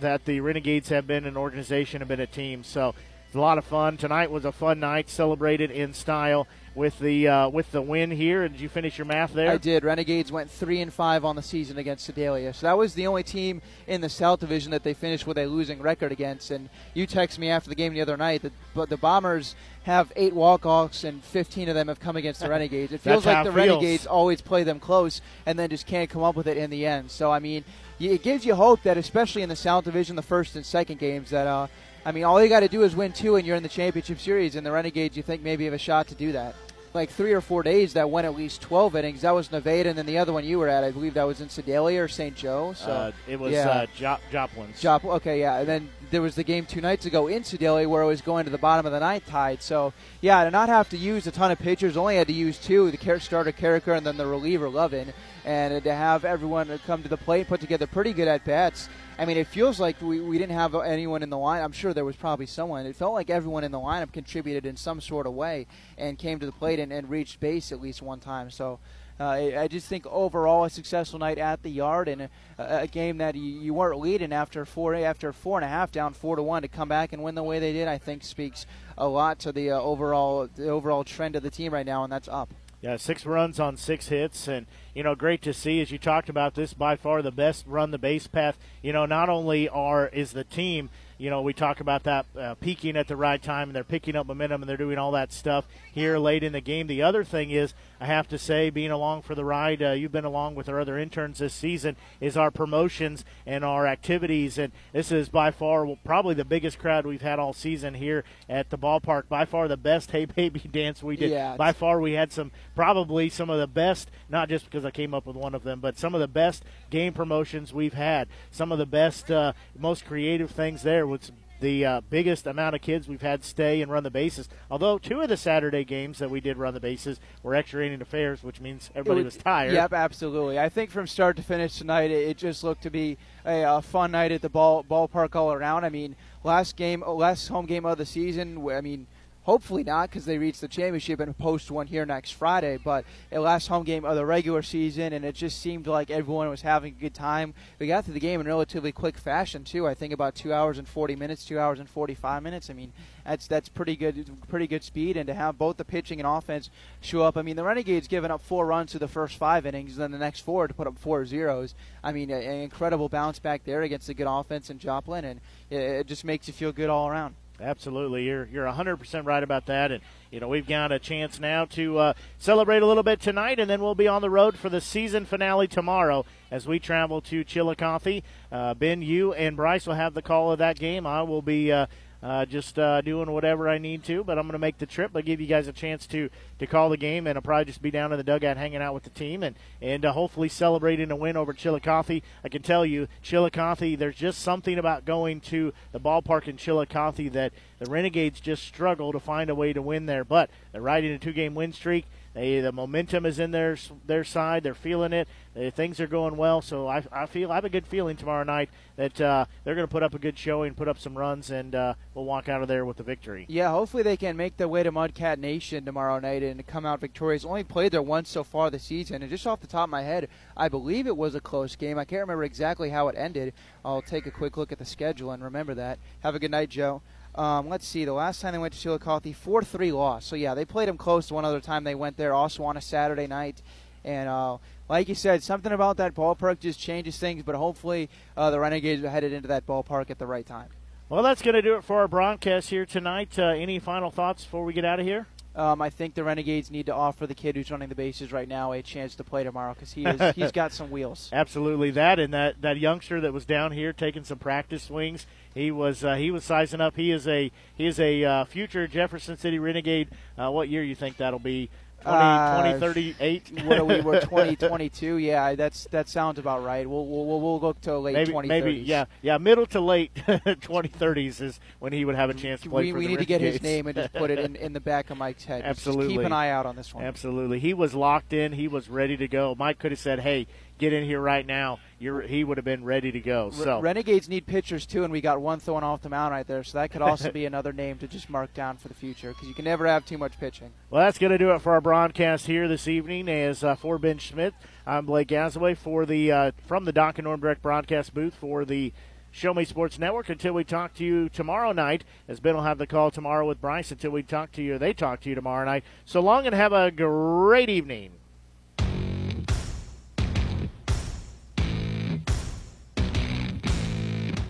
[0.00, 2.64] that the Renegades have been an organization, have been a team.
[2.64, 3.96] So It's a lot of fun.
[3.96, 8.48] Tonight was a fun night, celebrated in style with the uh, with the win here.
[8.48, 9.50] Did you finish your math there?
[9.50, 9.84] I did.
[9.84, 13.22] Renegades went three and five on the season against Sedalia, so that was the only
[13.22, 16.50] team in the South Division that they finished with a losing record against.
[16.50, 19.54] And you texted me after the game the other night that but the Bombers
[19.84, 22.92] have eight walk-offs and 15 of them have come against the Renegades.
[22.92, 23.68] It feels like the feels.
[23.68, 26.86] Renegades always play them close and then just can't come up with it in the
[26.86, 27.10] end.
[27.10, 27.64] So I mean,
[28.00, 31.30] it gives you hope that especially in the South Division, the first and second games,
[31.30, 31.46] that.
[31.46, 31.68] Uh,
[32.06, 34.20] I mean, all you got to do is win two, and you're in the championship
[34.20, 34.56] series.
[34.56, 36.54] And the Renegades, you think maybe have a shot to do that.
[36.92, 39.22] Like three or four days that went at least 12 innings.
[39.22, 41.40] That was Nevada, and then the other one you were at, I believe that was
[41.40, 42.36] in Sedalia or St.
[42.36, 42.72] Joe.
[42.74, 43.68] So uh, it was yeah.
[43.68, 44.80] uh, Jop- Joplin's.
[44.80, 45.58] Jop- okay, yeah.
[45.58, 48.44] And then there was the game two nights ago in Sedalia where it was going
[48.44, 49.60] to the bottom of the ninth tied.
[49.60, 52.58] So yeah, to not have to use a ton of pitchers, only had to use
[52.58, 55.12] two: the starter Carricker and then the reliever Levin,
[55.44, 58.88] and to have everyone come to the plate put together pretty good at bats.
[59.16, 61.62] I mean, it feels like we, we didn't have anyone in the line.
[61.62, 62.84] I'm sure there was probably someone.
[62.84, 66.40] It felt like everyone in the lineup contributed in some sort of way and came
[66.40, 68.50] to the plate and, and reached base at least one time.
[68.50, 68.80] So
[69.20, 73.18] uh, I just think overall a successful night at the yard and a, a game
[73.18, 76.42] that you, you, weren't leading after four after four and a half down four to
[76.42, 77.86] one to come back and win the way they did.
[77.86, 78.66] I think speaks
[78.98, 82.12] a lot to the uh, overall the overall trend of the team right now, and
[82.12, 82.52] that's up.
[82.84, 86.28] Yeah, six runs on six hits, and you know, great to see as you talked
[86.28, 88.58] about this by far the best run the base path.
[88.82, 92.54] You know, not only are is the team you know, we talk about that uh,
[92.54, 95.32] peaking at the right time, and they're picking up momentum, and they're doing all that
[95.32, 96.86] stuff here late in the game.
[96.86, 100.12] The other thing is, I have to say, being along for the ride, uh, you've
[100.12, 104.72] been along with our other interns this season, is our promotions and our activities, and
[104.92, 108.78] this is by far probably the biggest crowd we've had all season here at the
[108.78, 109.28] ballpark.
[109.28, 111.30] By far the best Hey Baby dance we did.
[111.30, 114.90] Yeah, by far we had some, probably some of the best, not just because I
[114.90, 118.28] came up with one of them, but some of the best game promotions we've had.
[118.50, 122.82] Some of the best, uh, most creative things there was the uh, biggest amount of
[122.82, 124.48] kids we've had stay and run the bases.
[124.70, 128.02] Although two of the Saturday games that we did run the bases were extra inning
[128.02, 129.72] affairs, which means everybody was, was, tired.
[129.72, 130.58] Yep, absolutely.
[130.58, 133.16] I think from start to finish tonight, it, it just looked to be
[133.46, 135.84] a, a, fun night at the ball ballpark all around.
[135.84, 138.68] I mean, last game, last home game of the season.
[138.70, 139.06] I mean,
[139.44, 142.78] Hopefully not, because they reach the championship and post one here next Friday.
[142.82, 146.48] But a last home game of the regular season, and it just seemed like everyone
[146.48, 147.52] was having a good time.
[147.78, 149.86] We got through the game in relatively quick fashion too.
[149.86, 152.70] I think about two hours and forty minutes, two hours and forty-five minutes.
[152.70, 152.94] I mean,
[153.26, 155.18] that's that's pretty good, pretty good speed.
[155.18, 156.70] And to have both the pitching and offense
[157.02, 157.36] show up.
[157.36, 160.16] I mean, the Renegades giving up four runs through the first five innings, then the
[160.16, 161.74] next four to put up four zeros.
[162.02, 165.40] I mean, an incredible bounce back there against a good offense in Joplin, and
[165.70, 167.34] it just makes you feel good all around.
[167.60, 170.02] Absolutely, you're you're 100% right about that, and
[170.32, 173.70] you know we've got a chance now to uh, celebrate a little bit tonight, and
[173.70, 177.44] then we'll be on the road for the season finale tomorrow as we travel to
[177.44, 178.24] Chillicothe.
[178.50, 181.06] Uh, ben, you and Bryce will have the call of that game.
[181.06, 181.86] I will be uh,
[182.24, 184.24] uh, just uh, doing whatever I need to.
[184.24, 185.10] But I'm going to make the trip.
[185.14, 187.82] I'll give you guys a chance to to call the game, and I'll probably just
[187.82, 191.10] be down in the dugout hanging out with the team and and uh, hopefully celebrating
[191.10, 192.22] a win over Chillicothe.
[192.42, 193.98] I can tell you, Chillicothe.
[193.98, 199.12] There's just something about going to the ballpark in Chillicothe that the Renegades just struggle
[199.12, 200.24] to find a way to win there.
[200.24, 202.06] But they're riding a two-game win streak.
[202.34, 204.64] They, the momentum is in their their side.
[204.64, 205.28] They're feeling it.
[205.54, 206.60] They, things are going well.
[206.60, 209.86] So I, I feel I have a good feeling tomorrow night that uh, they're going
[209.86, 212.60] to put up a good showing, put up some runs, and uh, we'll walk out
[212.60, 213.46] of there with the victory.
[213.48, 217.00] Yeah, hopefully they can make their way to Mudcat Nation tomorrow night and come out
[217.00, 217.44] victorious.
[217.44, 220.02] Only played there once so far this season, and just off the top of my
[220.02, 221.98] head, I believe it was a close game.
[221.98, 223.52] I can't remember exactly how it ended.
[223.84, 226.00] I'll take a quick look at the schedule and remember that.
[226.20, 227.02] Have a good night, Joe.
[227.34, 228.04] Um, let's see.
[228.04, 230.24] The last time they went to Chillicothe, 4 3 loss.
[230.24, 232.80] So, yeah, they played them close one other time they went there, also on a
[232.80, 233.60] Saturday night.
[234.04, 238.50] And uh, like you said, something about that ballpark just changes things, but hopefully uh,
[238.50, 240.68] the Renegades are headed into that ballpark at the right time.
[241.08, 243.38] Well, that's going to do it for our broadcast here tonight.
[243.38, 245.26] Uh, any final thoughts before we get out of here?
[245.56, 248.48] Um, I think the Renegades need to offer the kid who's running the bases right
[248.48, 251.30] now a chance to play tomorrow because he is, he's got some wheels.
[251.32, 255.26] Absolutely, that and that that youngster that was down here taking some practice swings.
[255.54, 256.96] He was uh, he was sizing up.
[256.96, 260.08] He is a he is a uh, future Jefferson City Renegade.
[260.36, 261.70] Uh, what year you think that'll be?
[262.04, 263.52] 20, uh, 2038.
[263.64, 264.00] what are we?
[264.00, 265.16] We're 2022.
[265.16, 266.88] yeah, that's that sounds about right.
[266.88, 268.46] We'll we'll, we'll look to late maybe, 2030s.
[268.48, 272.70] Maybe yeah yeah middle to late 2030s is when he would have a chance to
[272.70, 272.92] play.
[272.92, 275.10] We, we need to get his name and just put it in, in the back
[275.10, 275.62] of Mike's head.
[275.64, 276.06] Absolutely.
[276.06, 277.04] Just keep an eye out on this one.
[277.04, 277.58] Absolutely.
[277.58, 278.52] He was locked in.
[278.52, 279.54] He was ready to go.
[279.58, 280.46] Mike could have said, "Hey,
[280.78, 283.50] get in here right now." You're, he would have been ready to go.
[283.50, 286.62] So Renegades need pitchers too, and we got one throwing off the mound right there.
[286.62, 289.48] So that could also be another name to just mark down for the future because
[289.48, 290.70] you can never have too much pitching.
[290.90, 293.30] Well, that's going to do it for our broadcast here this evening.
[293.30, 294.52] As uh, for Ben Schmidt,
[294.86, 298.66] I'm Blake Gazaway for the uh, from the Doc and Norm Direct broadcast booth for
[298.66, 298.92] the
[299.30, 302.76] Show Me Sports Network until we talk to you tomorrow night, as Ben will have
[302.76, 305.64] the call tomorrow with Bryce until we talk to you, they talk to you tomorrow
[305.64, 305.84] night.
[306.04, 308.12] So long and have a great evening.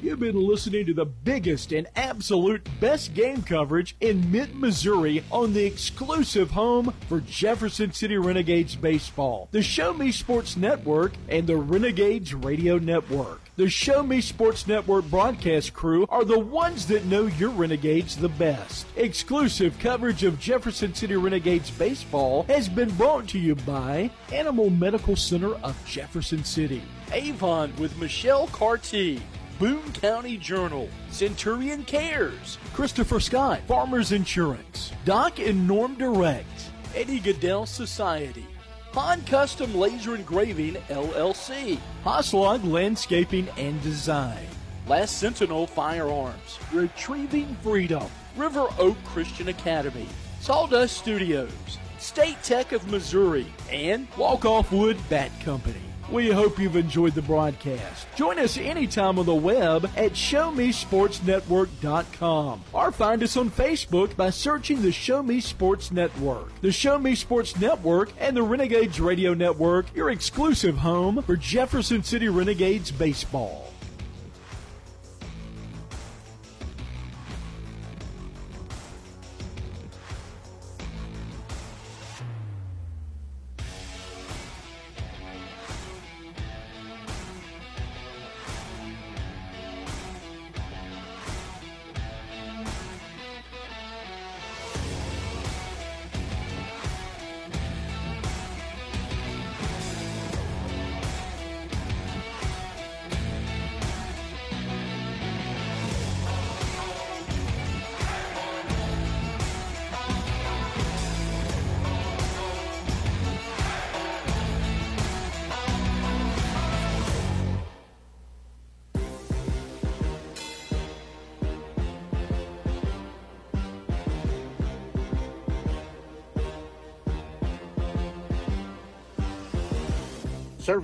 [0.05, 5.55] You've been listening to the biggest and absolute best game coverage in mid Missouri on
[5.55, 11.57] the exclusive home for Jefferson City Renegades baseball, the Show Me Sports Network, and the
[11.57, 13.41] Renegades Radio Network.
[13.57, 18.29] The Show Me Sports Network broadcast crew are the ones that know your Renegades the
[18.29, 18.87] best.
[18.97, 25.17] Exclusive coverage of Jefferson City Renegades baseball has been brought to you by Animal Medical
[25.17, 29.23] Center of Jefferson City, Avon with Michelle Carty.
[29.59, 37.67] Boone County Journal, Centurion Cares, Christopher Scott, Farmers Insurance, Doc and Norm Direct, Eddie Gaedel
[37.67, 38.47] Society,
[38.95, 44.47] Han Custom Laser Engraving LLC, Hoslog Landscaping and Design,
[44.89, 50.09] Last Sentinel Firearms, Retrieving Freedom, River Oak Christian Academy,
[50.41, 55.81] Sawdust Studios, State Tech of Missouri, and Walk Off Wood Bat Company.
[56.11, 58.07] We hope you've enjoyed the broadcast.
[58.15, 64.81] Join us anytime on the web at ShowMeSportsNetwork.com or find us on Facebook by searching
[64.83, 66.61] the Show Me Sports Network.
[66.61, 72.03] The Show Me Sports Network and the Renegades Radio Network, your exclusive home for Jefferson
[72.03, 73.74] City Renegades baseball.